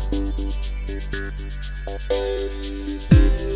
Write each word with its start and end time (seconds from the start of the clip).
Thank 0.00 0.40
you. 3.40 3.49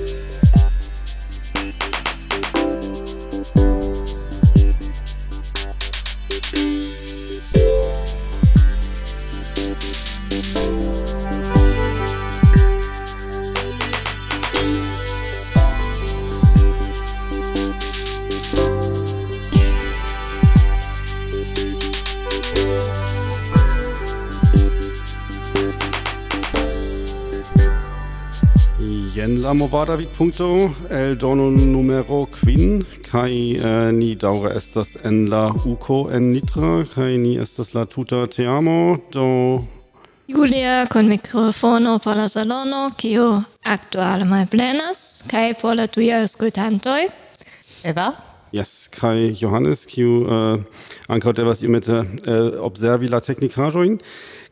Movada 29.75 29.97
vid 29.97 30.09
punto 30.17 30.73
el 30.89 31.19
dono 31.19 31.51
numero 31.51 32.29
quin 32.31 32.85
kai 33.11 33.59
uh, 33.59 33.91
ni 33.91 34.15
daure 34.15 34.55
estas 34.55 34.97
en 35.03 35.29
la 35.31 35.51
uco 35.67 36.11
en 36.15 36.31
nitra 36.31 36.85
kai 36.95 37.17
ni 37.19 37.33
estas 37.43 37.75
la 37.75 37.85
tuta 37.85 38.27
te 38.29 38.47
amo 38.47 39.03
do. 39.11 39.65
Julia 40.29 40.87
con 40.87 41.09
microfono 41.09 41.99
por 41.99 42.15
la 42.15 42.29
salono 42.29 42.93
kiu 42.97 43.43
aktuale 43.65 44.25
mai 44.25 44.47
plenas? 44.47 45.25
Kai 45.27 45.55
por 45.55 45.75
la 45.75 45.89
tuia 45.89 46.23
ascoltantoi 46.23 47.09
Eva? 47.83 48.15
Yes, 48.53 48.89
kai 48.89 49.35
Johannes 49.41 49.87
kiu 49.91 50.23
uh, 50.23 50.63
ankaŭ 51.09 51.33
devas 51.35 51.63
iomete 51.63 51.99
uh, 51.99 52.63
observi 52.63 53.11
la 53.11 53.19
teknikaĵojn 53.19 53.99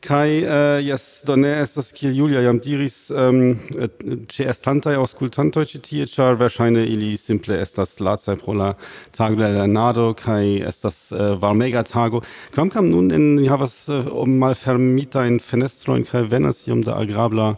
Kai 0.03 0.43
äh, 0.43 0.79
uh, 0.79 0.81
yes 0.83 1.23
do 1.25 1.37
ne 1.37 1.61
estas 1.63 1.93
kiel 1.95 2.17
Julia 2.17 2.41
jam 2.43 2.57
diris 2.59 3.07
um, 3.15 3.53
ĉe 4.27 4.49
estantaj 4.51 4.97
aŭskultantoj 4.99 5.63
ĉi 5.71 5.79
tie 5.87 6.07
ĉar 6.11 6.35
verŝajne 6.41 6.83
ili 6.91 7.13
simple 7.17 7.61
estas 7.63 8.01
lacaj 8.03 8.35
pro 8.41 8.57
la 8.59 8.73
tago 9.15 9.39
de 9.39 9.45
la 9.47 9.61
lernado 9.61 10.09
kaj 10.19 10.67
estas 10.73 10.99
uh, 11.15 11.37
varmega 11.39 11.85
tago. 11.87 12.25
Kvankam 12.51 12.91
nun 12.91 13.13
en 13.15 13.29
ni 13.37 13.47
havas 13.47 13.77
uh, 13.95 14.11
um, 14.25 14.35
malfermitajn 14.43 15.39
fenestrojn 15.39 16.03
kaj 16.11 16.27
venas 16.35 16.65
iom 16.67 16.83
da 16.83 16.99
agrabla 16.99 17.53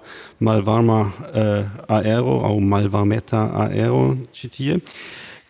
malvarma 0.44 1.00
uh, 1.08 1.74
aero 1.96 2.42
aŭ 2.44 2.54
malvarmeta 2.60 3.46
aero 3.70 4.04
ĉi 4.36 4.54
tie. 4.58 4.80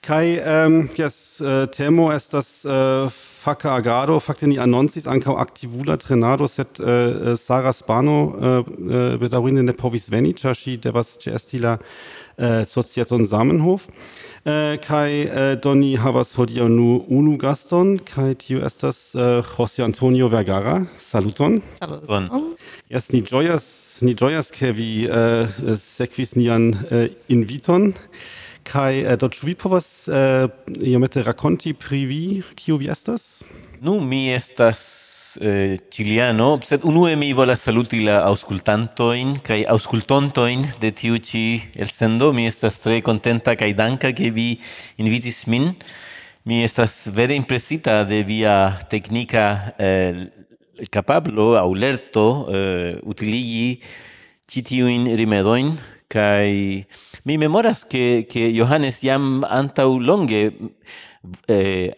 Kaj 0.06 0.26
um, 0.30 0.48
ähm, 0.54 0.80
jes 0.94 1.40
uh, 1.42 1.64
temo 1.74 2.12
estas 2.14 2.60
äh, 2.62 3.22
faca 3.44 3.74
agado, 3.74 4.18
facte 4.20 4.46
ni 4.48 4.58
annoncis 4.58 5.06
ancau 5.06 5.36
activula 5.36 5.96
trenado, 6.00 6.48
sed 6.48 6.80
uh, 6.80 7.34
Sara 7.36 7.72
Spano 7.72 8.16
eh, 8.40 8.46
uh, 8.46 8.64
uh, 8.64 9.16
bedaurinde 9.20 9.62
ne 9.62 9.74
povis 9.76 10.08
veni, 10.12 10.32
ĉar 10.32 10.56
ŝi 10.56 10.78
devas 10.86 11.18
ĉeesti 11.20 11.60
la 11.64 11.74
uh, 11.76 12.62
societon 12.64 13.26
Zamenhof. 13.28 13.88
Kai 14.44 15.24
uh, 15.24 15.54
doni 15.64 15.94
havas 15.96 16.34
hodiaŭ 16.36 16.66
nu 16.68 16.88
unu 17.08 17.38
gaston, 17.40 17.94
kai 17.96 18.34
tiu 18.36 18.60
estas 18.68 18.98
uh, 19.16 19.40
José 19.40 19.84
Antonio 19.86 20.28
Vergara. 20.28 20.82
Saluton. 21.00 21.62
Saluton. 21.80 22.28
Yes, 22.92 23.08
ni 23.16 23.22
ĝojas, 23.24 23.66
ni 24.04 24.12
ĝojas, 24.12 24.52
ke 24.52 24.72
vi 24.76 24.90
uh, 25.08 25.48
sekvis 25.80 26.36
nian 26.36 26.74
uh, 26.76 27.06
inviton. 27.32 27.94
Kai 28.64 29.04
äh, 29.04 29.12
eh, 29.12 29.16
do 29.20 29.28
ĉu 29.28 29.46
vi 29.50 29.54
povas 29.54 30.08
eh, 30.08 30.48
äh, 30.48 30.88
iomete 30.88 31.22
rakonti 31.22 31.74
pri 31.76 32.04
vi 32.08 32.22
kiu 32.56 32.78
vi 32.80 32.88
estas? 32.88 33.44
Nu 33.80 34.00
mi 34.00 34.32
estas 34.32 34.80
äh, 35.40 35.74
eh, 35.74 35.78
chiliano 35.90 36.58
sed 36.64 36.84
unue 36.84 37.16
mi 37.16 37.32
volas 37.32 37.60
saluti 37.60 38.00
la 38.06 38.22
aŭskultantojn 38.30 39.36
kaj 39.44 39.60
aŭskultontojn 39.74 40.64
de 40.80 40.90
tiu 40.96 41.20
ĉi 41.20 41.44
elsendo. 41.76 42.32
Mi 42.32 42.46
estas 42.48 42.80
tre 42.80 43.02
kontenta 43.04 43.54
kaj 43.56 43.74
danka 43.76 44.14
ke 44.16 44.30
vi 44.32 44.48
invitis 44.96 45.44
min. 45.46 45.74
Mi 46.44 46.62
estas 46.64 47.08
vere 47.12 47.36
impresita 47.36 48.02
de 48.04 48.22
via 48.22 48.78
teknika 48.88 49.74
eh, 49.78 50.24
capablo 50.90 51.54
au 51.60 51.74
lerto 51.74 52.48
eh, 52.48 52.96
utiligi 53.04 53.80
citiuin 54.48 55.08
rimedoin 55.16 55.72
kai 56.08 56.86
mi 57.24 57.36
memoras 57.38 57.84
che 57.84 58.26
che 58.28 58.50
Johannes 58.52 59.02
jam 59.02 59.44
antau 59.48 59.98
longe 59.98 60.52
eh, 61.46 61.92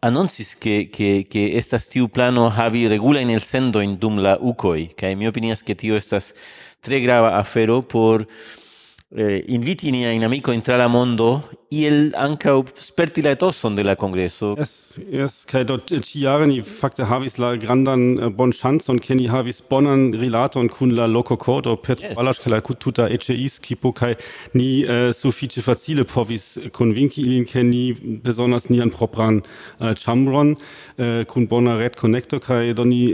annoncis 0.00 0.56
che 0.56 0.88
che 0.90 1.26
che 1.28 1.56
estas 1.56 1.88
tiu 1.88 2.08
plano 2.08 2.48
havi 2.48 2.86
regula 2.88 3.20
in 3.20 3.30
el 3.30 3.42
sendo 3.42 3.80
in 3.80 3.98
dum 3.98 4.18
la 4.18 4.36
ukoi. 4.40 4.92
Kai 4.94 5.14
mi 5.14 5.26
opinias 5.26 5.62
che 5.62 5.74
tio 5.74 5.94
estas 5.96 6.32
tre 6.80 7.00
grava 7.00 7.36
afero 7.36 7.82
por 7.82 8.26
eh, 9.16 9.44
inviti 9.46 9.90
nia 9.90 10.10
in 10.10 10.24
amico 10.24 10.50
in 10.50 10.62
tra 10.62 10.76
la 10.76 10.88
mondo 10.88 11.48
iel 11.74 12.12
anca 12.14 12.62
sperti 12.74 13.22
la 13.22 13.30
etoson 13.30 13.74
de 13.74 13.82
la 13.82 13.94
congresso 13.96 14.54
es 14.58 15.00
es 15.10 15.44
kai 15.46 15.64
dort 15.64 15.92
ci 16.02 16.20
jaren 16.20 16.48
ni 16.48 16.60
fakte 16.60 17.04
havis 17.10 17.38
la 17.38 17.56
grandan 17.56 18.18
eh, 18.18 18.28
bon 18.30 18.52
chance 18.52 18.90
und 18.90 19.00
kenni 19.00 19.28
havis 19.28 19.62
bonan 19.62 20.12
rilaton 20.12 20.68
kun 20.68 20.90
la 20.90 21.06
loco 21.06 21.36
cordo 21.36 21.76
per 21.76 21.96
yes. 22.00 22.14
balash 22.16 22.40
kala 22.42 22.60
tuta 22.60 23.08
eceis 23.08 23.60
kipo 23.60 23.92
kai 23.92 24.16
ni 24.52 24.84
eh, 24.84 25.08
äh, 25.08 25.12
so 25.12 25.30
fiche 25.32 25.62
facile 25.62 26.04
povis 26.04 26.60
convinki 26.72 27.22
ilin 27.22 27.44
kenni 27.44 27.94
besonders 28.22 28.70
ni 28.70 28.80
an 28.80 28.90
propran 28.90 29.42
eh, 29.80 29.94
chambron 29.94 30.56
eh, 30.98 31.24
kun 31.24 31.48
bona 31.48 31.78
red 31.78 31.96
connector 31.96 32.40
kai 32.40 32.74
doni 32.74 33.12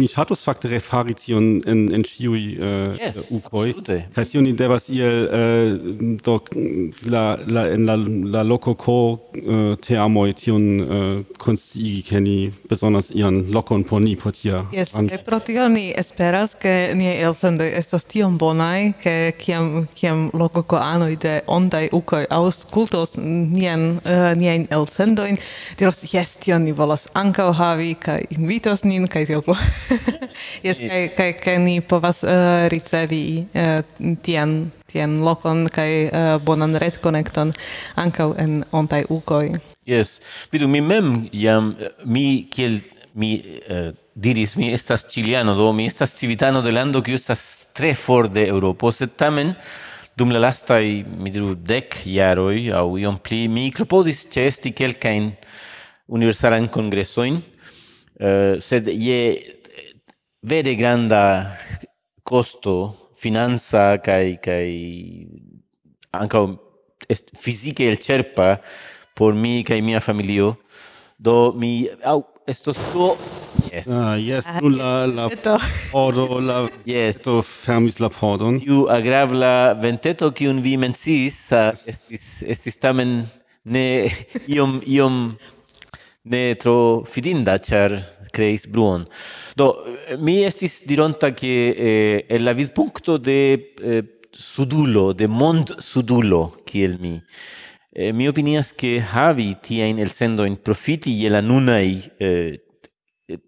ni 0.00 0.06
status 0.08 0.42
fakte 0.42 0.68
refarition 0.68 1.60
in 1.66 1.90
in 1.94 2.02
chiui 2.02 2.56
eh, 2.60 2.96
yes. 3.00 3.16
ukoi 3.30 3.74
kai 4.14 4.24
tion 4.24 4.44
ni 4.44 4.52
devas 4.52 4.88
iel 4.88 5.28
eh, 5.30 5.39
Eh, 5.40 5.78
do 6.24 6.42
la 7.04 7.38
la 7.46 7.62
en 7.74 7.86
la 7.86 7.96
la 8.34 8.42
loco 8.42 8.74
co 8.74 9.20
äh, 9.32 9.76
teamoi 9.76 10.34
tion 10.34 10.64
eh, 10.80 10.84
äh, 10.84 11.24
konstigi 11.38 12.02
ke 12.02 12.20
ni 12.20 12.52
besonders 12.68 13.10
ian 13.10 13.36
locon 13.52 13.84
por 13.84 14.00
ni 14.00 14.16
por 14.16 14.32
tia 14.32 14.66
yes 14.72 14.94
e 14.94 15.18
pro 15.18 15.38
tio 15.40 15.68
ni 15.68 15.92
esperas 16.02 16.54
che 16.62 16.92
ni 16.94 17.06
elsendoj 17.06 17.70
estos 17.80 18.04
tion 18.06 18.36
bonai 18.38 18.92
ke 19.02 19.32
kiam 19.38 19.86
kiam 19.94 20.30
loco 20.32 20.62
co 20.62 20.76
anoj 20.76 21.16
de 21.24 21.34
ondaj 21.46 21.88
ukoj 21.92 22.24
aŭskultos 22.30 23.16
nien, 23.56 24.00
uh, 24.04 24.32
niajn 24.40 24.66
elsendojn 24.70 25.38
diros 25.78 26.02
yes, 26.14 26.36
tion 26.42 26.64
ni 26.64 26.72
volas 26.72 27.08
ankaŭ 27.14 27.52
havi 27.52 27.94
kai 27.94 28.20
invitos 28.36 28.84
nin 28.84 29.08
kaj 29.08 29.24
tiel 29.30 29.42
plu 29.46 29.56
yes, 30.66 30.82
kaj 31.16 31.56
ni 31.64 31.80
povas 31.80 32.24
uh, 32.24 32.68
ricevi 32.68 33.24
uh, 33.54 33.80
tian 34.22 34.70
tien 34.90 35.20
lokon 35.24 35.66
kai 35.72 36.08
uh, 36.08 36.36
bonan 36.44 36.76
ret 36.82 37.00
connecton 37.02 37.52
ankaŭ 37.96 38.32
en 38.42 38.62
ontaj 38.72 39.04
ukoj. 39.08 39.46
Yes. 39.86 40.20
Vidu 40.52 40.68
mi 40.68 40.80
mem 40.80 41.28
jam 41.32 41.74
mi 42.04 42.46
kiel 42.52 42.80
mi 43.14 43.40
uh, 43.40 43.90
diris 44.14 44.56
mi 44.56 44.72
estas 44.72 45.06
ciliano 45.08 45.54
do 45.54 45.72
mi 45.72 45.86
estas 45.86 46.14
civitano 46.14 46.62
de 46.62 46.72
lando 46.72 47.02
kiu 47.02 47.14
estas 47.14 47.72
tre 47.74 47.94
for 47.94 48.28
de 48.28 48.46
Eŭropo 48.48 48.92
sed 48.92 49.16
tamen 49.16 49.54
dum 50.16 50.30
la 50.34 50.42
lastaj 50.42 50.84
mi 51.18 51.30
diru 51.32 51.54
dek 51.54 52.02
jaroj 52.04 52.70
aŭ 52.76 52.86
iom 53.00 53.18
pli 53.18 53.46
mi 53.48 53.70
klopodis 53.74 54.26
ĉeesti 54.34 54.74
kelkajn 54.76 55.30
universalan 56.06 56.68
kongresojn 56.68 57.40
uh, 57.40 58.58
sed 58.60 58.90
je 58.92 59.20
vere 60.42 60.74
granda 60.74 61.22
costo 62.22 62.76
finanza 63.20 63.84
kai 64.04 64.38
kai 64.42 64.70
ankaŭ 66.16 66.44
fizike 67.42 67.86
elĉerpa 67.90 68.56
por 69.18 69.34
mi 69.34 69.60
kai 69.66 69.80
mia 69.84 70.00
familio 70.00 70.54
do 71.18 71.52
mi 71.52 71.88
au 72.04 72.24
esto 72.46 72.72
do 72.92 73.16
Yes. 73.70 73.86
Ah, 73.88 74.16
yes, 74.16 74.46
ah, 74.48 74.58
la, 74.62 75.06
la 75.06 75.28
oro 75.92 76.40
la 76.40 76.68
yes. 76.84 77.22
to 77.22 77.42
fermis 77.42 78.00
la 78.00 78.08
pordon. 78.08 78.58
you 78.58 78.88
agrabla 78.88 79.74
venteto 79.74 80.30
ki 80.34 80.48
un 80.48 80.62
vi 80.62 80.76
mensis 80.76 81.52
uh, 81.52 81.70
estis, 81.70 82.42
estis 82.42 82.78
tamen 82.82 83.22
ne 83.64 84.10
iom, 84.48 84.80
iom 84.86 85.36
ne 86.24 86.42
tro 86.54 87.04
fidinda, 87.06 87.58
char 87.58 88.00
creis 88.34 88.66
bruon. 88.66 89.06
Do, 89.60 89.84
mi 90.16 90.40
estis 90.42 90.86
dironta 90.86 91.34
che 91.34 91.74
eh, 91.76 92.24
el 92.30 92.44
la 92.44 92.54
vidpuncto 92.54 93.18
de 93.18 93.74
eh, 93.82 94.20
sudulo, 94.30 95.12
de 95.12 95.26
mond 95.28 95.74
sudulo, 95.80 96.56
kiel 96.64 96.96
mi. 96.98 97.20
Eh, 97.92 98.12
mi 98.12 98.26
opinias 98.26 98.72
che 98.72 99.04
havi 99.04 99.58
tiain 99.60 99.98
el 99.98 100.08
sendo 100.08 100.44
in 100.44 100.62
profiti 100.62 101.26
e 101.26 101.28
la 101.28 101.42
nunai 101.42 102.00
eh, 102.16 102.62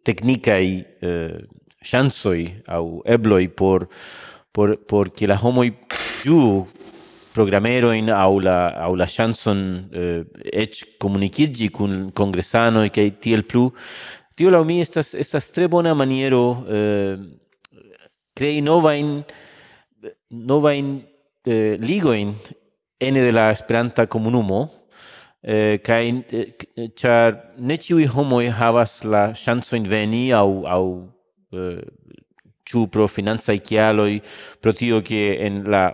tecnicai 0.03 0.85
eh, 1.01 1.47
chansoi 1.81 2.61
au 2.67 3.01
ebloi 3.07 3.49
por 3.49 3.89
por 4.51 4.77
por 4.85 5.13
che 5.13 5.27
la 5.27 5.39
homo 5.41 5.65
ju 6.25 6.67
programero 7.33 7.93
in 7.93 8.11
aula 8.11 8.75
aula 8.77 9.07
chanson 9.07 9.89
eh, 9.91 10.27
ech 10.45 10.99
comunicigi 10.99 11.71
cun 11.71 12.11
congresano 12.13 12.83
e 12.83 12.91
che 12.91 13.19
tiel 13.19 13.47
plu 13.47 13.73
tio 14.43 14.51
la 14.51 14.65
mi 14.65 14.81
estas 14.83 15.15
estas 15.15 15.53
tre 15.55 15.69
bona 15.69 15.95
maniero 15.95 16.67
eh, 16.67 17.17
crei 18.35 18.61
nova 18.61 18.95
in 18.95 19.23
nova 20.31 20.73
in 20.75 21.01
eh, 21.47 21.77
ligoin 21.79 22.35
ene 22.99 23.23
de 23.23 23.31
la 23.31 23.53
Esperanta 23.53 24.09
comunumo 24.09 24.69
eh, 25.43 25.79
kai 25.79 26.25
eh, 26.33 26.91
char 26.99 27.55
ne 27.59 27.77
ĉiuj 27.79 28.09
homoj 28.17 28.49
havas 28.59 29.05
la 29.05 29.29
ŝancojn 29.31 29.87
veni 29.87 30.25
au 30.35 30.67
au 30.67 30.89
eh, 31.55 31.79
ĉu 32.67 32.89
pro 32.91 33.07
financaj 33.07 33.61
kialoj 33.63 34.19
pro 34.61 34.73
tio 34.73 35.03
che 35.07 35.39
en 35.47 35.63
la 35.71 35.85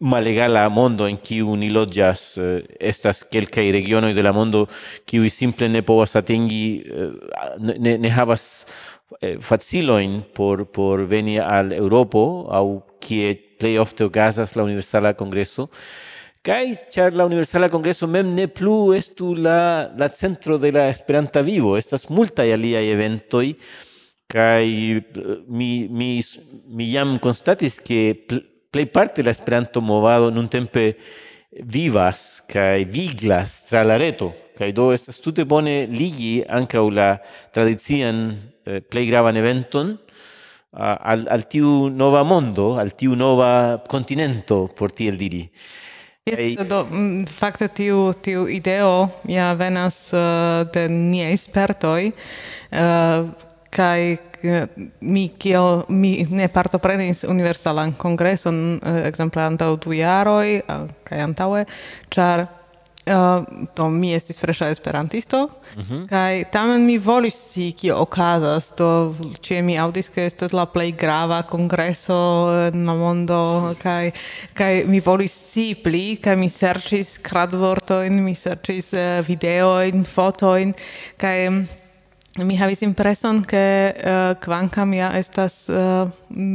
malegala 0.00 0.68
mondo 0.68 1.06
en 1.06 1.18
kiu 1.20 1.54
ni 1.60 1.68
loĝas 1.70 2.22
eh, 2.40 2.62
estas 2.80 3.22
kelkaj 3.28 3.66
regionoj 3.76 4.14
de 4.16 4.22
la 4.24 4.32
mondo 4.32 4.64
kiuj 5.04 5.28
simple 5.30 5.68
ne 5.68 5.82
povas 5.84 6.16
atingi 6.16 6.62
eh, 6.80 7.10
ne, 7.60 7.96
ne 8.00 8.12
havas 8.16 8.64
eh, 9.20 9.36
facilojn 9.40 10.22
por 10.34 10.64
por 10.72 11.04
veni 11.04 11.36
al 11.38 11.74
Eŭropo 11.76 12.24
aŭ 12.48 12.64
kie 13.04 13.34
plej 13.60 13.76
ofte 13.82 14.06
okazas 14.08 14.56
la 14.56 14.64
Universala 14.64 15.12
Kongreso. 15.12 15.68
Kaj 16.40 16.64
ĉar 16.88 17.12
la 17.12 17.26
Universala 17.28 17.68
Kongreso 17.68 18.08
mem 18.08 18.32
ne 18.32 18.46
plu 18.48 18.94
estu 18.96 19.34
la 19.36 19.90
la 20.00 20.08
centro 20.08 20.56
de 20.58 20.72
la 20.72 20.88
Esperanta 20.88 21.44
vivo 21.44 21.76
estas 21.76 22.08
multaj 22.08 22.48
aliaj 22.56 22.86
eventoj 22.94 23.46
kaj 24.30 24.64
mi 25.48 25.88
mi 25.90 26.08
mi 26.70 26.88
jam 26.92 27.18
konstatis 27.18 27.80
ke 27.84 28.00
plei 28.70 28.86
parte 28.86 29.22
la 29.22 29.30
Esperanto 29.30 29.80
movado 29.80 30.30
nuntempe 30.30 30.96
vivas 31.66 32.42
kai 32.46 32.84
viglas 32.84 33.66
tra 33.68 33.82
la 33.82 33.96
reto 33.96 34.32
kai 34.56 34.72
do 34.72 34.92
estas 34.92 35.18
tute 35.20 35.44
bone 35.44 35.86
ligi 35.86 36.44
anka 36.46 36.80
la 36.90 37.18
tradizian 37.50 38.30
eh, 38.66 38.80
plei 38.80 39.06
gravan 39.06 39.36
eventon 39.36 39.98
al, 40.72 41.26
al 41.28 41.46
tiu 41.48 41.88
nova 41.88 42.22
mondo, 42.22 42.76
al 42.78 42.94
tiu 42.94 43.14
nova 43.14 43.82
continento 43.88 44.68
por 44.74 44.92
tiel 44.92 45.16
diri. 45.16 45.50
Yes, 46.28 46.62
do, 46.68 46.84
mm, 46.84 47.26
fakte 47.26 47.68
tiu, 47.74 48.12
tiu 48.22 48.46
ideo 48.46 49.08
ja 49.26 49.50
venas 49.58 50.12
uh, 50.12 50.62
de 50.70 50.86
niaj 50.92 51.34
spertoj, 51.46 52.10
eh, 52.10 52.78
uh, 52.78 53.48
kai 53.70 54.18
mi 55.00 55.28
kiel 55.38 55.82
mi 55.88 56.26
ne 56.30 56.48
partoprenis 56.48 57.24
universalan 57.24 57.92
kongreson 57.98 58.80
eh, 58.82 59.02
ekzemple 59.08 59.42
antaŭ 59.42 59.74
du 59.76 59.92
jaroj 59.96 60.60
kaj 61.04 61.26
antaŭe 61.26 61.66
ĉar 62.14 62.46
eh, 62.46 62.56
Uh, 63.06 63.66
to 63.74 63.88
mi 63.88 64.12
estis 64.12 64.38
fresha 64.38 64.68
esperantisto 64.68 65.48
mm 65.76 65.82
-hmm. 65.82 66.08
kaj 66.08 66.44
tamen 66.52 66.86
mi 66.86 66.98
volis 66.98 67.34
si 67.34 67.72
kio 67.72 67.96
okazas 67.96 68.74
do 68.78 69.14
ĉie 69.40 69.62
mi 69.62 69.78
aŭdis 69.78 70.08
ke 70.08 70.26
estas 70.26 70.52
la 70.52 70.66
plej 70.66 70.92
grava 70.92 71.42
kongreso 71.42 72.50
en 72.74 72.86
la 72.86 72.94
mondo 72.94 73.74
kaj 73.82 74.10
kaj 74.54 74.84
mi 74.86 75.00
volis 75.00 75.32
si 75.52 75.74
pli 75.84 76.16
kaj 76.16 76.36
mi 76.36 76.48
serĉis 76.48 77.18
kradvortojn 77.18 78.24
mi 78.24 78.34
serĉis 78.34 78.92
uh, 78.92 79.26
videojn 79.28 80.04
fotojn 80.04 80.74
kaj 81.16 81.50
mm, 81.50 81.66
mi 82.44 82.56
havis 82.56 82.82
impreson 82.82 83.42
ke 83.44 83.64
uh, 83.90 84.34
kvankam 84.40 84.94
ja 84.94 85.10
estas 85.18 85.68
uh, 85.68 86.10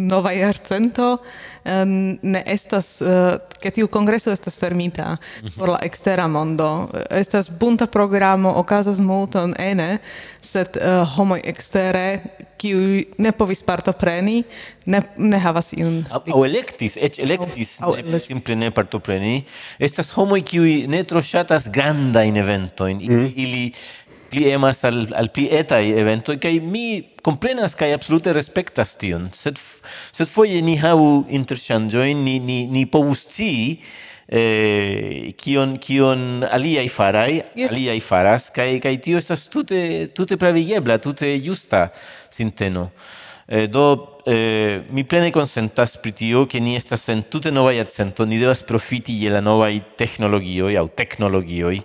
nova 0.10 0.32
jarcento 0.32 1.12
uh, 1.14 1.72
ne 2.22 2.44
estas 2.46 3.02
uh, 3.02 3.36
ke 3.62 3.72
tiu 3.72 3.88
kongreso 3.88 4.32
estas 4.32 4.60
fermita 4.60 5.18
mhm. 5.44 5.56
por 5.58 5.70
la 5.76 5.80
ekstera 5.84 6.28
mondo. 6.28 6.90
Estas 7.10 7.50
bunta 7.50 7.88
programo 7.88 8.54
okazas 8.62 9.00
multon 9.00 9.56
ene 9.60 9.98
sed 10.42 10.78
uh, 10.78 11.04
homoj 11.18 11.42
ekstere 11.44 12.06
kiu 12.58 13.04
ne 13.18 13.32
povis 13.36 13.64
partopreni 13.64 14.44
ne 14.86 15.02
ne 15.18 15.40
havas 15.44 15.74
iun 15.76 15.98
aŭ, 16.10 16.22
electis 16.46 16.96
elektis 16.96 16.98
eĉ 17.08 17.20
elektis 17.26 17.74
simple 18.26 18.56
ne 18.56 18.72
partopreni. 18.72 19.44
Estas 19.80 20.12
homoj 20.16 20.42
kiu 20.46 20.66
ne 20.88 21.04
tro 21.04 21.22
ŝatas 21.22 21.70
grandajn 21.74 22.38
eventojn. 22.38 22.98
Mm. 22.98 23.32
ili 23.36 23.66
mhm 23.66 24.05
pli 24.36 24.50
emas 24.52 24.84
al, 24.84 25.06
al 25.16 25.32
pli 25.32 25.48
etai 25.56 25.94
eventoi, 25.96 26.36
kai 26.44 26.60
mi 26.60 27.16
comprenas 27.24 27.78
kai 27.80 27.94
absolute 27.96 28.34
respectas 28.36 28.98
tion, 29.00 29.30
sed, 29.34 29.60
sed 30.12 30.28
foie 30.28 30.60
ni 30.62 30.76
hau 30.82 31.24
interchangeoin, 31.32 32.20
ni, 32.26 32.40
ni, 32.44 32.66
ni 32.68 32.84
povusci 32.92 33.54
eh, 34.28 35.32
kion, 35.40 35.78
kion 35.82 36.44
aliai 36.50 36.90
farai, 36.92 37.40
yes. 37.56 37.72
aliai 37.72 38.02
faras, 38.04 38.50
kai, 38.54 38.76
kai 38.84 38.98
tio 39.00 39.22
estas 39.22 39.48
tute, 39.52 39.80
tute 40.18 40.38
pravigebla, 40.42 41.00
tute 41.00 41.32
justa 41.40 41.88
sinteno. 42.34 42.90
Eh, 43.48 43.68
do 43.70 44.18
eh, 44.26 44.82
mi 44.90 45.04
plene 45.06 45.30
consentas 45.30 46.00
pri 46.02 46.12
tio 46.18 46.48
che 46.50 46.60
ni 46.60 46.74
estas 46.76 47.08
en 47.14 47.22
tute 47.30 47.52
nova 47.54 47.72
iacento, 47.72 48.26
ni 48.26 48.40
devas 48.42 48.64
profiti 48.66 49.14
je 49.22 49.30
la 49.30 49.42
novaj 49.46 49.78
teknologioj 50.02 50.74
aŭ 50.82 50.88
teknologioj, 50.98 51.78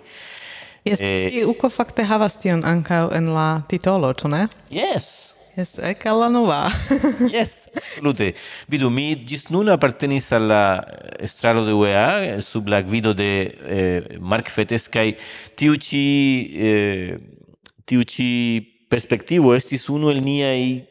Yes, 0.83 1.01
eh, 1.01 1.29
e... 1.29 1.43
uko 1.45 1.69
fakte 1.69 2.03
havas 2.09 2.39
tion 2.41 2.63
ankaŭ 2.65 3.11
en 3.13 3.29
la 3.35 3.49
titolo, 3.69 4.13
ĉu 4.17 4.31
ne? 4.33 4.47
Yes. 4.73 5.31
Yes, 5.51 5.75
ek 5.83 6.05
alla 6.07 6.29
nova. 6.31 6.71
yes, 7.35 7.67
absolute. 7.75 8.31
Vidu, 8.71 8.89
mi 8.89 9.11
gis 9.27 9.49
nun 9.51 9.69
appartenis 9.69 10.29
al 10.33 10.47
la 10.47 10.63
estraro 11.19 11.65
de 11.67 11.75
UEA 11.75 12.39
sub 12.41 12.71
la 12.71 12.79
gvido 12.87 13.11
de 13.13 13.31
eh, 13.51 14.15
Mark 14.19 14.49
Fetes 14.49 14.87
kai 14.89 15.11
tiu 15.59 15.75
ci, 15.75 16.05
eh, 16.55 17.19
tiu 17.85 18.07
ci 18.07 18.29
perspektivo 18.89 19.51
estis 19.55 19.89
unu 19.91 20.09
el 20.11 20.23
niai 20.23 20.87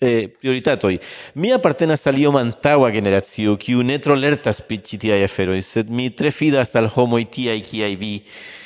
eh, 0.00 0.28
prioritatoi. 0.40 0.98
Mi 1.34 1.52
appartenas 1.52 2.06
al 2.06 2.18
iom 2.18 2.36
antaua 2.40 2.90
generazio, 2.94 3.56
kiu 3.56 3.82
ne 3.82 3.98
tro 4.02 4.14
lertas 4.14 4.62
pri 4.62 4.78
ĉi 4.78 4.98
tiaj 4.98 5.26
sed 5.62 5.90
mi 5.90 6.10
tre 6.10 6.30
fidas 6.30 6.76
al 6.76 6.88
homoi 6.94 7.24
tiai 7.24 7.60
kiai 7.60 7.96
vi, 7.96 8.22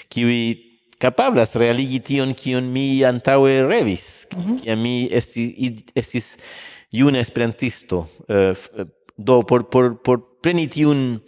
kiuj 0.09 0.39
capablas 1.03 1.57
realigi 1.57 2.01
tion, 2.01 2.35
kion 2.35 2.65
mi 2.73 3.05
antaue 3.05 3.63
revis, 3.67 4.27
mm 4.37 4.43
-hmm. 4.43 4.77
mi 4.77 5.09
esti, 5.11 5.77
estis 5.95 6.37
juna 6.93 7.19
esperantisto. 7.19 8.07
Uh, 8.29 8.87
do, 9.17 9.43
por, 9.43 9.69
por, 9.69 10.03
por 10.03 10.21
preni 10.43 10.69
tiun, 10.69 11.23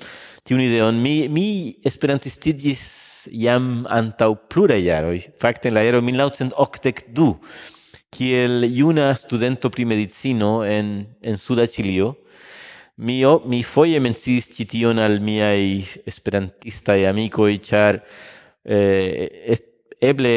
tiun 0.45 0.61
ideon, 0.61 1.01
mi, 1.03 1.29
mi 1.29 1.77
esperantistigis 1.87 3.29
jam 3.33 3.85
antau 3.93 4.35
pluraj 4.51 4.83
jaroi, 4.85 5.21
fakte 5.41 5.71
en 5.71 5.75
la 5.79 5.85
ero 5.85 6.03
1982, 6.03 7.39
kiel 8.15 8.63
juna 8.71 9.11
studento 9.19 9.71
pri 9.75 9.85
medicino 9.85 10.63
en, 10.63 11.17
en 11.21 11.37
Suda 11.37 11.67
Chilio, 11.67 12.15
mio, 12.97 13.41
mi 13.51 13.63
foie 13.67 13.99
mensis 13.99 14.53
cition 14.55 15.01
al 15.03 15.19
miai 15.21 15.83
esperantistai 16.07 17.05
amicoi, 17.11 17.59
char 17.59 17.99
eh, 18.63 19.51
est, 19.51 19.71
eble 19.99 20.31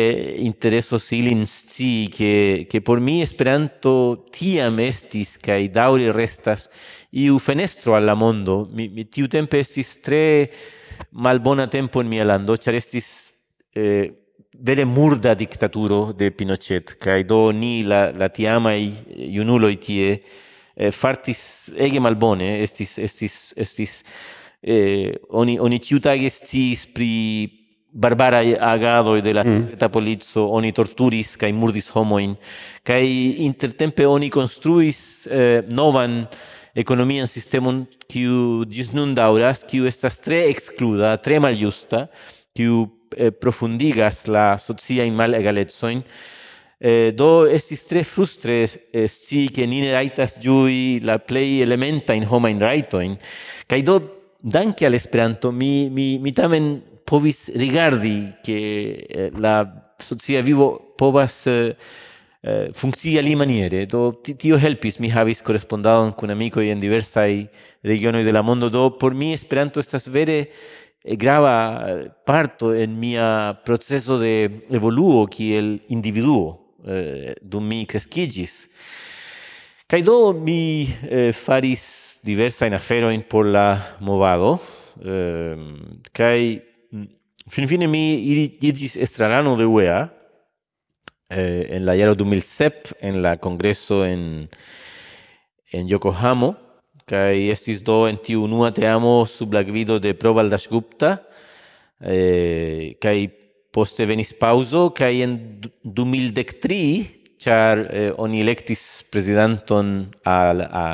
intereso 0.48 0.98
silin 0.98 1.46
sci 1.46 2.08
che, 2.08 2.66
che 2.70 2.82
por 2.82 3.00
mi 3.00 3.22
Esperanto 3.22 4.26
tiam 4.32 4.80
estis 4.80 5.36
kai 5.38 5.68
dauri 5.70 6.10
restas 6.12 6.70
iu 7.12 7.38
fenestro 7.38 7.96
alla 7.96 8.16
mondo. 8.16 8.68
Mi, 8.72 8.88
mi 8.88 9.08
tiu 9.10 9.28
tempo 9.28 9.58
estis 9.58 10.00
tre 10.00 10.50
malbona 11.12 11.68
tempo 11.68 12.02
in 12.02 12.08
mia 12.08 12.24
lando, 12.24 12.56
char 12.56 12.76
estis 12.76 13.34
eh, 13.76 14.27
vere 14.60 14.86
murda 14.86 15.36
dictaturo 15.36 16.14
de 16.14 16.32
Pinochet, 16.32 16.98
cae 17.00 17.24
do 17.24 17.52
ni 17.52 17.84
la, 17.84 18.12
la 18.12 18.30
tiamai 18.30 18.94
iunuloi 19.30 19.78
tie 19.78 20.10
eh, 20.18 20.92
fartis 20.92 21.70
ege 21.78 22.02
malbone, 22.02 22.58
estis, 22.64 22.98
estis, 22.98 23.38
estis, 23.58 24.02
eh, 24.62 25.14
oni, 25.30 25.60
oni 25.60 25.80
ciutage 25.80 26.30
sciis 26.34 26.88
pri 26.90 27.14
barbara 27.98 28.42
agado 28.60 29.20
de 29.22 29.34
la 29.34 29.44
mm. 29.44 29.90
polizzo 29.92 30.48
oni 30.52 30.72
torturis 30.72 31.36
kai 31.38 31.52
murdis 31.52 31.90
homoin 31.96 32.36
kai 32.84 33.44
intertempe 33.46 34.06
oni 34.06 34.30
construis 34.30 35.28
eh, 35.32 35.64
novan 35.70 36.28
economian 36.76 37.28
sistemon 37.28 37.86
kiu 38.08 38.66
gis 38.70 38.94
nun 38.94 39.16
dauras 39.16 39.64
kiu 39.64 39.88
estas 39.88 40.20
tre 40.22 40.44
excluda 40.52 41.16
tre 41.18 41.40
maljusta 41.40 42.08
kiu 42.54 42.86
eh, 43.16 43.32
profundigas 43.32 44.26
la 44.26 44.58
socia 44.58 45.04
in 45.04 45.16
mal 45.16 45.34
egaletsoin 45.34 46.04
eh, 46.80 47.14
do 47.14 47.46
estis 47.46 47.86
tre 47.86 48.04
frustre 48.04 48.90
eh, 48.92 49.08
sci 49.08 49.50
che 49.50 49.66
ni 49.66 49.80
ne 49.80 49.92
raitas 49.92 50.38
giui 50.40 51.00
la 51.02 51.20
play 51.20 51.62
elementa 51.62 52.14
in 52.14 52.26
homa 52.28 52.50
in 52.50 52.60
raitoin 52.60 53.18
kai 53.66 53.82
do 53.82 54.34
danke 54.40 54.86
al 54.86 54.94
esperanto 54.94 55.52
mi 55.52 55.90
mi 55.90 56.20
mi 56.20 56.32
tamen 56.32 56.82
povis 57.04 57.54
rigardi 57.56 58.36
che 58.44 59.06
eh, 59.08 59.32
la 59.38 59.94
socia 59.98 60.42
vivo 60.42 60.94
povas 60.96 61.46
eh, 61.48 61.76
eh, 62.42 62.70
funkcia 62.72 63.22
li 63.22 63.36
maniere. 63.36 63.86
Do 63.86 64.20
tio 64.22 64.58
helpis 64.58 65.00
mi 65.00 65.10
havis 65.10 65.42
correspondado 65.42 66.14
con 66.16 66.30
amico 66.30 66.62
en 66.62 66.80
diversaj 66.80 67.48
regionoj 67.84 68.24
de 68.24 68.32
la 68.32 68.42
mondo. 68.42 68.70
Do 68.70 68.98
por 68.98 69.14
mi 69.14 69.34
esperanto 69.34 69.80
estas 69.80 70.08
vere 70.08 70.52
grava 71.04 71.86
eh, 71.88 72.10
parto 72.26 72.74
en 72.74 73.00
mia 73.00 73.60
proceso 73.64 74.20
de 74.20 74.64
evoluo 74.70 75.28
kiel 75.28 75.82
individuo 75.90 76.76
eh, 76.86 77.36
dum 77.42 77.66
mi 77.68 77.86
crescigis. 77.86 78.68
Kaj 79.88 80.04
do 80.04 80.34
mi 80.34 80.88
eh, 81.10 81.32
faris 81.32 82.20
afero 82.74 83.10
in 83.10 83.22
por 83.22 83.46
la 83.46 83.96
movado, 84.02 84.60
eh, 85.04 85.56
mm, 85.56 87.08
fin 87.50 87.68
fine 87.68 87.88
mi 87.88 88.20
iris 88.60 88.98
estrarano 88.98 89.56
de 89.56 89.66
UEA 89.66 90.12
eh, 91.30 91.68
en 91.70 91.86
la 91.86 91.96
iaro 91.96 92.16
2007 92.16 92.96
en 93.02 93.22
la 93.22 93.38
congreso 93.38 94.06
en 94.06 94.50
en 95.72 95.88
Yokohama 95.88 96.67
kai 97.08 97.48
estis 97.54 97.82
do 97.88 98.02
en 98.10 98.18
tiu 98.20 98.44
unua 98.44 98.74
teamo 98.76 99.22
sub 99.26 99.54
la 99.56 99.64
gvido 99.64 99.96
de 100.00 100.12
Proval 100.14 100.50
Dasgupta, 100.52 101.14
eh, 102.04 102.98
kai 103.00 103.30
poste 103.72 104.06
venis 104.10 104.34
pauso, 104.36 104.90
kai 104.92 105.22
en 105.24 105.38
2013, 105.84 107.18
char 107.40 107.86
eh, 107.88 108.12
oni 108.18 108.42
electis 108.42 109.06
presidenton 109.12 110.10
al, 110.28 110.66
a, 110.68 110.86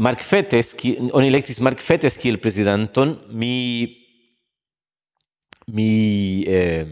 Mark 0.00 0.22
Fetes, 0.24 0.72
ki, 0.78 0.94
oni 1.12 1.28
electis 1.28 1.60
Mark 1.60 1.82
Fetes 1.84 2.16
kiel 2.16 2.38
presidenton 2.40 3.12
mi, 3.36 3.90
mi, 5.76 5.90
eh, 6.48 6.86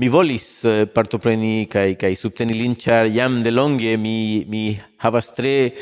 mi 0.00 0.08
volis 0.08 0.48
eh, 0.64 0.86
partopreni 0.88 1.66
kai 1.68 1.94
kai 2.00 2.14
subteni 2.16 2.56
lin 2.56 2.76
char 2.80 3.10
jam 3.12 3.42
de 3.44 3.52
longe 3.52 3.96
mi 4.00 4.44
mi 4.48 4.62
havas 5.04 5.34
tre 5.36 5.74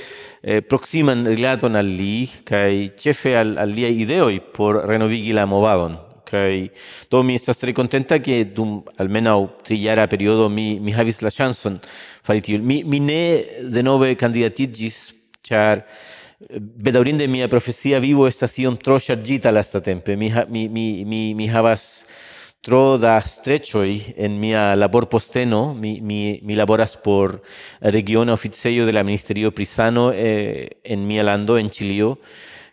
eh, 0.44 0.60
proximan 0.60 1.24
rilaton 1.26 1.76
al 1.76 1.88
li 1.88 2.28
kai 2.44 2.90
chefe 3.00 3.32
al, 3.36 3.56
al 3.58 3.70
liaj 3.72 3.94
ideoj 4.04 4.40
por 4.52 4.82
renovigi 4.84 5.32
la 5.32 5.46
movadon. 5.48 5.96
Kai 6.24 6.70
do 7.10 7.22
mi 7.22 7.36
estas 7.36 7.60
tre 7.60 7.72
contenta 7.72 8.18
ke 8.18 8.44
dum 8.56 8.82
almeno 8.98 9.34
trijara 9.64 10.06
periodo 10.06 10.48
mi 10.48 10.80
mi 10.80 10.92
havis 10.92 11.22
la 11.22 11.30
chanson 11.30 11.78
fari 12.24 12.42
tiu 12.42 12.60
mi 12.64 12.82
mi 12.84 13.00
ne 13.00 13.22
de 13.60 13.82
nove 13.82 14.14
candidatigis 14.16 15.14
char 15.42 15.84
eh, 15.84 16.58
bedaurinde 16.58 17.28
mia 17.28 17.48
profesia 17.48 18.00
vivo 18.00 18.26
estas 18.28 18.58
iom 18.58 18.76
tro 18.76 18.98
sta 18.98 19.50
lastatempe 19.50 20.16
mi 20.16 20.30
ha, 20.30 20.44
mi 20.48 20.68
mi 20.68 21.04
mi 21.04 21.34
mi 21.34 21.46
havas 21.48 22.06
tro 22.64 22.96
da 22.96 23.20
strechoi 23.20 24.14
en 24.16 24.40
mia 24.40 24.74
labor 24.74 25.06
posteno, 25.06 25.74
mi, 25.74 26.00
mi, 26.00 26.40
mi 26.42 26.54
laboras 26.56 26.96
por 26.96 27.42
regiona 27.80 28.32
oficeio 28.32 28.86
de 28.86 28.92
la 28.92 29.04
Ministerio 29.04 29.52
Prisano 29.52 30.12
eh, 30.14 30.80
en 30.82 31.06
mia 31.06 31.22
lando, 31.22 31.58
en 31.58 31.68
Chilio, 31.68 32.18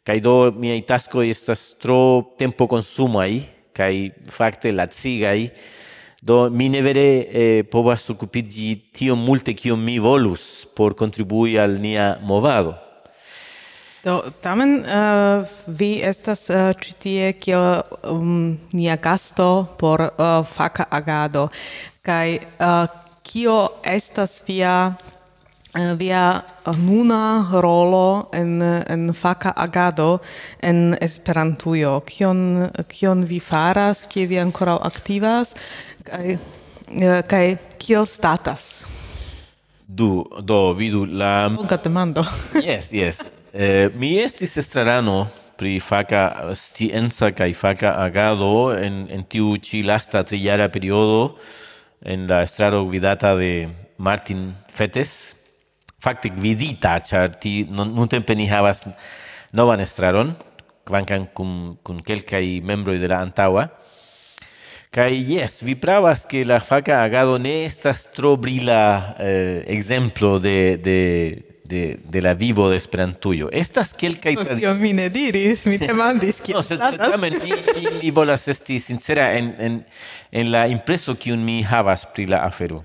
kai 0.04 0.22
do 0.22 0.54
miai 0.54 0.86
y 1.26 1.30
estas 1.30 1.76
tro 1.78 2.34
tempo 2.38 2.70
consumai, 2.70 3.44
cae 3.74 4.16
facte 4.28 4.72
lazigai, 4.72 5.52
do 6.22 6.50
mi 6.50 6.70
ne 6.70 6.82
vere 6.82 7.28
eh, 7.28 7.64
povas 7.66 8.10
occupigi 8.10 8.92
tio 8.94 9.18
multe 9.18 9.54
kio 9.54 9.76
mi 9.76 10.00
volus 10.00 10.70
por 10.74 10.96
contribui 10.96 11.58
al 11.58 11.82
nia 11.82 12.18
movado. 12.22 12.91
Do 14.02 14.22
tamen 14.42 14.80
uh, 14.82 15.46
vi 15.68 16.00
estas 16.02 16.48
uh, 16.50 16.72
ĉi 16.74 16.94
tie 16.98 17.26
kiel 17.38 17.84
um, 18.10 18.56
nia 18.74 18.96
gasto 18.98 19.68
por 19.78 20.02
uh, 20.02 20.42
faka 20.42 20.88
agado. 20.90 21.44
Kaj 22.02 22.40
uh, 22.42 22.88
kio 23.22 23.58
estas 23.86 24.40
via 24.48 24.90
uh, 24.90 25.92
via 26.00 26.42
nuna 26.82 27.46
rolo 27.62 28.32
en 28.34 28.62
en 28.66 29.14
faka 29.14 29.54
agado 29.56 30.18
en 30.64 30.98
Esperantujo? 31.02 32.00
Kion 32.00 32.72
kion 32.90 33.22
vi 33.26 33.38
faras? 33.40 34.02
Kie 34.10 34.26
vi 34.26 34.40
ankoraŭ 34.42 34.80
aktivas? 34.82 35.54
Kaj 36.10 36.40
uh, 36.40 37.22
kaj 37.30 37.46
kiel 37.78 38.10
statas? 38.10 38.66
Du, 39.86 40.26
do, 40.42 40.74
vidu 40.74 41.06
la... 41.06 41.52
Longa 41.52 41.78
demando. 41.78 42.26
yes, 42.64 42.90
yes. 42.92 43.22
Eh, 43.54 43.92
mi 44.00 44.16
estis 44.16 44.56
estrarano 44.56 45.28
pri 45.60 45.82
faca 45.84 46.52
eh, 46.52 46.56
scienza 46.56 47.34
kai 47.36 47.52
faca 47.52 47.98
agado 48.00 48.72
en 48.72 49.10
en 49.12 49.26
tiu 49.28 49.58
ĉi 49.60 49.82
lasta 49.84 50.24
trillara 50.24 50.70
periodo 50.72 51.36
en 52.00 52.30
la 52.30 52.44
estraro 52.44 52.86
vidata 52.88 53.36
de 53.36 53.68
Martin 53.98 54.56
Fetes. 54.72 55.36
Fakte 56.00 56.32
vidita 56.32 56.96
char 57.04 57.36
ti 57.36 57.68
nuntempe 57.68 58.36
ni 58.40 58.48
havas 58.48 58.86
novan 59.52 59.84
estraron 59.84 60.32
kvankam 60.88 61.28
kun 61.36 61.76
kun 61.84 62.00
kelkaj 62.00 62.64
membroj 62.64 63.04
de 63.04 63.12
la 63.12 63.20
antaŭa. 63.20 63.68
Kai 64.96 65.12
yes, 65.28 65.60
vi 65.60 65.76
pravas 65.76 66.24
que 66.26 66.46
la 66.46 66.60
faca 66.64 67.04
agado 67.04 67.38
ne 67.38 67.66
estas 67.66 68.08
tro 68.16 68.38
brila 68.38 69.16
eh, 69.20 69.66
exemplo 69.68 70.40
de, 70.40 70.78
de 70.78 71.51
de, 71.72 72.00
de 72.04 72.22
la 72.22 72.34
vivo 72.34 72.70
de 72.70 72.78
Esperantujo. 72.78 73.48
Estas 73.52 73.94
kelkaj 73.96 74.36
tradicioj. 74.36 74.60
Tion 74.60 74.82
mi 74.84 74.92
ne 74.94 75.08
diris, 75.10 75.64
mi 75.72 75.80
demandis 75.88 76.42
kiel. 76.44 76.60
no, 76.60 76.64
sed 76.68 76.84
tamen 77.00 77.40
mi, 77.40 77.56
mi, 77.56 77.86
mi 78.02 78.12
volas 78.12 78.48
esti 78.52 78.80
sincera 78.84 79.32
en, 79.40 79.54
en, 79.58 79.82
en 80.32 80.52
la 80.52 80.68
impreso 80.68 81.16
kiun 81.16 81.44
mi 81.48 81.62
havas 81.64 82.06
pri 82.12 82.28
la 82.32 82.44
afero. 82.46 82.84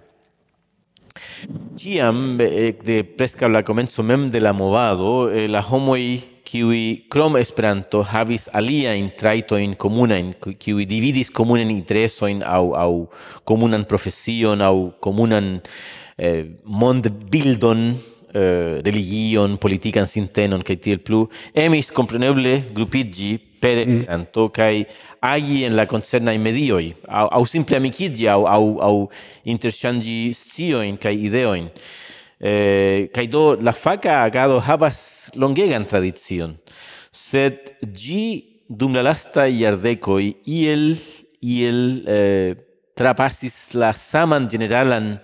Ciam, 1.80 2.36
de 2.38 3.02
presca 3.16 3.48
la 3.48 3.64
comenzo 3.64 4.04
mem 4.06 4.28
de 4.30 4.40
la 4.40 4.52
movado, 4.52 5.30
eh, 5.32 5.48
la 5.48 5.64
homoi 5.64 6.36
kiwi 6.46 7.06
krom 7.10 7.36
Esperanto 7.40 8.04
havis 8.06 8.46
alia 8.52 8.94
in 8.94 9.10
traito 9.18 9.58
in 9.58 9.74
comuna 9.74 10.18
in 10.18 10.34
kiwi 10.38 10.86
dividis 10.86 11.30
comunan 11.34 11.70
intereso 11.74 12.28
in 12.30 12.44
au 12.46 12.74
au 12.78 13.08
comunan 13.44 13.84
profesion 13.84 14.62
au 14.62 14.92
comunan 15.00 15.60
eh, 16.18 16.44
mond 16.64 17.10
bildon 17.30 17.96
eh, 18.34 18.80
religion, 18.84 19.56
politican 19.60 20.08
sintenon, 20.08 20.64
kaj 20.66 20.78
tiel 20.82 21.02
plu, 21.04 21.26
emis 21.54 21.92
compreneble 21.94 22.58
grupigi 22.74 23.36
per 23.60 23.84
mm. 23.86 24.26
kai 24.54 24.86
agi 25.24 25.64
en 25.66 25.76
la 25.76 25.86
concerna 25.86 26.34
i 26.34 26.38
medioi, 26.38 26.94
au, 27.08 27.28
au 27.40 27.46
simple 27.46 27.76
amicigi, 27.76 28.28
au, 28.28 28.46
au, 28.46 28.80
au 28.80 29.08
interchangi 29.44 30.32
scioin, 30.34 30.96
kai 30.96 31.16
ideoin. 31.28 31.70
Eh, 32.36 33.08
kai 33.14 33.28
do 33.32 33.54
la 33.56 33.72
faca 33.72 34.20
agado 34.22 34.58
havas 34.60 35.30
longegan 35.40 35.86
tradizion 35.88 36.50
sed 37.16 37.72
gi 37.80 38.44
dum 38.68 38.92
la 38.92 39.02
lasta 39.02 39.48
el 39.48 39.80
iel, 40.44 40.96
iel 41.40 41.80
eh, 42.06 42.54
trapasis 42.94 43.72
la 43.74 43.92
saman 43.92 44.48
generalan 44.48 45.18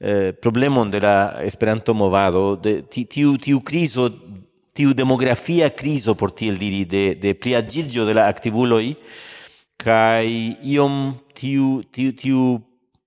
eh, 0.00 0.32
problemon 0.32 0.90
de 0.90 1.00
la 1.00 1.38
Esperanto 1.42 1.94
movado, 1.94 2.56
de 2.56 2.82
tiu 2.82 3.36
tiu 3.38 3.60
crizo 3.60 4.10
tiu 4.76 4.92
demografia 4.92 5.70
crizo 5.70 6.14
por 6.14 6.32
tiel 6.32 6.58
diri 6.58 6.84
de 6.84 7.14
de 7.14 7.34
pliagilgio 7.34 8.04
de 8.04 8.14
la 8.14 8.26
activuloi 8.28 8.96
kai 9.76 10.56
iom 10.62 11.14
tiu 11.32 11.82
tiu 11.90 12.12
tiu 12.12 12.60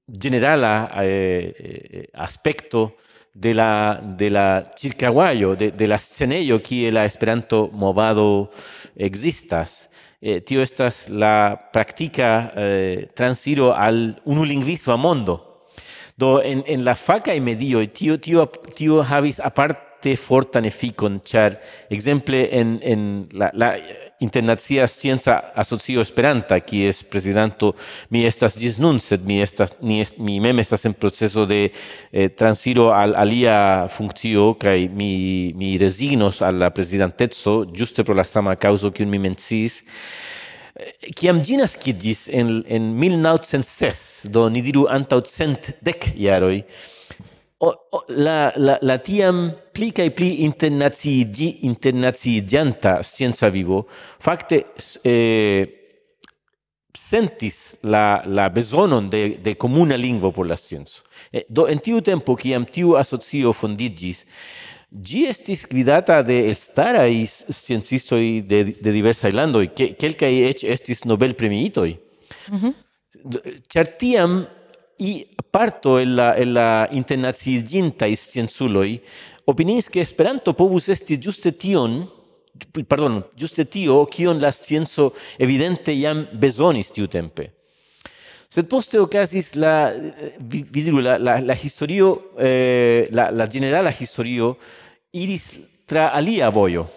generala 0.08 0.90
eh, 1.04 1.54
eh 1.58 2.10
aspecto 2.14 2.96
de 3.36 3.54
la 3.54 4.02
de 4.02 4.30
la 4.30 4.64
circaguaio 4.76 5.56
de 5.56 5.72
de 5.72 5.88
la 5.88 5.98
sceneio 5.98 6.60
kie 6.62 6.92
la 6.92 7.06
Esperanto 7.06 7.70
movado 7.72 8.50
existas. 8.96 9.90
Eh, 10.22 10.42
tio 10.42 10.62
estas 10.62 11.08
la 11.10 11.70
praktika 11.72 12.52
eh, 12.56 13.10
transiro 13.16 13.74
al 13.74 14.20
unu 14.26 14.44
lingvisma 14.44 14.98
mondo. 14.98 15.49
Do 16.20 16.42
en 16.44 16.64
en 16.68 16.84
la 16.84 16.96
faca 16.96 17.34
e 17.34 17.40
medio 17.40 17.80
tio 17.88 18.18
tio 18.20 18.46
tio 18.76 19.04
havis 19.04 19.40
aparte 19.40 20.18
fortan 20.18 20.66
efikon, 20.66 21.22
char 21.24 21.62
exemple 21.90 22.50
en 22.60 22.80
en 22.84 23.02
la 23.32 23.52
la 23.54 23.70
internacia 24.20 24.86
scienza 24.88 25.38
asocio 25.56 26.02
Esperanta, 26.02 26.60
qui 26.60 26.86
es 26.86 27.04
presidente 27.04 27.72
mi 28.10 28.26
estas 28.26 28.58
ĝis 28.60 28.76
nun, 28.84 29.00
sed 29.00 29.24
mi 29.24 29.40
estas 29.42 29.78
mi, 29.80 30.02
est, 30.02 30.20
mi 30.20 30.42
mem 30.44 30.60
estas 30.60 30.84
en 30.86 30.94
proceso 30.94 31.46
de 31.46 31.72
eh, 32.12 32.28
transiro 32.30 32.92
al 32.92 33.16
alia 33.16 33.88
funkcio 33.88 34.58
kai 34.60 34.90
mi 34.90 35.54
mi 35.56 35.78
resignos 35.78 36.42
al 36.42 36.60
la 36.60 36.74
prezidanteco 36.76 37.64
ĝuste 37.72 38.04
pro 38.04 38.14
la 38.14 38.28
sama 38.28 38.58
causa 38.60 38.92
kiun 38.92 39.10
mi 39.10 39.24
mencis 39.24 39.86
Ciam 41.18 41.42
ginas 41.44 41.76
nascidis 41.76 42.30
en, 42.32 42.64
en 42.68 42.94
1906, 42.96 44.28
do 44.32 44.46
ni 44.50 44.62
diru 44.64 44.86
antau 44.88 45.20
cent 45.28 45.74
dec 45.84 46.14
iaroi, 46.16 46.62
o, 47.60 47.74
o, 47.92 48.04
la, 48.16 48.54
la, 48.56 48.78
la 48.82 48.96
tiam 49.04 49.50
pli 49.76 49.90
cae 49.92 50.14
pli 50.16 50.46
internaziigi, 50.46 51.66
internaziigianta 51.68 53.02
scienza 53.04 53.50
vivo, 53.50 53.82
facte 53.90 54.62
eh, 55.04 55.68
sentis 56.96 57.76
la, 57.84 58.22
la 58.26 58.48
besonon 58.50 59.10
de, 59.12 59.36
de 59.44 59.58
comuna 59.60 59.98
lingvo 60.00 60.32
por 60.32 60.48
la 60.48 60.56
scienzo. 60.56 61.04
Eh, 61.34 61.44
do 61.50 61.68
en 61.68 61.84
tiu 61.84 62.00
tempo, 62.00 62.38
ciam 62.40 62.64
tiu 62.64 62.96
asocio 62.96 63.52
fondigis, 63.52 64.24
Gi 64.90 65.28
estis 65.30 65.68
gvidata 65.70 66.24
de 66.26 66.50
starai 66.58 67.26
sciencistoi 67.28 68.42
de, 68.42 68.64
de 68.82 68.92
diversai 68.92 69.30
landoi, 69.32 69.68
ke, 69.70 69.92
quelcae 69.94 70.48
ec 70.50 70.64
estis 70.66 71.04
Nobel 71.06 71.36
premiitoi. 71.36 71.98
Mm 72.50 72.58
-hmm. 72.58 72.74
Tiam 73.98 74.48
i 74.98 75.28
parto 75.52 76.00
el 76.00 76.16
la, 76.16 76.36
el 76.36 76.52
la 76.52 76.88
internacigintai 76.92 78.16
scienzuloi, 78.16 79.00
opinis 79.46 79.90
che 79.90 80.00
Esperanto 80.00 80.54
povus 80.54 80.88
esti 80.88 81.18
giuste 81.18 81.56
tion, 81.56 82.10
pardon, 82.88 83.24
giuste 83.36 83.68
tio, 83.68 84.06
kion 84.06 84.40
la 84.40 84.52
scienzo 84.52 85.14
evidente 85.38 85.92
iam 85.92 86.28
besonis 86.34 86.92
tiu 86.92 87.08
tempe. 87.08 87.59
Sed 88.50 88.66
poste 88.66 88.98
ocasis 88.98 89.52
la 89.62 89.92
vi, 90.42 90.64
la 91.06 91.20
la 91.22 91.36
la 91.40 91.54
historio 91.54 92.34
eh, 92.40 93.06
la 93.12 93.30
la 93.30 93.46
generala 93.46 93.92
historio 93.94 94.58
iris 95.14 95.60
tra 95.86 96.10
alia 96.12 96.50
voio. 96.50 96.88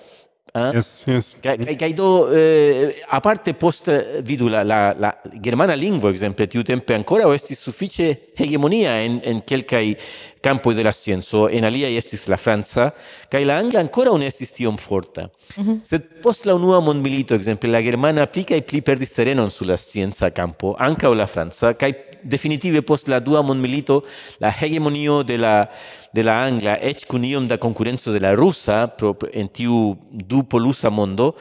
Eh? 0.55 0.71
Yes, 0.75 1.05
yes. 1.07 1.37
Kai, 1.41 1.57
kai, 1.57 1.77
kai 1.81 1.93
do, 1.95 2.29
eh, 2.31 3.01
a 3.09 3.21
parte 3.21 3.55
post 3.55 3.89
eh, 3.89 4.21
vidu 4.21 4.49
la, 4.49 4.63
la, 4.63 4.95
la 4.99 5.17
germana 5.41 5.73
lingua 5.73 6.11
exemple, 6.11 6.45
tiu 6.47 6.61
tempe 6.63 6.93
ancora 6.93 7.25
estis 7.33 7.63
suffice 7.65 8.33
hegemonia 8.37 8.99
en, 9.01 9.19
en 9.25 9.41
quelcae 9.41 9.97
campo 10.43 10.75
de 10.75 10.85
la 10.85 10.93
scienzo, 10.93 11.49
en 11.49 11.65
alia 11.65 11.89
estis 11.89 12.27
la 12.29 12.37
franza 12.37 12.91
kai 13.31 13.47
la 13.47 13.57
angla 13.57 13.81
ancora 13.81 14.13
un 14.13 14.21
estis 14.29 14.53
tiom 14.53 14.77
forta. 14.77 15.31
Mm 15.57 15.65
-hmm. 15.65 15.81
Sed 15.85 16.21
post 16.21 16.45
la 16.45 16.55
unua 16.55 16.81
mondmilito, 16.81 17.35
exemple, 17.35 17.71
la 17.71 17.81
germana 17.81 18.21
aplica 18.23 18.55
i 18.55 18.63
pli 18.63 18.83
perdis 18.83 19.13
terenon 19.15 19.51
sulla 19.51 19.79
scienza 19.79 20.33
campo, 20.33 20.75
anca 20.79 21.09
o 21.09 21.15
la 21.15 21.27
franza 21.27 21.73
kai 21.75 22.12
definitive 22.23 22.83
post 22.83 23.09
la 23.09 23.21
dua 23.21 23.43
mondmilito 23.43 24.03
la 24.41 24.51
hegemonio 24.51 25.23
de 25.23 25.37
la 25.39 25.69
de 26.13 26.23
la 26.23 26.43
angla 26.45 26.79
eĉ 26.81 27.07
kun 27.09 27.25
iom 27.25 27.49
da 27.49 27.59
concurrenzo 27.59 28.13
de 28.13 28.21
la 28.21 28.35
russa 28.35 28.87
pro, 28.87 29.15
en 29.33 29.49
tiu 29.49 29.97
du 30.11 30.45
polusa 30.45 30.91
mondo 30.91 31.35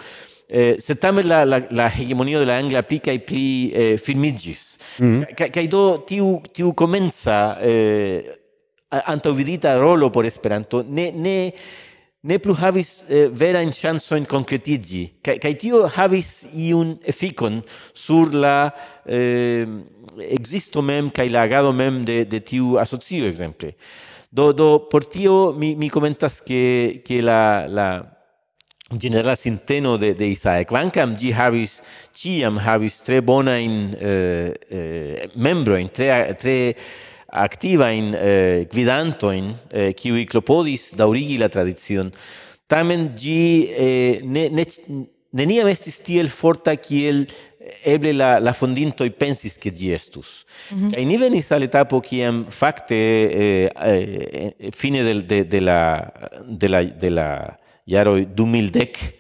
eh, 0.48 0.76
se 0.80 0.96
tamen 0.96 1.28
la, 1.28 1.46
la, 1.46 1.62
la 1.72 1.88
hegemonio 1.88 2.40
de 2.40 2.46
la 2.46 2.58
angla 2.58 2.84
pica 2.84 3.12
e 3.12 3.20
pli 3.20 3.72
eh, 3.72 3.98
firmigis 3.98 4.78
mm 5.00 5.24
-hmm. 5.24 5.68
do 5.68 5.98
tiu 5.98 6.42
tiu 6.52 6.74
comenza 6.74 7.58
eh, 7.62 8.24
antaŭvidita 8.92 9.78
rolo 9.80 10.10
por 10.10 10.26
Esperanto 10.26 10.84
ne 10.88 11.12
ne 11.12 11.54
ne 12.24 12.38
plu 12.38 12.54
havis 12.54 13.02
eh, 13.10 13.30
verajn 13.34 13.72
in 14.18 14.26
concretigi 14.26 15.12
kai 15.24 15.40
kai 15.40 15.56
tio 15.56 15.88
havis 15.88 16.46
iun 16.54 17.00
efikon 17.04 17.64
sur 17.94 18.34
la 18.34 18.72
eh, 19.06 19.66
existo 20.30 20.82
mem 20.82 21.10
kai 21.10 21.30
la 21.30 21.42
agado 21.42 21.74
mem 21.74 22.04
de 22.06 22.26
de 22.26 22.40
tiu 22.40 22.78
asocio 22.78 23.26
exemple 23.26 23.76
do 24.32 24.54
do 24.54 24.80
por 24.90 25.04
tio 25.04 25.54
mi 25.54 25.76
mi 25.76 25.90
comentas 25.90 26.42
ke 26.42 27.02
ke 27.04 27.22
la 27.22 27.68
la 27.68 28.04
generala 28.98 29.36
sinteno 29.36 29.98
de 29.98 30.14
de 30.14 30.28
Isaac. 30.28 30.72
Vancam 30.72 31.16
G 31.16 31.32
havis 31.32 31.80
ĉiam 32.14 32.58
havis 32.60 33.00
tre 33.06 33.22
bonajn 33.22 33.96
eh, 33.96 34.54
eh, 34.70 35.30
membrojn 35.36 35.90
tre 35.94 36.36
tre 36.40 36.76
activa 37.32 37.90
in 37.90 38.14
eh, 38.14 38.68
guidanto 38.70 39.32
in 39.32 39.54
eh, 39.72 39.94
qui 39.94 40.26
clopodis 40.26 40.94
daurigi 40.96 41.38
la 41.38 41.50
tradizion. 41.50 42.12
Tamen 42.68 43.14
gi 43.16 43.68
eh, 43.72 44.20
ne, 44.24 44.50
ne 44.50 44.66
neniam 45.32 45.68
estis 45.72 46.02
tiel 46.04 46.28
forta 46.30 46.76
kiel 46.76 47.24
eh, 47.60 47.94
eble 47.94 48.12
la 48.12 48.40
la 48.40 48.54
fondinto 48.54 49.04
i 49.04 49.12
pensis 49.12 49.58
che 49.58 49.72
gi 49.72 49.92
estus. 49.92 50.44
Mm 50.70 50.78
-hmm. 50.78 50.92
kai 50.92 51.06
ni 51.06 51.18
venis 51.18 51.52
al 51.52 51.64
etapo 51.64 52.00
kiam 52.00 52.46
fakte 52.50 52.96
eh, 52.96 53.72
eh, 53.76 54.56
eh, 54.58 54.72
fine 54.72 55.04
del 55.04 55.26
de, 55.26 55.48
de 55.48 55.60
la 55.60 56.12
de 56.48 56.68
la 56.68 56.84
de 56.84 57.10
la 57.10 57.60
jaro 57.86 58.18
2010 58.18 59.20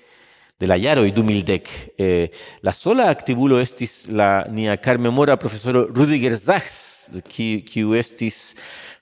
de 0.59 0.67
la 0.67 0.77
jaro 0.77 1.03
2010 1.03 1.93
eh, 1.97 2.29
la 2.61 2.71
sola 2.71 3.09
activulo 3.09 3.59
estis 3.59 4.07
la 4.07 4.45
nia 4.49 4.77
carmemora 4.77 5.37
profesoro 5.37 5.87
Rudiger 5.87 6.37
Sachs 6.37 6.90
qui 7.27 7.63
qui 7.67 7.83
estis 7.97 8.55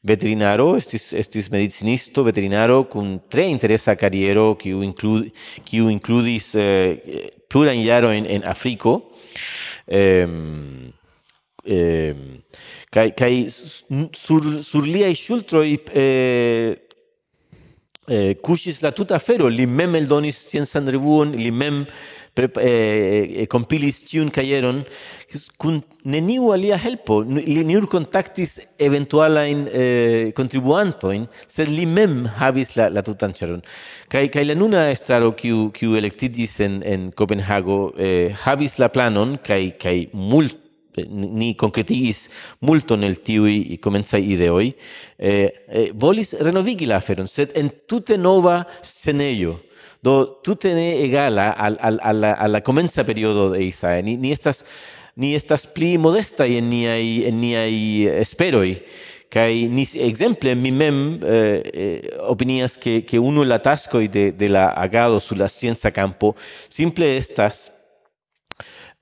veterinaro, 0.05 0.75
estis 0.79 1.11
estis 1.17 1.49
medicinisto, 1.51 2.23
veterinaro 2.23 2.83
kun 2.91 3.17
tre 3.29 3.47
interesa 3.51 3.95
carriero 3.99 4.55
qui 4.55 4.71
includ 4.71 5.29
qui 5.65 5.81
includis 5.83 6.53
eh, 6.55 7.31
plurajn 7.49 7.83
jarojn 7.83 8.25
en, 8.25 8.29
en 8.39 8.47
Africo. 8.47 8.99
Ehm 9.87 10.93
ehm 11.65 12.39
kai 12.89 13.11
kai 13.13 13.47
sur 13.49 14.41
sur 14.63 14.85
liaj 14.85 15.15
shultro 15.15 15.63
eh, 15.63 16.77
eh, 18.09 18.35
cusis 18.41 18.81
la 18.83 18.91
tuta 18.91 19.19
fero, 19.19 19.49
li 19.49 19.67
mem 19.67 19.95
eldonis 19.99 20.43
sciencan 20.47 20.89
revuon, 20.91 21.35
li 21.37 21.51
mem 21.51 21.85
prep, 22.35 22.57
eh, 22.57 23.41
eh 23.43 23.47
compilis 23.47 24.03
tiun 24.07 24.29
caieron, 24.33 24.83
kun 25.61 25.81
neniu 26.05 26.51
alia 26.53 26.77
helpo, 26.79 27.21
li 27.23 27.63
nur 27.67 27.87
contactis 27.91 28.57
eventualain 28.79 29.65
eh, 29.71 30.31
contribuantoin, 30.37 31.27
sed 31.47 31.71
li 31.71 31.85
mem 31.85 32.23
havis 32.39 32.75
la, 32.79 32.89
la 32.93 33.03
tutan 33.05 33.35
charon. 33.35 33.61
Kai, 34.09 34.27
kai 34.33 34.45
la 34.47 34.55
nuna 34.57 34.87
estraro 34.93 35.33
kiu, 35.37 35.69
kiu 35.75 35.97
electidis 35.99 36.59
en, 36.65 36.81
en 36.83 37.11
Copenhago 37.11 37.93
eh, 37.97 38.33
havis 38.45 38.79
la 38.81 38.89
planon, 38.93 39.37
kai, 39.43 39.69
kai 39.77 39.99
mult 40.13 40.68
ni 41.07 41.53
concretigis 41.55 42.27
multo 42.65 42.95
nel 42.95 43.21
tiui 43.21 43.77
comenzai 43.79 44.23
ideoi, 44.33 44.73
eh, 45.17 45.63
eh, 45.67 45.89
volis 45.93 46.35
renovigi 46.39 46.85
la 46.89 46.99
aferon, 46.99 47.27
sed 47.27 47.55
en 47.55 47.71
tute 47.87 48.17
nova 48.17 48.61
sceneio, 48.81 49.59
do 50.01 50.39
tute 50.43 50.73
ne 50.73 51.03
egala 51.03 51.51
al, 51.57 51.77
al, 51.79 51.99
al, 52.01 52.23
al 52.31 52.51
la 52.51 52.61
comenza 52.61 53.03
periodo 53.03 53.49
de 53.51 53.63
Isae, 53.65 54.01
ni, 54.03 54.17
ni 54.17 54.31
estas 54.31 54.63
ni 55.19 55.35
estas 55.35 55.67
pli 55.67 55.97
modesta 55.99 56.45
en 56.47 56.69
niai 56.71 57.25
en 57.27 57.41
niai 57.41 58.07
esperoi 58.21 58.77
kai 59.29 59.67
ni 59.69 59.83
exemple 60.07 60.55
mi 60.55 60.71
mem 60.71 61.19
eh, 61.21 61.61
eh, 61.73 61.99
opinias 62.31 62.77
ke 62.81 63.01
ke 63.05 63.19
uno 63.19 63.43
la 63.43 63.59
tasco 63.59 63.99
de 63.99 64.31
de 64.31 64.49
la 64.49 64.69
agado 64.69 65.19
sulla 65.19 65.47
scienza 65.47 65.91
campo 65.91 66.35
simple 66.69 67.17
estas 67.17 67.71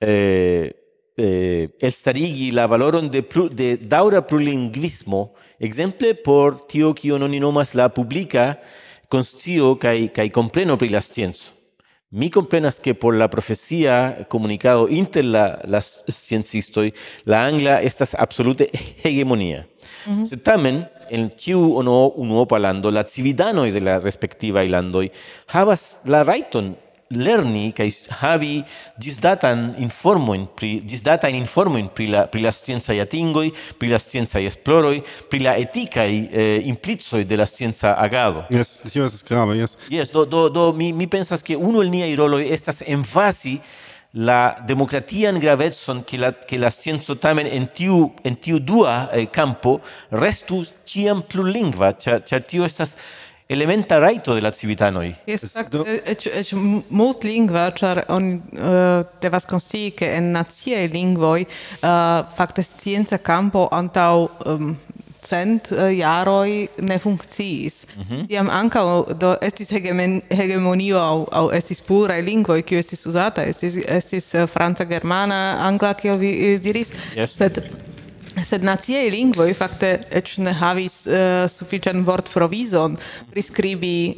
eh, 0.00 0.72
eh 1.18 1.68
el 1.80 1.92
starigi 1.92 2.52
la 2.52 2.66
valoron 2.66 3.10
de 3.10 3.22
de 3.50 3.76
daura 3.76 4.26
prulingvismo 4.26 5.34
exemple 5.58 6.14
por 6.14 6.66
tio 6.66 6.94
que 6.94 7.12
uno 7.12 7.26
ni 7.26 7.40
nomas 7.40 7.74
la 7.74 7.88
publica 7.92 8.60
conscio 9.08 9.78
kai 9.78 10.08
kai 10.12 10.30
compreno 10.30 10.78
pri 10.78 10.88
la 10.88 11.00
scienzo. 11.00 11.52
Mi 12.10 12.30
comprenas 12.30 12.80
que 12.80 12.94
por 12.94 13.14
la 13.14 13.28
profecía 13.28 14.26
comunicado 14.30 14.88
inter 14.88 15.24
la 15.24 15.58
las 15.66 16.04
sciencistoi 16.08 16.94
la 17.24 17.44
angla 17.44 17.82
estas 17.82 18.14
absolute 18.14 18.70
hegemonía. 19.02 19.68
Mm 20.06 20.22
-hmm. 20.22 20.26
Se 20.26 20.36
tamen 20.36 20.88
en 21.10 21.28
tiu 21.30 21.76
ono 21.76 22.08
uno 22.16 22.46
palando 22.46 22.90
la 22.90 23.04
cividanoi 23.04 23.70
de 23.70 23.80
la 23.80 23.98
respectiva 23.98 24.64
ilandoi 24.64 25.10
havas 25.48 26.00
la 26.04 26.22
raiton 26.22 26.76
lerni 27.10 27.72
kai 27.72 27.88
havi 28.20 28.62
disdatan 29.00 29.74
informojn 29.78 30.46
pri 30.54 30.82
informo 31.32 31.78
in 31.78 31.88
pri 31.88 32.06
la 32.06 32.26
pri 32.26 32.42
la 32.42 32.52
sciencaj 32.52 33.06
tingoi 33.06 33.52
pri 33.78 33.88
la 33.88 33.98
scienza 33.98 34.40
esploroi 34.40 35.02
pri 35.30 35.38
la 35.40 35.56
etikaj 35.56 36.28
eh, 36.32 36.60
implizoi 36.64 37.24
de 37.24 37.36
la 37.36 37.46
scienza 37.46 37.94
agado. 37.94 38.44
Yes, 38.50 38.82
tio 38.92 39.06
es 39.06 39.24
grave, 39.24 39.56
yes. 39.56 39.76
Yes, 39.90 40.10
do, 40.10 40.24
do, 40.24 40.48
do 40.48 40.72
mi, 40.72 40.92
mi 40.92 41.06
pensas 41.06 41.42
che 41.42 41.54
uno 41.54 41.80
el 41.80 41.90
nia 41.90 42.06
roloj 42.16 42.44
estas 42.52 42.82
emfasi 42.86 43.60
la 44.12 44.56
demokratian 44.66 45.38
gravetson 45.38 46.04
che 46.04 46.16
la 46.16 46.32
che 46.32 46.58
la 46.58 46.70
scienza 46.70 47.14
tamen 47.14 47.46
en 47.46 47.68
tiu 47.72 48.14
en 48.24 48.38
tiu 48.38 48.58
dua 48.58 49.10
eh, 49.12 49.28
campo 49.30 49.80
restu 50.10 50.64
ciam 50.84 51.22
plurlingva, 51.22 51.92
cha 51.96 52.40
tio 52.40 52.64
estas 52.64 52.96
elementa 53.48 53.98
raito 53.98 54.34
de 54.34 54.40
la 54.40 54.52
civitanoi. 54.52 55.14
Esatto, 55.24 55.84
eh, 55.84 56.02
do... 56.04 56.10
ec, 56.10 56.26
ec 56.26 56.52
mult 56.88 57.24
lingua, 57.24 57.72
char 57.72 58.04
on 58.08 58.42
eh, 58.52 58.60
uh, 58.60 59.06
devas 59.20 59.46
constii 59.46 59.94
che 59.94 60.12
en 60.12 60.30
naziei 60.30 60.88
lingvoi 60.88 61.46
uh, 61.80 62.26
facte 62.34 62.62
scienza 62.62 63.18
campo 63.18 63.68
antau 63.68 64.28
um, 64.44 64.76
cent 65.24 65.70
uh, 65.70 65.88
jaroi 65.88 66.68
ne 66.76 66.98
funcciis. 66.98 67.86
Mm 67.96 68.02
-hmm. 68.02 68.24
Iam 68.28 68.48
anca 68.48 68.80
do 69.16 69.36
estis 69.40 69.70
hegemen, 69.70 70.22
hegemonio 70.28 70.98
au, 70.98 71.26
au 71.30 71.50
estis 71.50 71.80
pura 71.80 72.20
lingvoi 72.20 72.62
kiu 72.62 72.78
estis 72.78 73.06
usata, 73.06 73.44
estis, 73.44 73.76
estis 73.86 74.34
uh, 74.34 74.46
franca, 74.46 74.84
germana, 74.84 75.66
angla, 75.66 75.94
kiel 75.94 76.18
vi 76.18 76.32
uh, 76.54 76.60
diris, 76.62 76.92
yes. 77.16 77.36
sed 77.36 77.62
sed 78.44 78.64
naciaj 78.66 79.08
lingvoj 79.12 79.52
fakte 79.56 79.90
eĉ 80.10 80.38
ne 80.44 80.52
havis 80.56 81.06
uh, 81.06 81.46
sufiĉan 81.50 82.04
vortprovizon 82.06 82.96
priskribi 83.32 84.14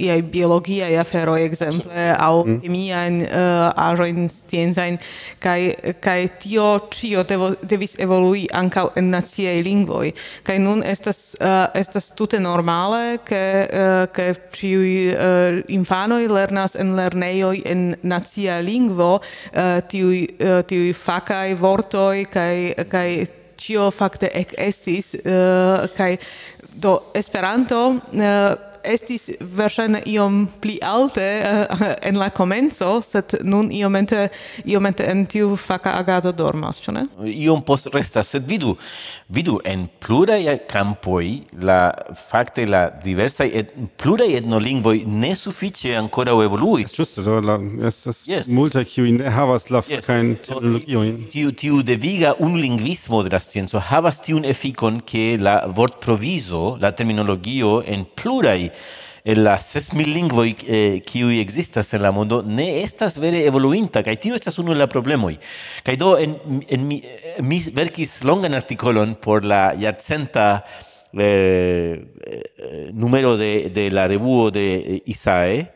afero 1.01 1.37
exemple 1.37 1.37
au 1.37 1.47
ekzemple 1.47 2.07
aŭ 2.19 2.35
mm. 2.45 2.61
kemiajn 2.63 3.21
uh, 3.23 3.85
aĵojn 3.89 4.29
sciencajn 4.29 4.99
kai 5.39 5.75
kai 6.01 6.29
tio 6.41 6.67
cio 6.91 7.23
devo, 7.25 7.53
devis 7.63 7.97
evolui 7.99 8.47
ankaŭ 8.53 8.91
en 8.97 9.11
naciaj 9.15 9.63
lingvoj. 9.67 10.13
Kai 10.47 10.59
nun 10.59 10.83
estas 10.85 11.37
uh, 11.41 11.69
estas 11.75 12.11
tute 12.17 12.41
normale 12.41 13.19
ke 13.25 13.43
uh, 13.67 14.07
ke 14.15 14.33
ciu 14.55 14.81
uh, 14.81 15.61
infanoj 15.69 16.23
lernas 16.31 16.77
en 16.77 16.95
lernejoj 16.99 17.63
en 17.65 17.95
nacia 18.03 18.61
lingvo 18.61 19.19
uh, 19.21 19.81
tiu 19.89 20.13
uh, 20.13 20.63
tiu 20.67 20.95
fakai 20.95 21.55
vortoi 21.55 22.27
kai 22.31 22.75
kai 22.91 23.40
tio 23.61 23.91
fakte 23.91 24.31
ekestis 24.35 25.15
uh, 25.15 25.21
eh, 25.25 25.89
kaj 25.97 26.17
do 26.81 26.97
Esperanto 27.15 27.81
uh, 27.91 28.70
estis 28.85 29.29
verŝajne 29.41 30.03
iom 30.11 30.45
pli 30.61 30.79
alte 30.83 31.27
uh, 31.45 31.87
en 32.07 32.19
la 32.21 32.31
komenco, 32.35 33.01
sed 33.05 33.39
nun 33.45 33.71
iomete 33.73 34.29
iomete 34.65 35.07
en 35.11 35.25
tiu 35.31 35.57
faka 35.57 35.95
agado 35.99 36.33
dormas, 36.33 36.81
ĉu 36.83 36.95
ne? 36.97 37.05
Iom 37.27 37.63
post 37.67 37.91
restas, 37.95 38.33
sed 38.35 38.47
vidu, 38.49 38.75
vidu 39.29 39.59
en 39.65 39.87
pluraj 40.01 40.57
kampoj 40.71 41.27
la 41.63 41.81
fakte 42.31 42.67
la 42.67 42.87
diversaj 43.05 43.49
et 43.61 43.73
pluraj 44.01 44.29
etnolingvoj 44.41 45.05
ne 45.07 45.33
sufiĉe 45.37 45.95
ankoraŭ 45.99 46.39
evoluis. 46.45 46.95
Ĝuste, 46.97 47.25
do 47.27 47.39
la 47.45 47.59
estas 47.89 48.25
yes. 48.29 48.49
multaj 48.51 48.85
kiuj 48.91 49.15
ne 49.19 49.31
havas 49.35 49.69
la 49.71 49.83
fakajn 49.87 50.33
yes. 50.35 50.47
teknologiojn. 50.49 51.19
Tiu 51.33 51.53
tiu 51.53 51.83
deviga 51.87 52.35
unlingvismo 52.41 53.23
de 53.27 53.35
la 53.35 53.41
scienco 53.43 53.83
havas 53.91 54.21
tiun 54.25 54.47
efikon 54.49 55.01
ke 55.07 55.37
la 55.41 55.61
vortprovizo, 55.67 56.77
la 56.81 56.93
terminologio 56.97 57.81
en 57.87 58.07
plurai 58.17 58.70
en 58.71 59.01
el 59.25 59.45
la 59.45 59.59
ses 59.59 59.93
mil 59.93 60.09
lingvoj 60.15 60.55
eh, 60.67 61.03
kiuj 61.05 61.37
eh, 61.37 61.41
existas 61.41 61.93
en 61.95 62.03
la 62.03 62.13
mondo 62.13 62.43
ne 62.43 62.83
estas 62.83 63.19
vere 63.21 63.45
evoluinta 63.45 64.03
kaj 64.03 64.17
tio 64.17 64.35
estas 64.35 64.59
unu 64.59 64.73
el 64.73 64.81
la 64.81 64.89
problemoj. 64.89 65.37
Kaj 65.85 65.97
do 66.01 66.15
en, 66.19 66.37
en 66.69 66.87
mi, 66.89 67.03
mi 67.45 67.61
verkis 67.75 68.23
longan 68.25 68.55
artikolon 68.55 69.15
por 69.21 69.45
la 69.45 69.75
jarcenta 69.79 70.65
eh, 71.13 72.01
eh 72.27 72.91
numero 72.93 73.37
de, 73.37 73.71
de 73.71 73.91
la 73.91 74.07
revuo 74.09 74.51
de 74.51 74.67
eh, 74.77 75.03
Isae 75.07 75.67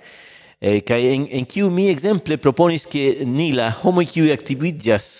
eh, 0.60 0.80
kai 0.80 1.14
en, 1.14 1.28
en 1.30 1.44
kiu 1.44 1.70
mi 1.70 1.90
exemple 1.90 2.38
proponis 2.38 2.86
ke 2.86 3.24
ni 3.26 3.52
la 3.52 3.70
homo 3.82 4.04
kiu 4.08 4.32
aktiviĝas 4.32 5.10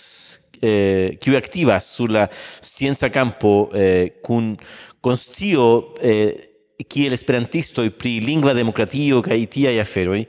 eh, 0.61 1.17
kiu 1.21 1.37
activas 1.37 1.85
sur 1.85 2.09
la 2.09 2.27
scienza 2.61 3.09
campo 3.09 3.69
eh, 3.73 4.17
kun 4.23 4.55
conscio 5.01 5.93
eh, 6.01 6.54
kiel 6.83 7.15
esperantistoj 7.15 7.89
pri 7.95 8.19
lingva 8.23 8.53
demokratio 8.57 9.21
kaj 9.23 9.39
tiaj 9.53 9.79
aferoj, 9.83 10.25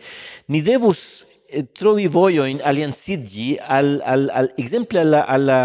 ni 0.53 0.63
devus 0.63 1.03
eh, 1.51 1.67
trovi 1.75 2.07
vojojn 2.07 2.63
alianciĝi 2.65 3.57
al, 3.63 3.99
al, 4.05 4.31
al 4.31 4.51
al 4.55 5.11
la, 5.11 5.25
al 5.27 5.47
la, 5.47 5.61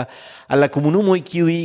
al 0.47 0.65
la 0.65 0.67
komunumoj 0.73 1.21
kiuj 1.21 1.57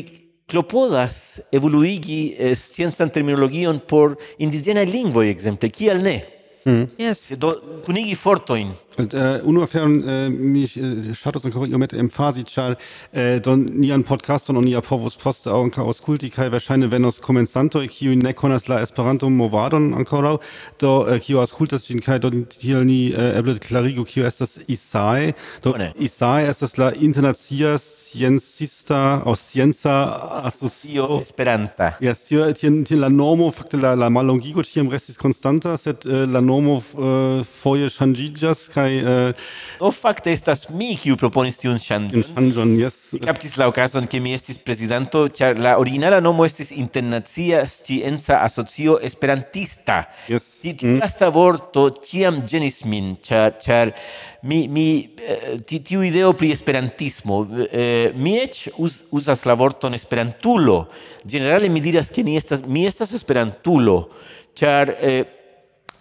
klopodas 0.46 1.40
evoluigi 1.52 2.34
eh, 2.38 2.54
sciencan 2.54 3.10
terminologion 3.10 3.80
por 3.80 4.16
indiĝenaj 4.38 4.86
lingvoj, 4.86 5.30
ekzemple, 5.30 5.70
kial 5.70 6.02
ne? 6.02 6.20
Mm. 6.66 6.86
Yes. 6.98 7.28
Do 7.38 7.54
kunigi 7.86 8.14
fortoin. 8.18 8.72
Und 8.98 9.12
äh, 9.14 9.26
E, 9.26 9.42
unu 9.42 9.62
aferon 9.62 10.02
äh, 10.06 10.28
mi 10.30 10.64
ŝatus 10.66 11.44
e, 11.44 11.48
ankoraŭ 11.48 11.66
iomete 11.70 11.98
emfazi, 11.98 12.44
ĉar 12.46 12.76
äh, 13.12 13.40
don 13.42 13.64
nian 13.80 14.04
podcaston 14.06 14.58
oni 14.60 14.74
povos 14.86 15.16
poste 15.18 15.50
ankaŭ 15.50 15.88
aŭskulti 15.90 16.30
kaj 16.30 16.50
verŝajne 16.54 16.88
venos 16.92 17.18
komencantoj, 17.24 17.86
kiuj 17.90 18.16
ne 18.20 18.32
konas 18.36 18.68
la 18.70 18.78
Esperanto-movadon 18.84 19.88
ankoraŭ, 19.98 20.36
do 20.80 20.92
äh, 21.06 21.16
e, 21.16 21.24
kiu 21.24 21.40
aŭskultas 21.42 21.88
ĝin 21.88 22.02
kaj 22.04 22.18
do 22.24 22.30
tiel 22.54 22.86
ni 22.86 23.00
äh, 23.10 23.18
e, 23.18 23.38
eble 23.40 23.56
klarigu 23.62 24.06
kio 24.06 24.26
estas 24.28 24.60
ISAE. 24.68 25.34
Do 25.64 25.74
Bone. 25.74 25.90
ISAE 25.98 26.46
estas 26.52 26.78
la 26.78 26.92
Internacia 26.94 27.76
Sciencista 27.82 29.02
aŭ 29.26 29.34
Scienca 29.40 29.96
Asocio 30.46 31.20
Esperanta. 31.24 31.92
Yes, 32.04 32.26
tio, 32.28 32.46
tien, 32.54 32.82
tien 32.86 33.02
la 33.02 33.10
normo 33.10 33.50
fakte 33.50 33.80
la, 33.80 33.96
la 33.98 34.12
mallongigo 34.12 34.64
ĉiam 34.66 34.92
restis 34.92 35.18
constanta 35.18 35.76
sed 35.80 36.06
e, 36.06 36.24
la 36.30 36.44
normo 36.44 36.78
e, 36.78 37.44
foje 37.60 37.90
ŝanĝiĝas 37.98 38.68
kaj 38.76 38.85
Uh... 38.86 39.48
Do 39.80 39.90
fakte 39.94 40.32
estas 40.32 40.66
mi, 40.70 40.94
kiu 41.00 41.16
proponis 41.20 41.60
tiun 41.62 41.78
ŝanĝon 41.82 42.24
ŝanĝon 42.30 42.74
yes. 42.80 42.98
Mi 43.14 43.20
captis 43.24 43.56
la 43.60 43.68
okazon 43.70 44.08
ke 44.10 44.20
mi 44.22 44.34
estis 44.36 44.58
prezidanto 44.62 45.26
char 45.28 45.58
la 45.60 45.76
originala 45.82 46.20
nomo 46.24 46.46
estis 46.48 46.72
Internacia 46.76 47.64
scienca 47.66 48.40
Asocio 48.44 48.98
Esperantista. 49.00 50.02
Yes. 50.30 50.48
Ti 50.62 50.74
mm. 50.80 51.00
lasta 51.02 51.30
vorto 51.34 51.88
ĉiam 52.00 52.42
ĝenis 52.46 52.82
min, 52.88 53.14
ĉar 53.26 53.56
ĉar 53.62 53.92
mi, 54.46 54.66
mi 54.68 54.86
eh, 55.18 55.56
tiu 55.66 56.02
ideo 56.06 56.32
pri 56.32 56.52
esperantismo. 56.54 57.42
Eh, 57.66 58.12
mi 58.14 58.36
eĉ 58.40 58.66
us, 58.82 59.02
uzas 59.10 59.44
la 59.48 59.56
vorton 59.58 59.94
esperantulo. 59.94 60.84
Generale 61.24 61.70
mi 61.72 61.82
diras, 61.84 62.12
ke 62.14 62.24
ni 62.26 62.36
estas, 62.38 62.64
mi 62.66 62.86
estas 62.86 63.14
esperantulo, 63.18 64.02
char... 64.54 64.94
Eh, 65.00 65.24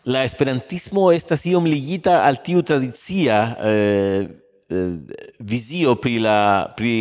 la 0.06 0.24
esperantismo 0.24 1.12
estas 1.12 1.46
iom 1.50 1.66
ligita 1.66 2.22
al 2.26 2.42
tiu 2.46 2.62
tradicia 2.62 3.58
eh, 3.58 4.28
eh, 4.70 4.92
vizio 5.40 5.96
pri 5.96 6.20
la 6.20 6.74
pri 6.78 6.96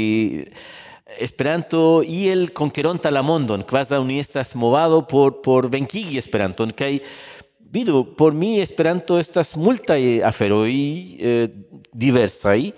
Esperanto 1.14 2.02
iel 2.02 2.48
conqueronta 2.50 3.10
la 3.10 3.22
mondon, 3.22 3.62
quasi 3.62 3.94
ni 4.02 4.18
estas 4.18 4.54
movado 4.54 5.06
por 5.06 5.42
por 5.42 5.68
venkigi 5.70 6.18
Esperanton 6.18 6.72
kaj 6.74 6.98
vidu 7.70 8.16
por 8.16 8.34
mi 8.34 8.60
Esperanto 8.60 9.18
estas 9.18 9.54
multaj 9.54 10.22
aferoj 10.24 10.72
eh, 10.74 11.48
diversaj. 11.92 12.72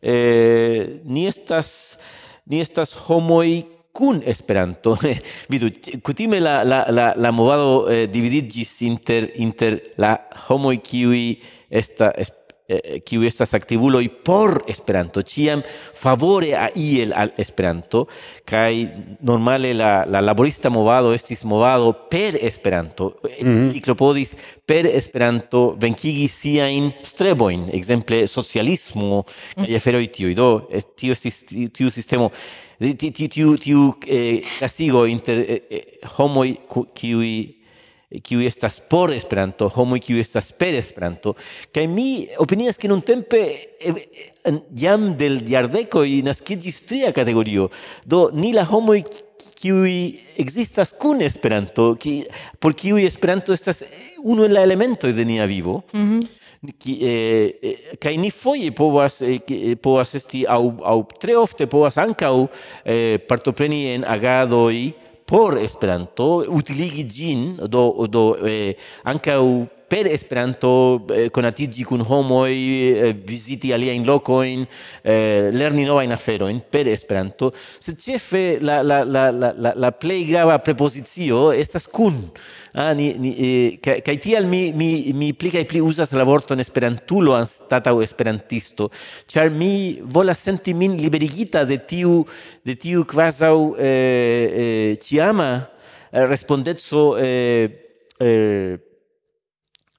Eh, 0.00 1.02
ni 1.04 1.26
estas 1.26 1.98
ni 2.46 2.60
estas 2.60 2.94
homoj 2.94 3.62
kun 3.92 4.22
Esperanto. 4.26 4.96
Vidu, 5.52 5.70
kutime 6.02 6.40
la, 6.40 6.62
la, 6.64 6.84
la, 6.90 7.12
la 7.16 7.32
movado 7.32 7.88
eh, 7.92 8.06
dividigis 8.10 8.74
inter, 8.88 9.30
inter 9.36 9.80
la 10.00 10.16
homoj 10.48 10.78
kiuj 10.82 11.24
esta 11.68 12.10
Esperanto 12.16 12.41
Eh, 12.72 12.80
eh, 12.84 13.00
kiu 13.04 13.24
estas 13.28 13.52
aktivuloj 13.54 14.06
por 14.24 14.62
Esperanto, 14.70 15.20
ĉiam 15.20 15.60
favore 15.98 16.54
a 16.56 16.70
iel 16.78 17.12
al 17.12 17.32
Esperanto 17.36 18.06
kaj 18.48 18.70
normale 19.28 19.74
la, 19.76 19.90
la 20.08 20.22
laborista 20.24 20.70
movado 20.72 21.12
estis 21.12 21.44
movado 21.44 21.92
per 22.10 22.38
Esperanto. 22.40 23.10
Mm 23.42 23.48
-hmm. 23.48 23.72
Li 23.74 23.80
klopodis 23.80 24.34
per 24.66 24.86
Esperanto 24.86 25.76
venkigi 25.80 26.28
siajn 26.28 26.92
strebojn, 27.02 27.68
ekzemple 27.72 28.26
socialismo 28.26 29.22
kaj 29.54 29.68
mhm. 29.68 29.76
aferoj 29.76 30.06
tiuj. 30.06 30.34
Do 30.34 30.68
tio 30.96 31.12
estis 31.12 31.44
tiu 31.72 31.90
sistemo 31.90 32.30
tiu 32.78 33.28
tiu 33.28 33.54
eh, 33.54 33.60
tiu 33.60 33.94
castigo 34.60 35.06
inter 35.06 35.60
homoj 36.16 36.56
kiuj 36.94 37.61
kiu 38.20 38.42
estas 38.44 38.80
por 38.80 39.12
Esperanto, 39.12 39.68
homo 39.74 39.96
kiu 40.02 40.18
estas 40.20 40.52
per 40.52 40.74
Esperanto, 40.74 41.34
kaj 41.72 41.86
mi 41.88 42.26
opinias 42.42 42.78
ke 42.78 42.90
nuntempe 42.90 43.40
jam 44.76 45.12
del 45.18 45.40
jardeko 45.48 46.04
i 46.04 46.20
naskiĝis 46.26 46.82
tria 46.88 47.12
kategorio. 47.16 47.70
Do 48.04 48.28
ni 48.34 48.52
la 48.52 48.66
homo 48.68 48.96
kiu 49.62 49.82
ekzistas 50.42 50.92
kun 50.98 51.22
Esperanto, 51.24 51.92
ki 51.96 52.22
por 52.60 52.76
kiu 52.76 53.00
Esperanto 53.00 53.54
estas 53.56 53.84
unu 54.22 54.46
el 54.46 54.56
la 54.56 54.62
elementoj 54.66 55.12
de 55.16 55.24
nia 55.24 55.46
vivo. 55.46 55.82
Mm 55.92 56.08
-hmm. 56.10 56.28
Ki, 56.78 56.98
eh, 57.02 57.58
eh, 57.62 57.96
kai 57.98 58.16
ni 58.16 58.30
foje 58.30 58.70
povas, 58.70 59.20
eh, 59.20 59.76
povas 59.82 60.14
esti 60.14 60.44
au 60.46 60.78
au 60.84 61.06
tre 61.18 61.36
ofte 61.36 61.66
povas 61.66 61.96
ankaŭ 61.98 62.46
eh, 62.84 63.18
partopreni 63.18 63.94
en 63.94 64.04
agadoj 64.04 64.92
por 65.32 65.56
Esperanto 65.56 66.26
utiligi 66.52 67.06
ĝin 67.08 67.44
do 67.72 67.82
do 68.12 68.24
eh, 68.44 68.74
ankaŭ 69.08 69.38
per 69.92 70.06
Esperanto 70.08 71.04
eh, 71.12 71.26
konatiĝi 71.28 71.84
kun 71.84 72.00
homoj, 72.08 72.52
eh, 72.56 73.10
viziti 73.28 73.74
aliajn 73.76 74.06
lokojn, 74.08 74.64
eh, 75.04 75.50
lerni 75.52 75.84
novajn 75.84 76.14
aferojn 76.16 76.62
per 76.72 76.88
Esperanto, 76.88 77.50
sed 77.52 77.98
ĉefe 78.00 78.42
la, 78.64 78.78
la, 78.80 79.02
la, 79.04 79.26
la, 79.36 79.72
la 79.76 79.90
plej 79.92 80.22
grava 80.30 80.56
prepozicio 80.64 81.50
estas 81.52 81.84
kun. 81.92 82.16
Ah, 82.72 82.94
ni, 82.96 83.10
ni, 83.20 83.32
eh, 83.36 83.74
kaj, 83.84 83.98
kaj 84.06 84.14
tial 84.24 84.48
mi, 84.48 84.62
mi, 84.72 85.12
mi 85.12 85.34
pli 85.36 85.50
kaj 85.52 85.66
pli 85.68 85.82
uzas 85.84 86.14
la 86.16 86.24
vorton 86.24 86.64
esperantulo 86.64 87.34
anstataŭ 87.36 87.98
esperantisto, 88.00 88.86
ĉar 89.28 89.52
mi 89.52 90.00
volas 90.00 90.40
senti 90.40 90.72
min 90.72 90.94
liberigita 91.02 91.66
de 91.68 91.76
tiu, 91.76 92.22
de 92.64 92.78
tiu 92.80 93.04
kvazaŭ 93.12 93.52
eh, 93.76 93.92
eh, 93.92 94.96
ĉiama 95.04 95.50
eh, 95.60 96.24
respondeco 96.32 97.04
eh, 97.20 97.68
eh, 98.16 98.80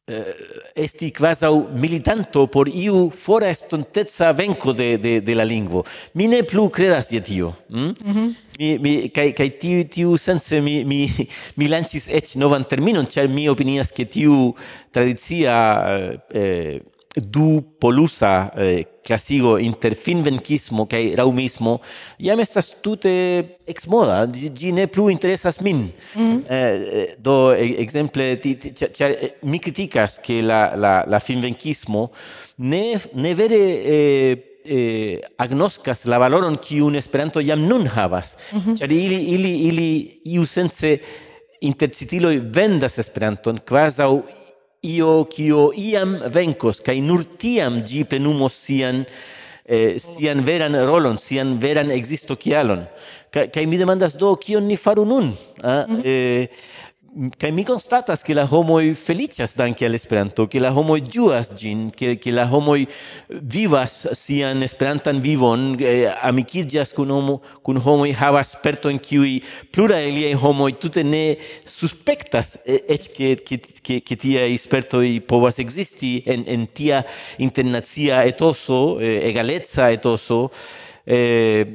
Eh, 0.06 0.36
esti 0.76 1.13
quasau 1.13 1.70
militanto 1.72 2.46
por 2.48 2.68
iu 2.68 3.10
fora 3.10 3.48
estontezza 3.48 4.34
venco 4.34 4.74
de, 4.74 4.98
de, 4.98 5.22
de 5.22 5.34
la 5.34 5.46
lingvo. 5.46 5.86
Mi 6.13 6.28
ne 6.28 6.44
plu 6.44 6.70
credas 6.70 7.08
je 7.10 7.22
tio. 7.22 7.54
Mm? 7.70 7.80
Mm 7.80 7.96
-hmm. 8.04 8.36
mi, 8.60 8.78
mi, 8.80 9.10
kai, 9.10 9.32
kai 9.32 9.50
tiu, 9.58 9.88
tiu 9.88 10.18
sense 10.18 10.60
mi, 10.60 10.84
mi, 10.84 11.08
mi 11.58 11.68
lancis 11.68 12.10
ec 12.10 12.36
novan 12.36 12.68
terminon, 12.68 13.08
char 13.08 13.30
mi 13.30 13.48
opinias 13.48 13.94
che 13.94 14.06
tiu 14.06 14.54
tradizia 14.92 16.20
eh, 16.34 16.82
du 17.15 17.62
polusa 17.80 18.52
eh, 18.58 18.86
classigo 19.06 19.58
inter 19.62 19.93
finvenkismo 19.95 20.86
kaj 20.89 21.15
raumismo 21.19 21.78
jam 22.17 22.39
estas 22.39 22.71
tute 22.82 23.12
exmoda 23.69 24.23
ĝi 24.34 24.71
ne 24.73 24.88
plu 24.88 25.10
interesas 25.13 25.60
min 25.62 25.84
mm. 26.15 26.39
eh, 26.49 26.56
eh 27.02 27.12
do 27.19 27.36
ekzemple 27.54 28.32
ĉar 28.39 29.12
eh, 29.12 29.36
mi 29.43 29.60
kritikas 29.60 30.17
ke 30.26 30.41
la 30.41 30.63
la 30.76 30.95
la 31.08 31.19
finvenkismo 31.19 32.08
ne 32.58 32.84
ne 33.13 33.36
vere 33.38 33.62
eh, 33.97 34.49
eh, 34.65 35.19
agnoscas 35.38 36.06
la 36.06 36.17
valoron 36.17 36.58
kiun 36.58 36.95
Esperanto 36.95 37.41
jam 37.41 37.62
nun 37.67 37.88
havas. 37.88 38.38
Mm 38.52 38.60
-hmm. 38.60 38.78
Ĉar 38.80 38.91
ili 38.91 39.21
ili 39.36 39.58
ili 39.58 40.19
iusence 40.23 40.97
intercitiloj 41.62 42.39
vendas 42.56 42.97
Esperanton 42.97 43.60
kvazaŭ 43.65 44.21
io 44.84 45.24
kio 45.32 45.72
iam 45.80 46.17
vencos 46.28 46.82
kaj 46.84 47.00
nur 47.02 47.24
tiam 47.39 47.80
ĝi 47.88 48.04
plenumos 48.04 48.56
sian 48.65 49.06
eh, 49.65 49.96
sian 50.00 50.43
veran 50.43 50.76
rolon, 50.88 51.17
sian 51.17 51.56
veran 51.60 51.91
existo 51.91 52.36
kialon. 52.36 52.84
Kaj 53.34 53.65
mi 53.65 53.80
demandas 53.80 54.17
do 54.19 54.36
kion 54.36 54.67
ni 54.67 54.76
faru 54.78 55.06
nun? 55.06 55.32
Ah? 55.63 55.86
Mm 55.88 55.96
-hmm. 55.96 56.02
eh, 56.06 56.48
kai 57.38 57.52
mi 57.52 57.63
constatas 57.63 58.21
che 58.23 58.34
la 58.34 58.47
homoi 58.49 58.95
felicias 58.95 59.56
danke 59.56 59.86
al 59.86 59.93
Esperanto, 59.93 60.47
che 60.47 60.60
la 60.60 60.71
homoi 60.71 61.02
ĝuas 61.02 61.54
ĝin, 61.54 61.89
che 61.93 62.17
che 62.17 62.32
la 62.32 62.47
homoi 62.49 62.88
vivas 63.30 64.10
sian 64.13 64.63
Esperantan 64.63 65.21
vivon, 65.21 65.76
eh, 65.80 66.10
amikiĝas 66.10 66.93
kun 66.93 67.12
homo, 67.12 67.41
kun 67.62 67.78
homo 67.78 68.08
havas 68.17 68.56
perto 68.63 68.89
en 68.89 68.99
kiuj 68.99 69.41
plura 69.71 69.99
homo 70.02 70.41
homoj 70.43 70.71
tute 70.80 71.04
ne 71.04 71.38
suspektas 71.65 72.58
eĉ 72.65 73.08
ke 73.13 73.36
ke 73.45 73.60
ke 73.84 73.99
ke 74.02 74.15
tia 74.15 74.47
sperto 74.58 75.04
povas 75.28 75.60
ekzisti 75.60 76.23
en 76.26 76.45
en 76.47 76.65
tia 76.67 77.04
internacia 77.38 78.23
etoso, 78.26 78.99
eh, 78.99 79.30
egaleca 79.30 79.91
etoso. 79.91 80.49
Eh, 80.49 80.83
Eh, 81.06 81.66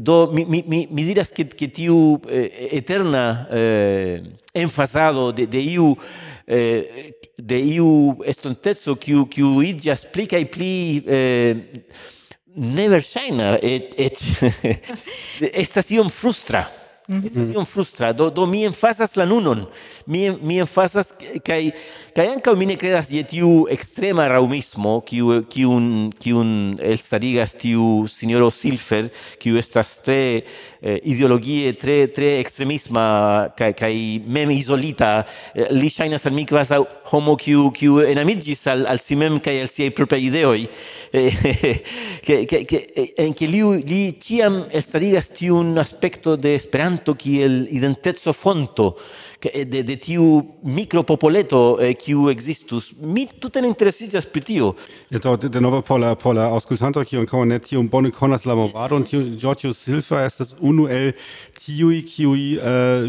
do 0.00 0.30
mi 0.32 0.46
mi 0.46 0.88
mi 0.90 1.04
diras 1.04 1.30
que, 1.30 1.44
que 1.44 1.68
tiu 1.68 2.20
eh, 2.26 2.68
eterna 2.72 3.46
eh, 3.50 4.22
enfasado 4.54 5.30
de 5.30 5.44
de 5.46 5.60
iu 5.60 5.98
eh, 6.46 7.12
de 7.36 7.58
iu 7.76 8.16
estontezo 8.24 8.96
kiu 8.96 9.26
kiu 9.26 9.62
idia 9.62 9.92
explica 9.92 10.38
i 10.40 10.46
pli 10.48 11.04
eh, 11.06 11.54
never 12.56 13.02
shine 13.02 13.58
et 13.60 13.92
et 14.00 14.24
estas 15.62 15.90
iom 15.92 16.08
frustra. 16.08 16.64
Mm 17.08 17.20
-hmm. 17.20 17.26
Estas 17.26 17.54
iom 17.54 17.64
frustra. 17.64 18.12
Do, 18.12 18.30
do 18.30 18.46
mi 18.46 18.64
enfasas 18.64 19.16
la 19.16 19.24
nunon. 19.24 19.66
Mi, 20.06 20.30
mi 20.42 20.58
enfasas, 20.58 21.14
kai, 21.44 21.72
kai 22.14 22.26
anca 22.28 22.52
mi 22.54 22.66
ne 22.66 22.76
credas 22.76 23.10
je 23.10 23.22
tiu 23.22 23.66
extrema 23.70 24.28
raumismo, 24.28 25.00
kiu, 25.00 25.42
kiun, 25.48 26.12
kiun 26.18 26.76
elstarigas 26.82 27.56
tiu 27.56 28.06
signoro 28.08 28.50
Silfer, 28.50 29.08
kiu 29.38 29.56
estas 29.56 30.02
tre 30.02 30.42
eh, 30.82 31.00
ideologie, 31.02 31.72
tre, 31.72 32.06
tre 32.06 32.40
extremisma, 32.40 33.48
kai, 33.56 33.72
kai 33.72 34.22
mem 34.28 34.50
isolita. 34.50 35.24
Eh, 35.54 35.66
li 35.70 35.88
shainas 35.88 36.26
al 36.26 36.32
mi 36.32 36.44
quas 36.46 36.68
homo 37.12 37.36
kiu, 37.36 37.70
kiu 37.70 38.00
enamidgis 38.00 38.66
al, 38.66 38.86
al 38.86 38.98
si 38.98 39.16
mem 39.16 39.40
kai 39.40 39.60
al 39.60 39.68
siei 39.68 39.90
propria 39.90 40.20
ideoi. 40.20 40.68
Eh, 41.12 41.32
que, 42.26 42.46
que, 42.46 42.64
que, 42.64 42.86
en 43.16 43.32
que 43.32 43.46
li, 43.46 43.62
li 43.82 44.12
ciam 44.20 44.66
elstarigas 44.70 45.32
tiun 45.32 45.78
aspecto 45.78 46.36
de 46.36 46.54
esperanto 46.54 46.97
Esperanto 46.98 47.14
kiel 47.14 47.68
identezzo 47.70 48.32
fonto 48.32 48.98
de, 49.42 49.82
de 49.82 49.96
tiu 49.96 50.42
micropopoleto 50.66 51.78
eh, 51.80 51.94
kiu 51.94 52.28
existus. 52.30 52.90
Mi 52.98 53.26
tute 53.40 53.62
ne 53.62 53.68
interesiĝas 53.70 54.26
pri 54.32 54.42
tio. 54.42 54.72
Ja, 55.10 55.20
do, 55.22 55.36
de, 55.38 55.48
de 55.48 55.60
nova 55.62 55.78
pola 55.86 56.14
pola 56.18 56.48
aŭskultanto 56.56 57.04
kiu 57.06 57.22
ankaŭ 57.22 57.44
ne 57.46 57.60
tiom 57.62 57.86
bone 57.88 58.10
konas 58.14 58.46
la 58.48 58.56
movadon, 58.58 59.06
tiu 59.06 59.22
Giorgio 59.38 59.70
Silva 59.76 60.24
estas 60.26 60.54
unu 60.58 60.88
el 60.90 61.12
tiuj 61.58 62.00
kiuj 62.08 62.42
eh, 62.58 63.06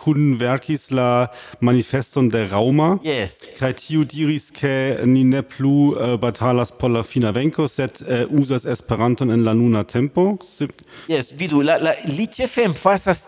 kunverkis 0.00 0.90
la 0.96 1.28
manifeston 1.60 2.30
de 2.32 2.46
Rauma. 2.48 2.96
Yes. 3.04 3.42
Kaj 3.60 3.74
tiu 3.82 4.06
diris 4.08 4.48
ke 4.56 4.96
ni 5.04 5.26
ne 5.28 5.44
plu 5.44 5.92
eh, 5.92 6.16
batalas 6.20 6.72
por 6.72 6.94
la 6.94 7.04
fina 7.04 7.34
venko, 7.36 7.68
sed 7.68 8.00
eh, 8.06 8.24
uzas 8.30 8.64
Esperanton 8.64 9.30
en 9.30 9.44
la 9.44 9.52
nuna 9.54 9.84
tempo. 9.84 10.38
Sip... 10.44 10.80
Yes, 11.12 11.34
vidu, 11.36 11.60
la, 11.66 11.76
la, 11.82 11.92
li 12.08 12.26
ĉefe 12.32 12.70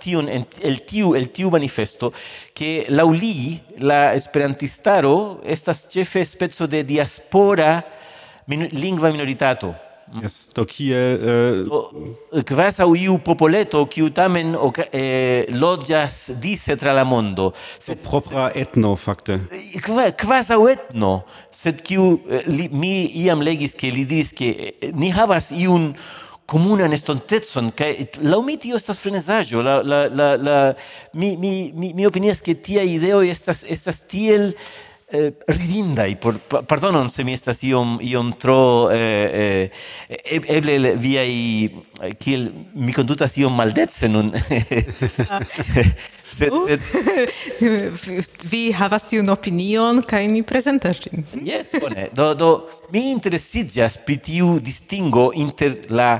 tion 0.00 0.28
en, 0.28 0.44
el 0.64 0.80
tiu 0.88 1.14
el 1.14 1.28
tiu 1.28 1.50
manifesto 1.50 2.12
che 2.52 2.86
lauli 2.88 3.60
la 3.78 4.14
esperantistaro 4.14 5.40
estas 5.42 5.86
cefe 5.88 6.24
spezzo 6.24 6.66
de 6.66 6.84
diaspora 6.84 7.84
min 8.46 8.66
lingua 8.70 9.10
minoritato. 9.10 9.74
Mm. 10.12 10.22
Yes, 10.22 10.48
do 10.54 10.64
kiel... 10.64 11.20
Uh... 12.32 12.42
Quas 12.48 12.80
au 12.80 12.94
iu 12.96 13.18
popoleto, 13.20 13.82
kiu 13.92 14.08
tamen 14.10 14.54
eh, 14.90 15.44
lodjas 15.52 16.30
dise 16.40 16.76
tra 16.76 16.94
la 16.96 17.04
mondo. 17.04 17.52
Sed, 17.78 18.00
propra 18.00 18.48
etno, 18.56 18.94
fakte. 18.96 19.36
Quas 20.16 20.48
au 20.54 20.64
etno, 20.68 21.26
sed 21.52 21.82
kiu 21.84 22.14
eh, 22.24 22.40
li, 22.48 22.70
mi 22.72 22.94
iam 23.24 23.44
legis, 23.44 23.76
che 23.76 23.92
li 23.92 24.06
diris, 24.08 24.32
che 24.32 24.48
eh, 24.80 24.92
ni 24.96 25.12
havas 25.12 25.50
iun 25.52 25.92
comunan 26.48 26.92
estontezon 26.96 27.72
kai 27.76 28.08
la 28.24 28.40
mi 28.40 28.56
tio 28.56 28.76
estas 28.80 28.98
frenesaggio, 29.02 29.62
la 29.62 29.82
la 29.82 30.00
la 30.08 30.28
la 30.36 30.58
mi 31.12 31.36
mi 31.36 31.72
mi 31.74 31.92
mi 31.92 32.06
opinias 32.06 32.40
che 32.40 32.54
tia 32.60 32.82
ideo 32.82 33.20
estas 33.20 33.64
estas 33.68 34.06
tiel 34.08 34.54
eh, 35.12 35.32
ridindai 35.46 36.16
por 36.16 36.38
pardonon 36.40 37.10
se 37.10 37.24
mi 37.24 37.34
estas 37.36 37.62
iom 37.62 37.98
iom 38.00 38.32
tro 38.40 38.90
eh, 38.90 39.70
eh, 40.08 40.40
eble 40.56 40.96
via 40.96 41.24
i 41.24 41.68
eh, 42.02 42.14
kiel 42.16 42.48
mi 42.74 42.92
condutas 42.92 43.36
iom 43.36 43.52
maldecen 43.52 44.16
un 44.16 44.32
ah. 45.28 45.40
sed, 46.38 46.52
uh. 46.52 46.66
sed... 46.68 48.44
vi 48.52 48.62
havas 48.76 49.08
tiun 49.10 49.28
opinion 49.34 50.02
kaj 50.06 50.24
ni 50.30 50.44
prezentas 50.46 51.00
ĝin. 51.04 51.24
Jes, 51.48 51.72
bone. 51.82 52.08
Do, 52.16 52.32
do 52.38 52.50
mi 52.94 53.08
interesiĝas 53.12 53.98
pri 54.06 54.18
tiu 54.28 54.58
distingo 54.62 55.30
inter 55.36 55.80
la 55.90 56.18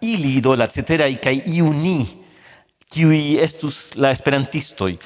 ili 0.00 0.40
do 0.44 0.56
la 0.56 0.68
ceteraj 0.70 1.12
kaj 1.22 1.36
iu 1.54 1.70
ni 1.76 1.98
kiuj 2.90 3.38
estus 3.44 3.92
la 3.94 4.10
esperantistoj. 4.10 4.96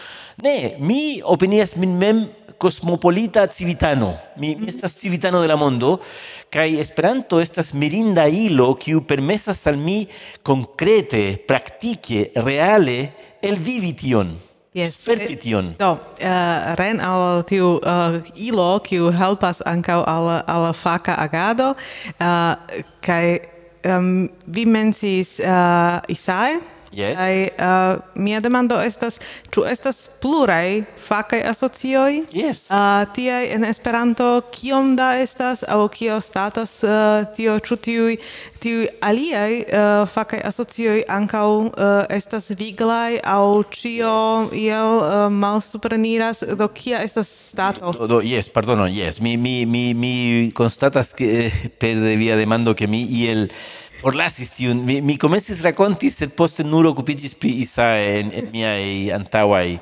Ne, 0.43 0.57
mi 0.81 1.21
opinias 1.21 1.77
min 1.77 1.99
mem 2.01 2.25
cosmopolita 2.59 3.47
civitano. 3.47 4.15
Mi, 4.41 4.55
mi 4.57 4.71
estas 4.71 4.97
civitano 4.97 5.43
de 5.43 5.51
la 5.51 5.57
mondo, 5.57 5.99
kai 6.49 6.79
Esperanto 6.81 7.41
estas 7.43 7.75
mirinda 7.75 8.25
ilo 8.31 8.73
kiu 8.81 9.03
permesas 9.05 9.67
al 9.67 9.77
mi 9.77 10.07
konkrete, 10.43 11.37
praktike, 11.49 12.31
reale 12.47 13.13
el 13.43 13.61
vivi 13.61 13.93
tion. 13.93 14.33
Yes. 14.75 14.97
Sperti 14.99 15.37
tion. 15.39 15.75
Do, 15.79 15.93
uh, 15.95 16.75
ren 16.75 16.99
al 16.99 17.45
tiu 17.47 17.77
uh, 17.79 18.17
ilo, 18.35 18.81
kiu 18.83 19.13
helpas 19.15 19.63
ankaŭ 19.71 20.01
al, 20.03 20.31
al 20.51 20.67
faka 20.75 21.15
agado, 21.15 21.69
uh, 22.19 22.81
kaj 23.07 23.39
um, 23.87 24.27
vi 24.51 24.65
mensis 24.67 25.37
uh, 25.39 26.03
Isai, 26.11 26.59
Yes. 26.95 27.19
Ai 27.19 27.51
uh, 27.59 27.99
mia 28.15 28.41
demando 28.41 28.79
estas 28.81 29.19
ĉu 29.55 29.67
estas 29.69 30.07
pluraj 30.23 30.85
fakaj 31.09 31.43
asocioj? 31.51 32.23
Yes. 32.33 32.69
Uh, 32.71 33.03
tiaj 33.15 33.51
en 33.57 33.67
Esperanto 33.69 34.29
kiom 34.55 34.95
da 34.97 35.15
estas 35.21 35.65
aŭ 35.69 35.89
kio 35.93 36.21
statas 36.25 36.77
uh, 36.87 37.27
tio 37.37 37.59
ĉu 37.59 37.77
tiuj 37.77 38.17
tiuj 38.63 38.87
aliaj 39.05 39.59
uh, 39.61 40.07
fakaj 40.09 40.41
asocioj 40.49 41.03
ankaŭ 41.11 41.49
uh, 41.59 41.69
estas 42.09 42.51
viglaj 42.57 43.21
aŭ 43.21 43.63
ĉio 43.75 44.15
iel 44.57 44.97
uh, 45.03 45.29
malsupreniras 45.35 46.45
do 46.57 46.71
kia 46.73 47.03
estas 47.05 47.29
stato? 47.51 47.93
Do, 47.99 48.07
do, 48.07 48.23
yes, 48.25 48.49
pardono, 48.49 48.89
yes. 48.89 49.21
Mi 49.21 49.37
mi 49.37 49.67
mi 49.67 49.93
mi 49.95 50.51
constatas 50.55 51.13
que 51.13 51.51
per 51.79 51.99
via 52.17 52.37
demando 52.37 52.75
que 52.75 52.87
mi 52.87 53.05
iel 53.05 53.35
el 53.35 53.51
Forlasis 54.01 54.51
tiun, 54.57 54.81
mi, 54.85 55.01
mi 55.01 55.17
comencis 55.21 55.63
raconti, 55.65 56.11
sed 56.13 56.35
poste 56.37 56.65
nur 56.67 56.91
occupicis 56.91 57.37
pri 57.39 57.53
isa 57.65 57.95
en, 58.01 58.33
en 58.35 58.51
miai 58.53 59.13
antauai 59.15 59.79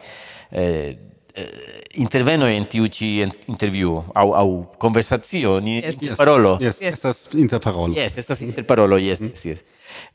eh, 0.51 0.93
eh 1.33 1.71
interveno 1.95 2.47
en 2.49 2.65
tiu 2.69 2.87
ci 2.93 3.23
interviu 3.49 4.05
au 4.15 4.35
au 4.35 4.51
conversazio 4.79 5.59
ni 5.61 5.81
yes, 5.81 5.97
yes, 6.01 6.17
parolo 6.17 6.59
yes, 6.61 6.81
yes. 6.81 6.93
estas 6.93 7.29
interparolo 7.33 7.95
yes 7.95 8.17
estas 8.17 8.41
interparolo 8.41 8.99
yes 8.99 9.21
mm. 9.21 9.29
yes, 9.29 9.45
yes. 9.45 9.65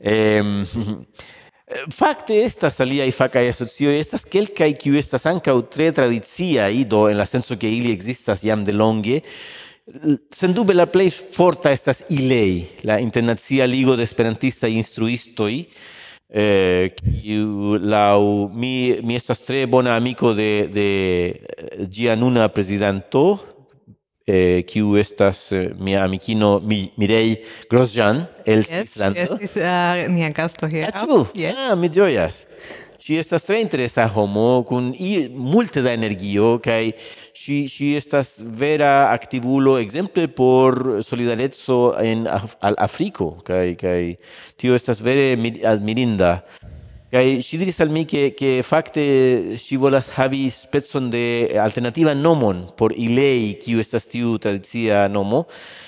ehm 0.00 0.62
Fakte 1.92 2.38
estas 2.46 2.78
aliaj 2.80 3.10
fakaj 3.12 3.50
asocioj, 3.50 3.92
estas 4.00 4.22
kelkaj 4.24 4.70
kiuj 4.80 5.02
estas 5.02 5.26
ankaŭ 5.28 5.58
tre 5.68 5.90
tradiciaj, 5.92 6.78
do 6.88 7.02
en 7.10 7.18
la 7.20 7.26
senso 7.28 7.58
ke 7.60 7.68
ili 7.68 7.92
ekzistas 7.92 8.44
jam 8.46 8.62
de 8.64 8.72
longe, 8.72 9.18
Sendube 10.30 10.74
la 10.74 10.84
plej 10.86 11.14
forta 11.32 11.70
estas 11.72 12.02
ILEI, 12.12 12.84
la 12.84 12.98
Internacia 13.00 13.66
Ligo 13.66 13.96
de 13.96 14.04
Esperantistaj 14.04 14.74
Instruistoj, 14.76 15.54
eh, 16.28 16.90
kiu 16.98 17.78
laŭ 17.80 18.50
mi, 18.52 18.98
mi 19.02 19.16
estas 19.16 19.40
tre 19.46 19.64
bona 19.66 19.96
amiko 19.96 20.34
de, 20.36 20.50
de 20.72 20.88
eh, 21.28 21.86
ĝia 21.88 22.18
nuna 22.20 22.50
prezidanto, 22.52 23.38
eh, 24.28 24.60
kiu 24.68 24.98
estas 25.00 25.46
eh, 25.56 25.70
mia 25.80 26.04
amikino 26.04 26.58
mi, 26.60 26.82
Mirei 27.00 27.38
Grosjean 27.70 28.26
el 28.44 28.60
yes, 28.60 28.68
Svislando. 28.68 29.24
Estis 29.24 29.56
uh, 29.56 30.04
nia 30.12 30.28
gasto 30.36 30.68
ah, 30.68 30.72
hieraŭ. 30.74 31.06
Ah, 31.22 31.32
yeah. 31.34 31.64
ah, 31.70 31.74
mi 31.80 31.88
ĝojas. 31.88 32.44
Ci 33.08 33.16
estas 33.16 33.46
tre 33.48 33.62
interesa 33.62 34.04
homo 34.12 34.66
kun 34.68 34.90
i 34.92 35.30
multe 35.32 35.80
da 35.80 35.94
energio 35.96 36.58
kai 36.60 36.90
ci 37.32 37.62
ci 37.72 37.94
estas 37.96 38.34
vera 38.60 39.08
aktivulo 39.14 39.78
ekzemple 39.80 40.26
por 40.28 41.00
solidareco 41.00 41.94
en 42.04 42.26
Af 42.28 42.58
al 42.60 42.76
Afriko 42.76 43.30
kai 43.46 43.78
kaj 43.80 44.02
tio 44.60 44.76
estas 44.76 45.00
vere 45.00 45.38
admirinda. 45.64 46.42
kai 47.10 47.40
si 47.40 47.56
diris 47.56 47.80
al 47.80 47.88
mi 47.88 48.04
che 48.04 48.34
che 48.36 48.62
fakte 48.62 49.56
si 49.56 49.76
volas 49.76 50.12
havi 50.18 50.50
specon 50.50 51.08
de 51.08 51.56
alternativa 51.56 52.12
nomon 52.12 52.66
por 52.76 52.92
ilei 52.92 53.56
kiu 53.56 53.80
estas 53.80 54.04
tiu 54.06 54.36
tradicia 54.36 55.08
nomo 55.08 55.46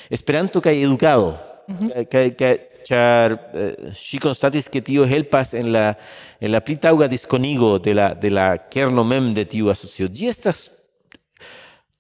Esperanto 0.09 0.61
kai 0.61 0.83
educado 0.83 1.37
Mm 1.71 1.77
-hmm. 1.77 2.05
kaj 2.11 2.31
kaj 2.35 2.57
char 2.91 3.39
eh, 3.55 3.93
si 3.95 4.19
constatis 4.19 4.69
che 4.69 4.83
tio 4.83 5.05
helpas 5.05 5.55
en 5.55 5.71
la 5.71 5.97
en 6.41 6.51
la 6.51 6.61
plitauga 6.61 7.07
disconigo 7.07 7.79
de 7.79 7.95
la 7.95 8.15
de 8.15 8.31
la 8.31 8.59
kerno 8.69 9.05
mem 9.05 9.33
de 9.35 9.45
tiu 9.47 9.71
asocio. 9.71 10.09
gi 10.09 10.27
estas 10.27 10.71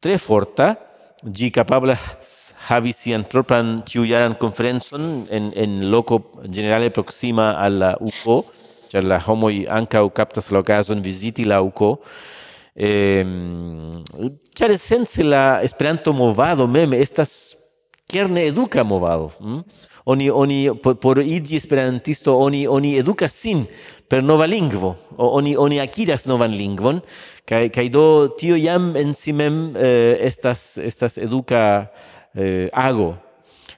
tre 0.00 0.18
forta, 0.18 0.76
gi 1.22 1.50
capabla 1.50 1.94
havi 2.68 2.92
sian 2.92 3.22
propran 3.32 3.82
ĉiujaran 3.86 4.34
konferencon 4.42 5.04
en 5.30 5.52
en 5.54 5.90
loco 5.92 6.16
generale 6.56 6.90
proxima 6.90 7.52
al 7.64 7.78
la 7.82 7.92
UKO, 8.00 8.36
ĉar 8.90 9.06
la 9.06 9.20
homoj 9.26 9.54
ankaŭ 9.78 10.04
kaptas 10.10 10.50
la 10.50 10.58
okazon 10.58 11.02
viziti 11.02 11.44
la 11.44 11.60
UKO. 11.62 12.00
Eh, 12.74 13.24
ĉar 14.58 14.70
esence 14.74 15.22
la 15.22 15.62
Esperanto 15.62 16.12
movado 16.12 16.66
mem 16.66 16.94
estas 16.94 17.59
kerne 18.10 18.46
eduka 18.50 18.84
movado. 18.84 19.30
Mm? 19.40 19.62
Oni 20.04 20.30
oni 20.30 20.58
por, 20.82 20.98
por 20.98 21.22
iĝi 21.22 21.56
esperantisto 21.56 22.34
oni 22.38 22.66
oni 22.68 22.96
edukas 22.98 23.34
sin 23.34 23.64
per 24.10 24.24
nova 24.24 24.46
lingvo. 24.50 24.96
O, 25.16 25.30
oni 25.38 25.56
oni 25.56 25.80
akiras 25.80 26.26
novan 26.26 26.54
lingvon 26.56 27.00
kaj 27.48 27.68
kaj 27.74 27.88
do 27.90 28.04
tio 28.38 28.58
jam 28.58 28.92
en 28.96 29.14
si 29.14 29.32
mem 29.32 29.70
eh, 29.76 30.16
estas 30.26 30.78
estas 30.78 31.18
eduka 31.18 31.86
eh, 32.34 32.68
ago. 32.72 33.14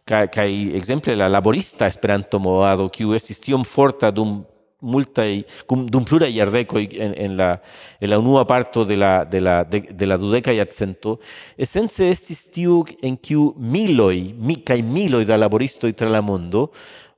Kaj 0.04 0.26
kaj 0.34 0.48
ekzemple 0.80 1.14
la 1.16 1.28
laborista 1.30 1.86
Esperanto 1.86 2.40
movado 2.42 2.88
kiu 2.88 3.14
estis 3.14 3.40
tiom 3.40 3.64
forta 3.64 4.10
dum 4.10 4.40
multai 4.82 5.44
cum 5.66 5.86
dum 5.86 6.04
plura 6.04 6.28
iardeco 6.28 6.78
en 6.78 7.14
en 7.16 7.36
la 7.36 7.60
en 8.00 8.10
la 8.10 8.18
unua 8.18 8.44
parto 8.44 8.84
de 8.84 8.96
la 8.96 9.24
de 9.24 9.40
la 9.40 9.64
de, 9.64 9.80
de 9.80 10.06
la 10.06 10.16
dudeca 10.16 10.52
iarcento 10.52 11.18
essence 11.56 12.10
estis 12.10 12.50
tiu 12.50 12.82
en 13.02 13.16
kiu 13.16 13.54
miloi 13.56 14.34
mi 14.38 14.60
kai 14.62 14.82
miloi 14.82 15.24
da 15.24 15.36
laboristo 15.36 15.90
tra 15.92 16.08
la 16.08 16.20
mondo 16.20 16.70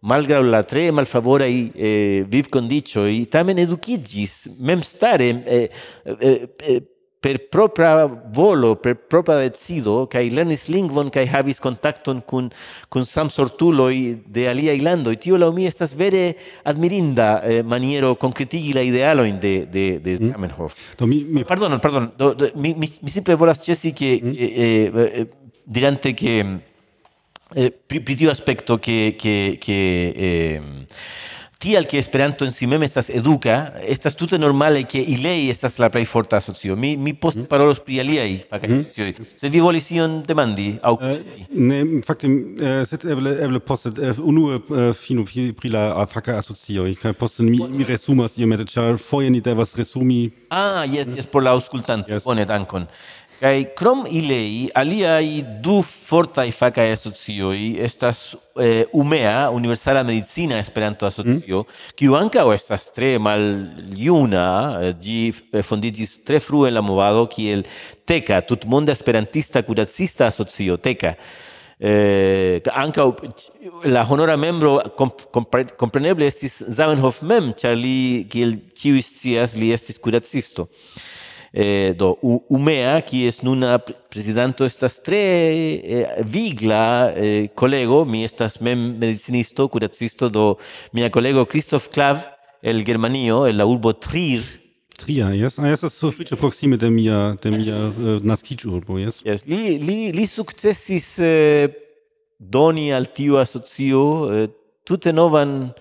malgra 0.04 0.40
la 0.42 0.62
tre 0.62 0.90
malfavoraj 0.92 1.54
eh, 1.74 2.24
vivkondiĉoj 2.28 3.24
tamen 3.32 3.58
edukiĝis 3.64 4.34
memstare 4.60 5.30
eh, 5.46 5.68
eh, 6.04 6.48
eh, 6.60 6.82
per 7.24 7.48
propria 7.48 8.04
volo, 8.04 8.76
per 8.76 8.96
propria 9.08 9.38
decido, 9.38 10.04
kai 10.12 10.28
lernis 10.28 10.66
lingvon 10.68 11.08
kai 11.08 11.24
havis 11.32 11.56
kontakton 11.64 12.20
kun 12.28 12.50
kun 12.92 13.06
samsortuloj 13.08 13.94
de 14.28 14.44
alia 14.50 14.74
ilando, 14.76 15.08
e 15.08 15.16
tio 15.16 15.38
la 15.40 15.48
mi 15.50 15.64
estas 15.64 15.94
vere 15.96 16.36
admirinda 16.68 17.40
eh, 17.40 17.62
maniero 17.62 18.12
concretigi 18.20 18.74
la 18.76 18.84
idealojn 18.84 19.40
de 19.40 19.54
de 19.72 19.86
de 20.04 20.18
mm. 20.18 20.34
Zamenhof. 20.34 20.76
Mm. 20.76 20.98
Do 20.98 21.06
mi, 21.06 21.22
mi... 21.24 21.44
Pardon, 21.48 21.78
pardon, 21.80 22.12
do, 22.18 22.34
do, 22.34 22.50
mi, 22.56 22.74
mi, 22.76 22.92
mi 23.00 23.10
simple 23.16 23.40
volas 23.40 23.64
cesi 23.64 23.94
ke 23.96 24.20
mm. 24.20 24.36
Eh, 24.44 24.52
eh, 24.64 25.10
eh, 25.20 25.28
dirante 25.64 26.12
che 26.12 26.44
eh, 27.54 27.72
pri, 27.72 28.02
pri 28.02 28.28
aspekto 28.28 28.76
che 28.78 29.14
che 29.16 29.56
che 29.58 29.80
eh, 30.12 30.60
tial 31.64 31.86
che 31.86 31.96
Esperanto 31.96 32.44
en 32.44 32.52
si 32.52 32.66
mem 32.66 32.82
estas 32.82 33.08
educa, 33.08 33.72
estas 33.80 34.14
tute 34.14 34.36
normale 34.38 34.84
che 34.84 34.98
ilei 34.98 35.48
estas 35.48 35.78
la 35.78 35.88
plej 35.88 36.04
forta 36.04 36.36
asocio. 36.36 36.76
Mi 36.76 36.96
mi 36.96 37.14
post 37.14 37.38
mhm. 37.38 37.46
parolos 37.48 37.80
pri 37.80 38.00
aliaj 38.00 38.32
fakte. 38.50 38.68
Mhm. 38.68 39.14
Se 39.40 39.48
vi 39.48 39.60
volis 39.60 39.88
ion 39.90 40.22
demandi 40.26 40.78
Au... 40.82 40.98
uh, 41.00 41.06
eh, 41.08 41.46
ne 41.48 42.02
fakte 42.04 42.28
uh, 42.28 42.84
sed 42.84 43.06
eble 43.08 43.32
eble 43.46 43.60
poste 43.64 43.88
uh, 43.88 44.20
unue 44.20 44.60
eh, 44.60 44.90
uh, 44.90 44.92
fino 44.92 45.24
pri 45.24 45.70
la 45.70 46.06
faka 46.06 46.36
asocio. 46.42 46.84
Kaj 47.00 47.16
poste 47.16 47.42
mi 47.42 47.58
mi 47.70 47.84
resumas 47.88 48.36
iomete 48.36 48.68
ĉar 48.68 48.98
foje 48.98 49.30
ni 49.30 49.40
devas 49.40 49.74
resumi. 49.74 50.30
Ah, 50.50 50.84
yes, 50.84 51.16
yes, 51.16 51.26
por 51.26 51.42
la 51.42 51.56
aŭskultanto. 51.56 52.12
Yes. 52.12 52.28
Bone, 52.28 52.44
dankon. 52.44 52.86
Kai 53.44 53.66
krom 53.76 54.06
ilei 54.08 54.70
aliai 54.72 55.42
du 55.60 55.82
fortai 55.84 56.46
faca 56.48 56.80
asocioi 56.88 57.74
estas 57.84 58.30
eh, 58.56 58.86
UMEA, 58.96 59.50
Universala 59.52 60.00
Medicina 60.02 60.56
Esperanto 60.56 61.04
Asocio, 61.04 61.58
mm. 61.60 61.90
kiu 61.92 62.14
ancao 62.16 62.54
estas 62.54 62.86
tre 62.96 63.18
mal 63.20 63.42
iuna, 63.92 64.46
gi 64.96 65.18
eh, 65.28 65.60
fondigis 65.60 66.22
tre 66.24 66.40
frue 66.40 66.70
la 66.72 66.80
movado 66.80 67.26
kiel 67.28 67.66
TECA, 68.08 68.40
Tutmonda 68.48 68.96
Esperantista 68.96 69.60
Curacista 69.62 70.30
Asocio, 70.32 70.78
TECA. 70.80 71.12
Eh, 71.76 72.62
anka 72.72 73.04
la 73.84 74.06
honora 74.08 74.38
membro 74.40 74.78
compreneble 74.96 76.30
estis 76.32 76.62
Zamenhof 76.78 77.20
mem, 77.28 77.52
charli 77.52 77.82
li 77.84 78.24
kiel 78.24 78.56
ĉiuj 78.72 79.04
scias 79.04 79.58
li 79.60 79.68
estis 79.76 80.00
kuracisto 80.00 80.64
eh, 81.54 81.94
do 81.94 82.18
Umea 82.50 83.00
qui 83.02 83.26
es 83.26 83.42
nuna 83.42 83.78
prezidanto 83.78 84.66
estas 84.66 84.98
tre 85.02 85.22
eh, 85.78 86.22
vigla 86.24 87.12
eh, 87.14 87.48
kolego 87.54 88.04
mi 88.04 88.24
estas 88.24 88.60
mem 88.60 88.98
medicinisto 88.98 89.68
kuracisto 89.68 90.28
do 90.28 90.58
mia 90.92 91.10
kolego 91.10 91.46
Christoph 91.46 91.88
Klav 91.88 92.26
el 92.60 92.84
Germanio 92.84 93.46
el 93.46 93.56
la 93.56 93.66
urbo 93.66 93.94
Trier 93.94 94.42
Tria, 94.96 95.34
yes. 95.34 95.58
Ah, 95.58 95.66
yes, 95.68 95.80
das 95.82 95.96
sufiĉe 95.98 96.36
proksime 96.38 96.76
de 96.78 96.88
mia 96.90 97.34
de 97.42 97.50
mia 97.50 97.78
uh, 97.90 98.22
naskiĝurbo, 98.22 98.98
yes. 99.02 99.22
Yes, 99.26 99.42
li 99.46 99.78
li 99.82 100.12
li 100.14 100.26
sukcesis 100.30 101.08
eh, 101.18 101.66
doni 102.38 102.92
al 102.94 103.08
tiu 103.10 103.40
asocio 103.42 104.04
eh, 104.30 104.46
tutte 104.86 105.12
novan 105.12 105.72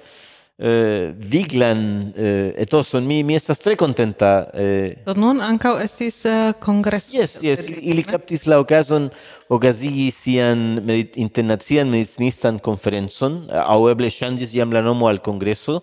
eh, 0.60 1.14
viglan 1.18 2.14
eh, 2.16 2.54
etoson 2.58 3.06
mi 3.06 3.24
mi 3.24 3.36
estas 3.36 3.60
tre 3.60 3.76
contenta 3.76 4.50
eh. 4.54 4.96
Do 5.06 5.16
nun 5.18 5.42
ankaŭ 5.42 5.78
estis 5.82 6.26
eh, 6.26 6.50
uh, 6.50 6.60
kongreso 6.62 7.16
Yes 7.18 7.40
yes 7.42 7.66
ili 7.82 8.04
kaptis 8.04 8.46
la 8.46 8.60
okazon 8.60 9.10
okazigi 9.50 10.12
sian 10.12 10.80
medit, 10.86 11.18
internacian 11.18 11.90
medicinistan 11.90 12.60
konferencon 12.60 13.48
aŭ 13.50 13.80
eble 13.92 14.12
ŝanĝis 14.14 14.54
jam 14.54 14.72
la 14.74 14.82
nomo 14.86 15.10
al 15.10 15.22
kongreso 15.26 15.82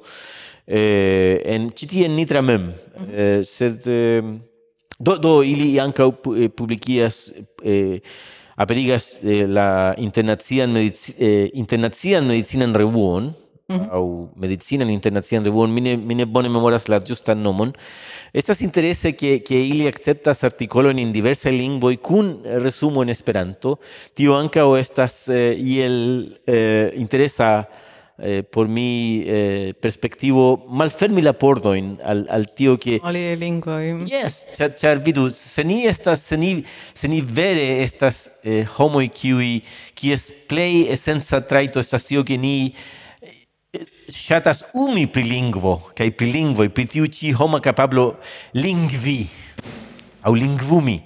eh, 0.67 1.43
en 1.45 1.71
ĉi 1.75 1.91
tie 1.91 2.07
en 2.07 2.17
Nitra 2.17 2.43
mem 2.43 2.63
mm 2.63 2.71
-hmm. 2.71 3.15
eh, 3.15 3.45
sed 3.45 3.87
eh, 3.87 4.23
do 4.99 5.17
do 5.19 5.43
ili 5.43 5.81
ankaŭ 5.81 6.13
eh, 6.37 6.49
publikias 6.49 7.33
eh, 7.65 8.01
aperigas 8.57 9.19
eh, 9.25 9.47
la 9.49 9.95
internacian 9.99 10.73
medic 10.73 10.97
eh, 11.19 11.51
internacian 11.55 12.27
medicinan 12.27 12.75
revuon 12.75 13.33
mm 13.71 13.79
-hmm. 13.79 13.91
au 13.93 14.29
medicina 14.37 14.85
in 14.85 14.91
internacian 14.91 15.45
revuon, 15.45 15.71
mi 15.71 15.97
mine 15.97 16.25
bone 16.27 16.49
memoras 16.49 16.89
la 16.89 17.01
justan 17.09 17.43
nomon, 17.43 17.73
estas 18.35 18.61
interesse 18.61 19.13
ke, 19.13 19.31
ke 19.43 19.55
ili 19.73 19.87
acceptas 19.87 20.45
artikolojn 20.45 20.99
in 20.99 21.13
diverse 21.13 21.51
lingvoj 21.51 21.97
kun 21.97 22.27
resumo 22.65 23.03
en 23.03 23.09
Esperanto, 23.09 23.79
tio 24.15 24.35
ankaŭ 24.35 24.69
estas 24.79 25.29
eh, 25.29 25.55
iel 25.59 25.97
eh, 26.47 26.93
interesa 26.97 27.69
eh, 28.23 28.43
por 28.43 28.69
mi 28.69 29.25
eh, 29.27 29.73
perspektivo 29.81 30.67
malfermi 30.69 31.23
la 31.23 31.33
pordojn 31.33 31.95
al 32.05 32.27
al 32.29 32.47
tio 32.55 32.77
ke 32.77 32.99
ali 33.03 33.37
lingua 33.37 33.81
yes 34.05 34.45
char, 34.57 34.75
char 34.77 35.01
vidu 35.01 35.31
se 35.31 35.65
ni 35.65 35.87
estas 35.87 36.21
se 36.21 36.37
ni 36.37 36.65
se 36.95 37.09
ni 37.09 37.21
vere 37.21 37.83
estas 37.83 38.31
eh, 38.45 38.67
homo 38.77 39.01
qui 39.01 39.33
qui 39.33 39.63
kies 39.95 40.31
play 40.49 40.87
essenza 40.91 41.41
traito 41.41 41.81
estas 41.81 42.05
tio 42.05 42.25
ke 42.25 42.37
ni 42.37 42.75
shatas 44.11 44.65
umi 44.75 45.07
pri 45.07 45.23
lingvo, 45.23 45.77
kaj 45.95 46.11
pri 46.19 46.33
lingvo 46.33 46.67
pri 46.75 46.87
tiu 46.91 47.07
ci 47.07 47.31
homa 47.33 47.61
kapablo 47.63 48.17
lingvi 48.55 49.23
aŭ 50.27 50.35
lingvumi. 50.35 50.99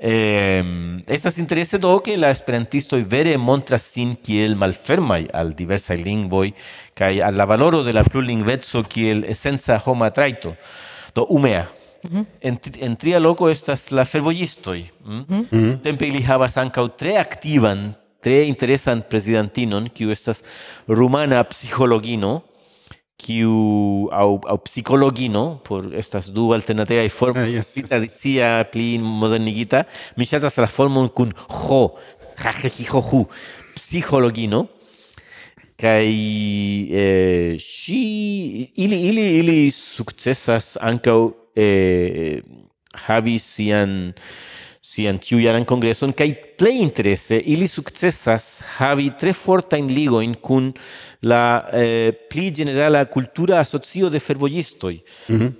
Eh, 0.00 0.64
estas 1.08 1.36
interesse 1.36 1.78
do 1.78 1.92
ke 2.00 2.16
la 2.16 2.30
esperantistoj 2.32 3.02
vere 3.04 3.34
montras 3.36 3.84
sin 3.84 4.14
kiel 4.16 4.56
malferma 4.56 5.18
al 5.36 5.52
diversa 5.52 5.92
lingvoj 5.92 6.54
kaj 6.96 7.20
al 7.20 7.36
la 7.36 7.44
valoro 7.44 7.82
de 7.84 7.92
la 7.92 8.04
plurlingveco 8.04 8.80
kiel 8.88 9.26
essenza 9.28 9.76
homa 9.84 10.10
traito 10.10 10.56
Do 11.14 11.26
umea. 11.28 11.66
Mm 12.02 12.10
-hmm. 12.10 12.24
En, 12.40 12.58
en 12.80 12.96
tria 12.96 13.18
loko 13.18 13.50
estas 13.50 13.90
la 13.90 14.04
fervojistoj. 14.04 14.84
Mm? 15.04 15.24
Mm 15.28 15.46
-hmm. 15.50 15.80
Tempe 15.82 16.06
ili 16.06 16.22
havas 16.22 16.56
ankaŭ 16.56 16.88
tre 16.96 17.16
aktivan 17.16 17.94
tre 18.24 18.44
interesan 18.48 19.02
presidantinon, 19.02 19.88
kiu 19.94 20.12
estas 20.14 20.42
rumana 20.88 21.42
psikologino 21.48 22.40
kiu 23.20 24.08
au 24.12 24.40
au 24.48 24.58
psikologino 24.64 25.60
por 25.64 25.92
estas 25.94 26.30
du 26.32 26.52
alternativa 26.56 27.04
formoj 27.12 27.44
ah, 27.44 27.52
yes, 27.58 27.76
yes, 27.76 27.88
tradicia 27.90 28.64
pli 28.72 28.98
modernigita. 28.98 29.84
Mi 30.16 30.26
chatas 30.26 30.56
la 30.56 30.68
formon 30.70 31.08
kun 31.08 31.32
ho 31.48 31.82
jajejijoju 32.40 33.26
psikologino 33.76 34.66
kai 35.80 36.88
eh, 36.92 37.56
si 37.60 38.00
ili 38.76 38.98
ili 39.08 39.26
ili 39.38 39.70
sukcesas 39.70 40.76
ankaŭ 40.80 41.20
eh, 41.56 42.40
havi 43.06 43.38
sian 43.38 44.12
tiu 44.80 45.38
jaran 45.40 45.66
kongreson 45.68 46.12
kai 46.16 46.32
plej 46.56 46.80
interese 46.80 47.36
ili 47.36 47.68
successas 47.68 48.62
havi 48.78 49.10
tre 49.18 49.32
fortajn 49.32 49.90
ligojn 49.92 50.34
kun 50.40 50.72
la 51.22 51.68
eh, 51.72 52.12
pli 52.30 52.50
generala 52.50 53.04
cultura 53.04 53.60
asocio 53.60 54.08
de 54.08 54.18
fervojistoj 54.18 54.96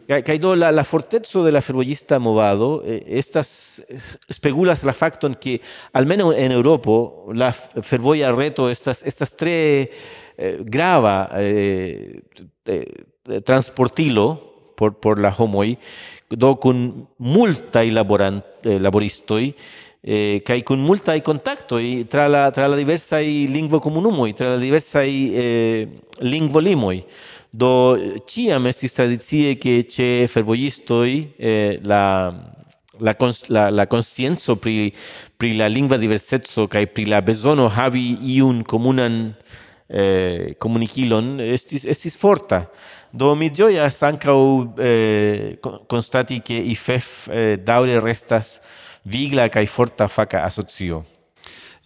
kai 0.08 0.22
kai 0.22 0.38
do 0.38 0.54
la 0.54 0.70
la 0.70 0.84
fortezo 0.84 1.44
de 1.44 1.50
la 1.52 1.60
fervojista 1.60 2.18
movado 2.18 2.82
eh, 2.82 3.02
estas 3.18 3.82
spegulas 4.32 4.84
la 4.84 4.92
fakton 4.92 5.34
ke 5.34 5.60
almeno 5.92 6.32
en 6.32 6.52
Europo 6.52 7.28
la 7.34 7.52
fervoja 7.52 8.32
reto 8.32 8.70
estas 8.70 9.02
estas 9.04 9.36
tre 9.36 9.90
eh, 10.38 10.56
grava 10.64 11.28
eh, 11.34 12.22
eh, 12.64 13.40
transportilo 13.44 14.72
por 14.76 14.98
por 14.98 15.20
la 15.20 15.30
homoi 15.30 15.76
do 16.30 16.54
kun 16.56 17.06
multaj 17.18 17.90
laborant 17.90 18.42
eh, 18.64 18.78
laboristoi 18.78 19.54
eh, 20.02 20.40
kai 20.46 20.62
kun 20.62 20.80
multaj 20.80 21.18
i 21.18 22.04
tra 22.08 22.28
la 22.28 22.50
tra 22.50 22.68
la 22.68 22.76
diversa 22.76 23.20
i 23.20 23.46
lingvo 23.48 23.80
comunumo 23.80 24.32
tra 24.32 24.50
la 24.50 24.58
diversa 24.58 25.02
i 25.04 25.32
eh, 25.34 25.88
lingvolimoj. 26.20 27.02
Do 27.52 27.98
ciam 28.26 28.66
estis 28.66 28.94
tradizie 28.94 29.58
che 29.58 29.84
ce 29.88 30.26
fervojistoj 30.28 31.34
eh, 31.36 31.80
la 31.84 32.32
la 33.00 33.14
cons, 33.14 33.48
la 33.48 33.70
la 33.70 33.86
conscienzo 33.86 34.56
pri 34.56 34.92
pri 35.36 35.56
la 35.56 35.66
lingua 35.66 35.96
diverseco 35.96 36.68
kai 36.68 36.86
pri 36.86 37.06
la 37.06 37.22
bezono 37.22 37.68
havi 37.68 38.18
iun 38.36 38.62
comunan 38.62 39.34
eh, 39.34 39.59
eh, 39.90 40.54
comunicilon 40.58 41.40
estis, 41.42 41.84
estis 41.84 42.16
forta. 42.16 42.64
Do 43.10 43.34
mi 43.34 43.50
gioias 43.50 44.02
ancau 44.06 44.72
eh, 44.78 45.58
constati 45.90 46.40
che 46.42 46.54
IFEF 46.54 47.28
eh, 47.28 47.56
daure 47.58 47.98
restas 47.98 48.60
vigla 49.02 49.48
cae 49.48 49.66
forta 49.66 50.08
faca 50.08 50.44
asocio. 50.44 51.04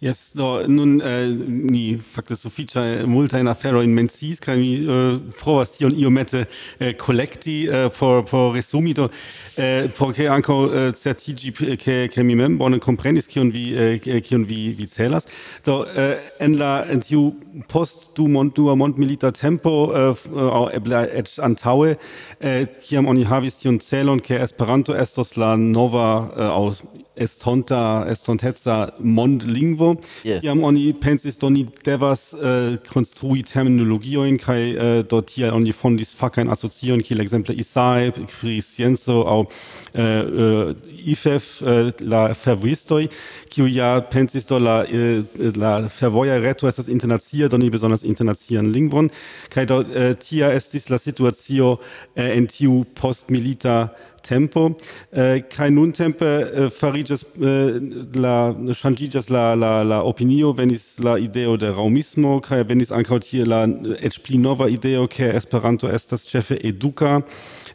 Yes, 0.01 0.33
do 0.33 0.61
nun 0.67 0.99
äh, 0.99 1.25
ni 1.25 1.95
fakte 1.95 2.35
sufiĉe 2.35 3.05
multajn 3.07 3.47
aferojn 3.47 3.93
menciis 3.95 4.41
kaj 4.43 4.57
mi 4.59 4.71
äh, 4.83 5.21
provas 5.39 5.77
tion 5.77 5.95
iomete 5.95 6.41
äh, 6.79 6.91
kolekti 6.99 7.69
äh, 7.69 7.89
por 7.89 8.25
por 8.25 8.53
resumi. 8.53 8.93
Do 8.93 9.07
eh, 9.55 9.87
por 9.87 10.11
ke 10.11 10.27
ankaŭ 10.27 10.57
äh, 10.67 10.91
certigi, 10.93 11.53
ke 11.79 12.09
ke 12.11 12.23
mi 12.27 12.35
mem 12.35 12.57
bone 12.59 12.81
komprenis 12.83 13.31
kion 13.31 13.53
vi 13.53 13.71
äh, 13.71 14.19
kion 14.19 14.43
vi 14.49 14.75
vi 14.77 14.85
celas. 14.85 15.27
Do 15.63 15.85
äh, 15.85 16.19
en 16.39 16.59
la 16.59 16.83
en 16.91 16.99
tiu 16.99 17.31
post 17.69 18.17
du 18.17 18.27
mont 18.27 18.51
dua 18.57 18.75
mondmilita 18.75 19.31
tempo 19.31 19.93
äh, 19.95 20.11
äh 20.11 20.51
aŭ 20.59 20.75
eble 20.75 21.07
eĉ 21.23 21.39
antaŭe 21.39 21.95
äh, 22.41 22.67
kiam 22.83 23.07
oni 23.07 23.23
havis 23.23 23.61
tion 23.61 23.79
celon 23.79 24.19
ke 24.19 24.43
Esperanto 24.43 24.93
estos 24.93 25.37
la 25.37 25.55
nova 25.55 26.31
äh, 26.35 26.41
aus, 26.41 26.83
estonta 27.15 28.05
estonteca 28.11 28.93
mondlingvo 28.99 29.84
lingvo 29.85 30.01
yes. 30.23 30.43
iam 30.43 30.63
oni 30.63 30.93
pensis 30.93 31.37
do 31.37 31.49
ni 31.49 31.65
devas 31.85 32.33
uh, 32.33 32.77
konstrui 32.91 33.43
terminologiojn 33.43 34.37
kai 34.37 34.75
äh, 34.75 34.99
uh, 34.99 35.03
dort 35.03 35.29
hier 35.29 35.53
oni 35.53 35.73
fondis 35.73 36.13
fakajn 36.15 36.49
asocion 36.49 37.01
kiel 37.01 37.19
exemple 37.19 37.55
ISAE 37.55 38.11
pri 38.11 38.61
scienco 38.61 39.23
au 39.23 39.47
äh, 39.93 40.23
uh, 40.23 40.69
uh, 40.69 40.75
IFEF 41.05 41.61
uh, 41.61 41.91
la 41.99 42.33
fervistoi 42.33 43.09
kiu 43.49 43.67
ja 43.67 44.01
pensis 44.01 44.45
do 44.45 44.59
la 44.59 44.83
uh, 44.83 45.23
la 45.55 45.89
fervoja 45.89 46.39
reto 46.39 46.67
estas 46.67 46.87
internacia 46.87 47.47
do 47.47 47.57
ni 47.57 47.69
besonders 47.69 48.03
internacian 48.03 48.71
lingvon 48.71 49.09
kai 49.49 49.65
dort 49.65 49.87
uh, 49.89 50.13
tia 50.19 50.51
estis 50.53 50.89
la 50.89 50.97
situacio 50.97 51.73
uh, 51.73 51.79
en 52.15 52.47
tiu 52.47 52.85
postmilita 52.95 53.89
tempo. 54.27 54.65
Eh, 55.11 55.41
kaj 55.55 55.69
nuntempe 55.71 56.25
eh, 56.25 56.69
fariĝas 56.73 57.25
eh, 57.37 57.77
la 58.15 58.37
changigas 58.73 59.29
la 59.29 59.53
la 59.55 59.83
la 59.83 60.01
opinio 60.03 60.51
venis 60.57 60.99
la 60.99 61.17
ideo 61.21 61.57
de 61.57 61.69
raumismo 61.71 62.39
kai 62.41 62.63
venis 62.63 62.91
ankaŭ 62.91 63.19
tie 63.27 63.45
la 63.45 63.63
eh, 63.65 64.07
et 64.09 64.17
pli 64.25 64.37
nova 64.41 64.69
ideo 64.69 65.07
ke 65.07 65.29
Esperanto 65.35 65.89
estas 65.91 66.25
ĉefe 66.29 66.57
eduka 66.63 67.21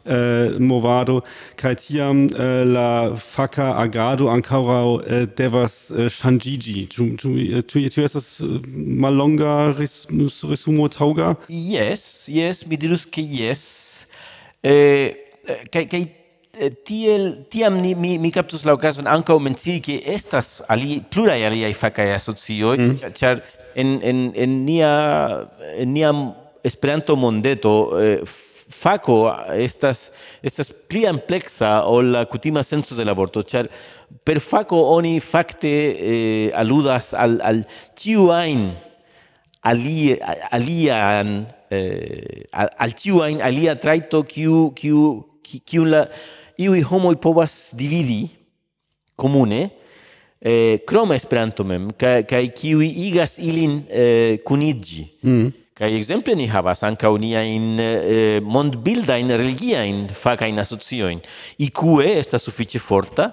eh, 0.05 0.57
movado 0.59 1.21
kai 1.55 1.75
tiam 1.79 2.25
eh, 2.27 2.63
la 2.67 3.15
faka 3.15 3.71
agado 3.83 4.29
ankaŭ 4.33 4.61
eh, 5.01 5.25
devas 5.37 5.91
eh, 5.91 6.09
changigi 6.09 6.87
tu 6.91 7.11
tu 7.17 7.35
tu 7.63 7.87
tu 7.89 8.01
estas 8.01 8.41
mallonga 8.75 9.73
res, 9.79 10.05
resumo 10.49 10.89
tauga 10.89 11.35
yes 11.47 12.27
yes 12.27 12.65
mi 12.67 12.77
dirus 12.77 13.05
ke 13.05 13.21
yes. 13.21 13.61
Eh, 14.63 15.13
kai 15.73 15.87
kaj 15.89 16.03
Eh, 16.59 16.67
tiel 16.83 17.45
tiam 17.47 17.77
ni, 17.79 17.93
mi 17.95 18.17
mi 18.19 18.29
captus 18.31 18.65
la 18.67 18.73
okazon 18.75 19.07
ankaŭ 19.07 19.37
mencii 19.39 19.79
ke 19.79 19.93
estas 20.11 20.57
ali 20.67 20.97
pluraj 20.99 21.45
aliaj 21.47 21.71
fakaj 21.79 22.09
asocioj 22.17 22.75
mm. 22.75 23.11
ĉar 23.15 23.39
en 23.79 23.93
en 24.03 24.19
en 24.35 24.57
nia 24.65 24.89
en 25.77 25.93
nia 25.95 26.11
Esperanto 26.63 27.15
mondeto 27.15 27.71
eh, 27.97 28.19
faco 28.67 29.31
estas 29.55 30.11
estas 30.43 30.73
pli 30.91 31.05
amplexa 31.07 31.71
ol 31.87 32.11
la 32.17 32.25
kutima 32.27 32.65
senso 32.67 32.99
de 32.99 33.07
la 33.07 33.15
vorto 33.15 33.41
ĉar 33.47 33.71
per 34.27 34.43
faco 34.43 34.83
oni 34.91 35.21
fakte 35.23 35.71
eh, 35.71 36.51
aludas 36.51 37.13
al 37.13 37.39
al 37.41 37.63
tiu 37.95 38.27
ajn 38.35 38.69
ali 39.63 40.19
alian 40.51 41.45
eh, 41.71 42.43
al 42.51 42.91
tiu 42.91 43.23
ajn 43.23 43.39
alia 43.39 43.79
trajto 43.79 44.25
kiu 44.27 44.69
kiu 44.75 45.30
kiun 45.59 45.91
la 45.91 46.05
iui 46.61 46.81
homoj 46.85 47.15
povas 47.21 47.73
dividi 47.77 48.29
komune 49.15 49.69
eh, 50.41 50.79
krom 50.87 51.13
Esperanto 51.13 51.65
mem 51.67 51.89
kaj 51.97 52.23
kaj 52.29 52.45
kiuj 52.55 52.87
igas 53.07 53.37
ilin 53.39 53.81
eh, 53.89 54.39
kuniĝi. 54.45 55.05
Mm. 55.23 55.51
Kaj 55.81 55.95
ekzemple 55.97 56.35
ni 56.37 56.45
havas 56.51 56.83
ankaŭ 56.85 57.15
niajn 57.17 57.79
eh, 57.81 58.39
mondbildajn 58.43 59.33
religiajn 59.33 60.07
fakajn 60.13 60.61
asociojn. 60.61 61.21
IQE 61.57 62.17
estas 62.19 62.45
sufiĉe 62.45 62.81
forta 62.81 63.31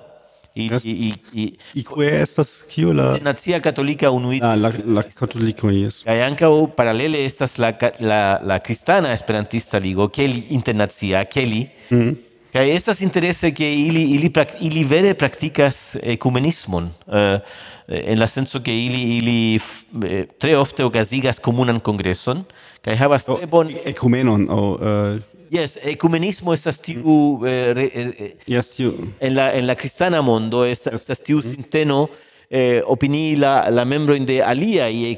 i 0.59 0.69
i 0.85 1.13
i 1.33 1.45
i 1.75 1.85
que 1.85 2.09
estas 2.21 2.63
kiu 2.71 2.93
la 2.93 3.19
Nacia 3.23 3.61
Katolika 3.61 4.11
Unuita. 4.11 4.53
Ah, 4.53 4.57
la 4.57 4.73
la 4.87 5.03
Katoliko 5.03 5.71
jes. 5.71 6.03
Kaj 6.07 6.21
ankaŭ 6.29 6.53
paralele 6.77 7.25
estas 7.25 7.59
la 7.63 7.73
la 8.01 8.23
la 8.43 8.59
Kristana 8.59 9.13
Esperantista 9.17 9.79
Ligo, 9.79 10.09
ke 10.09 10.27
li 10.29 10.45
internacia, 10.51 11.25
ke 11.25 11.47
li 11.47 11.69
mm 11.91 11.99
-hmm. 11.99 12.17
Kaj 12.49 12.71
estas 12.73 13.03
interese 13.05 13.51
ke 13.53 13.67
ili 13.69 14.03
ili 14.15 14.31
prak, 14.33 14.55
ili 14.65 14.85
vere 14.85 15.13
praktikas 15.15 15.97
ekumenismon 16.03 16.89
eh, 17.07 17.41
en 17.89 18.19
la 18.19 18.27
senso 18.27 18.61
ke 18.65 18.73
ili 18.73 19.03
ili 19.19 19.61
eh, 20.09 20.25
tre 20.39 20.57
ofte 20.57 20.85
okazigas 20.85 21.39
komunan 21.45 21.81
kongreson 21.81 22.41
kaj 22.85 22.97
havas 22.97 23.29
oh, 23.29 23.37
tre 23.37 23.47
bon 23.47 23.69
ekumenon 23.85 24.49
o 24.49 24.57
oh, 24.57 24.81
eh, 24.81 25.21
Yes, 25.51 25.79
ecumenismo 25.83 26.53
estas 26.53 26.81
tiu 26.85 27.39
mm. 27.41 27.47
eh, 27.47 27.75
re, 27.75 27.85
eh, 27.95 28.09
eh, 28.19 28.33
yes, 28.47 28.75
tiu. 28.77 28.93
en 29.21 29.35
la 29.35 29.53
en 29.57 29.67
la 29.67 29.75
cristiana 29.75 30.21
mondo 30.23 30.65
estas 30.65 31.01
estas 31.01 31.23
tiu 31.25 31.39
mm. 31.39 31.55
sinteno 31.55 32.09
eh, 32.51 32.83
opinii 32.85 33.37
la 33.37 33.71
la 33.71 33.85
membro 33.85 34.19
de 34.19 34.43
alia 34.43 34.89
i 34.91 35.17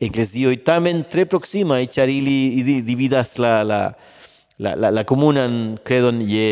eklezio 0.00 0.54
tamen 0.64 1.04
tre 1.10 1.26
proxima 1.26 1.80
e 1.80 1.86
charili 1.86 2.82
dividas 2.82 3.38
la 3.38 3.62
la 3.62 3.94
la 4.58 4.74
la, 4.74 4.90
la 4.90 5.04
comunan 5.04 5.78
credon 5.84 6.20
je 6.20 6.46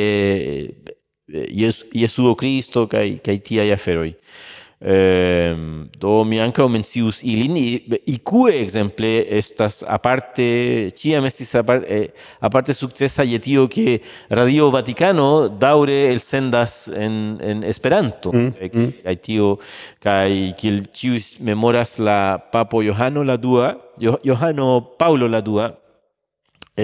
eh, 1.28 1.72
Jesuo 1.92 2.34
Cristo 2.34 2.86
kai 2.86 3.20
kai 3.22 3.38
tia 3.38 3.62
aferoj. 3.74 4.14
Ehm 4.82 5.88
do 6.00 6.24
mi 6.24 6.38
ankaŭ 6.40 6.64
mencius 6.72 7.18
ilin 7.22 7.56
i 7.60 7.66
IQ 8.14 8.30
ekzemple 8.62 9.10
estas 9.36 9.82
aparte 9.86 10.46
ĉiam 10.96 11.26
estis 11.28 11.50
aparte, 11.60 11.84
eh, 11.92 12.06
aparte 12.40 12.72
sukcesa 12.74 13.22
je 13.28 13.38
tio 13.38 13.66
ke 13.68 13.98
Radio 14.30 14.70
Vatikano 14.72 15.48
daŭre 15.60 15.98
elsendas 16.14 16.88
en 16.88 17.36
en 17.44 17.62
Esperanto. 17.64 18.32
Kaj 18.32 18.70
kaj 19.04 19.16
tio 19.26 19.50
kaj 20.00 20.30
kiel 20.56 20.80
ĉiuj 20.96 21.20
memoras 21.44 21.98
la 21.98 22.38
papo 22.52 22.80
Johano 22.82 23.22
la 23.22 23.36
dua 23.36 23.74
Jo- 24.00 24.16
Johano 24.24 24.80
Paulo 24.98 25.28
la 25.28 25.40
dua 25.44 25.74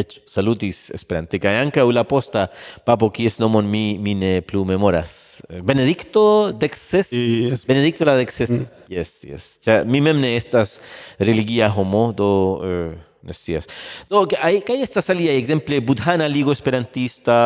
et 0.01 0.18
salutis 0.28 0.86
Esperante 0.97 1.40
kaj 1.42 1.55
ankaŭ 1.64 1.86
la 1.94 2.05
posta 2.09 2.47
papo 2.86 3.09
kies 3.14 3.40
nomon 3.42 3.68
mi 3.70 3.99
mi 4.03 4.14
ne 4.18 4.40
plu 4.47 4.64
memoras 4.68 5.42
Benedicto 5.62 6.53
dexes 6.53 7.12
yes. 7.12 7.66
Benedicto 7.68 8.09
la 8.09 8.16
dexes 8.20 8.51
mm. 8.51 8.66
yes 8.92 9.24
yes 9.24 9.51
Cia, 9.64 9.82
mi 9.84 10.01
mem 10.01 10.20
ne 10.20 10.36
estas 10.36 10.78
religia 11.18 11.70
homo 11.72 12.11
do 12.16 12.30
uh, 12.61 12.94
ne 13.26 13.34
scias 13.34 13.66
do 14.11 14.24
kaj 14.30 14.82
estas 14.82 15.11
aliaj 15.11 15.38
ekzemple 15.40 15.80
budhana 15.80 16.28
ligo 16.30 16.55
esperantista 16.55 17.36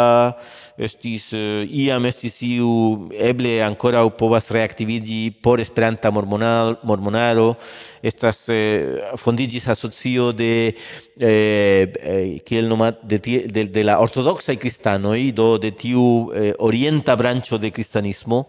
estis 0.80 1.30
uh, 1.36 1.62
iam 1.68 2.06
estis 2.08 2.40
iu 2.46 3.08
eble 3.12 3.58
ancora 3.62 4.02
povas 4.10 4.50
reaktivigi 4.50 5.30
por 5.42 5.60
Esperanta 5.60 6.10
mormonado, 6.10 6.78
mormonaro. 6.82 7.54
Estas 8.02 8.46
eh, 8.48 8.96
fondigis 9.20 9.68
asocio 9.68 10.32
de 10.32 10.74
eh, 11.18 11.92
eh, 12.00 12.38
kiel 12.48 12.68
nomat 12.68 13.02
de, 13.04 13.18
de, 13.44 13.66
de 13.68 13.82
la 13.84 13.98
ortodoxa 14.00 14.56
kristanoj 14.56 15.20
do 15.36 15.58
de 15.60 15.70
tiu 15.76 16.32
eh, 16.32 16.54
orienta 16.58 17.16
brancho 17.16 17.58
de 17.60 17.70
kristanismo 17.70 18.46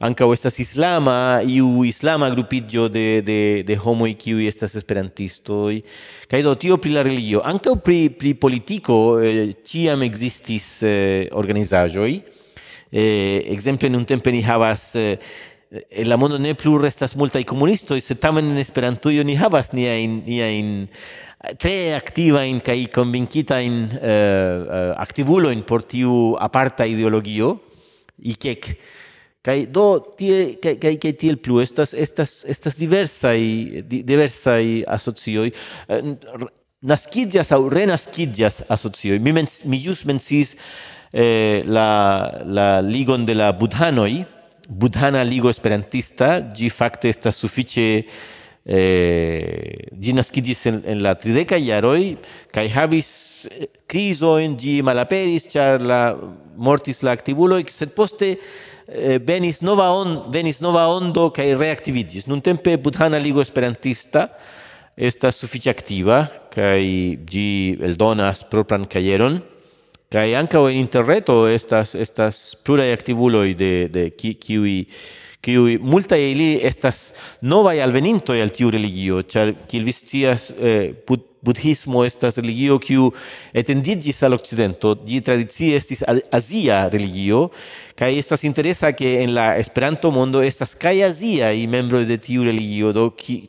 ankaŭ 0.00 0.30
estas 0.32 0.56
islama 0.62 1.42
iu 1.44 1.84
islama 1.84 2.30
grupillo 2.32 2.88
de 2.88 3.20
de 3.20 3.62
de 3.68 3.76
homo 3.76 4.06
iu 4.08 4.40
estas 4.48 4.74
esperantisto 4.74 5.70
i 5.70 5.82
kai 6.30 6.42
do 6.42 6.54
tio 6.54 6.76
pri 6.76 6.92
la 6.94 7.02
religio. 7.02 7.42
Anca 7.44 7.74
pri 7.76 8.08
pri 8.10 8.34
politico 8.34 9.20
eh, 9.20 9.52
ciam 9.62 10.02
existis 10.02 10.82
eh, 10.82 11.28
pejzaĝoj. 11.70 12.20
Eh, 12.90 13.46
exemple, 13.54 13.88
nuntempe 13.88 14.32
ni 14.32 14.42
havas 14.42 14.94
eh, 14.96 15.18
en 15.70 16.08
la 16.08 16.16
mondo 16.16 16.38
ne 16.38 16.56
plu 16.58 16.78
restas 16.82 17.14
multaj 17.14 17.44
komunistoj, 17.46 18.00
sed 18.02 18.18
tamen 18.18 18.50
en 18.50 18.58
Esperantujo 18.58 19.22
ni 19.22 19.36
havas 19.38 19.70
niajn 19.72 20.24
niajn 20.26 20.88
tre 21.62 21.94
aktivajn 21.94 22.58
in 22.58 23.26
uh, 23.26 24.00
uh, 24.02 24.94
aktivulo 24.98 25.50
in 25.50 25.62
portiu 25.62 26.36
aparta 26.38 26.84
ideologio, 26.84 27.58
i 28.18 28.34
kek 28.34 28.76
kai 29.42 29.66
do 29.66 30.00
tie 30.18 30.58
kai 30.60 30.76
kai 30.76 30.98
kai 30.98 31.12
tiel 31.12 31.38
plu 31.38 31.60
estas 31.60 31.94
estas 31.94 32.44
estas 32.44 32.76
diversa 32.76 33.32
i 33.34 33.80
diversa 33.82 34.60
i 34.60 34.84
asocio 34.86 35.46
uh, 35.46 36.50
naskidias 36.82 37.52
au 37.52 37.68
renaskidias 37.68 38.62
asocio 38.68 39.18
mi 39.20 39.32
mens, 39.32 39.64
mi 39.64 39.78
jus 39.78 40.04
mensis 40.04 40.56
eh, 41.12 41.62
la, 41.66 42.42
la 42.44 42.80
ligon 42.80 43.24
de 43.26 43.34
la 43.34 43.52
budhanoi, 43.52 44.24
budhana 44.70 45.22
ligo 45.24 45.50
esperantista, 45.50 46.38
gi 46.54 46.70
fakte 46.70 47.10
estas 47.10 47.40
sufiĉe 47.42 47.86
eh, 48.64 49.88
gi 49.98 50.14
naskiĝis 50.14 50.66
en, 50.70 50.82
en 50.92 51.02
la 51.02 51.16
trideka 51.18 51.58
jaroj 51.58 52.14
kaj 52.54 52.66
havis 52.76 53.10
eh, 53.50 53.66
crisojn, 53.90 54.56
gi 54.60 54.78
malaperis, 54.86 55.48
ĉar 55.50 55.82
la 55.82 56.00
mortis 56.56 57.02
la 57.02 57.14
aktivuloj, 57.16 57.64
sed 57.72 57.94
poste 57.96 58.36
eh, 58.36 59.18
venis 59.18 59.62
nova 59.66 59.90
on, 59.96 60.16
venis 60.32 60.62
nova 60.62 60.86
ondo 60.94 61.30
kaj 61.34 61.50
reaktiviĝis. 61.58 62.28
Nuntempe 62.30 62.76
Budhana 62.78 63.18
Ligo 63.18 63.42
Esperantista 63.42 64.28
estas 65.00 65.38
sufiĉe 65.40 65.70
aktiva 65.72 66.24
kaj 66.52 66.82
el 66.84 67.86
eldonas 67.88 68.44
propran 68.50 68.84
kajeron 68.84 69.40
Kai 70.10 70.34
anka 70.34 70.58
en 70.66 70.74
interreto 70.74 71.46
estas 71.46 71.94
estas 71.94 72.56
plura 72.66 72.82
aktivuloj 72.92 73.54
de 73.54 73.88
de 73.88 74.10
qui 74.10 74.34
qui 74.34 74.88
qui 75.40 75.78
multa 75.78 76.16
ili 76.16 76.58
estas 76.62 77.14
nova 77.42 77.70
alveninto 77.70 78.32
al 78.32 78.50
tiu 78.50 78.70
religio, 78.70 79.22
ĉar 79.22 79.54
kiel 79.68 79.84
vistias 79.84 80.50
eh, 80.58 80.96
budhismo 81.42 82.02
estas 82.04 82.36
religio 82.42 82.80
kiu 82.82 83.12
etendiĝis 83.54 84.22
al 84.26 84.34
okcidento, 84.34 84.96
ĝi 85.06 85.20
tradicie 85.20 85.76
estis 85.78 86.02
azia 86.32 86.88
religio 86.90 87.46
kaj 87.94 88.10
estas 88.18 88.42
interesa 88.44 88.90
ke 88.92 89.20
en 89.22 89.34
la 89.38 89.54
Esperanto 89.62 90.10
mondo 90.10 90.42
estas 90.42 90.74
kaj 90.74 91.04
aziaj 91.06 91.54
membroj 91.70 92.02
de 92.10 92.18
tiu 92.18 92.44
religio, 92.44 92.90
do 92.92 93.12
ki, 93.14 93.44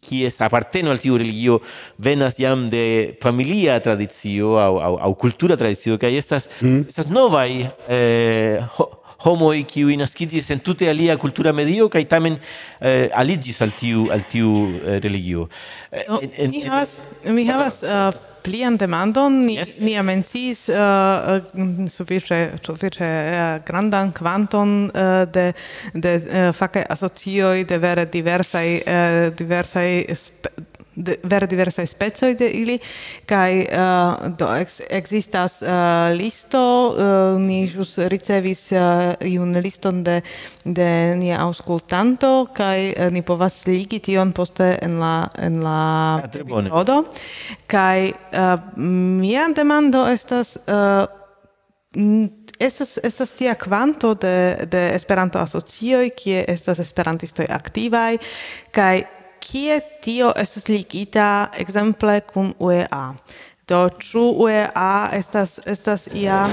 kies 0.00 0.40
aparteno 0.44 0.90
al 0.90 1.00
tiu 1.02 1.18
religio 1.20 1.60
venas 1.98 2.38
iam 2.40 2.68
de 2.70 3.16
familia 3.22 3.80
tradizio 3.80 4.56
au, 4.58 4.80
au, 4.80 4.94
au 4.98 5.14
cultura 5.14 5.56
tradizio, 5.56 5.98
kaj 5.98 6.16
estas 6.16 6.48
mm. 6.60 6.88
estas 6.88 7.10
novai 7.12 7.68
eh, 7.88 8.62
ho, 8.76 8.88
homoj 9.24 9.64
qui 9.68 9.84
naskiĝis 10.00 10.50
en 10.54 10.62
tute 10.64 10.88
alia 10.88 11.16
cultura 11.20 11.52
medio 11.52 11.88
kaj 11.92 12.04
tamen 12.08 12.38
eh, 12.80 13.08
aligis 13.12 13.60
al 13.60 13.72
tiu 13.76 14.08
al 14.12 14.24
tiu 14.30 14.54
eh, 14.80 14.98
religio. 15.04 15.48
Eh, 15.92 16.04
en, 16.08 16.30
en, 16.36 16.50
mi 16.50 16.64
havas 16.64 17.00
mi 17.28 17.46
havas 17.48 17.82
uh, 17.84 18.29
plian 18.42 18.76
demandon 18.76 19.44
ni 19.46 19.56
yes. 19.58 19.78
ni 19.80 19.96
amencis 19.98 20.68
uh, 20.68 20.76
uh 20.76 21.88
sufiĉe 21.90 22.40
sufiĉe 22.64 23.08
uh, 23.08 23.64
grandan 23.66 24.12
kvanton 24.12 24.90
uh, 24.90 25.22
de 25.32 25.52
de 25.94 26.14
uh, 26.16 26.54
fake 26.56 26.84
asocioj 26.88 27.64
de 27.64 27.78
vere 27.78 28.04
diversaj 28.04 28.66
uh, 28.76 29.36
diversaj 29.36 30.04
de, 31.04 31.16
ver 31.22 31.46
diversa 31.48 31.86
specoj 31.86 32.34
de 32.38 32.48
ili 32.50 32.78
kai 33.28 33.64
uh, 33.64 33.74
eh, 33.80 34.30
do 34.38 34.48
ex, 34.56 34.80
existas 34.90 35.60
uh, 35.62 35.68
eh, 35.68 36.14
listo 36.16 36.62
uh, 36.88 37.40
ni 37.40 37.62
jus 37.68 37.96
ricevis 38.12 38.70
uh, 38.72 39.14
iun 39.20 39.56
liston 39.60 40.02
de 40.04 40.20
de 40.64 41.16
ni 41.16 41.32
auskultanto 41.34 42.48
kai 42.54 42.92
uh, 42.92 43.10
ni 43.12 43.22
povas 43.22 43.62
ligi 43.66 44.00
tion 44.00 44.32
poste 44.32 44.76
en 44.82 44.98
la 45.00 45.28
en 45.38 45.62
la 45.62 46.22
rodo 46.68 47.04
kai 47.66 48.12
uh, 48.12 48.58
mia 48.76 49.48
demando 49.54 50.06
estas 50.06 50.58
uh, 50.66 51.06
estas 52.60 52.98
estas 53.02 53.32
tia 53.32 53.54
quanto 53.54 54.14
de 54.14 54.66
de 54.70 54.94
Esperanto 54.94 55.38
asocioj 55.38 56.10
kie 56.16 56.44
estas 56.48 56.78
esperantistoj 56.78 57.46
aktivaj 57.48 58.18
kaj 58.70 59.19
kie 59.40 59.80
tio 60.04 60.32
estas 60.36 60.68
ligita 60.68 61.50
ekzemple 61.58 62.20
kun 62.32 62.54
UEA. 62.58 63.04
Do 63.68 63.86
ĉu 64.02 64.22
UEA 64.44 65.10
estas 65.16 65.58
estas 65.66 66.08
ia 66.14 66.46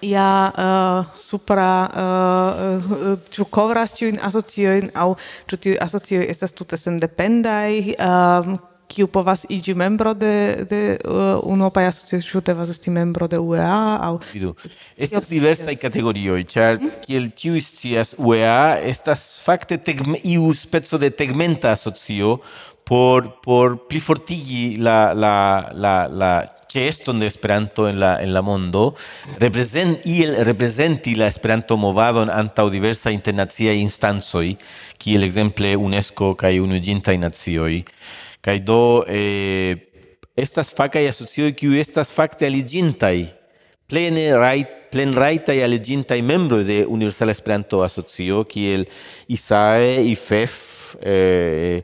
ia 0.00 0.28
uh, 0.48 1.16
supra 1.16 1.72
uh, 1.92 2.88
ĉu 3.30 3.44
kovras 3.52 3.92
tiujn 3.98 4.16
asociojn 4.24 4.88
aŭ 4.96 5.12
ĉu 5.50 5.58
tiuj 5.64 5.76
asocioj 5.84 6.24
estas 6.32 6.56
tute 6.56 6.78
sendependaj 6.80 7.72
uh, 7.92 8.54
kiu 8.90 9.06
povas 9.06 9.46
iĝi 9.48 9.74
membro 9.78 10.14
de 10.14 10.34
de 10.70 10.80
uh, 11.04 11.38
unuopaj 11.46 11.86
asociacioj 11.90 12.42
devas 12.50 12.72
esti 12.74 12.90
membro 12.90 13.28
de 13.30 13.38
UEA 13.38 13.98
aŭ 14.08 14.12
vidu 14.32 14.54
estas 14.96 15.28
diversaj 15.30 15.76
kategorioj 15.84 16.42
ĉar 16.54 16.80
mm? 16.80 16.96
kiel 17.06 17.30
ĉiuj 17.42 17.62
scias 17.66 18.14
UEA 18.18 18.78
estas 18.92 19.26
fakte 19.44 19.78
tegme, 19.78 20.18
iu 20.24 20.50
speco 20.54 20.98
de 20.98 21.10
tegmenta 21.22 21.74
asocio 21.76 22.38
por 22.90 23.28
por 23.44 23.76
plifortigi 23.88 24.76
la 24.82 25.12
la 25.14 25.36
la 25.72 25.94
la 26.10 26.32
ĉeeston 26.70 27.20
de 27.20 27.26
Esperanto 27.26 27.88
en 27.88 27.98
la 28.00 28.16
en 28.22 28.32
la 28.34 28.42
mondo 28.42 28.94
represent 29.38 30.06
iel 30.06 30.36
representi 30.46 31.14
la 31.18 31.28
Esperanto 31.30 31.76
movadon 31.76 32.30
antaŭ 32.30 32.68
diversaj 32.70 33.12
internaciaj 33.14 33.76
instancoj 33.82 34.46
kiel 34.98 35.26
ekzemple 35.26 35.76
UNESCO 35.76 36.34
kaj 36.42 36.58
Unuiĝintaj 36.66 37.16
Nacioj 37.24 37.74
kai 38.40 38.58
do 38.64 39.04
eh, 39.08 39.76
estas 40.36 40.72
fakaj 40.74 41.08
asocioj 41.10 41.52
kiuj 41.58 41.80
estas 41.80 42.12
fakte 42.14 42.48
aliĝintaj, 42.48 43.16
plene 43.90 44.30
rajt, 44.38 44.76
plenrajtaj 44.90 45.58
aligintai 45.62 46.20
membro 46.22 46.62
de 46.66 46.84
Universal 46.86 47.30
Esperanto-Asocio 47.30 48.44
kiel 48.50 48.86
ISAE, 49.30 50.00
IFEF, 50.10 50.54
eh, 51.02 51.82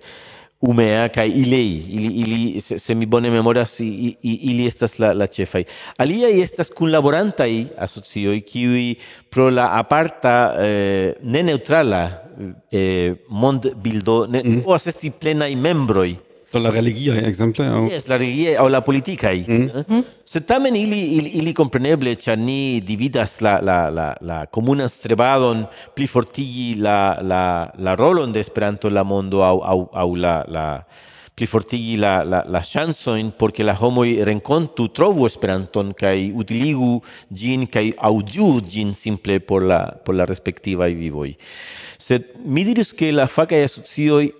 Umea 0.66 1.10
kai 1.12 1.28
ilei, 1.36 1.82
ili, 1.92 2.08
ili 2.22 2.60
se, 2.64 2.78
se 2.80 2.94
mi 2.96 3.06
bone 3.06 3.30
memoras, 3.30 3.76
i, 3.80 4.16
i, 4.22 4.32
ili 4.50 4.64
estas 4.66 4.96
la, 4.98 5.12
la 5.12 5.26
cefaj. 5.28 5.66
Aliaj 6.00 6.40
estas 6.40 6.72
kunlaborantaj 6.74 7.50
asocio 7.84 8.32
ki 8.40 8.96
pro 9.30 9.50
la 9.52 9.68
aparta, 9.76 10.54
eh, 10.64 11.12
ne 11.22 11.42
neutrala 11.44 12.02
eh, 12.72 13.14
mondbildo 13.28 14.24
ne 14.32 14.42
mm. 14.42 14.64
povas 14.64 14.88
esti 14.90 15.12
plenaj 15.12 15.52
membroi 15.60 16.16
Do 16.56 16.62
la 16.62 16.70
religia 16.70 17.12
eh, 17.14 17.28
exemple 17.28 17.66
au 17.66 17.88
Yes, 17.90 18.06
la 18.08 18.16
religia 18.16 18.62
o 18.62 18.68
la 18.68 18.80
politica. 18.80 19.28
Mm. 19.32 19.84
mm. 19.88 20.04
Se 20.24 20.40
tamen 20.40 20.76
ili 20.76 21.00
ili, 21.16 21.30
ili 21.30 21.52
compreneble 21.52 22.14
ĉar 22.16 22.38
ni 22.38 22.80
dividas 22.80 23.40
la 23.44 23.58
la 23.60 23.90
la 23.90 24.14
la 24.20 24.46
comuna 24.46 24.88
strebadon 24.88 25.66
pli 25.94 26.06
fortigi 26.06 26.74
la 26.80 27.18
la 27.20 27.68
la 27.76 27.94
rolon 27.94 28.32
de 28.32 28.40
Esperanto 28.40 28.88
la 28.88 29.04
mondo 29.04 29.44
au 29.44 29.60
au 29.60 29.90
au 29.92 30.14
la 30.16 30.44
la 30.48 30.64
pli 31.34 31.46
fortigi 31.46 31.98
la 32.00 32.24
la 32.24 32.40
la 32.48 32.62
ŝancojn 32.64 33.34
porque 33.36 33.64
la 33.64 33.76
homoi 33.76 34.24
renkontu 34.24 34.88
trovu 34.88 35.26
Esperanton 35.26 35.92
kai 35.92 36.32
utiligu 36.32 37.02
gin 37.28 37.66
kai 37.68 37.92
audiu 37.98 38.62
gin 38.64 38.94
simple 38.94 39.40
por 39.40 39.62
la 39.62 39.92
por 40.04 40.14
la 40.14 40.24
respectiva 40.24 40.88
vivoi. 40.88 41.36
Sed 41.98 42.32
mi 42.44 42.64
dirus 42.64 42.96
ke 42.96 43.12
la 43.12 43.28
faca 43.28 43.60
asocioi 43.60 44.32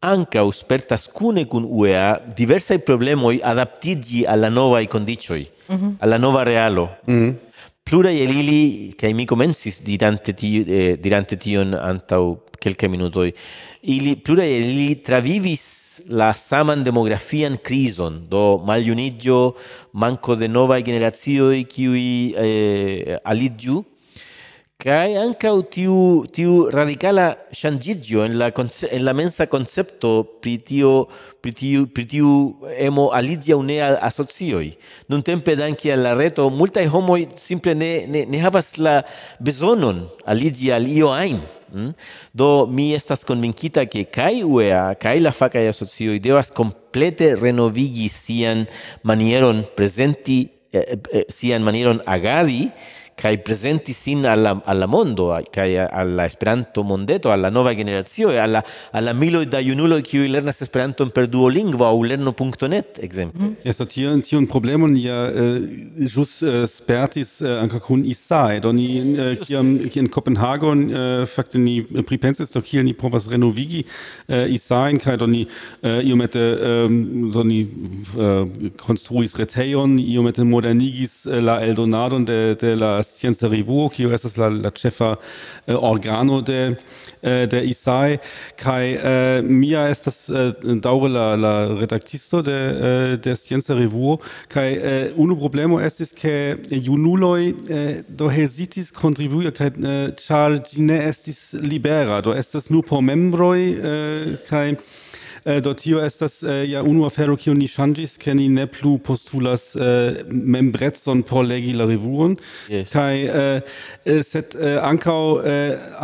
anca 0.00 0.44
uspertas 0.44 1.08
cune 1.08 1.46
cun 1.46 1.66
UEA 1.68 2.20
diversai 2.34 2.78
problemoi 2.78 3.40
adaptigi 3.42 4.24
alla 4.24 4.48
novae 4.48 4.86
condicioi, 4.86 5.48
mm 5.68 5.76
-hmm. 5.76 5.94
alla 5.98 6.18
nova 6.18 6.42
realo. 6.44 6.88
Mm 7.06 7.14
-hmm. 7.14 7.34
Plurai 7.82 8.20
el 8.20 8.30
ili, 8.30 8.92
cae 8.96 9.14
mi 9.14 9.24
comensis 9.24 9.82
dirante, 9.82 10.34
tio, 10.34 10.62
eh, 10.66 10.98
dirante 11.00 11.36
tion 11.36 11.72
antau 11.74 12.42
quelca 12.60 12.88
minutoi, 12.88 13.32
ili, 13.80 14.16
plurae 14.16 14.58
el 14.58 14.64
ili 14.64 14.96
travivis 14.96 16.02
la 16.08 16.32
saman 16.34 16.82
demografian 16.82 17.56
crison, 17.56 18.28
do 18.28 18.58
maliunigio, 18.58 19.54
manco 19.92 20.36
de 20.36 20.48
novae 20.48 20.82
generatioi, 20.82 21.64
qui 21.64 22.34
eh, 22.36 23.16
aligiu, 23.24 23.84
Kai 24.78 25.16
anca 25.18 25.50
tiu 25.74 26.22
tiu 26.30 26.68
radicala 26.70 27.34
shangigio 27.50 28.22
en 28.22 28.36
la 28.38 28.46
en 28.54 29.02
la 29.02 29.12
mensa 29.12 29.48
concepto 29.50 30.38
pri 30.38 30.58
tio 30.58 31.08
pri 31.42 31.50
tiu 31.50 31.86
pri 31.90 32.04
tiu 32.06 32.54
emo 32.78 33.08
alidia 33.10 33.56
unea 33.56 33.98
asocioi. 33.98 34.76
Nun 35.08 35.24
tempe 35.26 35.56
danki 35.56 35.90
al 35.90 36.04
la 36.06 36.12
reto 36.14 36.48
multa 36.48 36.78
homo 36.86 37.16
simple 37.34 37.74
ne, 37.74 38.06
ne 38.06 38.24
ne 38.30 38.38
havas 38.38 38.78
la 38.78 39.02
bezonon 39.40 40.06
alidia 40.24 40.76
al 40.76 40.86
io 40.86 41.10
ajn. 41.10 41.40
Mm? 41.74 41.90
Do 42.32 42.68
mi 42.70 42.94
estas 42.94 43.26
convinkita 43.26 43.82
ke 43.90 44.04
kai 44.06 44.44
UEA 44.44 44.94
kai 44.94 45.18
la 45.18 45.32
faca 45.32 45.58
asocioi 45.58 46.20
devas 46.22 46.52
complete 46.54 47.34
renovigi 47.34 48.06
sian 48.08 48.62
manieron 49.02 49.64
presenti 49.74 50.38
eh, 50.70 50.86
eh, 50.86 51.02
eh 51.18 51.26
sian 51.28 51.66
manieron 51.66 51.98
agadi 52.06 52.70
kai 53.20 53.38
presenti 53.38 53.92
sin 53.92 54.24
alla 54.24 54.60
alla 54.64 54.86
mondo 54.86 55.36
kai 55.50 55.76
alla 55.76 56.24
Esperanto 56.24 56.82
mondeto 56.84 57.32
alla 57.32 57.50
nova 57.50 57.74
generazio 57.74 58.28
alla 58.40 58.64
alla 58.92 59.12
milo 59.12 59.44
da 59.44 59.58
junulo 59.58 60.00
kiu 60.00 60.26
lerna 60.28 60.50
Esperanto 60.50 61.06
per 61.06 61.26
duolingo 61.26 61.84
au 61.84 62.02
lerno.net 62.02 62.98
ekzemple 63.02 63.40
mm. 63.40 63.46
Mm-hmm. 63.48 63.56
Eso 63.64 63.86
un 64.36 64.46
problema 64.46 64.78
problemon 64.78 64.96
ja 64.96 65.30
eh, 65.30 65.58
uh, 65.58 66.06
jus 66.06 66.40
uh, 66.42 66.48
eh, 66.48 66.66
spertis 66.66 67.40
eh, 67.40 67.48
uh, 67.48 67.62
ankaŭ 67.62 67.80
kun 67.86 68.04
isai 68.04 68.60
do 68.60 68.72
ni 68.72 68.86
uh, 69.16 69.34
kiam 69.42 69.70
in 69.94 70.08
Kopenhagen 70.08 70.84
uh, 70.90 71.26
fakte 71.26 71.58
ni 71.58 71.80
pripensis 72.06 72.52
do 72.52 72.60
kiel 72.60 72.84
ni 72.84 72.94
provas 72.94 73.28
renovigi 73.28 73.84
uh, 74.28 74.46
isai 74.54 74.98
kai 74.98 75.16
do 75.16 75.26
ni 75.26 75.46
uh, 75.82 76.00
iomete 76.04 76.38
um, 76.38 76.98
ehm, 77.32 77.46
ni 77.48 77.60
uh, 78.16 78.44
konstruis 78.76 79.36
reteion 79.40 79.98
iomete 79.98 80.44
modernigis 80.44 81.26
uh, 81.26 81.40
la 81.40 81.60
Eldonadon 81.66 82.24
de 82.24 82.54
de 82.60 82.74
la 82.74 83.02
Scienza 83.08 83.48
Revuo, 83.48 83.88
kio 83.92 84.12
estas 84.14 84.36
la, 84.40 84.50
la 84.52 84.70
ĉefa 84.74 85.14
uh, 85.16 85.74
organo 85.88 86.40
de, 86.44 86.60
uh, 86.74 87.44
de 87.50 87.62
ISAI, 87.70 88.18
kai 88.60 88.94
uh, 88.96 89.06
eh, 89.08 89.40
mia 89.42 89.86
estas 89.90 90.20
uh, 90.28 90.52
daŭre 90.84 91.10
la, 91.12 91.26
la 91.40 91.52
redaktisto 91.80 92.42
de, 92.44 92.58
uh, 92.58 93.16
de 93.24 93.34
Scienza 93.36 93.76
Revuo, 93.78 94.18
kai 94.52 94.68
uh, 94.76 95.18
unu 95.20 95.38
problemo 95.40 95.80
estis 95.80 96.12
ke 96.16 96.36
junuloj 96.70 97.50
uh, 97.50 97.90
do 98.08 98.30
hesitis 98.32 98.92
kontribui, 98.94 99.48
kaj 99.56 99.72
uh, 99.74 99.98
ĉar 100.20 100.60
ĝi 100.68 100.86
ne 100.88 101.02
estis 101.08 101.42
libera, 101.64 102.20
do 102.24 102.36
estas 102.36 102.70
nur 102.72 102.86
por 102.88 103.04
membroj 103.04 103.60
uh, 103.74 104.32
kaj 104.48 104.66
Eh, 105.48 105.60
do 105.60 105.72
tio 105.74 106.00
estas 106.04 106.42
eh, 106.42 106.70
ja 106.70 106.82
unu 106.82 107.06
afero 107.06 107.32
kiu 107.40 107.54
ni 107.56 107.64
ŝanĝis 107.72 108.18
ke 108.20 108.34
ni 108.36 108.50
ne 108.52 108.66
plu 108.68 108.98
postulas 109.00 109.70
eh, 109.80 110.18
membrecon 110.28 111.22
por 111.24 111.46
legi 111.48 111.72
la 111.72 111.86
revuon 111.88 112.34
yes. 112.68 112.90
kaj 112.92 113.14
sed 114.28 114.56
ankaŭ 114.84 115.22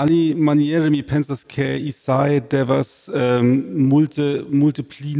alimaniere 0.00 0.88
mi 0.94 1.02
pensas 1.04 1.44
ke 1.44 1.66
Isai 1.90 2.40
devas 2.54 2.94
multe 3.92 4.28
multe 4.48 4.86
pli 4.94 5.12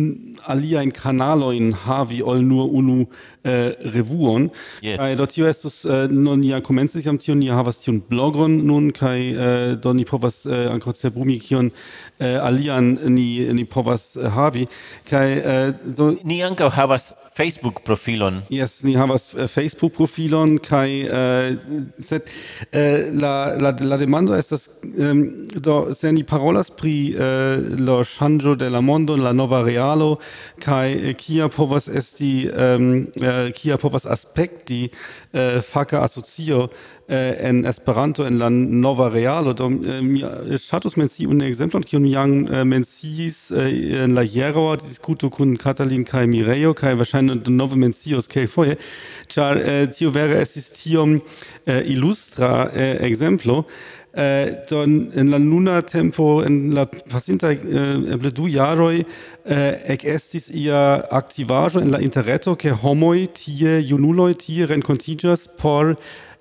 aliajn 0.55 0.95
kanalojn 1.03 1.75
havi 1.85 2.23
ol 2.25 2.41
nur 2.49 2.73
unu 2.81 3.05
äh, 3.45 3.75
revuon. 3.95 4.51
Yes. 4.83 4.99
kaj 4.99 5.17
do 5.17 5.27
tio 5.27 5.47
estos 5.47 5.85
äh, 5.85 6.09
nun 6.09 6.43
ja 6.43 6.61
komencis 6.61 7.07
am 7.07 7.19
tion 7.19 7.39
ni 7.39 7.49
havas 7.49 7.83
tion 7.83 8.03
blogon 8.09 8.65
nun 8.67 8.93
kai 8.93 9.35
äh, 9.35 9.77
do 9.77 9.93
ni 9.93 10.05
povas 10.05 10.47
äh, 10.47 10.69
an 10.71 10.81
ankaŭ 10.85 10.95
cerbrumi 10.95 11.39
kion 11.41 11.71
äh, 12.21 12.37
alian 12.37 12.99
ni 13.05 13.47
ni 13.53 13.65
povas 13.65 14.17
eh, 14.17 14.29
havi. 14.29 14.69
Kai 15.09 15.39
eh, 15.39 15.73
do 15.85 16.17
ni 16.25 16.43
ankaŭ 16.45 16.71
havas 16.71 17.13
Facebook 17.35 17.83
profilon. 17.85 18.43
Yes, 18.51 18.85
ni 18.85 18.95
havas 18.95 19.35
eh, 19.35 19.49
Facebook 19.49 19.95
profilon 19.97 20.59
kai 20.59 21.03
eh, 21.03 21.57
set 22.01 22.29
eh, 22.73 23.11
la 23.13 23.57
la 23.59 23.75
la 23.81 23.97
demando 23.97 24.35
estas 24.35 24.69
ehm, 24.99 25.49
do 25.61 25.95
se 25.95 26.13
ni 26.13 26.23
parolas 26.23 26.71
pri 26.71 27.15
eh, 27.15 27.57
lo 27.81 28.03
ŝanĝo 28.05 28.55
de 28.57 28.71
la 28.71 28.81
mondo 28.81 29.17
la 29.17 29.33
nova 29.33 29.63
realo 29.63 30.19
kai 30.61 31.15
kia 31.19 31.49
povas 31.49 31.89
esti 31.89 32.33
ehm, 32.47 33.07
eh, 33.21 33.34
Äh, 33.35 33.53
kia 33.53 33.77
povas 33.77 34.07
aspekti 34.07 34.91
äh, 35.33 35.61
faka 35.63 36.03
asocio 36.03 36.69
äh, 37.09 37.49
en 37.49 37.65
Esperanto 37.65 38.25
en 38.25 38.39
la 38.39 38.51
nova 38.51 39.09
realo. 39.09 39.55
Do 39.55 39.69
mi 39.69 40.23
ŝatus 40.61 40.97
mencii 41.01 41.27
unu 41.27 41.47
ekzemplon 41.49 41.85
kiun 41.89 42.05
mi 42.05 42.13
jam 42.13 42.35
menciis 42.69 43.51
en 43.51 44.15
la 44.15 44.25
hieraŭa 44.27 44.77
diskuto 44.83 45.31
kun 45.31 45.57
Katalin 45.61 46.05
kaj 46.05 46.27
Mirejo 46.31 46.75
kaj 46.79 46.95
verŝajne 47.01 47.41
denove 47.47 47.79
mencios 47.81 48.31
kelkfoje 48.31 48.79
ĉar 49.35 49.61
tio 49.97 50.13
vere 50.15 50.41
estis 50.45 50.71
tiom 50.79 51.19
ilustra 51.67 52.71
ekzemplo 53.09 53.65
äh, 54.17 54.57
do 54.69 54.83
in 54.83 55.29
la 55.29 55.39
nuna 55.39 55.83
tempo 55.83 56.41
in 56.43 56.73
la 56.73 56.87
pasinta 56.87 57.53
äh, 57.53 58.13
eble 58.13 58.33
du 58.33 58.47
jaroj 58.47 59.05
äh, 59.45 59.95
eh, 59.95 59.99
estis 60.05 60.51
ia 60.51 61.05
aktivaĵo 61.11 61.81
in 61.81 61.91
la 61.91 62.01
interreto 62.01 62.55
ke 62.57 62.71
homoi 62.71 63.29
tie 63.35 63.81
junuloi 63.83 64.35
tie 64.35 64.67
renkontiĝas 64.67 65.49
por 65.59 65.97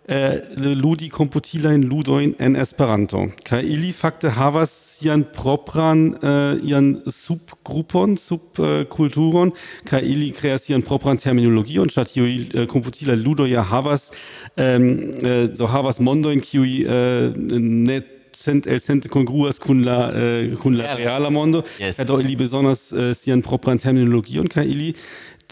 eh, 0.08 0.42
ludi 0.58 1.10
ludo 1.10 1.78
ludoin 1.78 2.36
en 2.40 2.56
Esperanto. 2.56 3.28
ka 3.44 3.60
ili 3.60 3.94
fakte 3.94 4.30
havas 4.30 4.70
sian 5.00 5.24
propran 5.24 6.16
eh, 6.24 6.70
ian 6.70 7.02
subgrupon, 7.08 8.18
subkulturon, 8.18 9.48
eh, 9.50 9.90
ka 9.90 10.00
ili 10.00 10.32
kreas 10.32 10.64
sian 10.64 10.82
propran 10.82 11.18
terminologie 11.18 11.80
und 11.80 11.92
statt 11.92 12.14
tiuj 12.14 12.50
eh, 12.54 12.68
computila 12.68 13.16
ludo 13.16 13.46
ja 13.46 13.64
havas 13.64 14.12
eh, 14.58 15.48
so 15.54 15.68
havas 15.68 16.00
mondojn 16.00 16.42
qui 16.42 16.86
eh, 16.86 17.32
ne 17.38 18.02
cent 18.36 18.68
el 18.68 18.80
cent 18.80 19.08
congruas 19.10 19.60
kun 19.60 19.84
la 19.86 20.12
eh, 20.12 20.56
kun 20.56 20.76
la 20.76 20.96
reala 20.96 21.30
mondo. 21.30 21.64
Yes. 21.80 21.98
Do 21.98 22.20
ili 22.20 22.36
besonders 22.36 22.92
eh, 22.92 23.14
sian 23.14 23.42
propran 23.42 23.78
terminologie 23.78 24.40
und 24.40 24.50
ka 24.50 24.64
ili 24.64 24.96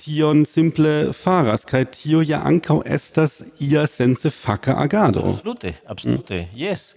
tion 0.02 0.45
simple 0.49 0.93
faras 1.14 1.66
kaj 1.70 1.86
tio 1.95 2.22
ja 2.26 2.41
ankaŭ 2.52 2.82
estas 2.86 3.41
ia 3.60 3.88
sense 3.88 4.30
faka 4.30 4.78
agado 4.86 5.26
absolute 5.36 5.74
absolute 5.86 6.41
mm. 6.41 6.58
yes 6.66 6.95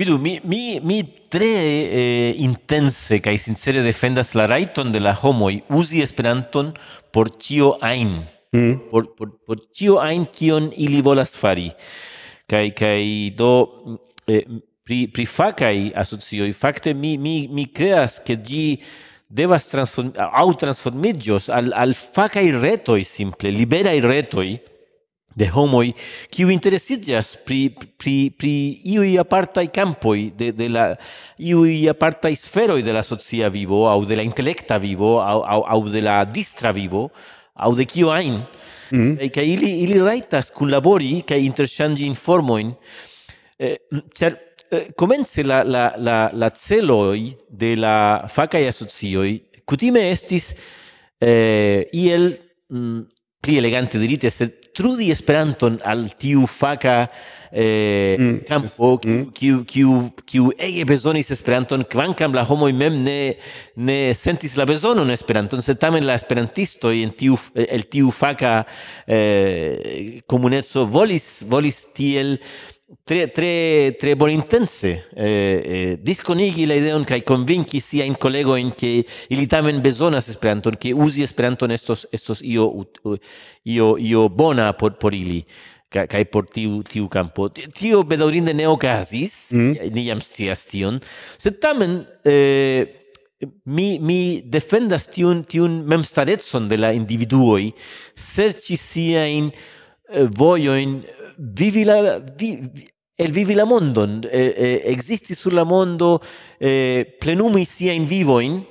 Vidu, 0.00 0.16
mi, 0.18 0.40
mi, 0.44 0.80
mi 0.80 1.02
tre 1.28 1.48
eh, 1.52 2.34
intense 2.40 3.18
kaj 3.20 3.34
sincere 3.42 3.82
defendas 3.84 4.30
la 4.38 4.46
rajton 4.48 4.94
de 4.94 5.00
la 5.02 5.12
homoj 5.12 5.58
uzi 5.76 6.00
Esperanton 6.00 6.70
por 7.12 7.28
ĉio 7.36 7.74
ajn, 7.84 8.14
mm. 8.54 8.78
por, 8.88 9.10
por, 9.18 9.34
por 9.44 9.60
ĉio 9.76 9.98
ajn 10.00 10.24
kion 10.32 10.70
ili 10.72 11.02
volas 11.04 11.34
fari. 11.36 11.68
Kaj, 12.48 12.70
kaj 12.78 13.02
do 13.36 13.50
eh, 14.24 14.46
pri, 14.88 15.02
pri 15.12 15.26
fakaj 15.28 15.90
asocioj, 16.06 16.48
fakte 16.56 16.94
mi, 16.96 17.18
mi, 17.20 17.44
mi 17.52 17.66
kreas 17.68 18.22
ke 18.24 18.38
ĝi 18.40 18.64
devas 19.30 19.68
transform 19.68 20.12
au 20.32 20.54
transformigios 20.54 21.48
al 21.48 21.72
al 21.72 21.94
facai 21.94 22.50
retoi 22.50 23.04
simple 23.04 23.50
libera 23.50 23.92
retoi 24.00 24.60
de 25.32 25.46
homoi 25.54 25.94
kiu 26.30 26.50
interesigas 26.50 27.36
pri 27.46 27.70
pri 27.70 28.34
pri 28.36 28.54
iuj 28.84 29.14
i 29.62 29.68
campoi 29.68 30.32
de 30.36 30.50
de 30.50 30.68
la 30.68 30.96
iuj 31.38 31.70
i 31.70 32.36
sferoi 32.36 32.82
de 32.82 32.92
la 32.92 33.02
socia 33.02 33.48
vivo 33.48 33.86
au 33.88 34.04
de 34.04 34.16
la 34.16 34.22
intelecta 34.22 34.78
vivo 34.78 35.20
au 35.20 35.42
au, 35.42 35.62
au 35.62 35.88
de 35.88 36.00
la 36.00 36.24
distra 36.24 36.72
vivo 36.72 37.10
au 37.54 37.74
de 37.74 37.84
kiu 37.84 38.10
ajn 38.10 38.34
mm 38.90 38.98
-hmm. 38.98 39.16
e, 39.20 39.28
kaj 39.28 39.46
ili 39.46 39.80
ili 39.80 40.02
rajtas 40.02 40.50
kunlabori 40.50 41.22
kaj 41.22 41.38
interchangi 41.38 42.04
informoin 42.06 42.74
eh, 43.58 43.76
Eh, 44.72 44.92
comence 44.94 45.42
la, 45.42 45.64
la, 45.64 45.94
la, 45.98 46.30
la 46.32 46.50
celoi 46.50 47.36
de 47.50 47.74
la 47.74 48.24
facae 48.30 48.68
asocioi 48.68 49.40
cutime 49.66 50.04
estis 50.12 50.52
eh, 51.18 51.88
iel 51.90 52.38
mm, 52.70 53.00
pli 53.40 53.56
elegante 53.56 53.98
dirite, 53.98 54.30
se 54.30 54.46
trudi 54.70 55.10
Esperanton 55.10 55.80
al 55.82 56.04
tiu 56.20 56.46
faca 56.46 57.10
eh, 57.50 58.14
mm. 58.18 58.38
campo, 58.46 58.92
mm. 59.02 59.32
kiu, 59.34 59.64
kiu, 59.66 59.94
kiu, 60.22 60.50
ege 60.54 60.84
bezonis 60.86 61.32
Esperanton, 61.34 61.82
kvankam 61.90 62.36
la 62.36 62.44
homoj 62.46 62.70
mem 62.76 63.00
ne, 63.02 63.18
ne 63.74 64.00
sentis 64.14 64.54
la 64.60 64.68
bezonon 64.70 65.10
Esperanton, 65.10 65.64
se 65.66 65.74
tamen 65.74 66.06
la 66.06 66.14
esperantisto 66.20 66.92
en 66.94 67.10
tiu, 67.16 67.38
el 67.54 67.88
tiu 67.90 68.12
faca 68.14 68.60
eh, 69.08 70.20
comunezzo 70.30 70.86
volis, 70.86 71.40
volis 71.48 71.88
tiel 71.96 72.36
tre 73.04 73.30
tre 73.30 73.94
tre 73.98 74.16
bonintense 74.16 75.08
eh, 75.14 75.62
eh, 75.64 75.98
disconigi 76.02 76.66
la 76.66 76.74
ideon 76.74 77.04
kai 77.04 77.22
convinki 77.22 77.78
sia 77.78 78.04
in 78.04 78.16
collego 78.16 78.56
in 78.56 78.74
che 78.74 79.04
ili 79.28 79.46
tamen 79.46 79.80
bezonas 79.80 80.28
esperanto 80.28 80.70
che 80.70 80.92
usi 80.92 81.22
esperanto 81.22 81.66
estos 81.66 82.08
estos 82.10 82.40
io 82.42 82.88
io 83.62 83.96
io 83.96 84.28
bona 84.28 84.72
por 84.72 84.96
por 84.96 85.14
ili 85.14 85.44
kaj 85.90 86.06
kai 86.06 86.24
por 86.26 86.46
tiu 86.50 86.82
tiu 86.82 87.08
campo 87.08 87.48
tio 87.50 88.02
bedaŭrinde 88.02 88.54
ne 88.54 88.66
okazis 88.66 89.52
mm. 89.52 89.74
Eh, 89.78 89.90
ni 89.90 90.06
jam 90.06 90.20
scias 90.20 90.66
tion 90.66 90.98
sed 91.38 91.60
tamen 91.62 92.00
eh, 92.24 92.86
mi 93.64 93.98
mi 93.98 94.42
defendas 94.44 95.06
tiun 95.10 95.44
tiun 95.44 95.84
memstarecon 95.86 96.68
de 96.68 96.76
la 96.76 96.90
individuoi 96.92 97.72
serci 98.14 98.76
sia 98.76 99.26
in 99.26 99.50
eh, 99.50 100.26
vojojn 100.26 101.00
vivi 101.40 101.84
la 101.84 102.18
vi, 102.18 102.60
el 103.16 103.32
vivi 103.32 103.54
la 103.54 103.64
mondon 103.64 104.20
eh, 104.30 104.54
eh, 104.56 104.82
existi 104.84 105.34
sur 105.34 105.52
la 105.52 105.64
mondo 105.64 106.20
eh, 106.58 107.16
plenumi 107.18 107.64
sia 107.64 107.92
in 107.92 108.06
vivoin 108.06 108.64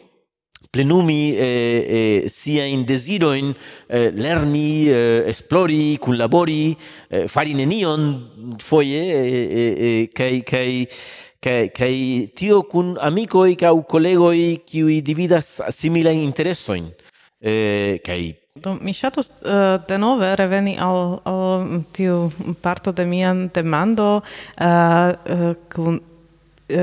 plenumi 0.69 1.35
eh, 1.35 2.21
eh, 2.23 2.29
sia 2.29 2.63
in 2.63 2.83
desiroin 2.83 3.53
eh, 3.87 4.11
lerni, 4.11 4.87
eh, 4.87 5.23
esplori, 5.25 5.97
kunlabori, 5.97 6.77
eh, 7.09 7.27
fari 7.27 7.53
nenion 7.53 8.57
foie, 8.61 9.01
eh, 9.01 9.47
eh, 9.49 10.09
kai, 10.13 10.43
kai, 10.43 10.87
kai, 11.41 11.71
kai 11.73 12.29
tio 12.35 12.63
kun 12.63 12.97
amicoi 13.01 13.55
collego 13.55 13.83
collegoi 13.83 14.61
qui 14.63 15.01
dividas 15.01 15.61
simila 15.71 16.11
interessoin. 16.11 16.93
Eh, 17.41 17.99
kai 18.03 18.38
Do, 18.63 18.75
mi 18.81 18.93
ŝatus 18.93 19.31
uh, 19.41 19.79
denove 19.87 20.35
reveni 20.35 20.75
al, 20.79 21.19
al 21.23 21.83
tiu 21.95 22.29
parto 22.61 22.91
de 22.91 23.05
mia 23.05 23.33
demando 23.53 24.19
uh, 24.19 24.63
uh, 24.65 25.53
kun 25.73 25.99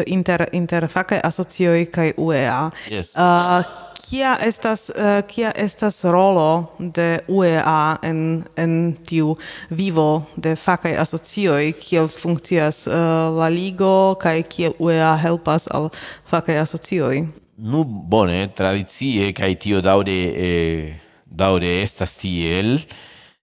inter 0.07 0.47
inter 0.53 0.89
facae 0.89 1.21
asocioj 1.23 1.87
kaj 1.95 2.13
UEA. 2.17 2.71
Yes. 2.91 3.13
Uh, 3.15 3.63
kia 3.97 4.37
estas 4.43 4.89
uh, 4.91 5.21
kia 5.29 5.53
estas 5.57 6.05
rolo 6.05 6.67
de 6.79 7.19
UEA 7.29 7.97
en 8.03 8.45
en 8.57 8.97
tiu 9.07 9.37
vivo 9.71 10.23
de 10.37 10.57
facae 10.57 10.97
asocioj 10.99 11.73
kiel 11.81 12.09
funkcias 12.09 12.87
uh, 12.87 12.95
la 13.39 13.49
ligo 13.49 14.15
kaj 14.21 14.43
kiel 14.43 14.73
UEA 14.79 15.17
helpas 15.17 15.69
al 15.71 15.91
facae 16.25 16.59
asocioj. 16.59 17.27
Nu 17.57 17.85
bone, 17.85 18.49
tradicie 18.55 19.33
kaj 19.33 19.55
tio 19.55 19.81
daŭre 19.81 20.21
eh 20.37 21.06
daure 21.27 21.83
estas 21.83 22.17
tiel, 22.17 22.81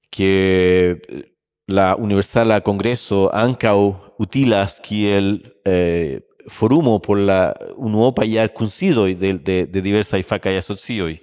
che 0.10 1.00
la 1.68 1.96
Universala 2.00 2.62
Congresso 2.62 3.30
ancau 3.34 3.96
utilas 4.18 4.80
kiel 4.80 5.42
eh, 5.66 6.22
forumo 6.48 7.00
por 7.02 7.18
la 7.18 7.54
unuopa 7.78 8.26
iar 8.26 8.54
considoi 8.54 9.16
de, 9.16 9.34
de, 9.34 9.66
de 9.68 9.82
diversai 9.82 10.24
facae 10.24 10.58
asocioi. 10.58 11.20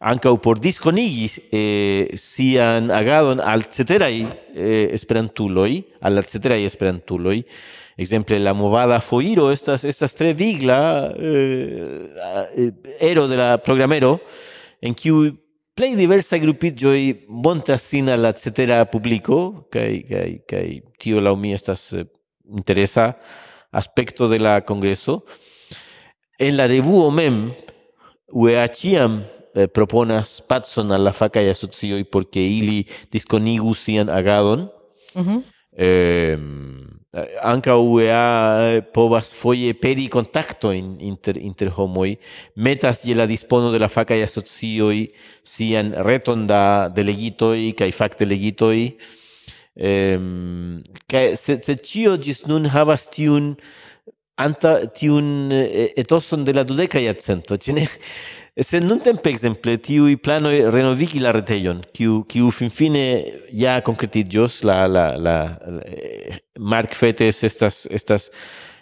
Ancau 0.00 0.36
por 0.40 0.58
disconigis 0.60 1.38
eh, 1.52 2.12
sian 2.20 2.90
agadon 2.92 3.40
al 3.40 3.64
ceterai 3.64 4.26
eh, 4.54 4.90
esperantuloi, 4.92 5.86
al 6.00 6.20
ceterai 6.24 6.64
esperantuloi, 6.68 7.40
exemple 7.96 8.38
la 8.38 8.52
movada 8.52 9.00
foiro, 9.00 9.48
estas, 9.52 9.84
estas 9.84 10.14
tre 10.14 10.34
vigla 10.34 11.12
eh, 11.16 12.72
ero 13.00 13.28
de 13.28 13.36
la 13.40 13.56
programero, 13.62 14.20
en 14.82 14.92
kiu 14.94 15.30
plej 15.76 15.92
diversaj 15.98 16.40
grupiĝoj 16.40 17.00
montras 17.28 17.84
sin 17.90 18.08
al 18.08 18.22
la 18.24 18.32
cetera 18.32 18.78
publiko 18.88 19.68
kaj 19.72 19.90
kaj 20.08 20.28
kaj 20.48 20.66
tio 21.02 21.20
laŭ 21.20 21.34
mi 21.36 21.52
estas 21.52 21.90
eh, 21.92 22.06
interesa 22.48 23.12
aspekto 23.76 24.28
de 24.28 24.38
la 24.40 24.60
kongreso. 24.64 25.20
En 26.40 26.56
la 26.56 26.66
revuo 26.70 27.10
mem 27.12 27.50
UEA 28.32 28.64
ĉiam 28.72 29.20
eh, 29.20 29.66
proponas 29.68 30.40
pacon 30.48 30.96
al 30.96 31.04
la 31.04 31.12
fakaj 31.12 31.50
asocioj 31.52 32.04
por 32.08 32.24
ke 32.32 32.40
ili 32.40 32.84
diskonigu 33.12 33.74
sian 33.74 34.08
agadon. 34.08 34.68
Uh 35.14 35.26
-huh. 35.26 35.42
eh, 35.76 36.32
em, 36.32 36.85
anca 37.42 37.76
UEA 37.78 38.58
eh, 38.60 38.82
povas 38.82 39.32
foie 39.32 39.74
peri 39.74 40.08
contacto 40.08 40.70
in, 40.72 40.96
inter, 41.00 41.36
inter 41.36 41.70
homoi, 41.76 42.18
metas 42.54 43.04
je 43.04 43.14
la 43.14 43.26
dispono 43.26 43.72
de 43.72 43.78
la 43.78 43.88
y 44.10 44.22
asocioi 44.22 45.12
sian 45.42 45.92
reton 46.04 46.46
da 46.46 46.88
delegitoi 46.88 47.72
cae 47.72 47.92
fac 47.92 48.18
delegitoi, 48.18 48.96
ehm, 49.76 50.82
cae 51.08 51.36
se, 51.36 51.60
se 51.60 51.76
cio 51.76 52.16
gis 52.18 52.44
nun 52.46 52.66
havas 52.66 53.08
tiun 53.08 53.56
anta 54.36 54.86
tiun 54.86 55.50
eh, 55.52 55.92
etoson 55.96 56.44
de 56.44 56.52
la 56.52 56.64
dudeca 56.64 57.00
iacento, 57.00 57.56
cine 57.56 57.88
Se 58.58 58.78
non 58.80 59.02
tempe 59.02 59.28
exemple 59.28 59.76
tiui 59.76 60.16
plano 60.16 60.48
renovigi 60.48 61.18
la 61.20 61.28
reteion, 61.30 61.82
kiu, 61.92 62.22
kiu 62.24 62.48
fin 62.48 62.70
fine 62.72 63.02
ja 63.52 63.82
concretigios, 63.84 64.62
la, 64.64 64.86
la, 64.88 65.10
la, 65.20 65.34
la 65.60 65.82
Mark 66.56 66.94
Fetes 66.96 67.42
estas, 67.44 67.82
estas, 67.92 68.30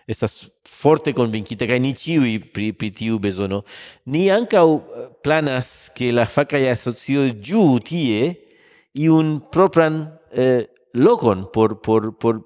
estas 0.07 0.37
forte 0.63 1.11
convincita, 1.11 1.67
cae 1.67 1.81
ni 1.83 1.91
ciui 1.99 2.37
pri, 2.55 2.69
pri 2.71 2.93
tiu 2.95 3.19
bezono. 3.19 3.65
ni 4.07 4.29
ancau 4.31 4.77
eh, 4.79 5.09
planas 5.27 5.91
che 5.91 6.13
la 6.13 6.27
facae 6.27 6.71
asocio 6.71 7.27
giu 7.43 7.81
tie 7.83 8.31
iun 8.95 9.41
propran 9.51 10.05
eh, 10.31 10.71
locon 10.95 11.49
por, 11.51 11.81
por, 11.83 12.13
por, 12.15 12.45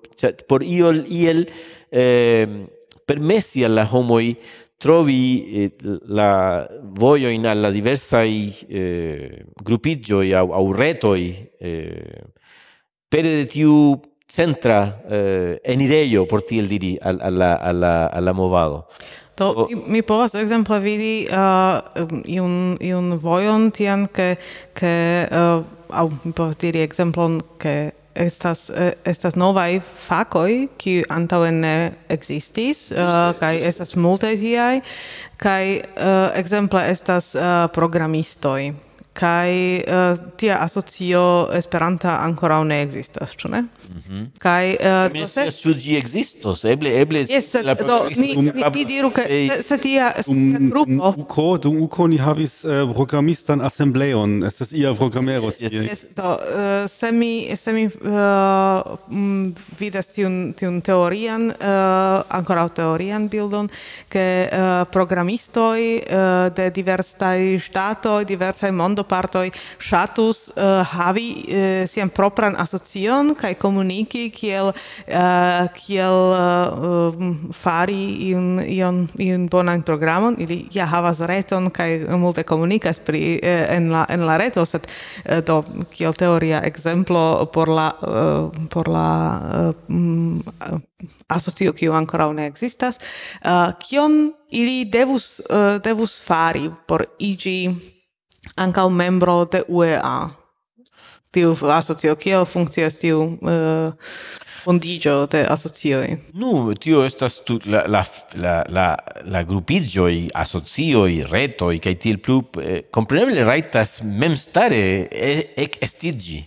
por 0.48 0.64
iol, 0.64 1.04
iel 1.04 1.44
eh, 1.92 2.72
permessi 3.04 3.64
alla 3.64 3.84
homoi 3.84 4.32
trovi 4.78 5.64
eh, 5.64 5.72
la 6.06 6.66
voglio 6.82 7.28
in 7.28 7.46
alla 7.46 7.70
diversa 7.70 8.22
i 8.22 8.54
eh, 8.68 9.44
gruppigioi 9.62 10.32
au, 10.32 10.52
au 10.52 10.72
retoi 10.72 11.50
eh, 11.58 12.22
per 13.08 13.22
de 13.22 13.46
tiu 13.46 14.00
centra 14.28 15.02
eh, 15.08 15.58
enirejo 15.64 16.26
por 16.26 16.42
tiel 16.42 16.68
diri 16.68 16.96
al, 17.00 17.18
alla, 17.20 17.58
alla, 17.60 18.10
alla 18.12 18.32
movado. 18.32 18.86
Do, 19.38 19.48
o, 19.50 19.68
mi 19.86 20.02
povas 20.02 20.34
ekzemple 20.34 20.80
vidi 20.82 21.26
uh, 21.30 21.78
iun, 22.26 22.76
iun 22.82 23.12
vojon 23.22 23.70
tian, 23.70 24.06
ke, 24.10 24.34
ke 24.74 24.92
uh, 25.30 25.62
au 25.94 26.10
mi 26.24 26.34
povas 26.34 26.58
diri 26.58 26.82
exemplon 26.82 27.38
ke 27.62 27.92
estas 28.18 28.70
eh, 28.70 28.92
estas 29.04 29.36
novaj 29.38 29.80
fakoj 30.06 30.66
kiu 30.80 31.06
antaŭe 31.12 31.52
ne 31.54 31.76
ekzistis 32.10 32.88
uh, 32.90 33.30
kaj 33.38 33.54
estas 33.70 33.94
multaj 33.96 34.34
tiaj 34.40 34.80
kaj 35.38 35.62
uh, 35.78 36.18
ekzemple 36.40 36.82
estas 36.90 37.34
uh, 37.38 37.66
programistoj 37.74 38.87
kai 39.18 39.82
uh, 39.82 40.18
tia 40.38 40.60
asocio 40.62 41.48
esperanta 41.58 42.20
ancora 42.22 42.60
ne 42.64 42.82
existas 42.82 43.34
ĉu 43.36 43.48
ne? 43.50 43.60
Mm 43.60 44.02
-hmm. 44.08 44.26
kaj 44.38 44.66
uh, 44.74 45.22
eh, 45.22 45.28
se 45.28 45.46
ĉu 45.50 45.74
ĝi 45.74 45.96
ekzistos 45.98 46.64
eble 46.64 47.00
eble 47.00 47.24
yes, 47.28 47.54
la 47.64 47.74
do 47.74 47.98
ni 48.16 48.34
ni, 48.36 48.52
ni 48.74 48.84
diru 48.84 49.10
ke 49.10 49.22
se 49.62 49.78
tia 49.78 50.12
grupo 50.70 51.14
uko 51.16 51.58
dum 51.58 51.82
uko 51.82 52.06
ni 52.06 52.18
havis 52.18 52.64
uh, 52.64 52.94
programistan 52.94 53.60
es 53.60 53.80
estas 54.46 54.72
ia 54.72 54.94
programero 54.94 55.50
tie 55.50 55.68
yes, 55.68 55.90
yes, 55.90 56.04
do 56.16 56.30
uh, 56.32 56.88
se 56.88 57.12
mi 57.12 57.56
se 57.56 57.72
mi 57.72 57.86
uh, 57.86 58.98
vidas 59.78 60.08
tiun 60.14 60.52
tiun 60.52 60.80
teorian 60.80 61.46
uh, 61.46 62.22
ancora 62.28 62.68
teorian 62.68 63.28
bildon 63.28 63.68
ke 64.08 64.48
uh, 64.52 64.84
programistoi 64.92 66.02
uh, 66.02 66.54
de 66.56 66.70
diversaj 66.70 67.58
ŝtatoj 67.66 68.24
diversaj 68.24 68.70
mondo 68.72 69.07
partoj 69.08 69.50
ŝatus 69.88 70.48
uh, 70.54 70.82
havi 70.92 71.28
uh, 71.34 71.88
sian 71.90 72.10
propran 72.10 72.56
asocion 72.58 73.34
kaj 73.38 73.54
komuniki 73.60 74.28
kiel 74.34 74.72
uh, 74.72 75.68
kiel 75.76 76.18
uh, 76.34 77.26
fari 77.54 78.28
iun 78.30 78.62
ion 78.66 79.06
iun 79.18 79.48
bonan 79.48 79.82
programon. 79.82 80.36
Ili 80.38 80.66
ja 80.72 80.86
havas 80.86 81.20
reton 81.20 81.70
kaj 81.70 81.98
multe 82.18 82.44
komunikas 82.44 82.98
pri 82.98 83.38
uh, 83.42 83.76
en 83.76 83.90
la 83.92 84.04
en 84.08 84.26
la 84.26 84.36
reto 84.38 84.66
sed 84.66 84.86
uh, 84.86 85.40
do 85.44 85.62
kiel 85.90 86.14
teoria 86.14 86.62
ekzemplo 86.64 87.46
por 87.52 87.68
la 87.68 87.92
uh, 88.02 88.66
por 88.70 88.88
la 88.88 89.08
uh, 89.88 90.80
asocio 91.28 91.72
kiu 91.72 91.94
ankoraŭ 91.94 92.32
ne 92.34 92.48
ekzistas 92.50 92.98
uh, 92.98 93.70
kion 93.82 94.32
ili 94.50 94.84
devus 94.84 95.38
uh, 95.40 95.78
devus 95.84 96.18
fari 96.24 96.66
por 96.86 97.04
iĝi 97.18 97.58
anca 98.56 98.84
un 98.84 98.94
membro 98.94 99.44
de 99.44 99.64
UEA 99.68 100.30
tiu 101.30 101.52
asocio 101.52 102.16
kiel 102.16 102.46
funkcias 102.48 102.96
tiu 102.96 103.20
uh, 103.42 103.92
fondigio 104.64 105.26
de 105.26 105.44
asocioj? 105.48 106.16
Nu 106.34 106.74
tio 106.74 107.04
estas 107.06 107.40
tu 107.44 107.58
la 107.64 107.84
la 107.86 108.04
la 108.34 108.54
la 108.68 108.88
la 109.24 109.42
grupigioi 109.42 110.28
asocioi 110.34 111.22
retoj 111.30 111.78
kaj 111.84 111.94
tiel 112.02 112.18
plu 112.24 112.42
eh, 112.62 112.82
kompreneble 112.90 113.44
rajtas 113.44 114.00
e- 114.02 115.44
ek 115.56 115.78
estigi 115.82 116.46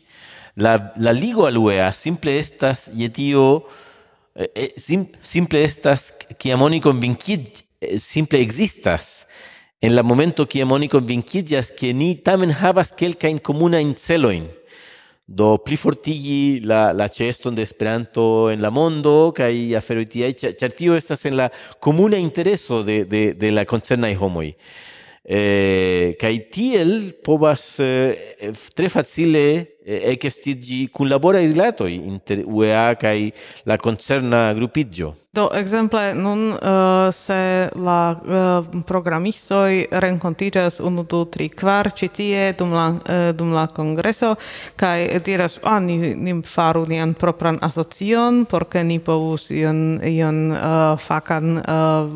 la 0.56 0.94
la 0.98 1.12
ligo 1.12 1.46
al 1.46 1.58
UEA 1.58 1.92
simple 1.92 2.38
estas 2.38 2.89
je 2.94 3.10
tio 3.10 3.64
eh, 4.36 4.70
sim, 4.78 5.08
simple 5.22 5.64
estas 5.64 6.12
kiam 6.38 6.62
oni 6.62 6.82
konvinkit 6.82 7.64
eh, 7.82 7.98
simple 8.00 8.39
existas 8.42 9.26
en 9.82 9.95
la 9.95 10.03
momento 10.03 10.47
kie 10.47 10.63
oni 10.63 10.88
convincidias 10.88 11.71
que 11.71 11.93
ni 11.93 12.15
tamen 12.15 12.51
havas 12.51 12.93
comuna 13.41 13.82
in 13.82 13.95
celoin 13.95 14.47
do 15.25 15.57
pli 15.57 15.77
fortigi 15.77 16.59
la 16.63 16.93
la 16.93 17.07
ceston 17.07 17.55
de 17.55 17.63
Esperanto 17.63 18.51
en 18.51 18.61
la 18.61 18.69
mondo 18.69 19.32
kaj 19.32 19.75
aferoj 19.79 20.05
tiaj 20.05 20.34
ĉar 20.59 20.71
tio 20.75 20.95
estas 20.95 21.25
en 21.25 21.38
la 21.38 21.49
komuna 21.79 22.17
intereso 22.17 22.84
de 22.84 23.05
de 23.05 23.34
de 23.34 23.51
la 23.51 23.65
koncernaj 23.65 24.15
homoj. 24.15 24.53
Eh, 25.23 26.15
kai 26.19 26.49
tiel 26.51 27.13
povas 27.23 27.79
eh, 27.79 28.51
tre 28.75 28.89
facile 28.89 29.70
ekestigi 29.86 30.88
kunlaboraj 30.93 31.45
rilatoj 31.47 31.91
inter 31.93 32.43
UEA 32.45 32.93
kai 32.95 33.32
la 33.65 33.77
concerna 33.77 34.53
grupiĝo. 34.53 35.13
Do 35.34 35.45
exemple 35.55 36.13
nun 36.13 36.49
uh, 36.51 37.07
se 37.15 37.69
la 37.75 37.99
uh, 38.11 38.82
programistoi 38.84 39.86
renkontiĝas 40.03 40.82
unu 40.84 41.05
du 41.07 41.21
tri 41.32 41.47
kvar 41.49 41.88
ci 41.95 42.09
tie 42.11 42.49
dum 42.59 42.73
la 42.75 42.89
uh, 42.89 43.29
dum 43.32 43.53
la 43.55 43.63
kongreso 43.71 44.34
kai 44.75 45.07
diras 45.23 45.55
ah 45.63 45.79
ni, 45.79 46.15
ni 46.15 46.36
faru 46.43 46.84
nian 46.86 47.13
propran 47.13 47.61
asocion 47.61 48.43
por 48.45 48.67
ke 48.67 48.84
ni 48.84 48.99
povus 48.99 49.49
ion 49.55 50.01
ion 50.03 50.51
uh, 50.51 50.99
fakan 50.99 51.57
uh, 51.63 52.11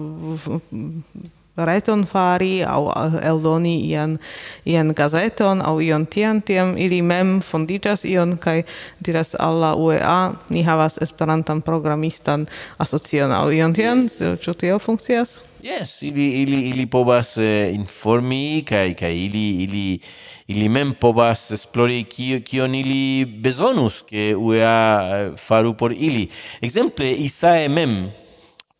reton 1.58 2.06
fari 2.06 2.64
au 2.64 2.89
eh, 2.91 3.28
eldoni 3.30 3.76
ian 3.89 4.18
ian 4.66 4.93
gazeton 4.93 5.62
au 5.62 5.80
ion 5.82 6.06
tian 6.06 6.41
tiam 6.41 6.78
ili 6.78 7.01
mem 7.01 7.41
fondigas 7.41 8.06
ion 8.06 8.38
kai 8.38 8.64
diras 8.99 9.36
alla 9.39 9.76
UEA 9.76 10.34
ni 10.49 10.64
havas 10.64 10.97
esperantan 11.01 11.62
programistan 11.62 12.45
asocion. 12.78 13.32
Au 13.32 13.51
ion 13.51 13.74
tian? 13.74 14.03
Yes. 14.03 14.20
ĉu 14.43 14.53
tiel 14.53 14.80
funkcias? 14.80 15.39
Yes 15.64 16.01
ili 16.01 16.41
ili 16.41 16.70
ili 16.70 16.86
povas 16.86 17.38
eh, 17.38 17.74
informi 17.74 18.64
kai 18.68 18.93
kai 18.93 19.26
ili 19.26 19.64
ili 19.64 19.99
ili 20.47 20.70
mem 20.70 20.93
povas 21.01 21.51
esplori 21.51 22.03
kio 22.03 22.39
kion 22.39 22.76
ili 22.76 23.26
bezonus 23.26 24.03
ke 24.06 24.36
UEA 24.36 25.10
eh, 25.12 25.32
faru 25.38 25.74
por 25.74 25.93
ili. 25.93 26.28
Ekzemple 26.62 27.12
Isae 27.12 27.68
mem 27.68 28.10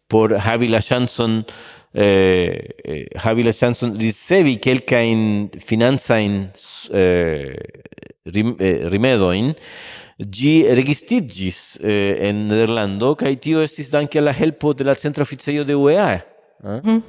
por 0.08 0.38
havi 0.38 0.68
la 0.68 0.82
chanson 0.82 1.44
eh, 1.96 2.76
eh 2.84 3.08
Havila 3.16 3.54
Chanson 3.54 3.96
ricevi 3.98 4.60
quelca 4.60 4.98
in 5.00 5.50
finanza 5.58 6.18
in 6.18 6.52
eh, 6.92 7.56
rim, 8.24 8.56
eh, 8.60 8.88
rimedoin 8.90 9.54
gi 10.18 10.74
registigis 10.74 11.78
eh, 11.82 12.28
en 12.28 12.48
Nederlando 12.48 13.16
kai 13.16 13.36
tio 13.40 13.62
estis 13.64 13.90
danke 13.92 14.22
la 14.22 14.32
helpo 14.32 14.74
de 14.74 14.84
la 14.84 14.96
centro 14.96 15.24
oficejo 15.24 15.64
de 15.64 15.76
UEA 15.76 16.14
eh? 16.16 16.80
mm. 16.84 17.02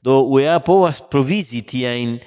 do 0.00 0.22
UEA 0.32 0.60
povas 0.60 1.02
provisi 1.08 1.62
tia 1.64 1.94
in 1.94 2.18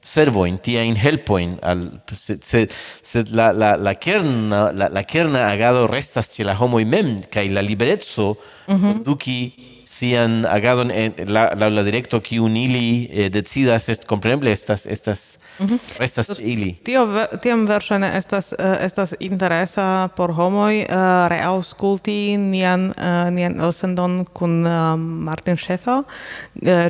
servo 0.00 0.46
in 0.46 0.58
tia 0.60 0.82
in 0.82 0.96
helpo 0.96 1.38
in 1.38 1.58
al 1.62 2.02
se, 2.12 2.38
se, 2.40 2.68
se 3.02 3.24
la 3.30 3.52
la 3.52 3.76
la 3.76 3.94
kerna 3.94 4.72
la, 4.72 4.88
la 4.88 5.02
kerna 5.04 5.48
agado 5.48 5.86
restas 5.86 6.32
che 6.34 6.42
la 6.44 6.56
homo 6.58 6.80
mem 6.84 7.20
kai 7.30 7.48
la 7.48 7.60
libereco 7.60 8.36
mm 8.68 8.76
-hmm. 8.76 9.02
duki 9.04 9.71
sian 9.92 10.46
agadon 10.48 10.90
en 10.90 11.12
la 11.26 11.50
la, 11.58 11.68
la 11.68 11.82
directo 11.84 12.20
ki 12.24 12.38
unili 12.40 13.08
eh, 13.10 13.28
decidas 13.30 13.88
est 13.92 14.06
kompreneble 14.08 14.52
estas 14.52 14.86
estas 14.86 15.38
mm 15.58 15.66
-hmm. 15.66 15.78
estas 16.04 16.38
ili 16.38 16.74
tio 16.84 17.02
tiam 17.42 17.66
versione 17.66 18.08
estas 18.16 18.52
uh, 18.52 18.84
estas 18.86 19.14
interesa 19.20 20.08
por 20.16 20.30
homoi 20.32 20.76
uh, 20.78 20.94
eh, 20.94 21.28
reauskulti 21.28 22.36
nian 22.36 22.82
uh, 22.90 23.30
nian 23.30 23.60
elsendon 23.60 24.24
kun 24.32 24.66
uh, 24.66 24.96
Martin 24.98 25.56
Schäfer 25.56 25.98
uh, 25.98 26.04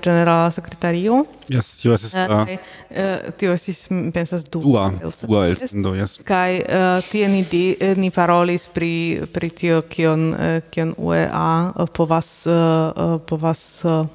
generala 0.05 0.51
sekretario 0.51 1.27
Yes, 1.53 1.69
tio 1.81 1.93
estis... 1.95 2.15
Uh, 2.15 2.49
uh, 2.49 3.31
tio 3.37 3.53
estis, 3.53 3.85
pensas, 4.15 4.45
du. 4.49 4.63
Dua, 4.65 4.87
dua 5.29 5.45
elsendo, 5.51 5.93
yes. 5.97 6.17
Kai 6.25 6.63
uh, 6.63 6.73
eh, 6.79 7.11
tie 7.11 7.29
ni, 7.29 7.43
di, 7.49 7.63
eh, 7.77 7.93
ni 7.99 8.11
parolis 8.15 8.69
pri, 8.73 9.23
pri 9.33 9.51
tio, 9.51 9.83
kion, 9.91 10.31
uh, 10.33 10.57
kion 10.73 10.95
UEA 10.97 11.51
uh, 11.75 11.91
povas, 11.93 12.31
uh, 12.49 13.19
povas 13.29 13.63
uh, 13.85 14.07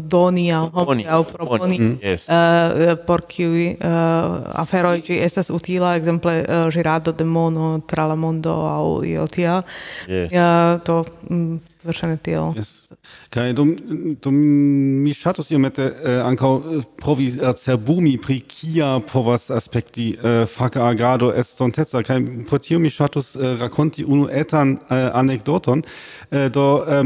doni 0.00 0.48
au, 0.56 0.70
au 0.72 1.22
proponi, 1.28 1.78
mm. 1.78 1.94
yes. 2.00 2.26
uh, 2.32 2.96
por 3.06 3.26
kiui 3.28 3.74
uh, 3.76 4.60
aferoi 4.64 5.02
gi 5.04 5.20
estas 5.20 5.52
utila, 5.52 5.96
exemple, 6.00 6.38
uh, 6.48 6.66
girado 6.72 7.12
de 7.12 7.24
mono 7.24 7.76
tra 7.86 8.06
la 8.06 8.16
mondo 8.16 8.56
au 8.66 9.02
io 9.04 9.26
tia. 9.26 9.62
Yes. 10.08 10.32
Uh, 10.32 10.80
to... 10.84 11.04
Mm, 11.30 11.60
verŝajne 11.86 12.18
tiel. 12.22 12.52
Yes. 12.58 12.72
Kaj 13.34 13.52
dum, 13.58 13.72
dum 14.22 14.36
mi 15.04 15.14
ŝatus 15.16 15.50
iomete 15.54 15.86
uh, 15.90 16.20
ankaŭ 16.26 16.50
eh, 16.58 16.84
provi 17.00 17.28
eh, 17.34 17.52
cerbumi 17.58 18.16
pri 18.22 18.38
kia 18.48 18.96
povas 19.12 19.48
aspekti 19.54 20.10
uh, 20.16 20.44
faka 20.50 20.86
agado 20.88 21.32
estonteca 21.34 22.02
kaj 22.06 22.20
pro 22.48 22.60
tio 22.62 22.78
mi 22.82 22.90
ŝatus 22.92 23.34
uh, 23.36 23.48
rakonti 23.60 24.04
unu 24.04 24.28
etan 24.30 24.76
uh, 24.76 24.96
anekdoton 25.14 25.82
uh, 25.82 26.46
do 26.52 26.66
eh, 26.86 27.02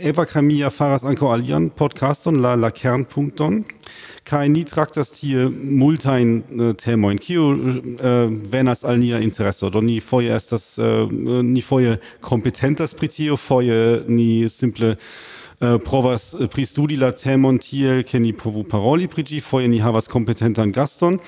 Evacamia 0.00 0.70
faras 0.70 1.02
anco 1.04 1.32
alian 1.32 1.70
podcaston 1.70 2.40
la 2.40 2.54
la 2.54 2.70
kernpunkton 2.70 3.64
kai 4.24 4.48
ni 4.48 4.62
traktas 4.64 5.10
tie 5.10 5.48
multain 5.50 6.42
uh, 6.54 6.72
temoin 6.78 7.18
kiu 7.18 7.48
uh, 7.50 8.30
venas 8.52 8.84
al 8.84 8.98
nia 8.98 9.18
intereso? 9.18 9.70
Do 9.70 9.80
ni 9.80 9.98
foje 10.00 10.30
estas 10.36 10.78
uh, 10.78 11.10
ni 11.42 11.60
foje 11.60 11.96
kompetentas 12.20 12.94
pri 12.94 13.08
tio 13.08 13.36
foje 13.36 14.04
ni 14.08 14.48
simple 14.48 14.96
provas 15.58 16.36
pristudi 16.54 16.94
la 16.94 17.10
temon 17.10 17.56
tiel 17.58 18.04
ke 18.06 18.20
ni 18.22 18.30
povu 18.32 18.62
paroli 18.62 19.08
pri 19.10 19.24
ĝi 19.26 19.40
foje 19.42 19.66
ni 19.66 19.80
havas 19.82 20.06
kompetentan 20.06 20.70
gaston 20.70 21.18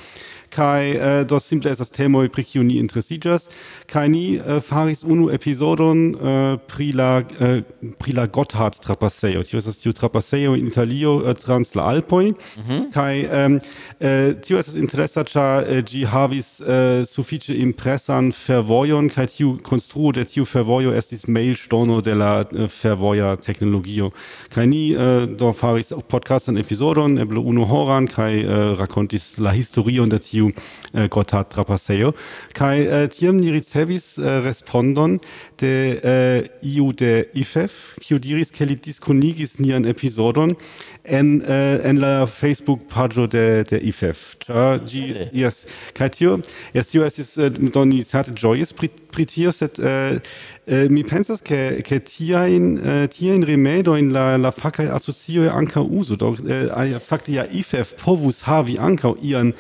kai 0.51 0.97
äh, 0.97 1.21
uh, 1.21 1.27
do 1.27 1.39
simple 1.39 1.71
estas 1.71 1.91
temo 1.91 2.23
pri 2.29 2.45
kiu 2.45 2.63
ni 2.67 2.79
interesiĝas. 2.81 3.49
Kai 3.91 4.09
ni 4.09 4.39
uh, 4.39 4.59
faris 4.63 5.05
unu 5.05 5.31
episodon 5.31 6.15
uh, 6.15 6.59
pri 6.67 6.91
la 6.93 7.23
uh, 7.41 7.61
pri 7.99 8.15
la 8.17 8.27
Gotthard 8.27 8.81
trapasejo. 8.83 9.43
Tio 9.43 9.59
estas 9.59 9.79
tiu 9.79 9.93
trapasejo 9.93 10.57
in 10.59 10.67
Italio 10.67 11.17
uh, 11.21 11.35
trans 11.39 11.75
la 11.75 11.87
Alpoj. 11.93 12.31
Mm 12.31 12.63
-hmm. 12.69 12.93
kai 12.93 13.27
um, 13.27 13.55
uh, 13.55 14.41
tio 14.43 14.59
estas 14.59 14.75
interesa 14.75 15.25
ĉar 15.25 15.65
uh, 15.71 15.85
ĝi 15.85 16.05
havis 16.05 16.61
uh, 16.61 16.67
sufiĉe 17.07 17.55
impresan 17.55 18.33
fervojon 18.33 19.09
kai 19.09 19.27
tiu 19.27 19.59
konstruo 19.63 20.13
de 20.13 20.25
tiu 20.25 20.45
fervojo 20.45 20.93
estis 20.93 21.27
mailŝtono 21.27 22.01
de 22.01 22.15
la 22.15 22.45
uh, 22.53 22.69
fervoja 22.71 23.37
teknologio. 23.37 24.11
Kai 24.49 24.67
ni 24.67 24.97
uh, 24.97 25.29
do 25.39 25.53
faris 25.53 25.93
podcastan 26.09 26.59
episodon 26.59 27.19
eble 27.19 27.39
unu 27.39 27.65
horan 27.65 28.07
kai 28.07 28.45
uh, 28.45 28.79
rakontis 28.79 29.39
la 29.39 29.51
historion 29.51 30.09
de 30.09 30.19
tiu 30.19 30.40
tiu 30.41 30.51
äh, 30.95 31.05
uh, 31.05 31.09
Grotat 31.09 31.51
trapasejo 31.51 32.13
kai 32.55 32.87
uh, 32.87 33.07
tiam 33.09 33.37
ni 33.41 33.51
ricevis 33.51 34.19
uh, 34.19 34.41
respondon 34.45 35.19
de 35.61 36.01
uh, 36.01 36.49
iu 36.63 36.93
de 36.93 37.29
IFEF 37.35 37.97
kiu 38.01 38.19
diris 38.19 38.53
ke 38.55 38.65
li 38.65 38.77
diskonigis 38.77 39.59
nian 39.61 39.85
episodon 39.85 40.57
en 41.05 41.41
uh, 41.43 41.79
en 41.85 42.01
la 42.01 42.27
Facebook 42.27 42.89
pagio 42.89 43.27
de 43.27 43.65
de 43.71 43.81
IFEF 43.81 44.37
ja 44.49 44.79
ĝi 44.79 45.05
yes. 45.33 45.67
Kai 45.95 46.11
tio 46.11 46.39
yes 46.75 46.93
tio 46.93 47.05
estis 47.05 47.37
uh, 47.39 47.51
doni 47.51 48.03
certe 48.05 48.35
pri 48.77 48.91
pri 49.11 49.27
tio 49.27 49.53
sed 49.53 49.79
uh, 49.79 50.19
uh, 50.67 50.89
mi 50.91 51.03
pensas 51.05 51.43
ke 51.43 51.83
ke 51.83 52.01
tia 52.01 52.47
in 52.47 52.79
uh, 52.79 53.05
äh, 53.05 53.09
tia 53.09 53.35
in 53.35 53.45
remedo 53.45 53.97
in 53.97 54.13
la 54.13 54.37
la 54.37 54.53
faca 54.53 54.83
asocio 54.95 55.51
anca 55.51 55.81
uso 55.81 56.17
do 56.17 56.31
uh, 56.31 56.39
äh, 56.47 56.95
äh, 56.95 57.01
fakti 57.01 57.35
ja 57.35 57.45
ifef 57.45 57.97
povus 57.97 58.47
havi 58.47 58.79
anca 58.79 59.15
ian 59.23 59.55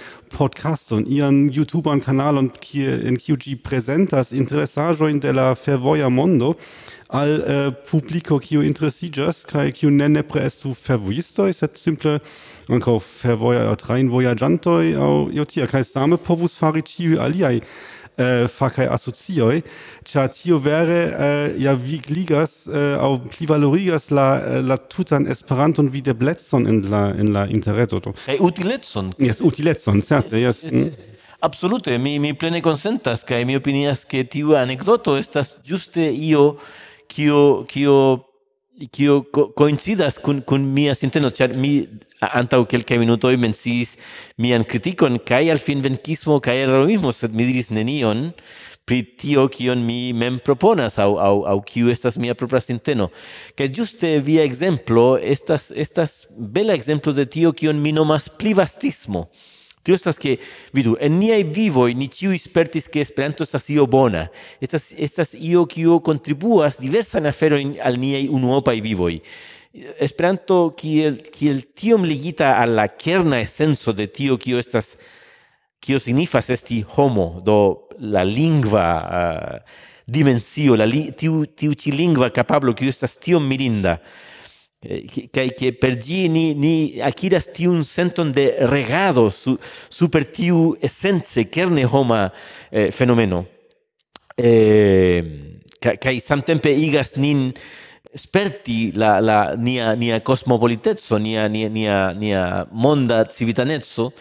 ihren 1.06 1.48
youtuber 1.48 1.98
kanal 2.00 2.38
und 2.38 2.52
hier 2.62 3.02
in 3.02 3.18
QG 3.18 3.56
presentas 3.62 4.32
interessajo 4.32 5.08
in 5.08 5.20
de 5.20 5.32
la 5.32 5.54
fervoja 5.54 6.08
mondo. 6.08 6.54
Al 7.08 7.40
uh, 7.40 7.74
publico 7.90 8.38
kiu 8.38 8.62
interesiĝas 8.62 9.42
kai 9.50 9.72
kiu 9.74 9.90
ne 9.90 10.06
nepre 10.08 10.44
estu 10.46 10.70
fervojistoj, 10.78 11.50
sed 11.58 11.74
simple 11.74 12.20
ankaŭ 12.70 13.00
fervoia 13.02 13.64
trein 13.74 14.06
trajnvojaĝantoj 14.06 14.92
aŭ 14.94 15.14
io 15.34 15.44
tia 15.50 15.66
kai 15.66 15.82
same 15.82 16.20
povus 16.22 16.54
fari 16.60 16.84
ĉiuj 16.86 17.18
aliaj 17.24 17.56
äh, 18.20 18.48
facai 18.48 18.86
asocioi, 18.86 19.62
cia 20.04 20.28
tio 20.28 20.60
vere 20.64 21.00
äh, 21.18 21.62
ja 21.62 21.74
vigligas 21.74 22.66
äh, 22.66 22.96
au 23.00 23.18
plivalorigas 23.18 24.10
la, 24.10 24.38
äh, 24.38 24.60
la 24.60 24.76
tutan 24.76 25.26
Esperanton 25.26 25.92
vide 25.92 26.14
bletson 26.14 26.66
in 26.66 26.90
la, 26.90 27.10
in 27.10 27.32
la 27.32 27.44
interreto. 27.46 28.00
Kai 28.26 28.38
utilecon. 28.38 29.14
Yes, 29.18 29.40
utilecon, 29.40 30.02
certe, 30.02 30.36
yes. 30.38 30.62
yes, 30.62 30.72
yes. 30.72 30.98
Mm. 30.98 31.10
Absolute, 31.42 31.98
mi, 31.98 32.18
mi 32.18 32.34
plene 32.34 32.60
consentas, 32.60 33.24
kai 33.24 33.44
mi 33.44 33.56
opinias, 33.56 34.04
che 34.04 34.26
tiu 34.28 34.52
anecdoto 34.54 35.16
estas 35.16 35.56
juste 35.64 36.02
io, 36.04 36.58
kio, 37.06 37.64
kio 37.64 38.29
kio 38.88 39.24
co 39.32 39.50
coincidas 39.56 40.18
kun 40.18 40.40
kun 40.42 40.64
mia 40.74 40.94
sinteno 40.94 41.30
ĉar 41.30 41.52
mi 41.56 41.72
antaŭ 42.20 42.64
kelkaj 42.68 42.98
minutoj 43.00 43.36
mencis 43.40 43.96
mian 44.38 44.64
kritikon 44.64 45.18
kaj 45.18 45.44
al 45.52 45.60
finvenkismo 45.60 46.40
kaj 46.40 46.56
al 46.64 46.74
heroismo 46.76 47.12
sed 47.12 47.36
mi 47.36 47.48
diris 47.48 47.70
nenion 47.70 48.30
pri 48.90 49.02
tio 49.02 49.44
kion 49.48 49.84
mi 49.86 50.12
mem 50.12 50.40
proponas 50.42 50.98
aŭ 50.98 51.12
aŭ 51.22 51.34
aŭ 51.52 51.58
kiu 51.68 51.92
estas 51.92 52.16
mia 52.18 52.34
propra 52.34 52.58
sinteno. 52.64 53.06
Kaj 53.54 53.68
juste 53.76 54.08
via 54.26 54.42
ekzemplo 54.48 55.14
estas 55.22 55.70
estas 55.70 56.24
bela 56.56 56.74
ekzemplo 56.74 57.14
de 57.14 57.28
tio 57.30 57.52
kion 57.52 57.78
mi 57.78 57.92
nomas 57.94 58.26
plivastismo 58.40 59.28
Tio 59.82 59.96
estas 59.96 60.18
che, 60.20 60.36
vidu, 60.76 60.96
en 61.00 61.16
niai 61.18 61.44
vivoi 61.44 61.94
ni 61.96 62.10
ciui 62.12 62.38
spertis 62.38 62.88
che 62.88 63.00
Esperanto 63.00 63.42
estas 63.42 63.68
io 63.72 63.86
bona. 63.86 64.26
Estas, 64.60 64.90
estas 64.96 65.32
io 65.34 65.64
kio 65.66 66.00
contribuas 66.04 66.80
diversan 66.80 67.26
aferoin 67.26 67.78
al 67.80 67.96
niai 67.98 68.26
unuopai 68.28 68.80
vivoi. 68.84 69.20
Esperanto 70.02 70.74
kiel, 70.76 71.16
kiel 71.32 71.62
tiom 71.72 72.04
ligita 72.04 72.56
alla 72.58 72.88
kerna 72.88 73.38
essenso 73.40 73.92
de 73.92 74.08
tio 74.10 74.36
kio 74.36 74.58
estas 74.58 74.96
kio 75.80 75.98
signifas 75.98 76.50
esti 76.50 76.82
homo, 76.96 77.40
do 77.40 77.88
la 77.98 78.22
lingva 78.24 78.86
uh, 79.00 79.78
dimensio, 80.04 80.76
la 80.76 80.84
li, 80.84 81.06
tiu, 81.16 81.46
tiu 81.56 81.72
ci 81.72 81.94
lingva 81.94 82.28
capablo 82.30 82.74
kio 82.76 82.90
estas 82.92 83.16
tiom 83.22 83.46
mirinda. 83.48 83.96
Eh, 84.82 85.28
kai 85.30 85.52
che 85.52 85.74
per 85.74 85.98
gi 85.98 86.26
ni 86.28 86.54
ni 86.54 87.00
akiras 87.02 87.50
tiun 87.52 87.84
senton 87.84 88.30
de 88.32 88.56
regado 88.64 89.28
su 89.28 89.58
super 89.90 90.24
tiu 90.24 90.74
essenze 90.80 91.50
kerne 91.50 91.84
homa 91.84 92.32
eh, 92.70 92.90
fenomeno. 92.90 93.46
Eh, 94.34 95.60
kai 95.78 96.18
samtempe 96.18 96.70
igas 96.72 97.16
nin 97.16 97.52
sperti 98.14 98.92
la 98.96 99.20
la 99.20 99.54
nia 99.54 99.92
nia 99.94 100.22
cosmopolitezzo 100.22 101.18
nia 101.18 101.46
nia 101.46 101.68
nia, 101.68 102.12
nia 102.12 102.66
monda 102.70 103.26
civitanezzo. 103.26 104.14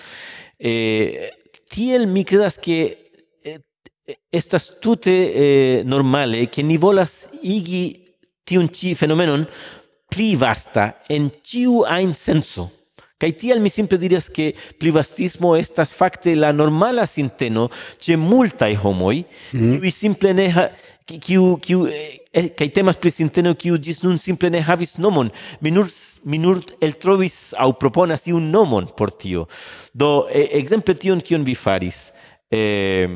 Eh, 0.57 1.37
tiel 1.69 2.05
mi 2.05 2.25
credas 2.25 2.59
che 2.59 2.97
eh, 3.41 3.63
estas 4.29 4.77
tute 4.79 5.33
eh, 5.33 5.81
normale 5.85 6.49
che 6.49 6.61
ni 6.63 6.75
volas 6.75 7.29
igi 7.43 8.03
tiun 8.43 8.73
ci 8.73 8.93
fenomenon 8.93 9.47
pli 10.09 10.35
vasta 10.35 10.95
en 11.09 11.29
ciu 11.43 11.85
ein 11.87 12.13
senso. 12.15 12.69
Kai 13.19 13.33
tial 13.35 13.59
mi 13.59 13.69
simple 13.69 13.97
diras 13.99 14.29
che 14.31 14.55
plivastismo 14.79 15.55
estas 15.59 15.91
fakte 15.91 16.35
la 16.35 16.53
normala 16.53 17.05
sinteno 17.05 17.69
ce 17.99 18.15
multai 18.15 18.75
homoi, 18.75 19.25
mm 19.51 19.59
-hmm. 19.59 19.91
simple 19.91 20.33
ne 20.33 20.47
ha, 20.49 20.71
kiu 21.05 21.57
kiu 21.57 21.87
eh, 21.87 22.21
eh 22.31 22.49
kai 22.55 22.69
temas 22.69 22.97
pri 22.97 23.11
sinteno 23.11 23.55
kiu 23.55 23.77
dis 23.77 24.03
nun 24.03 24.17
simple 24.17 24.49
ne 24.49 24.61
havis 24.61 24.97
nomon. 24.97 25.31
Mi 25.61 25.71
nur 25.71 25.87
mi 26.23 26.37
nur 26.37 26.61
au 26.79 27.67
aŭ 27.67 27.77
proponas 27.77 28.27
iun 28.27 28.49
nomon 28.51 28.87
por 28.95 29.11
tio. 29.11 29.47
Do 29.93 30.27
eh, 30.31 30.47
exemple 30.51 30.93
tion 30.95 31.21
kion 31.21 31.43
vi 31.43 31.55
faris. 31.55 32.11
Eh, 32.51 33.07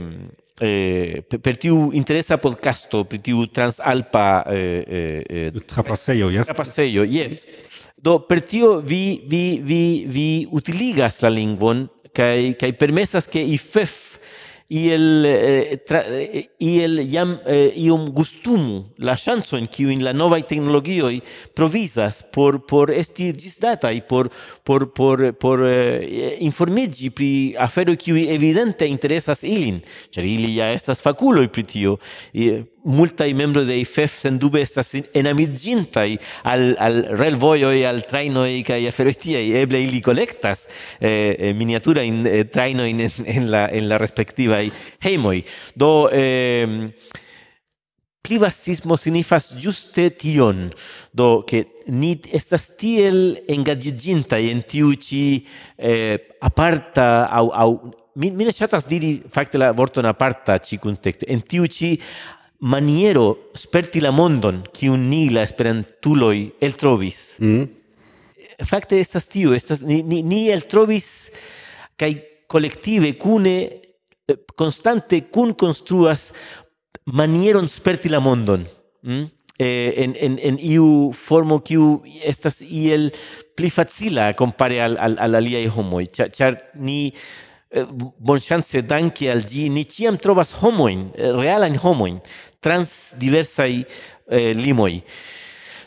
eh, 0.61 1.23
per 1.25 1.57
tiu 1.57 1.91
interesa 1.93 2.37
podcasto, 2.37 3.03
per 3.05 3.21
tiu 3.21 3.47
transalpa 3.49 4.43
eh, 4.47 4.85
eh, 4.87 5.23
eh 5.29 5.51
trapasejo, 5.65 6.29
yes. 6.29 6.45
Trapasejo, 6.45 7.03
yes. 7.03 7.47
Do 8.03 8.19
per 8.27 8.43
tio 8.43 8.81
vi 8.81 9.23
vi 9.27 9.61
vi 9.63 10.05
vi 10.07 10.47
utiligas 10.51 11.21
la 11.23 11.29
lingvon 11.31 11.87
kai 12.13 12.53
kai 12.59 12.73
permesas 12.75 13.29
ke 13.31 13.39
IFEF 13.39 14.19
iel 14.69 15.25
eh, 15.25 15.77
tra, 15.85 16.01
eh, 16.07 16.47
iel 16.59 17.01
jam 17.09 17.35
eh, 17.45 17.73
iom 17.83 18.07
gustumu 18.15 18.83
la 19.03 19.15
ŝanco 19.19 19.57
in 19.59 19.67
kiu 19.67 19.91
in 19.91 20.03
la 20.03 20.13
nova 20.13 20.39
tecnologio 20.41 21.11
provisas 21.53 22.23
por 22.33 22.65
por 22.65 22.91
esti 22.91 23.31
ĝisdataj 23.33 24.01
por 24.07 24.29
por 24.63 24.87
por 24.93 25.33
por 25.33 25.65
eh, 25.67 26.37
informigi 26.39 27.09
pri 27.09 27.55
afero 27.59 27.95
kiu 27.95 28.17
evidente 28.17 28.87
interesas 28.87 29.43
ilin. 29.43 29.81
Cer 30.09 30.25
ili 30.25 30.55
ja 30.55 30.71
estas 30.71 31.01
faculo 31.01 31.45
pri 31.49 31.63
tio 31.63 31.97
multai 32.83 33.33
membro 33.33 33.63
de 33.65 33.77
IFEF 33.79 34.19
sen 34.19 34.37
dube 34.39 34.61
estas 34.61 34.93
enamigintai 35.13 36.17
al, 36.43 36.75
al 36.79 37.01
relvoioi, 37.17 37.85
al 37.85 38.03
traino 38.03 38.43
trainoi 38.43 38.63
cae 38.63 38.91
e 39.39 39.61
Eble 39.61 39.81
ili 39.81 40.01
collectas 40.01 40.67
eh, 40.99 41.35
eh, 41.39 41.53
miniatura 41.53 42.01
in 42.01 42.25
eh, 42.25 42.45
traino 42.45 42.83
en, 42.83 42.99
en, 42.99 43.51
la, 43.51 43.69
en 43.69 43.87
la 43.87 43.97
respectivai 43.97 44.71
heimoi. 44.99 45.43
Do... 45.75 46.09
Eh, 46.11 46.91
Privacismo 48.23 48.95
signifas 48.95 49.53
juste 49.59 50.09
tion, 50.15 50.71
do 51.11 51.43
che 51.43 51.83
ni 51.87 52.21
estas 52.31 52.69
tiel 52.77 53.35
engagiginta 53.51 54.39
en 54.39 54.61
tiu 54.63 54.93
ci 54.95 55.45
eh, 55.75 56.31
aparta 56.39 57.27
au, 57.27 57.51
au 57.51 57.91
mi, 58.15 58.31
mi 58.31 58.45
ne 58.45 58.53
chatas 58.53 58.87
diri 58.87 59.21
facte, 59.27 59.57
la 59.57 59.73
vorton 59.73 60.05
aparta 60.05 60.57
ci 60.59 60.79
contexte, 60.79 61.27
en 61.27 61.43
tiu 61.43 61.67
ci 61.67 61.99
maniero 62.63 63.51
sperti 63.59 63.99
la 63.99 64.13
mondon, 64.15 64.61
kiun 64.71 65.09
ni 65.11 65.27
la 65.33 65.43
esperantuloi 65.43 66.53
eltrovis. 66.63 67.35
Mm. 67.43 67.67
Fakte 68.69 68.99
estas 69.03 69.27
tiu, 69.27 69.51
estas, 69.55 69.81
ni, 69.83 69.99
ni, 70.07 70.21
ni 70.23 70.45
eltrovis 70.53 71.07
kai 71.99 72.13
collective 72.47 73.17
cune 73.19 73.55
eh, 73.67 74.37
constante 74.55 75.25
cun 75.33 75.51
construas 75.59 76.29
manieron 77.11 77.67
sperti 77.67 78.11
la 78.13 78.23
mondon. 78.23 78.63
Mm? 79.03 79.27
Eh, 79.59 79.93
en, 80.05 80.15
en, 80.17 80.39
en 80.39 80.55
iu 80.63 81.11
formo 81.13 81.59
kiu 81.61 81.99
estas 82.25 82.61
iel 82.63 83.11
pli 83.53 83.69
facila 83.69 84.31
compare 84.39 84.79
al, 84.81 84.95
al, 84.97 85.19
al 85.21 85.35
aliai 85.37 85.67
homoi, 85.67 86.07
char, 86.09 86.31
char 86.33 86.57
ni 86.73 87.11
Eh, 87.73 87.87
bonŝance 88.21 88.83
danke 88.85 89.31
al 89.33 89.39
ĝi 89.49 89.63
ni 89.73 89.81
ĉiam 89.89 90.19
trovas 90.21 90.51
homojn, 90.59 91.07
eh, 91.17 91.31
realajn 91.33 91.79
homojn, 91.81 92.19
trans 92.61 93.15
diversaj 93.17 93.71
eh, 93.81 94.51
limoj. 94.53 94.99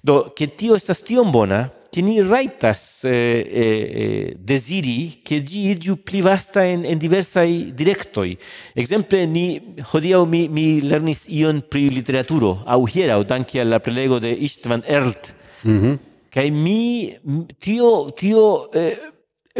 Do, 0.02 0.16
ke 0.34 0.48
tio 0.58 0.74
estas 0.74 1.04
tiom 1.06 1.30
bona, 1.30 1.68
che 1.94 2.02
ni 2.02 2.18
raitas 2.20 3.04
eh, 3.04 3.12
eh, 3.12 3.62
eh 4.02 4.34
desiri 4.36 5.22
che 5.22 5.42
gi 5.42 5.68
irgiu 5.70 5.96
pli 6.02 6.20
vasta 6.20 6.66
en, 6.66 6.84
en 6.84 6.98
diversai 6.98 7.70
directoi. 7.72 8.36
Exemple, 8.74 9.22
ni 9.26 9.62
hodiau 9.92 10.26
mi, 10.26 10.48
mi 10.48 10.80
lernis 10.82 11.24
ion 11.28 11.62
pri 11.70 11.86
literaturo, 11.88 12.64
au 12.66 12.84
hierau, 12.84 13.22
danke 13.24 13.60
alla 13.60 13.78
prelego 13.78 14.18
de 14.18 14.34
Istvan 14.34 14.82
Erlt. 14.86 15.34
Mm 15.62 15.78
-hmm. 15.80 15.98
Kai 16.30 16.50
mi, 16.50 17.16
tio, 17.58 18.10
tio, 18.10 18.68
eh, 18.74 18.98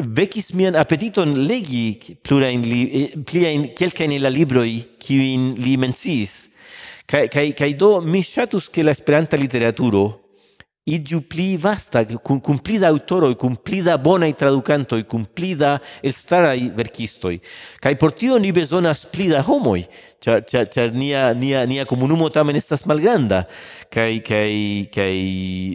vecis 0.02 0.52
mian 0.52 0.74
appetiton 0.74 1.32
legi 1.46 2.16
plura 2.20 2.48
in 2.48 2.60
li, 2.60 2.90
eh, 2.90 3.18
plia 3.24 3.48
in 3.48 3.72
quelca 3.72 4.04
in 4.04 4.20
la 4.20 4.28
libroi 4.28 4.96
qui 4.98 5.32
in 5.32 5.54
li 5.56 5.76
mencis 5.76 6.48
Kai 7.06 7.28
kai 7.28 7.52
kai 7.54 7.76
do 7.76 8.00
mi 8.00 8.20
shatus 8.20 8.68
che 8.68 8.82
la 8.82 8.90
esperanta 8.90 9.36
literaturo 9.36 10.25
igiu 10.86 11.20
pli 11.20 11.56
vasta, 11.58 12.04
cum, 12.22 12.38
cum 12.40 12.58
pli 12.62 12.78
da 12.78 12.92
autoroi, 12.94 13.34
cum 13.34 13.56
pli 13.58 13.80
da 13.82 13.96
bonai 13.98 14.32
traducantoi, 14.32 15.02
cum 15.02 15.24
pli 15.24 15.54
da 15.58 15.80
elstarai. 16.00 16.70
Kai 17.82 17.96
por 17.98 18.12
tio 18.12 18.38
ni 18.38 18.52
besonas 18.54 19.02
pli 19.10 19.26
da 19.28 19.42
homoi, 19.42 19.82
char, 20.22 20.44
char, 20.46 20.68
char 20.70 20.94
nia, 20.94 21.32
nia, 21.34 21.64
nia 21.66 21.84
comunumo 21.84 22.30
tamen 22.30 22.56
estas 22.56 22.86
malgranda. 22.86 23.48
Kai, 23.90 24.20
kai, 24.22 24.86
kai... 24.94 25.18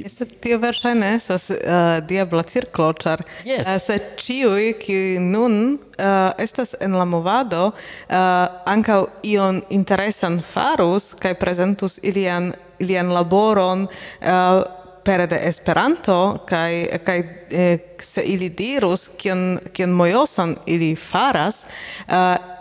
Este 0.07 0.25
tio 0.39 0.61
versene, 0.63 1.17
estas 1.19 1.49
uh, 1.51 1.99
diabla 2.07 2.47
circlo, 2.47 2.93
char 2.95 3.25
yes. 3.43 3.67
uh, 3.67 3.75
se 3.83 3.99
ciui, 4.15 4.77
qui 4.79 5.19
nun 5.19 5.75
uh, 5.75 6.31
estas 6.39 6.77
en 6.79 6.95
la 6.95 7.03
movado, 7.03 7.73
uh, 7.75 8.47
ancau 8.63 9.09
ion 9.27 9.59
interesan 9.75 10.39
farus, 10.39 11.11
kai 11.19 11.35
presentus 11.35 11.99
ilian, 11.99 12.53
ilian 12.79 13.11
laboron, 13.11 13.89
uh, 14.23 14.79
pere 15.03 15.27
de 15.27 15.39
Esperanto 15.49 16.37
kaj 16.49 16.99
kaj 17.05 17.19
eh, 17.51 17.77
se 18.01 18.21
ili 18.21 18.49
dirus 18.49 19.09
kion 19.17 19.59
kion 19.73 19.89
mojosan 19.89 20.55
ili 20.65 20.95
faras 20.95 21.65
uh, 22.07 22.13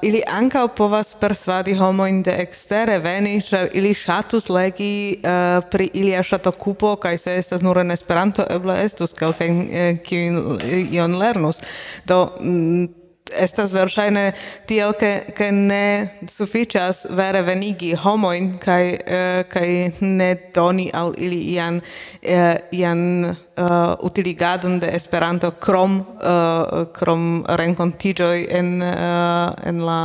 ili 0.03 0.22
ankaŭ 0.28 0.68
povas 0.68 1.14
persvadi 1.20 1.74
homojn 1.74 2.22
de 2.22 2.34
ekstere 2.43 2.99
veni 2.99 3.41
ĉar 3.43 3.68
ili 3.72 3.95
ŝatus 3.95 4.49
legi 4.49 5.20
uh, 5.22 5.64
pri 5.70 5.91
ilia 5.95 6.22
ŝatokupo 6.22 6.97
kaj 6.97 7.18
se 7.18 7.36
estas 7.36 7.62
nur 7.62 7.78
en 7.78 7.91
Esperanto 7.91 8.47
eble 8.51 8.76
estus 8.84 9.12
kelkajn 9.12 9.61
eh, 9.72 9.99
kiujn 10.05 10.38
eh, 10.61 10.97
ion 10.97 11.18
lernus. 11.18 11.61
Do 12.05 12.26
mm, 12.41 12.99
estas 13.37 13.72
verŝajne 13.74 14.24
tiel 14.70 14.95
ke 14.99 15.12
ke 15.37 15.51
ne 15.55 15.85
sufiĉas 16.31 17.07
vere 17.16 17.43
venigi 17.47 17.93
homojn 17.95 18.53
kaj 18.62 18.83
uh, 18.95 19.43
kaj 19.53 19.68
ne 20.01 20.31
doni 20.55 20.91
al 20.95 21.14
ili 21.18 21.41
ian 21.55 21.81
uh, 21.81 22.55
ian 22.70 23.03
uh, 23.24 23.95
utiligadon 24.07 24.81
de 24.81 24.91
Esperanto 24.97 25.51
krom 25.51 26.01
uh, 26.01 26.87
krom 26.97 27.45
renkontiĝoj 27.47 28.37
en 28.51 28.76
uh, 28.83 29.55
en 29.64 29.85
la 29.87 30.03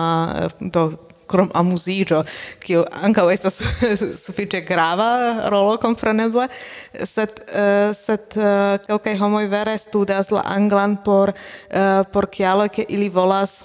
do 0.59 0.89
krom 1.27 1.51
amuzigio, 1.53 2.23
kiu 2.63 2.83
anka 3.03 3.25
estas 3.33 3.61
sufiĉe 4.25 4.61
grava 4.67 5.09
rolo 5.53 5.77
kompreneble, 5.81 6.47
sed 7.03 7.41
uh, 7.49 7.93
sed 7.95 8.37
uh, 8.39 8.77
kelkaj 8.85 9.17
homoj 9.21 9.47
vere 9.51 9.77
studas 9.81 10.31
la 10.31 10.45
anglan 10.55 10.97
por 11.03 11.33
uh, 11.33 12.03
por 12.11 12.29
kialo 12.31 12.67
ke 12.69 12.85
ili 12.89 13.09
volas 13.09 13.63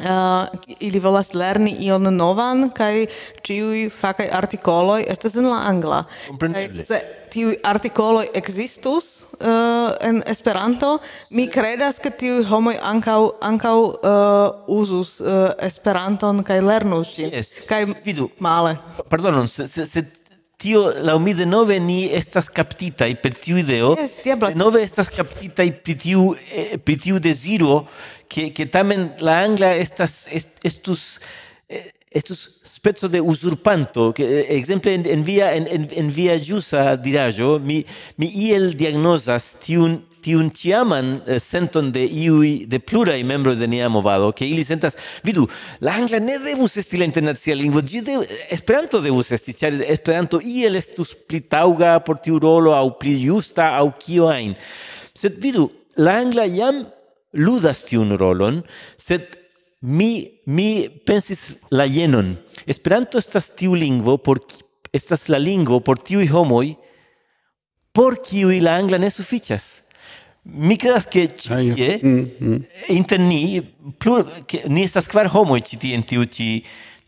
uh, 0.00 0.46
ili 0.80 1.00
volas 1.00 1.32
lerni 1.34 1.76
ion 1.86 2.08
novan 2.16 2.70
kaj 2.74 3.06
ĉiuj 3.46 3.86
fakaj 3.90 4.28
artikoloj 4.32 5.04
estas 5.08 5.36
en 5.36 5.48
la 5.50 5.62
angla. 5.70 6.02
Kompreneble. 6.28 6.84
Se 6.84 7.00
tiuj 7.32 7.56
artikoloj 7.64 8.28
ekzistus 8.38 9.26
uh, 9.40 9.92
en 10.00 10.22
Esperanto, 10.26 10.96
mi 11.30 11.48
kredas 11.52 11.98
ke 12.02 12.10
tiuj 12.10 12.44
homoj 12.50 12.76
ankaŭ 12.82 13.20
ankaŭ 13.44 13.76
uh, 13.80 14.78
uzus 14.78 15.18
uh, 15.20 15.50
Esperanton 15.62 16.44
kaj 16.46 16.60
lernus 16.64 17.16
ĝin. 17.16 17.32
Yes. 17.34 17.52
Kaj 17.68 17.84
vidu 18.04 18.30
male. 18.40 18.76
Pardonon, 19.10 19.48
se, 19.48 19.68
se, 19.68 19.86
se 19.86 20.04
tio 20.66 20.90
la 21.02 21.18
mi 21.18 21.34
de 21.34 21.46
nove 21.46 21.78
ni 21.80 22.08
estas 22.10 22.48
captita 22.50 23.06
per 23.22 23.34
tiu 23.38 23.60
ideo. 23.62 23.94
Yes, 24.00 24.18
de 24.24 24.54
nove 24.58 24.82
estas 24.82 25.10
captita 25.14 25.62
pri 25.84 25.94
tiu 25.94 26.32
eh, 26.50 26.78
pri 26.82 26.96
tiu 26.98 27.20
desiro 27.22 27.86
che 28.26 28.50
che 28.52 28.66
tamen 28.66 29.12
la 29.22 29.38
angla 29.44 29.76
estas 29.76 30.26
est, 30.26 30.58
estus 30.64 31.20
eh, 31.68 31.92
estus 32.10 32.58
spezzo 32.64 33.06
de 33.08 33.20
usurpanto 33.20 34.12
che 34.12 34.46
exemple 34.48 34.90
eh, 34.90 34.94
en, 34.98 35.06
en 35.06 35.22
via 35.22 35.54
en, 35.54 35.66
en, 35.70 35.86
en 35.90 36.10
via 36.10 36.34
jusa 36.38 36.96
dirajo 36.96 37.58
mi 37.58 37.84
mi 38.18 38.26
iel 38.26 38.74
diagnosas 38.74 39.54
tiun 39.62 40.02
tiun 40.26 40.50
tiaman 40.50 41.20
eh, 41.22 41.38
senton 41.42 41.92
de 41.94 42.02
iui, 42.02 42.66
de 42.66 42.80
plurai 42.82 43.20
membro 43.22 43.54
de 43.54 43.68
nia 43.70 43.86
movado, 43.92 44.32
ke 44.34 44.46
ili 44.48 44.64
sentas, 44.66 44.98
vidu, 45.26 45.46
la 45.80 45.94
angla 46.00 46.18
ne 46.22 46.40
devus 46.42 46.74
esti 46.82 46.98
la 46.98 47.06
internacia 47.06 47.54
lingvo, 47.54 47.84
gi 47.86 48.02
de, 48.02 48.18
Esperanto 48.56 49.00
devus 49.04 49.30
esti, 49.36 49.54
char 49.54 49.78
Esperanto 49.86 50.40
iel 50.42 50.78
estus 50.80 51.14
pli 51.14 51.44
tauga 51.46 51.96
por 52.02 52.18
tiu 52.22 52.40
rolo, 52.42 52.74
au 52.74 52.96
pli 52.98 53.14
justa, 53.22 53.70
au 53.78 53.92
kio 53.94 54.26
ain. 54.32 54.56
Sed 55.14 55.38
vidu, 55.42 55.68
la 55.96 56.18
angla 56.24 56.48
jam 56.50 56.82
ludas 57.36 57.84
tiun 57.86 58.16
rolon, 58.18 58.62
sed 58.98 59.38
mi, 59.80 60.40
mi 60.46 60.88
pensis 61.06 61.60
la 61.70 61.86
jenon. 61.86 62.34
Esperanto 62.66 63.22
estas 63.22 63.52
tiu 63.54 63.78
lingvo, 63.78 64.18
por, 64.18 64.42
estas 64.96 65.28
la 65.30 65.38
lingvo 65.38 65.78
por 65.84 66.02
tiuj 66.02 66.26
homoj, 66.34 66.74
por 67.96 68.18
kiuj 68.20 68.60
la 68.60 68.76
angla 68.76 68.98
ne 69.00 69.08
sufiĉas. 69.12 69.85
Mi 70.48 70.76
credas 70.76 71.08
che 71.08 71.34
cie, 71.34 71.94
ah, 71.94 71.98
mm, 72.06 72.30
mm. 72.38 72.64
inter 72.88 73.18
ni, 73.18 73.60
plur, 73.98 74.24
che, 74.46 74.62
ni 74.68 74.84
estas 74.86 75.08
kvar 75.10 75.26
homoj 75.26 75.58
ĉi 75.66 75.78
tie 75.82 75.96
en 75.98 76.04
tiu 76.06 76.22
ĉi 76.22 76.50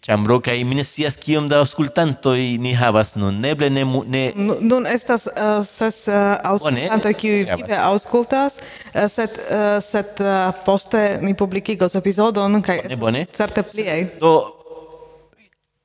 ĉambro 0.03 0.41
kaj 0.43 0.57
mi 0.66 0.78
ne 0.78 0.84
scias 0.86 1.16
kiom 1.18 1.47
da 1.51 1.61
aŭskultantoj 1.62 2.41
ni 2.62 2.74
havas 2.74 3.14
nun. 3.18 3.39
Neble 3.43 3.70
ne... 3.70 3.84
ne... 4.11 4.24
Nun 4.36 4.86
estas 4.91 5.28
uh, 5.30 5.62
ses 5.66 6.01
uh, 6.11 6.34
aŭskultantoj 6.51 7.14
kiuj 7.18 7.41
vive 7.53 7.78
aŭskultas, 7.78 8.59
uh, 8.91 9.07
sed, 9.11 9.39
uh, 9.47 9.78
sed 9.86 10.22
uh, 10.24 10.51
poste 10.66 11.03
ni 11.22 11.34
publikigos 11.39 11.95
epizodon 11.99 12.59
kaj 12.62 12.82
bone, 12.84 13.01
bone. 13.07 13.26
certe 13.39 13.62
pliaj. 13.70 14.07
Do, 14.18 14.36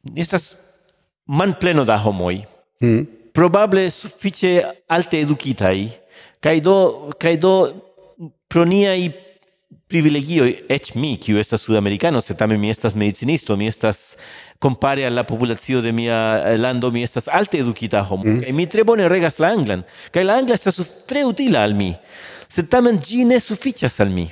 ni 0.09 0.25
estas 0.25 0.55
manpleno 1.29 1.85
da 1.85 2.01
homoj. 2.01 2.41
Mm. 2.81 3.05
Probable 3.33 3.87
sufiĉe 3.93 4.59
alte 4.89 5.21
edukitaj 5.21 6.02
Kaj 6.43 6.59
do, 6.63 6.77
kaj 7.19 7.37
do 7.39 7.53
pro 8.51 8.65
niaj 8.67 9.11
privilegioj, 9.93 10.49
eĉ 10.73 10.93
mi, 10.97 11.15
kiu 11.21 11.37
estas 11.39 11.63
sudamericano, 11.65 12.21
se 12.21 12.35
tamen 12.37 12.59
mi 12.59 12.71
estas 12.73 12.95
medicinisto, 12.97 13.55
mi 13.57 13.67
estas 13.69 14.17
compare 14.63 15.05
alla 15.05 15.23
populacio 15.23 15.81
de 15.81 15.91
mia 15.91 16.19
eh, 16.39 16.57
lando, 16.57 16.91
mi 16.91 17.03
estas 17.03 17.27
alte 17.27 17.59
edukita 17.61 18.03
homo, 18.03 18.23
mm. 18.25 18.43
kaj 18.43 18.53
mi 18.55 18.67
tre 18.67 18.85
bone 18.87 19.09
regas 19.11 19.39
la 19.43 19.51
anglan, 19.53 19.83
kaj 20.11 20.23
la 20.23 20.37
angla 20.41 20.57
estas 20.57 20.79
tre 21.09 21.25
utila 21.27 21.63
al 21.67 21.75
mi, 21.77 21.91
se 22.49 22.65
tamen 22.69 22.99
ĝi 22.99 23.25
ne 23.29 23.39
sufiĉas 23.43 23.99
al 24.03 24.13
mi 24.13 24.29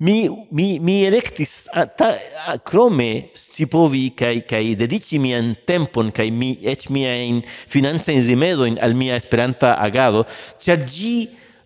mi 0.00 0.28
mi 0.50 0.78
mi 0.78 1.02
electis 1.04 1.66
a, 1.74 1.84
ta, 1.86 2.14
a, 2.46 2.58
crome 2.58 3.30
scipovi 3.34 4.14
kai 4.14 4.44
kai 4.46 4.76
dedici 4.78 5.18
mian 5.18 5.56
tempon 5.66 6.12
kai 6.14 6.30
mi 6.30 6.52
ec 6.62 6.86
mia 6.88 7.16
in 7.18 7.42
finanza 7.42 8.12
in 8.12 8.22
rimedo 8.26 8.64
in 8.64 8.78
al 8.80 8.94
mia 8.94 9.16
esperanta 9.18 9.74
agado 9.74 10.22
ĉar 10.62 10.84
ĝi 10.86 11.14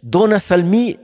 donas 0.01 0.49
al 0.57 0.65
mi 0.65 0.97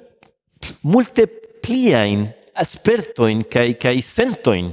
multe 0.88 1.26
pliajn 1.60 2.24
aspertojn 2.56 3.44
kaj 3.44 3.74
kaj 3.76 3.96
sentojn 4.00 4.72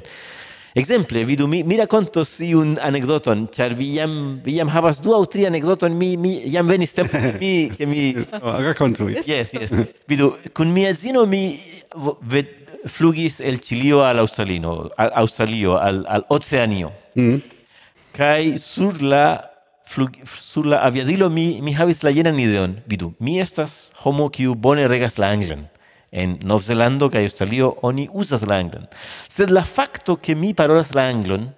Exemple, 0.76 1.23
vidu, 1.23 1.47
mi, 1.47 1.61
mi 1.63 1.78
racontos 1.80 2.34
iun 2.43 2.73
anekdoton, 2.84 3.45
ĉar 3.55 3.78
vi 3.80 3.93
jam, 3.95 4.15
vi 4.43 4.57
jam 4.57 4.67
havas 4.73 4.97
du 4.99 5.13
aŭ 5.15 5.21
tri 5.32 5.45
anekdoton, 5.47 5.93
mi, 5.95 6.09
mi 6.19 6.34
jam 6.51 6.67
venis 6.67 6.91
tempo, 6.97 7.21
mi... 7.41 7.51
Ke 7.71 7.88
mi... 7.88 8.09
oh, 8.41 8.57
racconto. 8.59 9.07
Yes, 9.07 9.53
yes. 9.55 9.71
Vidu, 10.11 10.34
kun 10.51 10.73
mia 10.76 10.91
edzino 10.91 11.23
mi 11.32 11.45
ved, 12.28 12.51
flugis 12.91 13.39
el 13.39 13.61
Chilio 13.63 14.01
al 14.03 14.19
Australino, 14.19 14.89
al 14.97 15.13
Australio, 15.23 15.78
al, 15.80 16.03
al 16.11 16.26
Oceanio. 16.30 16.91
Mm. 17.15 17.39
Sur 18.59 18.99
la 19.01 19.51
flug, 19.88 20.11
sur 20.26 20.65
la 20.65 20.84
aviadilo 20.84 21.30
mi, 21.30 21.61
mi 21.61 21.71
havis 21.73 22.03
la 22.03 22.11
jenan 22.11 22.39
ideon. 22.39 22.76
Vidu, 22.88 23.13
mi 23.19 23.39
estas 23.39 23.93
homo 24.03 24.28
kiu 24.30 24.55
bone 24.55 24.88
regas 24.91 25.17
la 25.17 25.32
anglan 25.32 25.69
en 26.12 26.38
Novzelando 26.43 27.10
kaj 27.10 27.24
Australio 27.28 27.74
oni 27.82 28.08
uzas 28.14 28.45
la 28.47 28.60
anglan. 28.62 28.88
Sed 29.28 29.51
la 29.51 29.64
fakto 29.64 30.16
ke 30.16 30.36
mi 30.36 30.53
parolas 30.53 30.93
la 30.95 31.08
anglon 31.10 31.49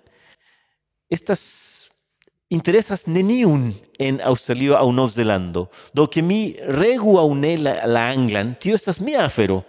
estas 1.10 1.90
interesas 2.50 3.08
neniun 3.08 3.72
en 4.00 4.20
Australio 4.24 4.78
aŭ 4.80 4.88
Novzelando. 4.96 5.68
Do 5.94 6.08
ke 6.08 6.24
mi 6.24 6.56
regu 6.80 7.18
aŭ 7.20 7.28
ne 7.36 7.54
la, 7.60 7.76
la 7.88 8.08
anglan, 8.14 8.56
tio 8.60 8.76
estas 8.76 9.02
mia 9.04 9.26
afero. 9.26 9.64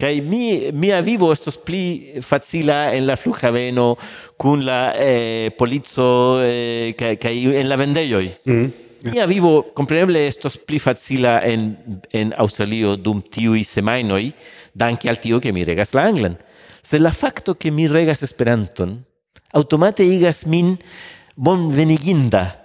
Kaj 0.00 0.16
mi, 0.26 0.72
mia 0.74 0.98
vivo 1.06 1.28
estos 1.32 1.54
pli 1.62 2.20
facila 2.24 2.88
en 2.96 3.06
la 3.06 3.14
flughaveno 3.16 3.92
kun 4.40 4.64
la 4.66 4.78
eh, 4.98 5.52
polico 5.54 6.40
eh, 6.42 6.96
kaj, 6.98 7.14
kaj 7.22 7.36
en 7.60 7.70
la 7.70 7.78
vendejoj. 7.78 8.24
Mm. 8.50 8.72
Mia 9.04 9.26
vivo 9.26 9.72
compreneble 9.76 10.26
estos 10.26 10.56
pli 10.56 10.78
facila 10.80 11.38
en 11.44 12.00
en 12.10 12.32
Australio 12.36 12.96
dum 12.96 13.20
tiui 13.20 13.64
semainoi, 13.64 14.32
danke 14.72 15.08
al 15.08 15.20
tio 15.20 15.38
che 15.38 15.52
mi 15.52 15.64
regas 15.64 15.92
la 15.92 16.06
anglan. 16.08 16.38
Se 16.82 16.98
la 16.98 17.12
facto 17.12 17.54
che 17.56 17.70
mi 17.70 17.86
regas 17.86 18.22
Esperanton 18.22 19.04
automate 19.52 20.02
igas 20.04 20.44
min 20.46 20.78
bonveniginda 21.36 22.60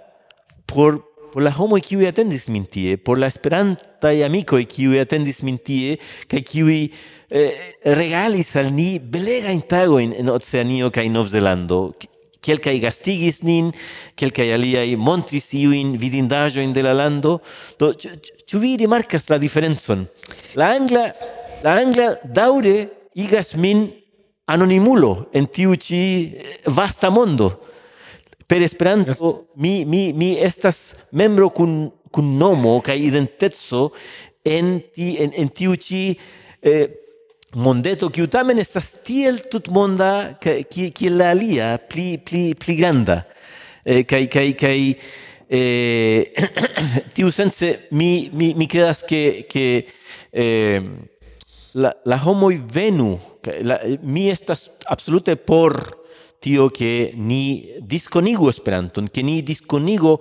por 0.66 1.10
por 1.30 1.42
la 1.42 1.52
homo 1.54 1.78
kiu 1.78 2.02
atendis 2.08 2.48
min 2.48 2.64
tie, 2.66 2.98
por 2.98 3.18
la 3.18 3.28
esperanta 3.28 4.12
y 4.12 4.22
amico 4.22 4.58
kiu 4.66 4.98
atendis 4.98 5.44
min 5.46 5.58
tie, 5.62 5.98
kaj 6.26 6.42
kiu 6.42 6.66
eh, 6.66 7.54
regalis 7.84 8.56
al 8.58 8.72
ni 8.74 8.98
belega 8.98 9.52
intago 9.54 10.00
en, 10.02 10.12
en 10.12 10.28
Oceanio 10.28 10.90
kaj 10.90 11.06
Novzelando. 11.06 11.94
Quelcae 12.40 12.80
gastigis 12.80 13.42
nin, 13.44 13.68
quelcae 14.16 14.54
aliai 14.54 14.96
montris 14.96 15.50
iuin 15.58 15.92
vidindajoin 16.00 16.72
de 16.72 16.84
la 16.86 16.94
lando. 16.96 17.38
Do, 17.78 17.92
ĉu 17.92 18.60
vi 18.62 18.76
rimarkas 18.80 19.28
la 19.28 19.38
diferencon? 19.40 20.06
La 20.56 20.72
angla, 20.76 21.10
la 21.64 21.76
angla 21.82 22.14
daure 22.24 22.88
igas 23.14 23.54
min 23.54 23.90
anonimulo 24.50 25.26
en 25.36 25.46
tiu 25.46 25.76
ĉi 25.76 26.00
eh, 26.00 26.56
vasta 26.74 27.10
mondo. 27.10 27.52
Per 28.50 28.62
Esperanto, 28.66 29.12
yes. 29.12 29.60
mi, 29.62 29.84
mi, 29.84 30.10
mi 30.12 30.32
estas 30.42 30.96
membro 31.12 31.50
kun, 31.54 31.84
kun 32.10 32.32
nomo 32.38 32.80
kaj 32.82 32.98
identeco 32.98 33.90
en, 34.42 34.80
ti, 34.94 35.12
en, 35.22 35.30
en 35.38 35.52
tiu 35.54 35.76
ĉi 35.78 36.00
eh, 36.10 36.88
mondeto 37.56 38.10
kiu 38.14 38.28
tamen 38.30 38.60
estas 38.62 38.92
tiel 39.06 39.40
tutmonda 39.50 40.36
kiel 40.40 41.16
la 41.18 41.30
alia 41.34 41.74
pli 41.78 42.18
pli 42.18 42.54
pli 42.54 42.76
granda. 42.78 43.24
Eh, 43.84 44.04
kaj 44.04 44.26
kaj 44.30 44.48
kaj 44.60 44.78
eh, 45.48 46.46
tiu 47.16 47.30
sense 47.32 47.88
mi 47.90 48.30
mi 48.32 48.52
mi 48.54 48.68
credas 48.68 49.02
ke 49.08 49.46
ke 49.50 49.64
eh, 50.30 50.82
la 51.74 51.92
la 52.04 52.18
homo 52.18 52.50
venu 52.50 53.18
la, 53.64 53.80
mi 54.02 54.28
estas 54.30 54.68
absolute 54.86 55.36
por 55.36 55.80
tio 56.40 56.68
ke 56.68 57.12
ni 57.16 57.72
diskonigu 57.80 58.48
Esperanton 58.48 59.08
ke 59.08 59.22
ni 59.22 59.40
diskonigu 59.42 60.18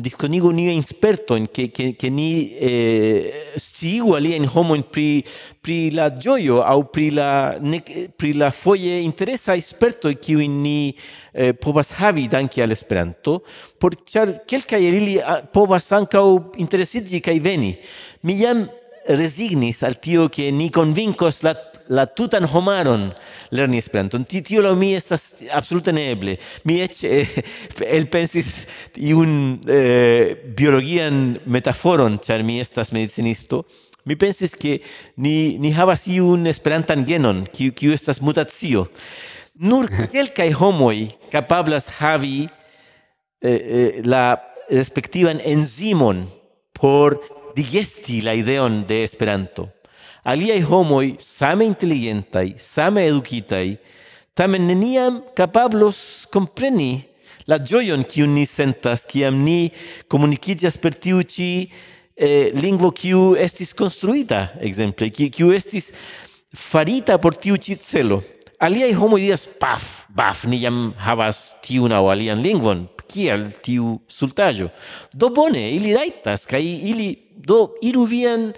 disconigu 0.00 0.50
ni 0.50 0.72
in 0.72 1.50
che, 1.50 1.70
che, 1.70 1.94
che 1.96 2.08
ni 2.08 2.56
eh, 2.56 3.52
sigu 3.56 4.12
alia 4.14 4.36
in 4.36 4.48
homoin 4.52 4.82
pri, 4.88 5.24
pri 5.60 5.90
la 5.92 6.12
gioio 6.12 6.62
au 6.62 6.88
pri 6.90 7.10
la, 7.10 7.56
ne, 7.60 7.82
pri 8.16 8.34
la 8.34 8.50
foie 8.50 8.98
esperto 9.00 9.52
espertoi 9.52 10.18
che 10.18 10.46
ni 10.46 10.94
eh, 11.32 11.54
povas 11.54 11.90
havi 11.98 12.28
danke 12.28 12.62
al 12.62 12.70
Esperanto, 12.70 13.42
por 13.78 13.94
char 14.04 14.44
quelcae 14.46 14.88
ili 14.88 15.20
povas 15.52 15.92
ancau 15.92 16.50
interesigi 16.56 17.20
cae 17.20 17.40
veni. 17.40 17.78
Mi 18.22 18.36
jam 18.40 18.68
resignis 19.06 19.82
al 19.82 19.98
tio 19.98 20.28
che 20.28 20.50
ni 20.50 20.70
convincos 20.70 21.42
la 21.42 21.69
la 21.90 22.06
tutan 22.06 22.46
homaron 22.46 23.08
lerni 23.50 23.80
Esperanton. 23.82 24.24
Ti, 24.24 24.42
tio 24.46 24.62
la 24.62 24.72
mi 24.78 24.92
estas 24.94 25.42
absolute 25.52 25.92
neeble. 25.92 26.36
Mi 26.64 26.80
ec 26.84 27.02
eh, 27.04 27.28
elpensis 27.98 28.64
iun 28.96 29.58
eh, 29.66 30.36
biologian 30.56 31.40
metaforon, 31.46 32.20
char 32.22 32.44
mi 32.46 32.60
estas 32.62 32.94
medicinisto, 32.94 33.64
mi 34.06 34.16
pensis 34.16 34.54
ke 34.56 34.78
ni, 35.20 35.58
ni 35.58 35.74
havas 35.76 36.06
iun 36.08 36.46
esperantan 36.50 37.04
genon, 37.08 37.44
kiu, 37.50 37.74
kiu 37.76 37.92
estas 37.96 38.22
mutatio. 38.24 38.86
Nur 39.60 39.90
kelkaj 40.12 40.54
homoj 40.56 41.10
kapablas 41.32 41.90
havi 41.98 42.46
eh, 43.42 43.50
eh, 43.50 44.00
la 44.06 44.38
respektivan 44.70 45.42
enzimon 45.44 46.24
por 46.72 47.18
digesti 47.56 48.22
la 48.24 48.32
ideon 48.38 48.86
de 48.88 49.02
Esperanto 49.04 49.68
aliai 50.24 50.62
homoi 50.62 51.14
same 51.18 51.66
intelligentai, 51.68 52.54
same 52.58 53.04
educitai, 53.08 53.78
tamen 54.34 54.66
neniam 54.68 55.20
capablos 55.36 56.26
compreni 56.32 57.04
la 57.50 57.58
gioion 57.58 58.04
kiu 58.06 58.28
ni 58.30 58.46
sentas, 58.46 59.06
kiam 59.08 59.40
ni 59.44 59.70
comunicigas 60.08 60.76
per 60.80 60.94
tiu 60.94 61.22
ci 61.26 61.70
eh, 62.16 62.50
lingvo 62.54 62.92
kiu 62.94 63.34
estis 63.40 63.72
construita, 63.76 64.50
exemple, 64.60 65.10
kiu 65.10 65.50
estis 65.56 65.90
farita 66.54 67.18
por 67.18 67.34
tiu 67.34 67.58
ci 67.58 67.78
celo. 67.80 68.20
Aliai 68.60 68.92
homoi 68.92 69.22
dias, 69.24 69.46
paf, 69.48 70.04
baf, 70.12 70.44
ni 70.44 70.58
jam 70.60 70.90
havas 71.00 71.54
tiun 71.64 71.94
au 71.96 72.10
alian 72.12 72.42
lingvon, 72.44 72.84
kiel 73.08 73.48
tiu 73.64 73.96
sultajo. 74.06 74.68
Do 75.16 75.30
bone, 75.32 75.62
ili 75.72 75.94
raitas, 75.96 76.44
kai 76.46 76.60
ili 76.62 77.14
do 77.40 77.70
iru 77.80 78.04
vian 78.04 78.50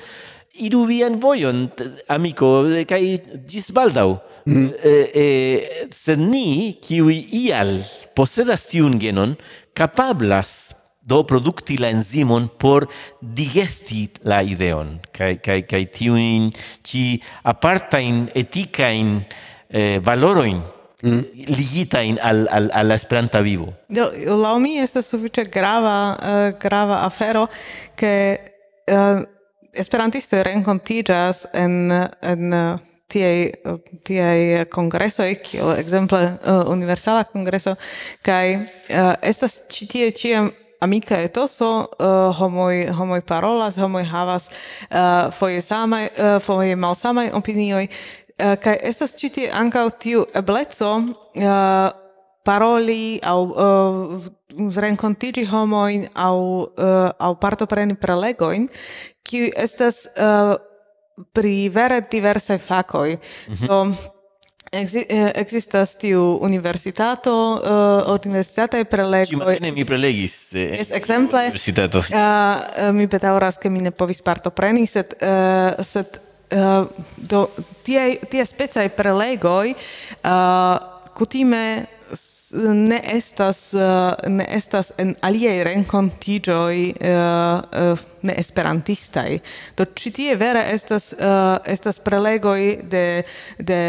iru 0.60 0.84
vian 0.88 1.16
vojon, 1.20 1.64
amico, 2.12 2.50
kai 2.88 3.16
gis 3.48 3.70
baldau. 3.72 4.18
Mm-hmm. 4.44 4.68
Eh, 4.84 5.10
eh, 5.14 5.56
mm. 5.56 5.88
E, 5.88 5.88
sed 5.94 6.20
ni, 6.20 6.74
kiui 6.82 7.20
ial 7.46 7.78
posedas 8.16 8.66
tiun 8.68 8.98
genon, 9.00 9.36
capablas 9.72 10.74
do 11.02 11.22
producti 11.26 11.78
la 11.80 11.90
enzimon 11.90 12.48
por 12.58 12.86
digesti 13.20 14.08
la 14.28 14.42
ideon, 14.42 14.98
kai, 15.14 15.36
kai, 15.42 15.62
kai 15.66 15.86
tiun 15.90 16.52
ci 16.86 17.22
apartain 17.42 18.28
eticain 18.38 19.18
eh, 19.70 19.98
valoroin 20.04 20.60
mm. 21.02 21.22
ligitain 21.56 22.20
al, 22.22 22.46
al, 22.50 22.70
al 22.72 22.94
esperanta 22.94 23.42
vivo. 23.42 23.72
Do, 23.88 24.10
lau 24.38 24.58
mi 24.62 24.76
estas 24.82 25.10
sufiĉe 25.10 25.48
grava, 25.50 25.96
uh, 26.14 26.48
grava 26.62 27.02
afero, 27.06 27.48
ke 27.98 28.14
uh, 28.90 29.22
esperantisto 29.72 30.42
renkontiĝas 30.42 31.46
en 31.52 31.92
en 31.92 32.56
tiei 33.12 33.52
tiei 34.06 34.64
kongreso 34.72 35.26
kiel 35.44 35.74
ekzemple 35.76 36.22
uh, 36.24 36.64
universala 36.72 37.24
kongreso 37.28 37.76
kaj 38.26 38.56
uh, 38.56 39.12
estas 39.22 39.58
ĉi 39.72 39.88
tie 39.94 40.10
ĉiam 40.16 40.50
amika 40.82 41.20
etoso 41.22 41.70
uh, 41.82 42.32
homoj 42.38 42.88
homoj 42.98 43.20
parolas 43.28 43.78
homoj 43.78 44.04
havas 44.10 44.48
uh, 44.48 45.30
foje 45.36 45.62
same 45.62 46.08
uh, 46.08 46.36
foje 46.42 46.76
malsame 46.76 47.30
opinioj 47.38 47.86
uh, 47.88 48.54
kaj 48.64 48.78
estas 48.92 49.16
ĉi 49.20 49.32
tie 49.38 49.50
ankaŭ 49.62 49.88
tiu 50.04 50.26
ebleco 50.34 50.94
uh, 50.98 51.90
paroli 52.44 53.20
aŭ 53.22 53.38
uh, 53.42 54.22
renkontigi 54.74 55.44
homoin 55.44 56.08
au, 56.12 56.72
uh, 56.76 57.08
au 57.18 57.34
partopreni 57.34 57.94
prelegoin, 57.94 58.68
kiu 59.22 59.50
estas 59.56 60.06
uh, 60.16 60.54
pri 61.32 61.68
vere 61.68 62.06
diversai 62.10 62.58
facoi. 62.58 63.18
Mm 63.48 63.54
-hmm. 63.54 63.94
Exi 64.72 65.04
eh, 65.08 65.30
existas 65.34 65.96
tiu 65.96 66.38
universitato, 66.40 67.60
uh, 67.60 68.18
universitate 68.24 68.84
prelegoi. 68.84 69.26
Ci 69.26 69.36
matene 69.36 69.70
mi 69.70 69.84
prelegis. 69.84 70.52
Eh, 70.54 70.80
es 70.80 70.90
exemple. 70.90 71.38
Universitato. 71.38 71.98
Uh, 71.98 72.88
mi 72.92 73.06
petauras, 73.06 73.58
che 73.58 73.68
mi 73.68 73.80
ne 73.80 73.90
povis 73.90 74.22
partopreni, 74.22 74.86
set, 74.86 75.16
uh, 75.20 75.82
set 75.82 76.20
uh, 76.54 76.88
do, 77.16 77.50
tie, 77.82 78.18
tie 78.28 78.46
specai 78.46 78.88
prelegoi 78.88 79.76
uh, 80.24 80.91
kutime 81.14 81.86
ne 82.52 83.00
estas 83.04 83.74
eh, 83.74 83.80
ne 84.28 84.46
estas 84.48 84.92
en 84.98 85.14
aliaj 85.24 85.62
renkontiĝoj 85.64 86.76
eh, 86.90 87.10
eh, 87.10 88.02
ne 88.22 88.34
esperantistaj 88.38 89.38
do 89.76 89.86
ĉi 89.98 90.12
tie 90.18 90.34
vere 90.38 90.62
estas 90.72 91.12
estas 91.66 91.98
prelegoj 91.98 92.60
de 92.82 93.22
de 93.58 93.80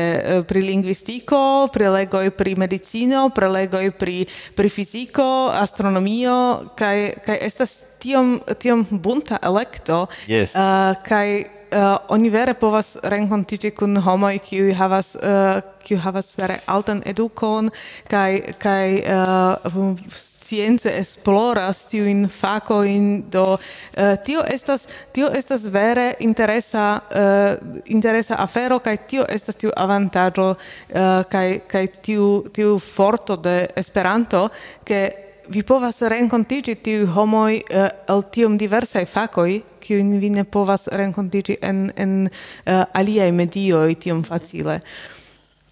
pri 0.47 0.61
lingvistiko 0.61 1.67
prelegoj 1.73 2.29
pri 2.37 2.55
medicino 2.55 3.27
prelegoj 3.35 3.91
pri 3.91 4.25
pri 4.55 4.69
fiziko 4.69 5.27
astronomio 5.53 6.37
kaj 6.79 6.97
kaj 7.25 7.37
estas 7.41 7.75
tiom 7.99 8.39
tiom 8.59 8.85
bunta 8.91 9.39
elekto 9.43 10.07
yes. 10.27 10.55
kaj 11.03 11.27
uh, 11.73 11.97
oni 12.09 12.29
vere 12.29 12.53
povas 12.53 12.97
renkontiĝi 13.03 13.71
kun 13.77 13.97
homoj 13.97 14.37
kiuj 14.45 14.73
havas 14.77 15.15
eh, 15.15 15.29
uh, 15.29 15.73
kiu 15.83 15.97
havas 15.99 16.31
vere 16.37 16.59
altan 16.71 17.01
edukon 17.05 17.69
kaj 18.11 18.55
kaj 18.59 18.87
uh, 19.01 20.03
science 20.09 20.91
esploras 20.99 21.85
tiujn 21.89 22.27
fakojn. 22.29 23.23
Do 23.31 23.43
uh, 23.53 24.13
tio 24.25 24.43
estas 24.47 24.87
tio 25.11 25.29
estas 25.33 25.65
vere 25.71 26.13
interesa 26.19 26.99
uh, 26.99 27.81
interesa 27.85 28.35
afero 28.39 28.79
kaj 28.79 28.97
tio 29.07 29.25
estas 29.29 29.55
tiu 29.55 29.73
avantaĝo 29.75 30.49
uh, 30.53 31.23
kaj 31.29 31.59
kaj 31.67 31.85
tiu 32.01 32.29
tiu 32.53 32.79
forto 32.79 33.35
de 33.35 33.67
Esperanto 33.75 34.47
ke 34.83 35.03
vi 35.49 35.63
povas 35.63 36.01
renkontiĝi 36.01 36.75
tiuj 36.75 37.05
homoj 37.15 37.53
uh, 37.59 37.87
el 38.09 38.23
tiom 38.31 38.57
diversaj 38.57 39.05
fakoj 39.05 39.61
kiujn 39.83 40.15
vi 40.21 40.31
ne 40.33 40.45
povas 40.47 40.87
renkontiĝi 40.91 41.59
en 41.61 41.89
en 41.95 42.15
uh, 42.29 42.85
aliaj 42.93 43.31
medioj 43.35 43.91
tiom 43.99 44.23
facile. 44.23 44.79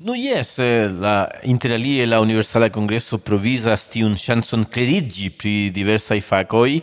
Nu 0.01 0.15
yes, 0.15 0.57
eh, 0.57 0.89
la 0.89 1.29
interalie 1.43 2.05
la 2.05 2.19
Universala 2.19 2.71
Congresso 2.73 3.19
provisas 3.21 3.83
tiun 3.93 4.15
chanson 4.17 4.63
credigi 4.65 5.27
pri 5.29 5.69
diversai 5.69 6.23
facoi, 6.25 6.79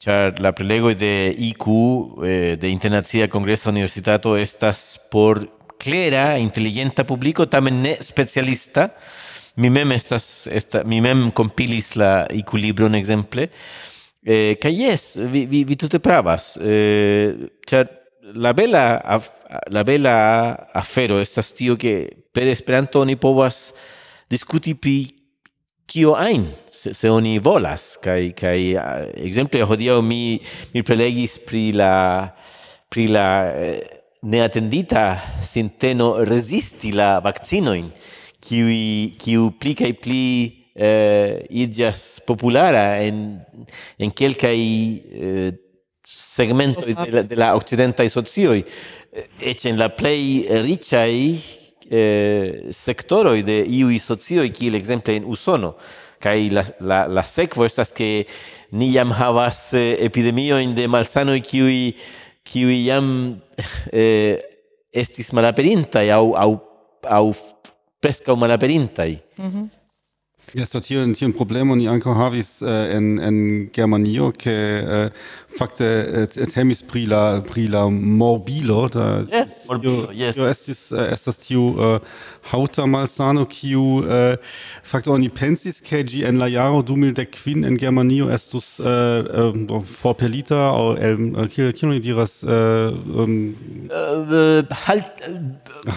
char 0.00 0.40
la 0.40 0.54
prelego 0.56 0.94
de 0.94 1.34
IQ 1.36 1.66
eh, 2.24 2.56
de 2.56 2.70
Internazia 2.72 3.28
Congresso 3.28 3.68
Universitato 3.68 4.38
estas 4.38 4.98
por 5.10 5.50
clera, 5.76 6.38
inteligenta 6.38 7.04
publico, 7.04 7.44
tamen 7.44 7.82
ne 7.82 7.98
specialista. 8.00 8.88
Mi 9.56 9.68
mem 9.68 9.92
estas 9.92 10.46
esta, 10.48 10.80
mi 10.84 11.02
mem 11.04 11.30
compilis 11.32 11.92
la 12.00 12.24
IQ 12.32 12.56
libron 12.56 12.96
exemple, 12.96 13.50
Eh, 14.26 14.56
kaj 14.58 14.72
yes, 14.74 15.02
vi, 15.30 15.44
vi, 15.46 15.62
vi 15.62 15.76
tutte 15.78 16.00
pravas, 16.02 16.56
eh, 16.58 17.46
ĉar 17.62 17.86
la 18.34 18.50
bela, 18.52 18.82
la 19.70 19.84
bela 19.86 20.14
afero 20.74 21.20
estas 21.22 21.52
tio 21.54 21.76
ke 21.78 22.08
per 22.34 22.48
Esperanto 22.50 23.04
ni 23.06 23.14
povas 23.14 23.70
diskuti 24.26 24.74
pri 24.74 24.96
kio 25.86 26.16
ein 26.18 26.48
se, 26.70 26.92
se 26.94 27.10
oni 27.10 27.38
volas, 27.38 27.94
kai 28.02 28.32
kai 28.34 28.74
ekzemple 29.28 29.62
eh, 29.62 29.68
hodiaŭ 29.70 30.00
mi, 30.02 30.40
mi 30.74 30.82
prelegis 30.82 31.38
pri 31.46 31.70
la, 31.78 31.92
pri 32.90 33.06
la 33.14 33.28
eh, 33.54 33.78
neatendita 34.26 35.06
sinteno 35.38 36.16
resisti 36.26 36.90
la 36.92 37.20
vaccinoin, 37.22 37.86
kiu, 38.42 38.66
kiu 39.22 39.52
pli 39.60 39.78
kai 39.78 39.94
pli 39.94 40.24
eh, 40.76 41.46
idias 41.50 42.20
populara 42.26 43.02
en 43.02 43.40
en 43.98 44.10
kelkaj 44.10 44.56
eh, 44.56 45.52
segmento 46.06 46.84
de 46.86 46.94
la, 46.94 47.22
de 47.22 47.36
la 47.36 47.54
occidenta 47.56 48.04
i 48.04 48.10
socioi 48.12 48.60
e 48.60 49.50
eh, 49.50 49.56
en 49.64 49.78
la 49.78 49.88
play 49.88 50.44
riĉaj 50.66 51.14
eh, 51.90 52.68
sektoroj 52.70 53.42
de 53.42 53.62
iuj 53.64 53.98
socioi 53.98 54.52
kiel 54.52 54.76
exemple 54.78 55.16
en 55.16 55.24
Usono 55.24 55.74
kai 56.20 56.50
la 56.50 56.64
la 56.80 57.06
la 57.06 57.22
sekvo 57.22 57.64
estas 57.64 57.92
ke 57.92 58.26
ni 58.72 58.92
jam 58.92 59.10
havas 59.12 59.72
eh, 59.74 59.96
epidemiojn 60.04 60.74
de 60.74 60.86
malsano 60.88 61.36
ki 61.40 61.96
ki 62.46 62.62
jam 62.86 63.08
eh, 63.92 64.38
estis 64.92 65.32
malaperintaj 65.32 66.10
au 66.10 66.34
au 66.36 66.52
aŭ 67.06 67.26
pesca 68.00 68.34
malaperintaj. 68.34 69.18
Mm 69.38 69.50
-hmm. 69.50 69.68
Jeso 70.54 70.78
tiun 70.78 71.10
tiun 71.18 71.32
problemon 71.34 71.80
ni 71.80 71.88
ankaŭ 71.90 72.12
havis 72.14 72.60
eh, 72.62 72.70
äh, 72.70 72.96
en 72.96 73.18
en 73.18 73.38
Germanio 73.74 74.30
ke 74.30 74.52
eh, 74.52 75.08
fakte 75.58 75.88
temis 76.52 76.84
pri 76.86 77.06
la 77.10 77.40
pri 77.40 77.66
la 77.66 77.88
morbilo 77.90 78.86
da 78.94 79.06
yes. 79.26 79.66
morbilo 79.68 80.12
yes. 80.14 80.36
Tio 80.36 80.46
estis 80.46 80.92
äh, 80.92 81.08
estas 81.16 81.40
tio 81.42 81.64
uh, 81.74 81.98
hauta 82.52 82.86
malsano 82.86 83.46
kiu 83.50 84.04
uh, 84.04 84.36
fakte 84.86 85.10
oni 85.10 85.28
pensis 85.28 85.80
ke 85.82 86.04
gi 86.06 86.22
en 86.28 86.38
la 86.38 86.48
jaro 86.52 86.82
2015 86.82 87.66
en 87.66 87.78
Germanio 87.82 88.30
estus 88.30 88.78
ähm, 88.78 89.66
uh, 89.66 89.76
um, 89.80 89.82
forpelita 89.82 90.60
aŭ 90.68 90.86
um, 90.94 91.26
kiel 91.50 91.72
kiel 91.72 91.90
oni 91.90 92.04
diras 92.04 92.38
uh, 92.44 92.94
um, 93.24 93.34
uh, 93.90 94.62
halt 94.86 95.26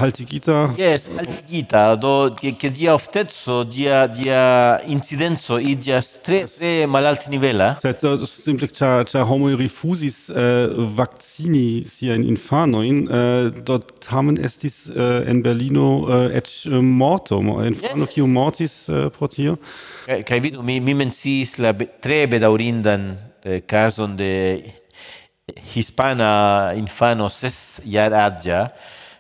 haltigita 0.02 0.58
yes 0.80 1.10
haltigita 1.18 1.86
do 2.02 2.16
ke, 2.40 2.74
dia 2.74 2.96
oftezo 2.98 3.64
dia 3.64 4.08
dia 4.08 4.39
la 4.40 4.80
incidenzo 4.88 5.60
igas 5.60 6.18
tre 6.24 6.44
tre 6.48 6.72
malalt 6.88 7.28
nivela. 7.34 7.70
Sed 7.84 8.04
uh, 8.08 8.26
simple 8.28 8.68
cha 8.68 9.04
cha 9.04 9.24
homo 9.24 9.50
rifuzis 9.58 10.30
uh, 10.30 10.80
eh, 10.80 12.16
in 12.16 12.24
infano 12.24 12.82
in 12.82 13.08
uh, 13.08 13.16
eh, 13.16 13.64
dort 13.64 14.00
tamen 14.06 14.38
estis 14.44 14.90
uh, 14.96 15.30
en 15.30 15.42
Berlino 15.42 15.88
uh, 16.08 16.36
et 16.38 16.48
uh, 16.66 16.82
morto, 16.82 17.40
infano 17.64 18.06
kiu 18.06 18.28
mortis 18.28 18.88
uh, 18.90 19.10
pro 19.10 19.28
tio. 19.28 19.58
Kai, 20.06 20.24
kai 20.24 20.40
vidu, 20.40 20.64
mi, 20.64 20.80
mi 20.80 20.94
mencis 20.94 21.58
la 21.58 21.74
be, 21.74 21.88
tre 22.02 22.26
bedaurindan 22.28 23.12
eh, 23.44 23.62
cason 23.68 24.16
de 24.18 24.64
hispana 25.74 26.74
infano 26.78 27.30
ses 27.30 27.82
jaraĝa, 27.86 28.68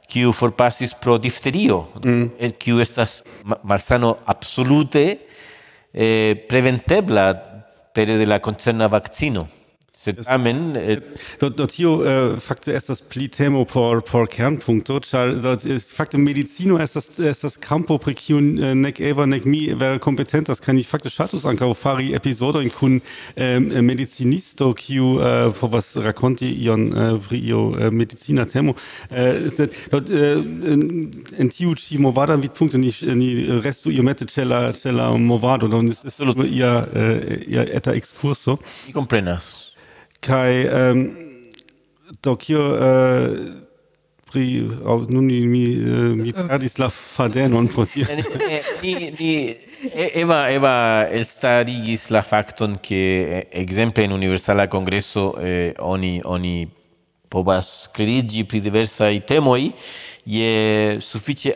kiu 0.10 0.34
forpasis 0.34 0.96
pro 0.98 1.20
difterio, 1.22 1.84
mm. 2.02 2.56
kiu 2.58 2.82
estas 2.82 3.20
malsano 3.64 4.16
absolute 4.26 5.06
eh, 5.94 6.34
preventebla 6.50 7.28
pere 7.94 8.18
de 8.18 8.26
la 8.26 8.40
concerna 8.40 8.88
vaccino. 8.90 9.48
Sed 10.00 10.24
tamen 10.24 10.78
äh, 10.78 11.02
do 11.40 11.50
do 11.50 11.68
tio 11.68 11.96
uh, 11.96 12.40
fakte 12.40 12.72
estas 12.72 13.02
pli 13.02 13.28
temo 13.28 13.66
por 13.66 14.02
por 14.02 14.30
kernpunkto 14.32 15.02
ĉar 15.04 15.34
äh, 15.44 15.80
fakte 15.92 16.18
medicino 16.18 16.78
estas 16.80 17.20
estas 17.20 17.58
campo 17.60 17.98
pri 17.98 18.14
kiu 18.16 18.38
uh, 18.38 18.72
nek 18.80 19.02
Eva 19.02 19.26
nek 19.26 19.44
mi 19.44 19.74
vere 19.76 20.00
kompetentas 20.00 20.64
kaj 20.64 20.80
ich 20.80 20.88
fakte 20.88 21.10
status 21.10 21.44
ankaŭ 21.44 21.74
fari 21.76 22.14
epizodojn 22.16 22.70
kun 22.70 22.94
um, 22.96 23.02
ähm, 23.36 23.68
medicinisto 23.84 24.72
kiu 24.74 25.20
uh, 25.20 25.52
povas 25.60 25.98
rakonti 25.98 26.48
ion 26.64 26.88
uh, 26.94 27.20
pri 27.28 27.40
io 27.50 27.68
uh, 27.68 27.92
medicina 27.92 28.46
temo. 28.46 28.72
Uh, 29.12 29.52
sed 29.52 29.76
do 29.92 30.00
uh, 30.00 30.40
en 31.44 31.52
tiu 31.52 31.76
ĉi 31.76 32.00
movada 32.00 32.40
vidpunkto 32.40 32.80
ni 32.80 32.94
ni 33.20 33.60
restu 33.60 33.92
iomete 33.92 34.32
ĉe 34.32 34.48
la 34.48 34.62
ĉe 34.72 34.96
la 34.96 35.12
movado 35.18 35.68
do 35.68 35.84
estas 35.92 36.22
ia 36.48 36.88
uh, 36.88 37.52
ia 37.52 37.68
eta 37.68 37.92
excurso 37.92 38.62
mi 38.88 38.96
comprenas 38.96 39.69
Kai 40.22 40.68
ähm, 40.68 41.16
do 42.22 42.36
kio 42.36 42.76
äh, 42.76 43.70
pri 44.30 44.70
au, 44.86 45.06
nun 45.10 45.26
mi 45.26 45.64
äh, 45.74 46.16
mi 46.16 46.30
äh. 46.30 46.34
perdis 46.34 46.78
la 46.78 46.90
fadenon 46.90 47.68
pro 47.68 47.86
tio. 47.86 48.06
Äh, 48.06 48.62
ni 48.82 49.12
ni 49.18 49.56
Eva 49.96 50.50
Eva 50.52 51.08
starigis 51.24 52.10
la 52.10 52.22
fakton 52.22 52.78
ke 52.84 53.00
eh, 53.40 53.48
exemple 53.62 54.04
en 54.04 54.12
Universala 54.12 54.68
congresso 54.68 55.38
eh, 55.40 55.74
oni 55.80 56.22
oni 56.26 56.68
povas 57.30 57.88
krigi 57.94 58.44
pri 58.44 58.60
diversaj 58.60 59.22
temoi 59.30 59.72
je 60.26 61.00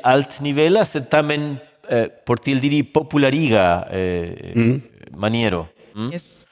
alt 0.04 0.40
nivela 0.42 0.86
sed 0.86 1.10
tamen 1.10 1.58
eh, 1.90 2.08
por 2.26 2.40
tiel 2.40 2.60
diri 2.60 2.84
populariga 2.84 3.88
eh, 3.92 4.54
mm. 4.56 4.82
maniero. 5.18 5.68
Mm? 5.96 6.12
Yes. 6.14 6.44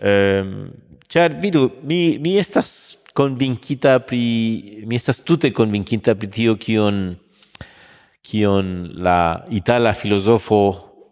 Ehm, 0.00 0.68
ĉar 1.08 1.38
vidu, 1.40 1.70
mi 1.82 2.18
mi 2.18 2.36
estas 2.38 2.98
convincita 3.16 3.98
pri 4.04 4.84
mi 4.86 4.96
estas 4.96 5.22
tute 5.24 5.52
convincita 5.52 6.14
pri 6.14 6.28
tio 6.28 6.56
kion 6.60 7.16
kion 8.26 8.90
la 9.00 9.46
itala 9.50 9.94
filosofo 9.94 10.60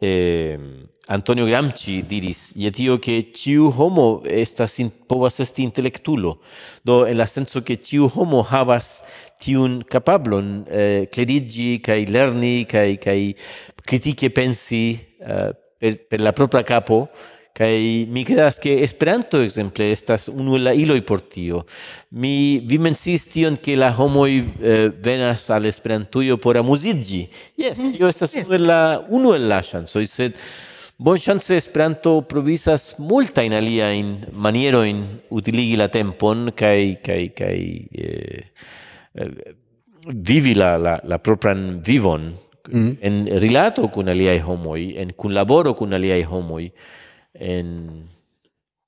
eh, 0.00 0.58
Antonio 1.06 1.44
Gramsci 1.46 2.02
diris 2.08 2.52
je 2.56 2.70
tio 2.72 2.96
ke 2.98 3.18
ciu 3.36 3.70
homo 3.76 4.22
estas 4.24 4.78
in, 4.80 4.88
povas 5.08 5.36
esti 5.40 5.62
intelektulo. 5.62 6.38
Do 6.84 7.04
en 7.06 7.18
la 7.18 7.26
senso 7.28 7.60
ke 7.60 7.76
ciu 7.76 8.08
homo 8.08 8.40
havas 8.42 9.02
tiun 9.40 9.82
kapablon 9.84 10.64
eh, 10.68 11.04
clerigi, 11.12 11.78
kaj 11.84 12.06
lerni 12.08 12.64
kaj 12.68 12.96
kaj 13.04 13.20
kritike 13.84 14.32
pensi 14.32 14.96
eh, 15.20 15.52
per, 15.52 15.98
per 16.08 16.24
la 16.24 16.32
propria 16.32 16.64
capo 16.64 17.04
Kai 17.54 18.08
mi 18.10 18.24
credas 18.24 18.58
che 18.58 18.82
Esperanto 18.82 19.40
exemple 19.40 19.92
estas 19.92 20.26
unu 20.26 20.56
la 20.58 20.72
iloj 20.74 21.04
por 21.06 21.20
tio. 21.22 21.60
Mi 22.10 22.58
vi 22.58 22.80
mencis 22.82 23.28
tion 23.30 23.54
ke 23.62 23.76
la 23.78 23.92
homoj 23.94 24.30
eh, 24.58 24.88
venas 24.90 25.44
al 25.54 25.68
Esperantujo 25.70 26.34
por 26.42 26.58
amuziĝi. 26.58 27.20
Yes, 27.54 27.78
mm, 27.78 27.92
tio 27.94 28.08
estas 28.10 28.34
unu 28.34 28.58
la 28.58 28.78
unu 29.06 29.36
el 29.36 29.46
la 29.46 29.60
ŝancoj, 29.62 30.02
sed 30.10 30.40
bon 30.98 31.20
chance 31.22 31.54
Esperanto 31.54 32.16
provisas 32.26 32.96
multa 32.98 33.46
in 33.46 33.54
alia 33.54 33.92
in 33.94 34.16
maniero 34.32 34.82
in 34.82 35.04
utiligi 35.30 35.76
la 35.78 35.86
tempon 35.86 36.50
kai 36.58 36.98
kai 37.06 37.28
kai 37.38 37.60
eh, 37.94 38.42
eh, 39.14 39.54
vivi 40.10 40.56
la 40.58 40.74
la 40.76 40.96
la 41.04 41.20
propran 41.22 41.78
vivon 41.86 42.32
mm. 42.66 42.98
en 42.98 43.22
rilato 43.46 43.86
kun 43.94 44.10
aliaj 44.10 44.40
homoj, 44.42 44.82
en 44.98 45.14
kunlaboro 45.14 45.78
kun 45.78 45.94
aliaj 45.94 46.24
homoj 46.34 46.66
en 47.34 48.08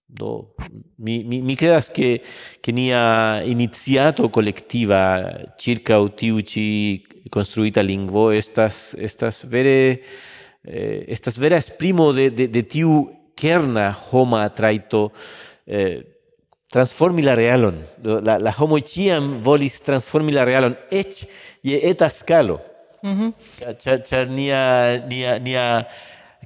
do 0.07 0.55
mi 0.99 1.25
mi 1.25 1.43
mi 1.43 1.57
credas 1.57 1.91
che 1.91 2.23
che 2.61 2.73
nia 2.73 3.43
iniziato 3.43 4.31
collettiva 4.31 5.55
circa 5.57 5.99
utiuci 5.99 7.05
construita 7.29 7.83
lingvo 7.83 8.31
estas 8.31 8.95
estas 8.95 9.45
vere 9.49 10.01
eh, 10.63 11.05
estas 11.09 11.39
vera 11.39 11.57
esprimo 11.57 12.13
de 12.13 12.31
de 12.31 12.49
de 12.49 12.63
tiu 12.63 13.11
kerna 13.35 13.93
homa 13.93 14.49
traito 14.51 15.13
eh, 15.67 16.07
transformi 16.71 17.23
la 17.23 17.35
realon 17.35 17.83
la 18.03 18.39
la 18.39 18.55
homo 18.59 18.79
ciam 18.79 19.43
volis 19.43 19.83
transformi 19.83 20.33
la 20.33 20.45
realon 20.45 20.77
et 20.91 21.27
je 21.63 21.77
eta 21.83 22.09
scalo 22.09 22.61
mhm 23.03 23.13
mm 23.13 23.33
-hmm. 23.33 24.29
nia 24.29 24.63
nia 25.07 25.39
nia 25.39 25.87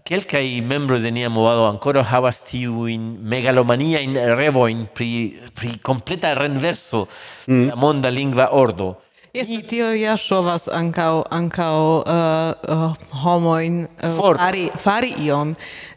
Quelcae 0.05 0.63
membro 0.63 0.99
de 0.99 1.11
nia 1.11 1.29
movado 1.29 1.67
ancora 1.67 2.03
havas 2.03 2.43
tiuin 2.45 3.19
megalomaniain 3.23 4.17
revoin 4.37 4.87
pri, 4.95 5.39
pri 5.55 5.79
completa 5.83 6.35
renverso 6.35 7.07
mm. 7.47 7.69
la 7.69 7.77
monda 7.77 8.11
lingua 8.11 8.51
ordo. 8.53 8.97
Yes, 9.33 9.49
I... 9.49 9.63
tio 9.63 9.93
ja 9.95 10.17
shovas 10.19 10.67
ankau 10.67 11.23
ankau 11.31 12.03
uh, 12.03 12.51
uh, 12.67 12.95
homoin 13.23 13.85
uh, 14.03 14.35
fari 14.35 14.71
fari 14.75 15.15
ion 15.23 15.55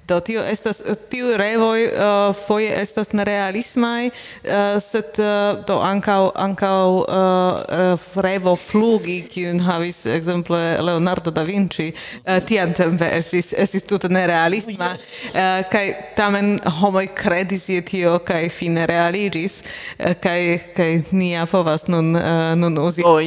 Do 0.08 0.20
tio 0.20 0.44
estas 0.44 0.82
tiu 1.10 1.38
revoj 1.38 1.86
uh, 1.86 2.36
foje 2.48 2.82
estas 2.82 3.12
nerealismaj, 3.12 4.08
uh, 4.08 4.52
sed 4.84 5.20
uh, 5.22 5.64
do 5.68 5.78
ankaŭ 5.80 6.32
ankaŭ 6.36 6.88
uh, 6.90 7.06
uh, 7.08 8.08
revo 8.26 8.56
flugi 8.56 9.22
kiun 9.32 9.62
havis 9.64 10.06
ekzemple 10.06 10.62
Leonardo 10.82 11.32
da 11.32 11.44
Vinci 11.44 11.92
uh, 11.94 12.40
tian 12.46 12.74
tempe 12.74 13.08
estis 13.18 13.54
estis 13.58 13.88
tute 13.88 14.10
nerealisma. 14.10 14.94
Oh, 14.94 15.34
uh, 15.34 15.64
kaj 15.72 15.86
tamen 16.18 16.60
homoj 16.82 17.08
kredis 17.16 17.70
je 17.70 17.82
tio 17.86 18.18
kaj 18.26 18.50
fine 18.50 18.88
realiĝis 18.90 19.62
uh, 19.64 20.14
kaj 20.24 20.42
kaj 20.76 20.90
nia 21.12 21.46
povas 21.50 21.88
nun 21.88 22.16
uh, 22.16 22.54
nun 22.60 22.78
uzi 22.80 23.04
oh, 23.06 23.20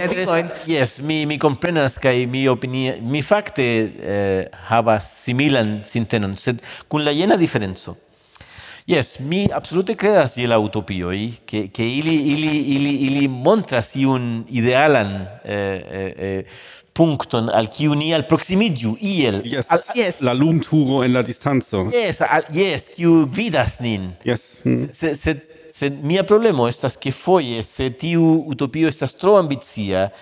yes 0.67 0.99
mi 1.01 1.27
mi 1.27 1.39
komprenas 1.39 1.99
kaj 1.99 2.27
mi 2.27 2.49
opinia 2.49 2.97
mi 3.01 3.23
fakte 3.23 3.65
eh, 3.65 4.47
havas 4.69 5.09
similan 5.25 5.81
sintenon 5.85 6.37
sed 6.37 6.63
kun 6.89 7.05
la 7.05 7.13
jena 7.13 7.37
diferenco. 7.37 7.97
Yes, 8.87 9.19
mi 9.19 9.49
absolute 9.51 9.97
credas 9.97 10.37
je 10.39 10.47
la 10.47 10.59
utopioi, 10.59 11.33
che, 11.45 11.71
che 11.75 11.83
ili, 11.83 12.15
ili, 12.33 12.75
ili, 12.77 12.95
ili 13.07 13.29
montras 13.29 13.97
iun 13.97 14.45
idealan 14.47 15.27
eh, 15.43 15.57
eh, 15.91 16.15
eh, 16.19 16.45
puncton 16.95 17.51
al 17.51 17.67
kiu 17.69 17.97
ni 17.99 18.13
al 18.15 18.29
proximidju 18.31 18.95
iel. 19.01 19.41
Yes, 19.45 19.73
al, 19.75 19.83
yes. 19.95 20.21
la 20.23 20.33
lumturo 20.35 21.03
en 21.03 21.13
la 21.13 21.23
distanzo. 21.27 21.89
Yes, 21.91 22.23
al, 22.23 22.47
yes, 22.55 22.87
kiu 22.95 23.27
vidas 23.27 23.81
nin. 23.81 24.13
Yes. 24.25 24.63
Mm. 24.65 24.87
Se, 24.93 25.17
se, 25.17 25.35
se 25.75 25.91
mia 25.91 26.23
problemo 26.23 26.69
estas 26.71 26.97
che 26.97 27.11
foje 27.11 27.63
se 27.67 27.91
tiu 27.91 28.23
utopio 28.47 28.89
estas 28.89 29.19
tro 29.19 29.35
ambizia, 29.37 30.13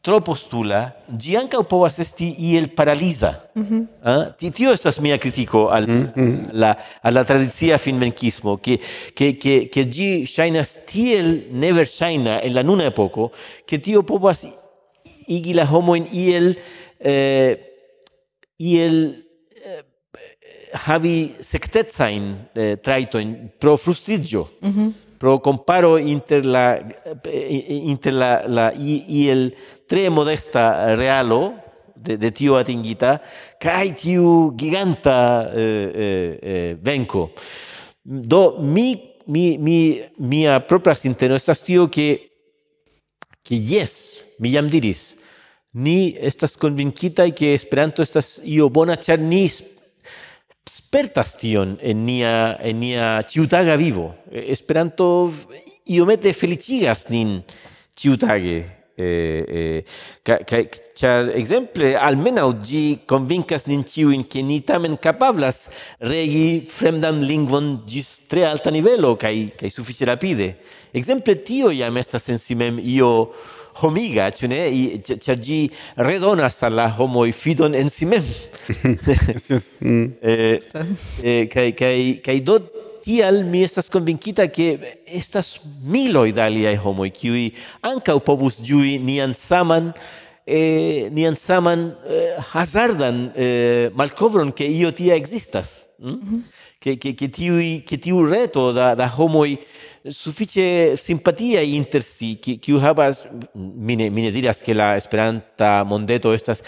tro 0.00 0.20
postula, 0.20 0.94
gi 1.06 1.36
anca 1.36 1.62
povas 1.66 1.98
esti 1.98 2.34
iel 2.38 2.68
paralisa. 2.70 3.50
Mm 3.54 3.62
-hmm. 3.62 3.82
eh? 3.82 4.10
Ah, 4.10 4.24
ti, 4.38 4.50
tio 4.50 4.72
estas 4.72 4.98
mia 4.98 5.18
critico 5.18 5.68
al, 5.68 5.86
mm 5.86 6.04
-hmm. 6.14 6.50
alla, 6.50 6.78
alla 7.02 7.24
tradizia 7.24 7.78
filmenchismo, 7.78 8.58
che, 8.58 8.80
che, 9.12 9.36
che, 9.36 9.68
che 9.68 9.88
gi 9.88 10.26
shainas 10.26 10.84
tiel 10.84 11.46
never 11.50 11.86
shaina 11.86 12.40
en 12.40 12.52
la 12.52 12.62
nuna 12.62 12.84
epoco, 12.84 13.32
che 13.64 13.80
tio 13.80 14.02
povas 14.02 14.46
igi 15.26 15.52
la 15.52 15.66
homo 15.70 15.94
in 15.94 16.06
iel 16.10 16.56
eh, 16.98 17.58
iel 18.56 19.24
eh, 19.64 19.84
havi 20.72 21.34
sectezain 21.40 22.48
eh, 22.54 22.76
traitoin 22.80 23.50
pro 23.58 23.76
frustrigio. 23.76 24.58
Mm 24.64 24.70
-hmm 24.70 25.07
pro 25.18 25.38
comparo 25.40 25.98
inter 25.98 26.46
la 26.46 26.78
inter 27.68 28.14
la 28.14 28.30
la 28.46 28.66
iel 28.72 29.50
tre 29.86 30.08
modesta 30.08 30.94
realo 30.94 31.54
de 31.94 32.16
de 32.16 32.30
tio 32.30 32.56
atingita 32.56 33.18
kaj 33.60 33.94
tiu 33.98 34.54
giganta 34.56 35.50
eh, 35.50 35.90
eh, 36.06 36.38
eh, 36.42 36.76
venko 36.80 37.30
do 38.04 38.58
mi 38.60 38.88
mi 39.26 39.58
mi 39.58 40.00
mia 40.18 40.60
propra 40.60 40.94
sinteno 40.94 41.34
estas 41.34 41.62
tio 41.62 41.88
ke 41.88 42.08
ke 43.42 43.54
yes 43.54 44.24
mi 44.38 44.52
jam 44.54 44.68
diris 44.68 45.16
ni 45.74 46.14
estas 46.16 46.56
convincita 46.56 47.28
ke 47.30 47.52
Esperanto 47.54 48.02
estas 48.02 48.38
io 48.44 48.68
bona 48.68 48.96
charnis 48.96 49.60
ni 49.62 49.77
spertas 50.68 51.34
tion 51.40 51.76
en 51.80 52.04
nia, 52.06 52.56
en 52.60 52.80
nia 52.80 53.22
ciutaga 53.26 53.76
vivo. 53.80 54.12
Esperanto 54.30 55.32
iomete 55.88 56.34
felicigas 56.36 57.08
nin 57.10 57.40
ciutage. 57.96 58.78
Eh, 59.00 59.44
eh, 59.46 59.84
ca, 60.26 60.40
ca, 60.42 60.58
char 60.92 61.28
exemple, 61.38 61.92
almenau 61.94 62.50
gi 62.58 62.98
convincas 63.06 63.68
nin 63.70 63.84
ciuin 63.86 64.24
che 64.26 64.42
ni 64.42 64.58
tamen 64.66 64.96
capablas 64.98 65.68
regi 66.02 66.66
fremdan 66.66 67.20
lingvon 67.22 67.84
gis 67.86 68.26
tre 68.26 68.42
alta 68.44 68.72
nivelo, 68.74 69.14
cae, 69.14 69.52
cae 69.54 69.70
suffice 69.70 70.02
rapide. 70.04 70.56
Exemple, 70.92 71.36
tio 71.46 71.70
iam 71.70 71.96
estas 72.02 72.26
en 72.34 72.42
mem 72.58 72.82
io 72.82 73.30
homiga, 73.80 74.30
ĉu 74.34 74.50
ne? 74.50 74.60
Ĉar 75.04 75.38
ĝi 75.42 75.60
redonas 75.96 76.62
al 76.66 76.76
la 76.78 76.88
homoj 76.98 77.30
fidon 77.32 77.74
en 77.78 77.90
si 77.90 78.06
mem. 78.06 78.26
Jes. 79.48 79.78
Mm. 79.80 80.12
Eh, 80.22 80.58
eh, 81.22 81.42
kaj 81.52 81.70
kaj 81.78 81.96
kaj 82.24 82.38
do 82.46 82.58
tial 83.04 83.44
mi 83.44 83.62
estas 83.64 83.88
convincita 83.88 84.46
che 84.50 85.00
estas 85.06 85.60
miloi 85.82 86.32
da 86.32 86.44
aliai 86.46 86.76
homoi, 86.76 87.10
qui 87.10 87.52
ancau 87.80 88.20
povus 88.20 88.60
giui 88.60 88.98
nian 88.98 89.34
saman 89.34 89.92
eh, 90.44 91.08
nian 91.12 91.36
saman 91.36 91.94
eh, 92.08 92.36
hazardan 92.52 93.32
eh, 93.36 93.90
malcovron 93.94 94.52
che 94.52 94.64
io 94.64 94.92
tia 94.92 95.14
existas. 95.14 95.88
Mm? 96.02 96.08
Mm 96.08 96.20
-hmm. 96.22 96.40
Che, 96.80 96.96
che, 96.96 97.14
che, 97.14 97.28
tiui, 97.28 97.82
che 97.82 97.98
tiu 97.98 98.24
reto 98.24 98.70
da, 98.70 98.94
da 98.94 99.12
homoi 99.16 99.58
sufiĉe 100.04 100.96
simpatia 100.96 101.62
inter 101.66 102.04
si, 102.06 102.36
qui 102.38 102.78
havas, 102.80 103.26
mi 103.54 103.96
mine 103.96 104.30
diras 104.30 104.62
che 104.62 104.74
la 104.74 104.96
Esperanta 104.96 105.84
mondeto 105.84 106.32
estas 106.32 106.62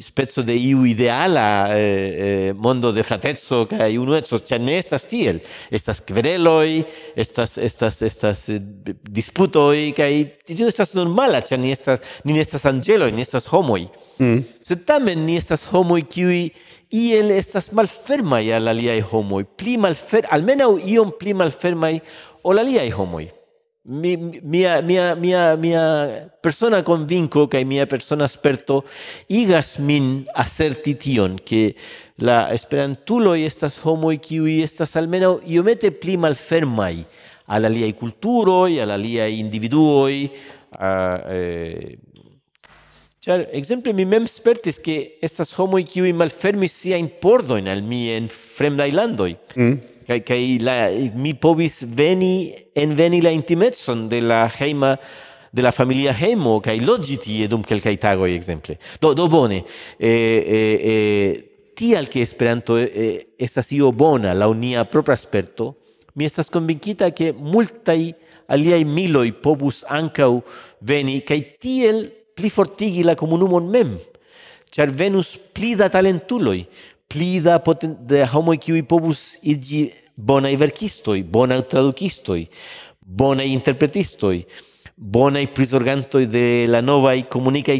spezzo 0.00 0.42
de 0.42 0.54
iu 0.54 0.84
ideala 0.84 1.76
eh, 1.76 1.80
eh, 1.80 2.52
mondo 2.52 2.92
de 2.92 3.02
frateco 3.02 3.64
kaj 3.70 3.96
unueco, 3.96 4.38
ĉar 4.38 4.60
ne 4.60 4.78
estas 4.78 5.06
tiel. 5.08 5.40
Estas 5.70 6.00
kvereloj, 6.04 6.84
estas, 7.16 7.56
estas, 7.58 8.02
estas 8.02 8.48
eh, 8.48 8.60
disputoj 9.08 9.92
kaj 9.96 10.12
tio 10.46 10.68
estas 10.68 10.94
normala, 10.94 11.40
ĉar 11.40 11.58
ni, 11.58 11.72
estas, 11.72 12.04
ni 12.24 12.36
ne 12.36 12.44
estas 12.44 12.66
anĝeloj, 12.70 13.12
ni 13.12 13.24
estas 13.24 13.48
homoj. 13.52 13.86
Mm. 14.18 14.44
Sed 14.64 14.84
tamen 14.86 15.24
ni 15.26 15.38
estas 15.40 15.64
homoj 15.72 16.04
kiuj 16.10 16.48
iel 16.94 17.32
estas 17.34 17.72
malfermaj 17.74 18.44
al 18.54 18.70
aliaj 18.70 19.00
homoj, 19.10 19.42
pli 19.58 19.74
malfer, 19.80 20.28
almenaŭ 20.34 20.76
iom 20.78 21.10
pli 21.18 21.34
malfermaj 21.34 21.96
ol 22.44 22.58
aliai 22.58 22.92
homoi. 22.92 23.30
Mi, 23.84 24.16
mia, 24.16 24.80
mia, 24.80 25.14
mia, 25.14 25.56
mia 25.56 25.84
persona 26.40 26.82
convinco 26.82 27.46
che 27.48 27.64
mia 27.64 27.84
persona 27.84 28.26
sperto 28.26 28.82
igas 29.26 29.76
min 29.76 30.24
acerti 30.32 30.96
tion, 30.96 31.36
che 31.42 31.74
la 32.24 32.48
esperantuloi 32.50 33.44
estas 33.44 33.76
homoi 33.84 34.18
qui 34.20 34.62
estas 34.62 34.96
almeno 34.96 35.40
iomete 35.44 35.92
pli 35.92 36.16
malfermai 36.16 37.04
alla 37.46 37.66
aliai 37.66 37.92
culturoi, 37.92 38.80
al 38.80 38.90
aliai 38.90 39.38
individuoi, 39.38 40.30
a, 40.78 41.22
eh, 41.28 41.98
Char, 43.24 43.48
exemple, 43.52 43.94
mi 43.94 44.04
mem 44.04 44.26
spertis 44.28 44.76
che 44.84 45.16
estas 45.24 45.48
homoi 45.56 45.86
qui 45.88 46.12
malfermis 46.12 46.74
sia 46.76 46.98
in 47.00 47.08
pordoin 47.22 47.70
al 47.72 47.80
mi 47.80 48.10
en 48.12 48.26
fremdai 48.28 48.92
landoi. 48.92 49.32
Mm 49.56 49.78
kai 50.06 50.20
kai 50.22 50.58
la 50.60 50.90
mi 51.14 51.34
povis 51.34 51.82
veni 51.84 52.54
en 52.74 52.94
veni 52.94 53.20
la 53.20 53.30
intimetson 53.30 54.08
de 54.08 54.20
la 54.20 54.48
heima 54.60 54.96
de 55.52 55.62
la 55.62 55.72
familia 55.72 56.12
hemo 56.12 56.60
kai 56.60 56.80
logiti 56.80 57.42
edum 57.42 57.62
dum 57.62 57.68
kelkaj 57.68 57.96
tago 57.98 58.26
exemple 58.26 58.78
Do 59.00 59.14
do 59.14 59.28
bone. 59.28 59.64
E, 59.98 60.08
e, 60.08 60.60
e, 60.92 61.50
tial 61.74 62.08
che 62.08 62.20
Esperanto 62.20 62.76
e, 62.76 63.34
estas 63.36 63.70
io 63.70 63.92
bona 63.92 64.32
la 64.32 64.46
unia 64.46 64.84
propria 64.84 65.14
esperto 65.14 65.76
mi 66.14 66.24
estas 66.24 66.50
konvinkita 66.50 67.10
che 67.12 67.32
multai 67.32 68.14
aliai 68.46 68.84
miloi 68.84 69.32
povus 69.32 69.84
ancau 69.88 70.42
veni 70.80 71.22
kai 71.22 71.56
tiel 71.58 72.12
plifortigi 72.34 73.02
la 73.02 73.14
comunumon 73.14 73.68
mem, 73.70 73.94
char 74.70 74.90
venus 74.90 75.38
pli 75.54 75.74
da 75.78 75.88
pli 77.08 77.40
da, 77.40 77.58
poten, 77.58 77.96
de 78.06 78.24
homo 78.26 78.54
qui 78.58 78.82
povus 78.82 79.36
iĝi 79.42 79.88
bona 80.16 80.52
verkistoj, 80.58 81.22
bona 81.22 81.60
tradukistoj, 81.62 82.44
bonaj 83.00 83.48
interpretistoj, 83.52 84.44
bonaj 84.96 85.46
prisorgantoi 85.54 86.26
de 86.26 86.66
la 86.70 86.80
nova 86.80 87.14
i 87.14 87.24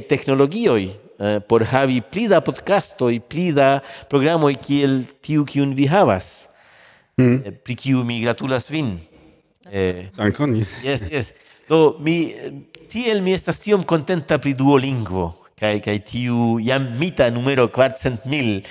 teknologioj 0.08 1.04
eh, 1.18 1.40
por 1.40 1.64
havi 1.64 2.00
pli 2.00 2.28
da 2.28 2.40
podcastoj, 2.40 3.20
pli 3.20 3.52
da 3.52 3.80
programoj 4.10 4.54
kiel 4.54 5.04
tiu 5.22 5.44
kiun 5.44 5.74
vi 5.74 5.86
havas. 5.86 6.48
Mm. 7.18 7.42
Eh, 7.44 7.52
pri 7.52 7.76
kiu 7.76 8.04
mi 8.04 8.20
gratulas 8.20 8.70
vin. 8.70 8.98
Eh, 9.70 10.10
Dankon. 10.16 10.54
Yes, 10.82 11.08
yes. 11.10 11.32
Do 11.68 11.96
mi 12.00 12.34
tiel 12.90 13.22
mi 13.22 13.32
estas 13.32 13.60
tiom 13.60 13.84
contenta 13.84 14.38
pri 14.38 14.52
Duolingvo 14.54 15.32
kai 15.58 15.78
kai 15.80 16.00
tiu 16.04 16.58
jam 16.60 16.90
mita 16.98 17.30
numero 17.30 17.68
400.000 17.68 18.62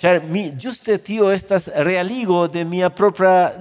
Char 0.00 0.22
mi 0.24 0.50
juste 0.56 0.96
tio 1.04 1.28
estas 1.30 1.66
realigo 1.68 2.48
de 2.48 2.64
mia 2.64 2.88
propra 2.88 3.52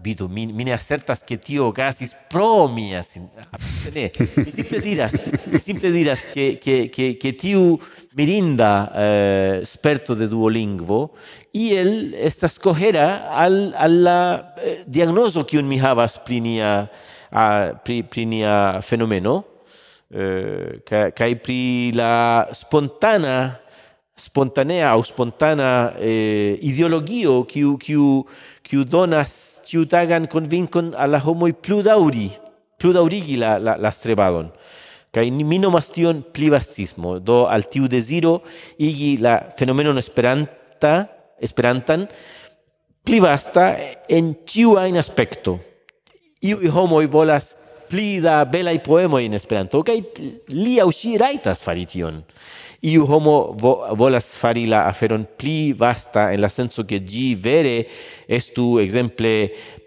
vidu 0.00 0.28
mi 0.28 0.46
mi 0.46 0.64
ne 0.64 0.72
acertas 0.72 1.24
que 1.26 1.36
tio 1.36 1.72
gasis 1.72 2.14
pro 2.30 2.68
mia 2.68 3.02
ne 3.92 4.12
mi 4.36 4.50
simple 4.52 4.78
diras 4.78 5.12
mi 5.46 5.58
simple 5.58 5.90
diras 5.90 6.20
que 6.32 6.60
que 6.60 7.18
que 7.18 7.32
tiu 7.32 7.80
mirinda 8.14 8.92
eh, 8.94 9.58
esperto 9.62 10.14
de 10.14 10.28
duolingo 10.28 11.14
y 11.52 11.74
el 11.74 12.14
estas 12.14 12.60
cogera 12.60 13.34
al 13.34 13.74
al 13.76 14.04
la 14.04 14.54
eh, 14.62 14.84
diagnoso 14.86 15.44
que 15.44 15.58
un 15.58 15.66
mi 15.66 15.80
havas 15.80 16.20
prinia 16.20 16.88
a 17.32 17.74
pri, 17.74 18.04
prinia 18.04 18.80
fenomeno 18.82 19.44
eh, 20.10 20.78
kai 20.86 21.34
pri 21.42 21.90
la 21.90 22.46
spontana 22.54 23.66
spontanea 24.18 24.90
au 24.90 25.02
spontana 25.04 25.94
eh, 26.00 26.58
ideologio 26.60 27.44
kiu 27.44 27.76
kiu 27.78 28.26
kiu 28.62 28.84
donas 28.84 29.62
tiutagan 29.64 30.26
convincon 30.26 30.92
al 30.98 31.10
la 31.14 31.20
homo 31.22 31.46
plu 31.52 31.82
dauri 31.82 32.30
plu 32.78 32.92
daurigi 32.92 33.36
la 33.36 33.58
la, 33.58 33.76
la 33.78 33.90
strebadon 33.90 34.50
kai 35.14 35.30
mi 35.30 35.58
nomas 35.58 35.92
tion 35.94 36.22
plivastismo 36.34 37.18
do 37.18 37.46
al 37.46 37.64
tiu 37.70 37.88
desiro 37.88 38.42
igi 38.78 39.16
la 39.16 39.40
fenomeno 39.56 39.96
esperanta 39.98 41.08
esperantan 41.40 42.08
plivasta 43.08 43.72
en 44.08 44.34
tiu 44.44 44.76
ajn 44.76 44.98
aspecto. 45.00 45.56
Iu 46.44 46.60
homo 46.70 47.00
volas 47.08 47.56
pli 47.90 48.20
da 48.20 48.44
belaj 48.44 48.78
poemoj 48.84 49.24
in 49.24 49.36
Esperanto 49.38 49.82
kai 49.86 50.00
li 50.54 50.78
au 50.82 50.92
ŝi 50.94 51.16
rajtas 51.20 51.62
fari 51.64 51.86
tion. 51.88 52.22
Iu 52.86 53.06
homo 53.10 53.56
vo, 53.58 53.72
volas 53.98 54.30
fari 54.38 54.68
la 54.70 54.84
aferon 54.86 55.24
pli 55.38 55.72
vasta 55.74 56.28
en 56.32 56.40
la 56.44 56.48
senso 56.48 56.84
ke 56.86 57.00
gi 57.02 57.32
vere 57.34 57.88
estu 58.28 58.78
exemple 58.78 59.32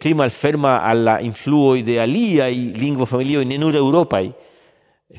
pli 0.01 0.11
malferma 0.13 0.81
al 0.83 1.05
la 1.07 1.19
influoj 1.23 1.85
de 1.87 1.99
aliaj 2.03 2.51
lingvofamilioj 2.81 3.45
in 3.47 3.55
nur 3.61 3.79
eŭropaj. 3.79 4.25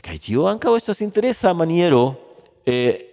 Kai 0.02 0.18
tio 0.20 0.44
ankaŭ 0.48 0.76
estas 0.76 1.00
interesa 1.04 1.52
maniero 1.56 2.04
eh, 2.66 3.12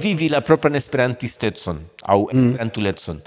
vivi 0.00 0.28
la 0.28 0.40
propran 0.40 0.74
esperantistetson 0.74 1.80
au 2.02 2.28
mm. 2.32 2.48
esperantuletson. 2.48 3.20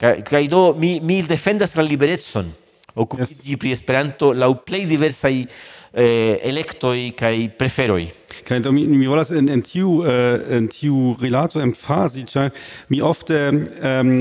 Kai, 0.00 0.22
kaj 0.24 0.46
do 0.48 0.74
mi, 0.76 0.98
mi 1.00 1.20
defendas 1.22 1.76
la 1.76 1.82
liberetson 1.82 2.52
okupiĝi 2.94 3.58
pri 3.60 3.74
Esperanto 3.76 4.32
laŭ 4.32 4.52
plej 4.66 4.84
diversaj 4.90 5.34
eh, 5.40 6.38
electoi 6.50 7.12
kai 7.18 7.48
preferoi 7.58 8.08
Kaj 8.50 8.60
do 8.64 8.72
mi, 8.72 8.82
mi 8.88 9.06
volas 9.06 9.30
en, 9.36 9.48
en 9.52 9.60
tiu, 9.62 10.00
uh, 10.00 10.40
en 10.50 10.64
tiu 10.72 11.12
rilato 11.20 11.60
emfazi, 11.62 12.24
ĉar 12.26 12.50
mi 12.90 13.02
ofte... 13.04 13.48
um, 13.50 14.14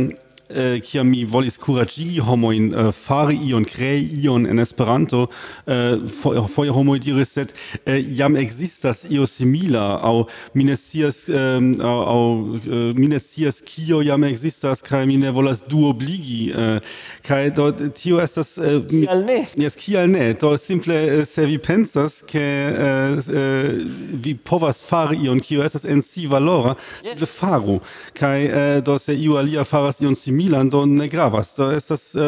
Eh, 0.49 0.77
äh, 0.77 0.79
kia 0.81 1.03
mi 1.03 1.25
volis 1.25 1.57
kuragigi 1.57 2.19
homoin 2.19 2.73
äh, 2.73 2.87
eh, 2.87 2.91
fari 2.91 3.37
ion, 3.49 3.65
crei 3.65 4.01
ion 4.23 4.45
en 4.45 4.59
Esperanto, 4.59 5.29
eh, 5.67 5.97
foie 6.09 6.69
homoi 6.69 6.99
diris, 6.99 7.33
sed 7.33 7.53
äh, 7.85 7.99
jam 7.99 8.35
existas 8.35 9.05
io 9.09 9.25
simila, 9.25 9.99
au 10.03 10.25
mi 10.53 10.63
ne 10.63 10.75
scias, 10.75 11.27
au, 11.29 12.01
au 12.13 12.93
mi 12.95 13.07
ne 13.07 13.19
scias 13.19 13.61
kio 13.65 14.01
jam 14.03 14.23
existas, 14.23 14.81
kai 14.81 15.05
mi 15.05 15.17
ne 15.17 15.31
volas 15.31 15.63
duobligi, 15.67 16.51
äh, 16.51 16.79
kai 17.23 17.49
do 17.51 17.71
tio 17.71 18.19
estas... 18.19 18.57
Eh, 18.57 18.79
kial 18.89 19.23
ne? 19.25 19.39
Yes, 19.57 19.77
kial 19.79 20.09
ne, 20.09 20.33
do 20.33 20.55
simple 20.57 21.25
se 21.25 21.45
vi 21.45 21.57
pensas, 21.57 22.21
ke 22.27 22.41
äh, 22.41 23.19
äh, 23.29 23.85
vi 24.13 24.35
povas 24.35 24.81
fari 24.85 25.21
ion, 25.25 25.41
kio 25.43 25.63
estas 25.65 25.85
en 25.85 26.01
si 26.05 26.27
valora, 26.29 26.75
yes. 27.03 27.19
le 27.21 27.29
faru, 27.29 27.79
kai 28.17 28.47
äh, 28.47 28.81
do 28.85 28.97
se 29.01 29.13
iu 29.13 29.37
alia 29.37 29.65
faras 29.67 30.01
ion 30.01 30.17
simila, 30.17 30.38
Milan 30.39 30.71
do 30.71 30.85
ne 30.85 31.07
gravas. 31.11 31.53
Estas 31.75 32.15
uh, 32.15 32.23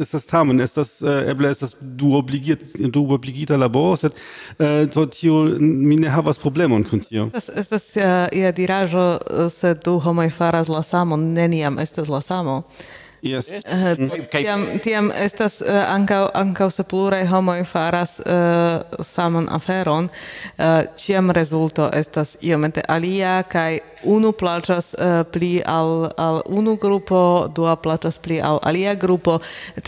estas 0.00 0.26
tamen 0.30 0.64
estas 0.64 0.96
uh, 1.02 1.20
eble 1.30 1.52
estas 1.52 1.76
du 1.80 2.14
obligiert 2.18 2.74
du 2.96 3.04
obligita 3.14 3.58
laboro 3.60 3.96
sed 4.00 4.16
uh, 4.16 4.82
do 4.94 5.06
tio 5.06 5.44
mi 5.60 6.00
ne 6.00 6.08
havas 6.08 6.40
problemon 6.42 6.84
kun 6.88 7.04
tio. 7.04 7.28
Estas 7.32 7.50
estas 7.64 7.88
ja 8.32 8.52
diraĵo 8.52 9.06
se 9.50 9.74
du 9.84 9.98
homoj 10.00 10.30
faras 10.34 10.68
la 10.68 10.82
samon 10.82 11.32
neniam 11.36 11.78
estas 11.78 12.08
la 12.08 12.20
samo. 12.24 12.62
Yes. 13.24 13.48
Uh, 13.48 13.94
tiam, 14.28 14.66
tiam 14.84 15.06
estas 15.16 15.62
uh, 15.64 15.78
ankaŭ 15.88 16.26
ankaŭ 16.36 16.66
se 16.70 16.84
pluraj 16.84 17.22
homoj 17.30 17.62
faras 17.64 18.18
uh, 18.20 18.82
saman 19.00 19.46
aferon, 19.48 20.10
uh, 20.10 20.82
ĉiam 21.00 21.32
rezulto 21.32 21.86
estas 22.00 22.34
iomete 22.44 22.84
alia 22.88 23.38
kaj 23.48 23.78
unu 24.16 24.34
plaĉas 24.36 24.92
uh, 24.98 25.22
pli 25.32 25.54
al 25.64 26.10
al 26.20 26.42
unu 26.60 26.76
grupo, 26.76 27.22
dua 27.56 27.78
plaĉas 27.80 28.20
pli 28.20 28.42
al 28.44 28.60
alia 28.62 28.92
grupo, 28.94 29.38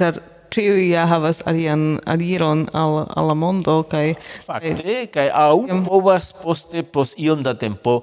ĉar 0.00 0.22
ĉiuj 0.56 0.88
ja 0.88 1.04
havas 1.10 1.42
alian 1.50 1.98
aliron 2.06 2.64
al 2.72 3.02
al 3.04 3.28
la 3.28 3.34
mondo 3.34 3.76
kaj 3.90 4.14
fakte 4.46 4.96
kaj 5.12 5.26
aŭ 5.42 5.82
povas 5.88 6.32
poste 6.42 6.82
post 6.82 7.18
iom 7.18 7.42
da 7.42 7.54
tempo 7.54 8.00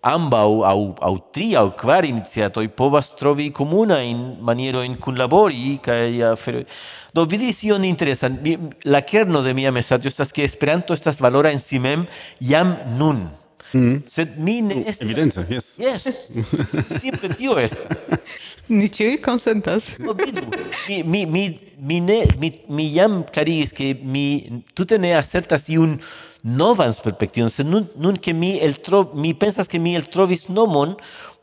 ambau 0.00 0.64
au 0.64 0.94
au 1.00 1.18
tri 1.32 1.54
au 1.56 1.70
kvar 1.70 2.04
iniciatoi 2.04 2.68
povas 2.68 3.14
trovi 3.16 3.50
comuna 3.52 4.00
in 4.02 4.36
maniero 4.40 4.82
in 4.82 4.96
kunlabori 4.96 5.78
kaj 5.82 6.22
afero. 6.32 6.58
Uh, 6.58 6.64
do 7.14 7.24
vidis 7.24 7.62
ion 7.62 7.84
interesan. 7.84 8.38
La 8.84 9.00
kerno 9.00 9.42
de 9.42 9.54
mia 9.54 9.70
mesaĝo 9.70 10.10
estas 10.10 10.32
ke 10.32 10.44
Esperanto 10.44 10.94
estas 10.94 11.20
valora 11.20 11.52
en 11.54 11.60
si 11.62 11.78
mem 11.78 12.06
jam 12.40 12.74
nun. 12.98 13.26
Mm. 13.74 14.02
Sed 14.06 14.36
mi 14.38 14.60
ne 14.62 14.74
oh, 14.76 14.82
estas... 14.86 15.02
Evidence, 15.02 15.42
yes. 15.50 15.78
Yes, 15.82 16.04
simple 17.00 17.34
tio 17.34 17.56
estas. 17.58 18.20
Ni 18.68 18.86
ĉiuj 18.88 19.18
konsentas. 19.22 19.96
No, 19.98 20.14
vidu, 20.18 20.44
mi, 20.88 21.02
mi, 21.02 21.24
mi, 21.26 21.44
mi, 21.78 21.98
ne, 22.00 22.20
mi, 22.38 22.52
mi 22.68 22.86
jam 22.94 23.24
klarigis 23.34 23.74
che 23.74 23.92
mi 24.02 24.62
tute 24.74 24.98
ne 24.98 25.16
asertas 25.18 25.66
iun 25.74 25.98
novans 26.44 27.00
perspektivon, 27.00 27.48
se 27.50 27.64
nun, 27.64 27.88
nun 27.96 28.18
che 28.20 28.32
mi, 28.32 28.58
el 28.60 28.76
tro, 28.84 29.10
mi 29.14 29.32
pensas 29.34 29.66
che 29.66 29.78
mi 29.78 29.94
el 29.96 30.04
trovis 30.12 30.48
nomon 30.52 30.94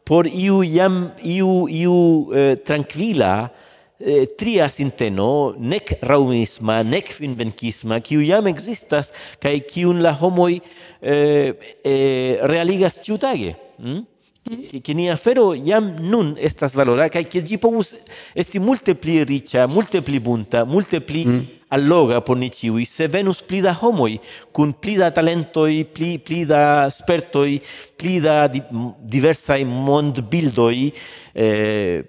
por 0.05 0.27
iu 0.29 0.61
jam 0.63 1.09
iu 1.25 1.65
iu 1.67 1.95
eh, 2.35 2.55
tranquila 2.61 3.49
eh, 3.97 4.27
tria 4.37 4.69
sinteno 4.69 5.55
nec 5.57 5.95
raumisma 6.05 6.83
nec 6.83 7.09
finvenkisma 7.17 7.97
kiu 8.05 8.21
jam 8.21 8.45
existas, 8.51 9.09
kai 9.41 9.59
kiun 9.65 10.03
la 10.05 10.13
homoi 10.13 10.61
eh, 11.01 11.57
eh, 11.83 12.37
realigas 12.45 13.01
ciutage 13.01 13.55
mm? 13.79 14.01
Hm? 14.49 14.67
che, 14.69 14.77
hm? 14.77 14.81
che 14.81 14.93
ni 14.93 15.09
fero 15.17 15.55
jam 15.55 15.95
nun 15.99 16.35
estas 16.37 16.77
valora 16.77 17.09
kaj 17.09 17.25
ke 17.25 17.41
ĝi 17.41 17.57
povus 17.57 17.95
esti 18.37 18.61
multe 18.61 18.93
pli 18.93 19.23
riĉa 19.25 19.65
multe 19.69 20.01
pli 20.05 20.21
bunta 20.21 20.65
multe 20.65 21.01
pli 21.01 21.25
mm 21.25 21.60
allora 21.71 22.21
por 22.21 22.37
ni 22.37 22.51
ciui, 22.51 22.85
se 22.85 23.07
venus 23.07 23.41
pli 23.41 23.61
da 23.63 23.71
homoi, 23.79 24.19
cun 24.51 24.73
pli 24.79 24.97
da 24.99 25.11
talentoi, 25.11 25.85
pli, 25.85 26.19
pli 26.19 26.43
da 26.45 26.89
spertoi, 26.91 27.61
pli 27.95 28.19
da 28.19 28.47
di, 28.47 28.61
diversai 28.99 29.63
mondbildoi, 29.63 30.91
eh, 31.33 32.03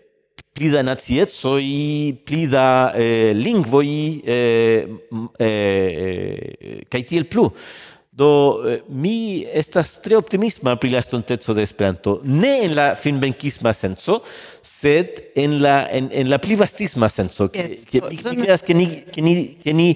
pli 0.52 0.68
da 0.68 0.82
naziezoi, 0.82 2.20
pli 2.24 2.46
da 2.48 2.92
eh, 2.92 3.32
lingvoi, 3.32 4.20
eh, 4.24 5.06
eh, 5.38 5.46
eh, 5.46 6.84
cae 6.88 7.04
tiel 7.04 7.26
plu. 7.26 7.46
Do 8.12 8.60
eh, 8.68 8.82
mi 8.92 9.40
estas 9.48 9.94
tre 10.04 10.18
optimisma 10.20 10.74
pri 10.76 10.90
la 10.92 11.00
estonteco 11.00 11.54
de 11.56 11.62
Esperanto, 11.64 12.18
ne 12.24 12.50
en 12.66 12.74
la 12.76 12.90
finbenkisma 12.92 13.72
senso, 13.72 14.18
sed 14.60 15.32
en 15.34 15.62
la 15.62 15.86
en, 15.88 16.10
en 16.12 16.28
la 16.28 16.36
pli 16.36 16.58
vastisma 16.60 17.08
senso. 17.08 17.48
Yes. 17.54 17.86
Ke, 17.88 18.02
ke, 18.02 18.02
mi, 18.10 18.18
mi 18.20 18.42
creas 18.44 18.66
que 18.66 18.76
ni 18.76 18.86
ke 19.08 19.24
ni 19.24 19.34
ke 19.64 19.72
ni 19.72 19.94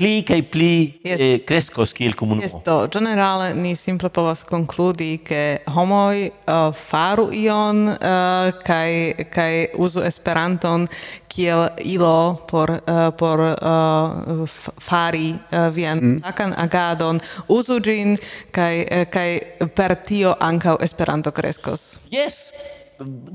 pli 0.00 0.22
kaj 0.24 0.40
pli 0.48 0.72
yes. 1.04 1.20
eh, 1.20 1.38
crescos 1.44 1.92
kiel 1.96 2.14
comunumo. 2.16 2.46
Yes, 2.46 2.56
do, 2.64 2.88
generale 2.88 3.52
ni 3.54 3.74
simple 3.76 4.08
povas 4.08 4.44
concludi 4.48 5.20
che 5.20 5.60
homoi 5.68 6.30
uh, 6.30 6.72
faru 6.72 7.28
ion 7.32 7.88
eh, 7.88 8.08
uh, 8.08 8.62
kaj, 8.64 8.92
kaj 9.28 9.54
uzu 9.76 10.00
Esperanton 10.08 10.86
kiel 11.28 11.68
ilo 11.84 12.40
por, 12.48 12.72
uh, 12.72 13.10
por 13.12 13.44
uh, 13.44 14.48
fari 14.80 15.34
uh, 15.36 15.68
vian 15.74 16.00
mm. 16.00 16.22
akan 16.24 16.56
agadon, 16.56 17.20
uzu 17.48 17.80
gin 17.84 18.16
kaj, 18.50 19.06
kaj 19.12 19.28
per 19.76 19.98
tio 20.08 20.32
ankaŭ 20.40 20.78
Esperanto 20.80 21.32
crescos. 21.36 21.98
Yes, 22.10 22.54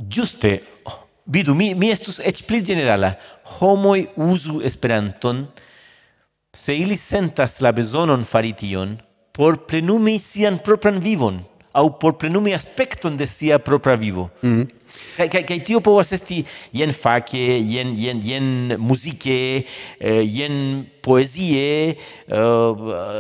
giuste. 0.10 0.58
Oh, 0.90 0.98
vidu, 1.30 1.54
mi, 1.54 1.74
mi 1.78 1.94
estus 1.94 2.20
ec 2.20 2.42
pli 2.50 2.64
generala. 2.66 3.14
Homoi 3.60 4.08
uzu 4.18 4.60
Esperanton 4.66 5.46
se 6.56 6.76
ili 6.78 6.98
sentas 6.98 7.60
la 7.62 7.72
besonon 7.72 8.24
fari 8.24 8.54
tion 8.54 8.98
por 9.36 9.58
plenumi 9.68 10.20
sian 10.20 10.58
propran 10.64 11.00
vivon 11.04 11.44
au 11.76 11.90
por 12.00 12.16
plenumi 12.16 12.54
aspekton 12.56 13.18
de 13.18 13.28
sia 13.28 13.60
propra 13.60 13.96
vivo. 13.96 14.30
Mm 14.42 14.50
-hmm. 14.56 14.68
Kaj 15.18 15.28
kaj 15.30 15.44
kaj 15.44 15.60
tio 15.60 15.80
povas 15.80 16.12
esti 16.12 16.44
jen 16.74 16.94
fake, 16.94 17.44
jen 17.74 17.94
jen 17.98 18.22
jen 18.24 18.76
muzike, 18.80 19.64
eh, 20.00 20.24
jen 20.24 20.86
poezie, 21.02 21.96
eh, 22.28 22.38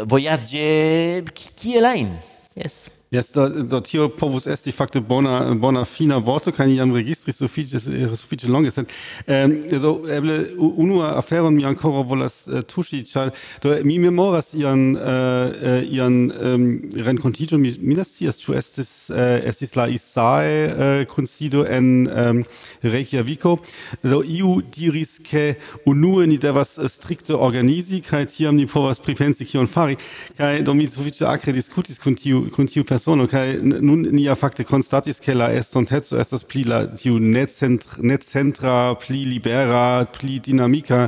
vojaĝe, 0.05 1.23
kiel 1.55 1.85
ajn. 1.85 2.17
Yes. 2.55 2.94
Jetzt 3.15 3.35
do, 3.35 3.47
do 3.63 3.79
tio 3.79 4.09
povus 4.09 4.47
esti 4.47 4.71
fakte 4.71 4.99
bona 4.99 5.55
bona 5.55 5.85
fina 5.85 6.17
vorto 6.19 6.51
kaj 6.51 6.67
iam 6.73 6.91
registris 6.91 7.37
sufiĉe 7.39 7.79
äh, 7.79 8.11
sufiĉe 8.11 8.47
äh, 8.47 8.51
longe 8.51 8.71
sed 8.75 8.91
um, 9.27 9.53
do 9.81 9.91
eble 10.11 10.35
unua 10.57 11.13
aferon 11.21 11.55
mi 11.55 11.63
ankoraŭ 11.69 12.03
volas 12.09 12.35
uh, 12.49 12.59
tuŝi 12.67 12.99
ĉar 13.07 13.31
do 13.63 13.75
mi 13.87 13.95
memoras 14.03 14.51
ian 14.59 14.97
uh, 14.97 15.79
ian 15.87 16.17
um, 16.27 16.65
renkontiĝon. 17.07 17.61
Mi 17.61 17.71
mi 17.79 17.95
ne 17.95 18.03
scias 18.03 18.41
ĉu 18.43 18.57
estis 18.59 18.91
uh, 19.13 19.39
estis 19.47 19.77
la 19.79 19.87
ISAE 19.87 20.59
uh, 20.67 21.05
kunsido 21.13 21.63
en 21.63 22.09
um, 22.09 22.43
Reykjaviko. 22.83 23.55
Do 24.03 24.21
iu 24.25 24.57
diris 24.75 25.21
ke 25.23 25.45
unue 25.87 26.27
ni 26.27 26.39
devas 26.41 26.75
strikte 26.91 27.37
organizi 27.47 28.01
kaj 28.03 28.25
tiam 28.35 28.59
ni 28.59 28.67
povas 28.67 28.99
pripensi 28.99 29.47
kion 29.47 29.71
fari. 29.71 29.95
Kaj 30.35 30.65
do 30.67 30.75
mi 30.75 30.89
sufiĉe 30.89 31.29
akre 31.31 31.55
diskutis 31.55 32.01
kun 32.03 32.19
tiu 32.19 32.45
kun 32.51 32.67
tiu 32.67 32.83
persono 32.83 33.05
persono 33.06 33.27
kai 33.27 33.60
nun 33.61 34.02
nia 34.18 34.34
fakte 34.34 34.64
konstatis 34.65 35.19
ke 35.22 35.36
la 35.38 35.52
estonteco 35.53 36.18
estas 36.18 36.41
pli 36.44 36.64
la 36.65 36.80
tiu 36.90 37.19
necentr, 37.22 37.99
necentra 38.02 38.95
pli 38.98 39.19
libera 39.30 40.07
pli 40.10 40.40
dinamika 40.40 41.03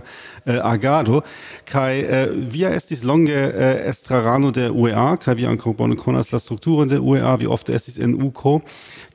eh, 0.46 0.60
agado 0.62 1.24
kaj 1.66 1.94
eh, 1.98 2.30
via 2.54 2.70
estis 2.78 3.02
longe 3.04 3.34
eh, 3.34 3.90
estrarano 3.90 4.52
de 4.52 4.70
UEA 4.70 5.18
kaj 5.24 5.40
vi 5.40 5.50
ankaŭ 5.50 5.74
bone 5.74 5.98
konas 5.98 6.30
la 6.32 6.40
strukturon 6.40 6.88
de 6.88 7.00
UEA 7.02 7.34
vi 7.42 7.50
ofte 7.50 7.74
estis 7.74 7.98
en 7.98 8.14
UKO 8.28 8.60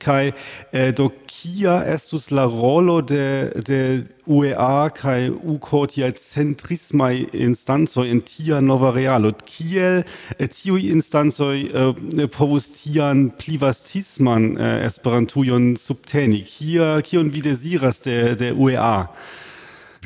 kaj 0.03 0.33
eh, 0.73 0.91
do 0.91 1.07
kia 1.23 1.79
estus 1.87 2.31
la 2.31 2.49
rolo 2.51 2.99
de 3.01 3.23
de 3.63 3.79
UEA 4.27 4.89
kai 4.95 5.27
UCOTIA 5.29 6.11
centrismai 6.15 7.25
instancoj 7.33 8.07
en 8.07 8.21
tia 8.23 8.61
nova 8.61 8.93
realo. 8.95 9.33
Kiel 9.43 10.03
eh, 10.03 10.47
tiuj 10.47 10.87
instancoj 10.93 11.57
eh, 11.59 12.23
povus 12.31 12.69
tian 12.77 13.27
pli 13.35 13.57
vastisman 13.59 14.53
eh, 14.55 14.85
Esperantujon 14.87 15.73
subteni? 15.79 16.43
Kia, 16.47 17.01
kion 17.03 17.29
vi 17.33 17.43
deziras 17.43 18.03
de, 18.07 18.17
de 18.39 18.53
UEA? 18.55 19.09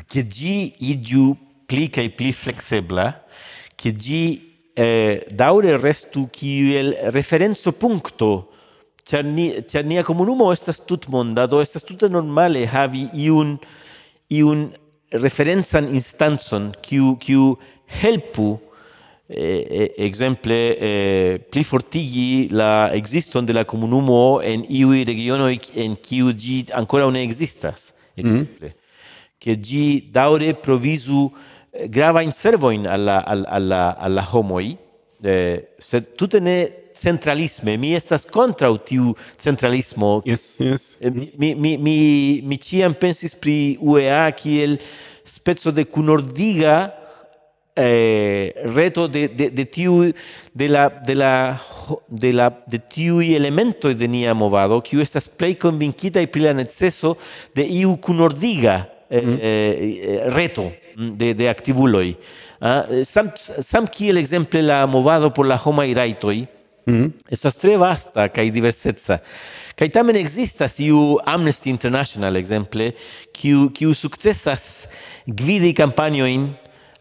Ke 0.08 0.26
gi 0.26 0.72
iĝu 0.92 1.30
pli 1.68 1.88
kai 1.92 2.08
pli 2.10 2.34
fleksebla, 2.34 3.10
ke 3.78 3.94
gi 3.94 4.22
eh, 4.74 5.24
daure 5.30 5.76
restu 5.78 6.26
kiel 6.32 6.94
referenzo 7.14 7.76
punkto 7.76 8.32
Ciar, 9.08 9.24
ni, 9.24 9.62
ciar 9.64 9.86
nia 9.88 10.02
comunumo 10.04 10.50
estas 10.52 10.82
tutmonda, 10.84 11.46
do 11.48 11.62
estas 11.64 11.86
tute 11.88 12.10
normale 12.12 12.66
havi 12.68 13.06
iun 13.16 13.54
iun 14.30 14.68
referenzan 15.12 15.88
instanzon 15.94 16.72
kiu 16.82 17.16
kiu 17.16 17.56
helpu 18.00 18.58
eh, 19.28 19.64
eh, 19.70 19.90
exemple 20.04 20.56
eh, 20.80 21.38
pli 21.50 21.64
fortigi 21.64 22.48
la 22.52 22.90
existon 22.94 23.46
de 23.46 23.52
la 23.52 23.64
comunumo 23.64 24.40
en 24.42 24.64
iui 24.68 25.04
regionoj 25.04 25.56
en 25.76 25.96
kiu 25.96 26.32
gi 26.36 26.64
ancora 26.74 27.10
ne 27.10 27.22
existas 27.22 27.92
exemple 28.16 28.44
mm 28.60 28.68
-hmm. 28.68 28.72
ke 29.40 29.54
ĝi 29.56 30.10
daŭre 30.12 30.52
provizu 30.54 31.30
eh, 31.72 31.88
grava 31.88 32.22
in 32.22 32.32
servoin 32.32 32.86
alla 32.86 33.18
alla 33.26 33.48
alla, 33.48 33.82
alla 33.98 34.22
homoi 34.22 34.76
eh, 35.24 35.58
sed 35.78 36.16
tute 36.16 36.40
ne 36.40 36.68
centralisme. 36.98 37.76
Mi 37.78 37.94
estas 37.94 38.26
contra 38.26 38.70
tiu 38.78 39.14
centralismo. 39.38 40.22
Yes, 40.26 40.60
yes. 40.60 40.96
Eh, 41.00 41.10
mi 41.10 41.30
mi 41.38 41.54
mi 41.54 41.76
mi, 41.78 41.96
mi 42.44 42.58
ciam 42.58 42.94
pensis 42.94 43.34
pri 43.34 43.78
UEA 43.80 44.30
kiel 44.36 44.78
spezzo 45.24 45.70
de 45.70 45.84
kunordiga 45.84 46.90
eh, 47.76 48.52
reto 48.74 49.06
de 49.08 49.28
de 49.28 49.50
de 49.50 49.64
tiu 49.64 50.12
de 50.54 50.68
la 50.68 50.88
de 50.88 51.14
la 51.14 51.60
de 52.08 52.32
la 52.32 52.50
de 52.66 52.78
tiu 52.78 53.20
elemento 53.22 53.92
de 53.94 54.08
nia 54.08 54.34
movado 54.34 54.80
kiu 54.80 55.00
estas 55.00 55.28
plej 55.28 55.54
konvinkita 55.62 56.24
pri 56.26 56.48
la 56.48 56.52
neceso 56.52 57.16
de 57.54 57.62
iu 57.62 57.96
kunordiga 57.96 58.88
eh, 59.10 59.22
mm. 59.22 59.38
eh, 59.40 60.20
reto 60.34 60.72
de 60.96 61.34
de 61.34 61.48
aktivuloj. 61.48 62.14
Ah, 62.60 62.84
eh, 62.90 63.04
sam 63.04 63.30
sam 63.36 63.86
kiel 63.86 64.18
ekzemple 64.18 64.62
la 64.62 64.86
movado 64.86 65.30
por 65.30 65.46
la 65.46 65.56
homaj 65.56 65.92
rajtoj 65.94 66.57
Mm? 66.88 67.10
Estas 67.28 67.58
tre 67.60 67.74
vasta 67.76 68.24
kaj 68.32 68.46
diverseca. 68.48 69.18
Kaj 69.76 69.90
tamen 69.92 70.16
ekzistas 70.16 70.78
iu 70.80 71.18
Amnesty 71.28 71.68
International 71.68 72.38
ekzemple, 72.40 72.94
kiu 73.36 73.68
kiu 73.76 73.92
sukcesas 73.94 74.62
gvidi 75.28 75.74
kampanjojn 75.76 76.46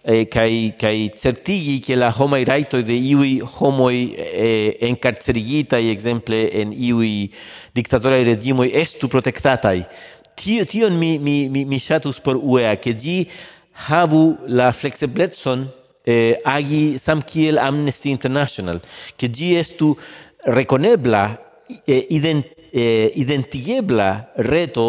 eh, 0.03 0.25
kaj 0.27 0.51
kaj 0.81 0.97
certigi 1.15 1.77
ke 1.85 1.95
la 1.95 2.11
homaj 2.11 2.43
rajtoj 2.51 2.83
de 2.83 2.99
iuj 3.13 3.31
homoj 3.55 3.95
eh, 3.95 4.75
enkarcerigitaj 4.89 5.87
ekzemple 5.93 6.43
en 6.61 6.75
iuj 6.75 7.31
diktatoraj 7.79 8.25
reĝimoj 8.33 8.67
estu 8.83 9.07
protektataj. 9.07 9.85
Tio 10.35 10.67
tion 10.67 10.99
mi 10.99 11.15
mi 11.17 11.37
mi, 11.49 11.63
mi 11.63 11.79
ŝatus 11.79 12.19
por 12.19 12.35
UEA, 12.35 12.75
ke 12.75 12.91
ĝi 12.91 13.21
havu 13.87 14.35
la 14.51 14.73
flekseblecon 14.75 15.63
eh, 16.07 16.39
agi 16.43 16.95
samkiel 16.97 17.59
Amnesty 17.59 18.09
International, 18.09 18.79
che 19.15 19.29
gi 19.29 19.57
estu 19.57 19.91
reconebla, 20.47 21.39
eh, 21.83 22.05
ident, 22.09 22.47
eh, 22.71 23.11
identiebla 23.13 24.31
reto 24.35 24.87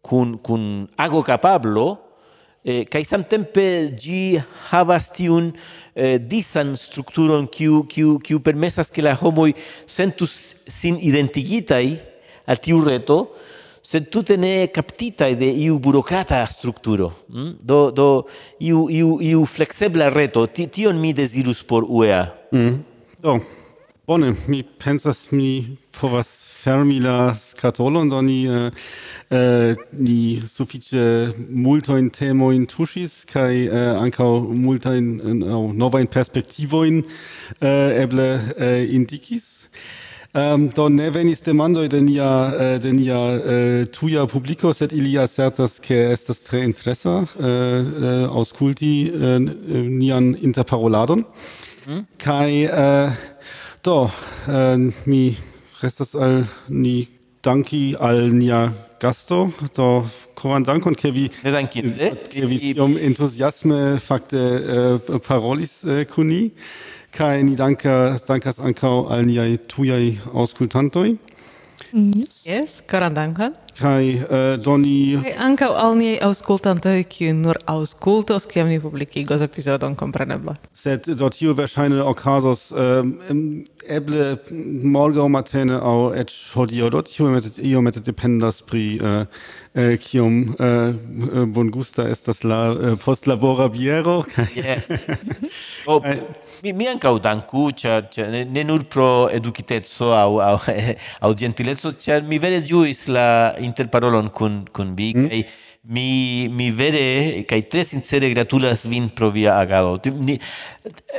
cun, 0.00 0.38
cun 0.40 0.88
ago 0.94 1.22
capablo, 1.22 2.14
eh, 2.62 2.84
kai 2.86 3.02
samtempe 3.02 3.90
gi 3.98 4.38
havas 4.70 5.10
tiun 5.10 5.50
eh, 5.94 6.20
disan 6.22 6.76
strukturon 6.78 7.48
kiu, 7.50 7.82
kiu, 7.90 8.18
kiu 8.22 8.38
permesas 8.38 8.90
che 8.90 9.02
la 9.02 9.16
homoi 9.18 9.54
sentus 9.86 10.54
sin 10.66 11.00
identigitai 11.00 11.98
al 12.46 12.60
tiu 12.62 12.84
reto, 12.86 13.34
sed 13.82 14.10
tute 14.12 14.36
ne 14.36 14.68
captita 14.72 15.30
de 15.34 15.48
iu 15.64 15.78
burocrata 15.78 16.44
strukturo. 16.46 17.12
Mm? 17.28 17.54
Do, 17.60 17.80
do 17.90 18.08
iu, 18.60 18.88
iu, 18.90 19.16
iu 19.22 19.46
flexibla 19.46 20.10
reto, 20.12 20.46
Ti, 20.46 20.68
tion 20.68 21.00
mi 21.00 21.14
desirus 21.16 21.64
por 21.64 21.86
UEA. 21.88 22.26
Mm. 22.52 22.78
Do, 23.22 23.40
bone, 24.06 24.34
mi 24.48 24.62
pensas 24.62 25.28
mi 25.32 25.78
povas 26.00 26.50
fermi 26.60 27.00
la 27.00 27.32
skatolon, 27.34 28.08
do 28.08 28.20
ni, 28.22 28.46
eh, 28.46 28.70
eh, 29.30 29.76
ni 29.92 30.40
suffice 30.46 31.32
multoin 31.48 32.10
temoin 32.10 32.66
tuschis 32.66 33.24
kai 33.28 33.66
eh, 33.66 34.02
ancau 34.02 34.42
multain, 34.54 35.20
eh, 35.20 35.72
novain 35.74 36.06
perspektivoin 36.06 37.02
eh, 37.60 38.02
eble 38.02 38.28
eh, 38.58 38.84
indicis. 38.94 39.68
Um, 40.32 40.68
do 40.70 40.88
ne 40.88 41.10
venis 41.10 41.40
demandoi 41.42 41.88
de 41.88 41.98
nia 42.00 42.52
uh, 42.54 42.78
de 42.78 42.92
nia 42.94 43.18
uh, 43.18 43.86
tuja 43.90 44.28
publico, 44.30 44.70
sed 44.72 44.92
ili 44.92 45.18
asertas 45.18 45.80
che 45.80 46.12
estas 46.12 46.44
tre 46.44 46.62
interessa 46.62 47.26
uh, 47.26 47.46
äh, 47.46 48.28
aŭskulti 48.30 49.10
nian 49.90 50.36
interparoladon. 50.38 51.24
Mm. 51.88 52.06
uh, 52.70 53.10
do 53.82 54.10
mi 55.06 55.36
restas 55.82 56.14
al 56.14 56.46
ni 56.68 57.08
danki 57.42 57.96
al 57.98 58.30
nia 58.30 58.72
gasto, 59.00 59.50
do 59.74 60.06
koran 60.34 60.62
dankon, 60.62 60.94
ke 60.94 61.10
vi, 61.10 61.26
ke 61.28 62.46
vi 62.46 62.70
iom 62.70 62.96
entuziasme 62.98 63.98
fakte 63.98 64.38
parolis 65.26 65.82
kun 66.14 66.28
ni. 66.28 66.42
Kai 67.10 67.42
ni 67.42 67.56
dankas, 67.56 68.22
dankas 68.28 68.60
ankau 68.62 69.08
al 69.10 69.24
niai 69.26 69.58
tujai 69.68 70.18
auskultantoi 70.32 71.18
mm-hmm. 71.92 72.20
Yes. 72.20 72.46
yes, 72.46 72.82
karan 72.86 73.14
dankan. 73.14 73.54
Kai 73.80 74.14
eh, 74.14 74.22
uh, 74.30 74.56
doni... 74.62 75.18
Kai 75.22 75.32
anka 75.42 75.66
al 75.74 75.96
ni 75.98 76.18
auskultanto 76.22 76.92
ki 77.08 77.32
nur 77.32 77.58
auscultos, 77.66 78.46
kiam 78.46 78.68
ni 78.68 78.78
publicigos 78.78 79.42
episodon 79.42 79.96
comprenebla. 79.96 80.54
Sed 80.72 81.08
do 81.18 81.30
tiu 81.30 81.56
wahrscheinlich 81.56 82.04
ocasos 82.04 82.70
ähm, 82.76 83.18
eh, 83.28 83.96
eble 83.96 84.38
morgo 84.82 85.28
matene 85.28 85.80
au 85.82 86.12
et 86.12 86.30
hodio, 86.54 86.90
mit 87.30 87.58
io 87.58 87.80
mit 87.80 88.06
dependas 88.06 88.62
pri 88.62 89.00
uh, 89.00 89.26
äh, 89.74 89.96
bon 89.96 90.44
gusta 90.46 91.52
bongusta 91.52 92.08
estas 92.08 92.44
la 92.44 92.72
eh, 92.72 92.96
postlabora 92.96 93.68
biero. 93.68 94.24
Yes. 94.54 94.86
oh. 95.86 96.02
Eh, 96.04 96.22
mi, 96.62 96.72
mi 96.72 96.86
anca 96.86 97.12
danku, 97.18 97.70
char, 97.72 98.08
char, 98.08 98.28
ne, 98.28 98.62
nur 98.62 98.84
pro 98.84 99.28
educitezzo 99.28 100.14
au, 100.14 100.40
au, 100.40 100.58
au 101.20 101.34
gentilezzo, 101.34 101.94
char 101.96 102.22
mi 102.22 102.38
vere 102.38 102.62
giuis 102.62 103.06
la 103.06 103.54
interparolon 103.58 104.30
con, 104.30 104.64
con 104.70 104.94
vi, 104.94 105.12
mm. 105.14 105.28
kai, 105.28 105.46
mi, 105.82 106.48
mi 106.48 106.70
vere, 106.70 107.44
kai 107.44 107.66
tre 107.66 107.84
sincere 107.84 108.28
gratulas 108.30 108.86
vin 108.86 109.08
pro 109.08 109.30
via 109.30 109.56
agado. 109.56 109.98
Ni, 110.12 110.38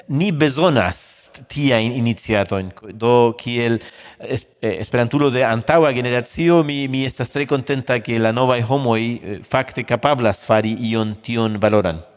ni 0.07 0.31
besonas 0.31 1.31
tia 1.47 1.80
in 1.80 1.91
iniziatoin, 1.91 2.72
do 2.93 3.34
kiel 3.38 3.80
esperantulo 4.59 5.30
de 5.30 5.43
antaua 5.43 5.91
generazio, 5.93 6.63
mi, 6.63 6.88
mi 6.88 7.05
estas 7.05 7.30
tre 7.30 7.45
contenta 7.45 7.99
che 7.99 8.19
la 8.19 8.31
nova 8.31 8.59
homoi 8.61 9.19
eh, 9.23 9.39
facte 9.41 9.84
capablas 9.84 10.43
fari 10.45 10.77
ion 10.91 11.18
tion 11.22 11.57
valoran. 11.57 12.10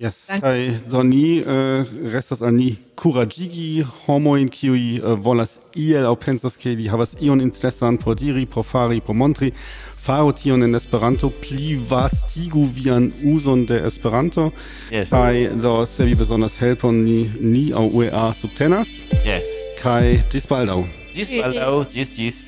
Yes, 0.00 0.30
kai 0.40 0.72
doni 0.88 1.42
uh, 1.44 1.52
eh, 1.52 1.84
restas 2.08 2.40
an 2.40 2.54
ni 2.56 2.70
kuragigi 2.96 3.84
homoin 4.06 4.48
kiui 4.48 4.96
uh, 4.96 5.10
eh, 5.10 5.16
volas 5.20 5.58
iel 5.76 6.06
au 6.08 6.16
pensas 6.16 6.56
ke 6.56 6.72
li 6.72 6.86
havas 6.88 7.12
ion 7.20 7.42
interesan 7.44 7.98
por 8.00 8.16
diri, 8.16 8.46
por 8.46 8.64
fari, 8.64 9.02
por 9.04 9.14
montri. 9.14 9.52
Faru 10.00 10.32
tion 10.32 10.64
en 10.64 10.74
Esperanto, 10.74 11.28
pli 11.28 11.76
vastigu 11.90 12.64
vian 12.64 13.10
uson 13.34 13.66
de 13.68 13.76
Esperanto. 13.90 14.48
Yes. 14.90 15.12
Kai 15.12 15.50
do 15.60 15.84
se 15.84 16.08
vi 16.08 16.14
besonders 16.16 16.56
helpon 16.56 17.04
ni 17.04 17.28
ni 17.40 17.70
au 17.72 17.84
UEA 18.00 18.32
subtenas. 18.32 19.02
Yes. 19.20 19.44
Kai 19.82 20.16
ĝis 20.32 20.48
baldau, 20.48 20.88
Ĝis 21.12 21.28
baldaŭ, 21.36 21.84
ĝis 21.92 22.16
ĝis. 22.16 22.40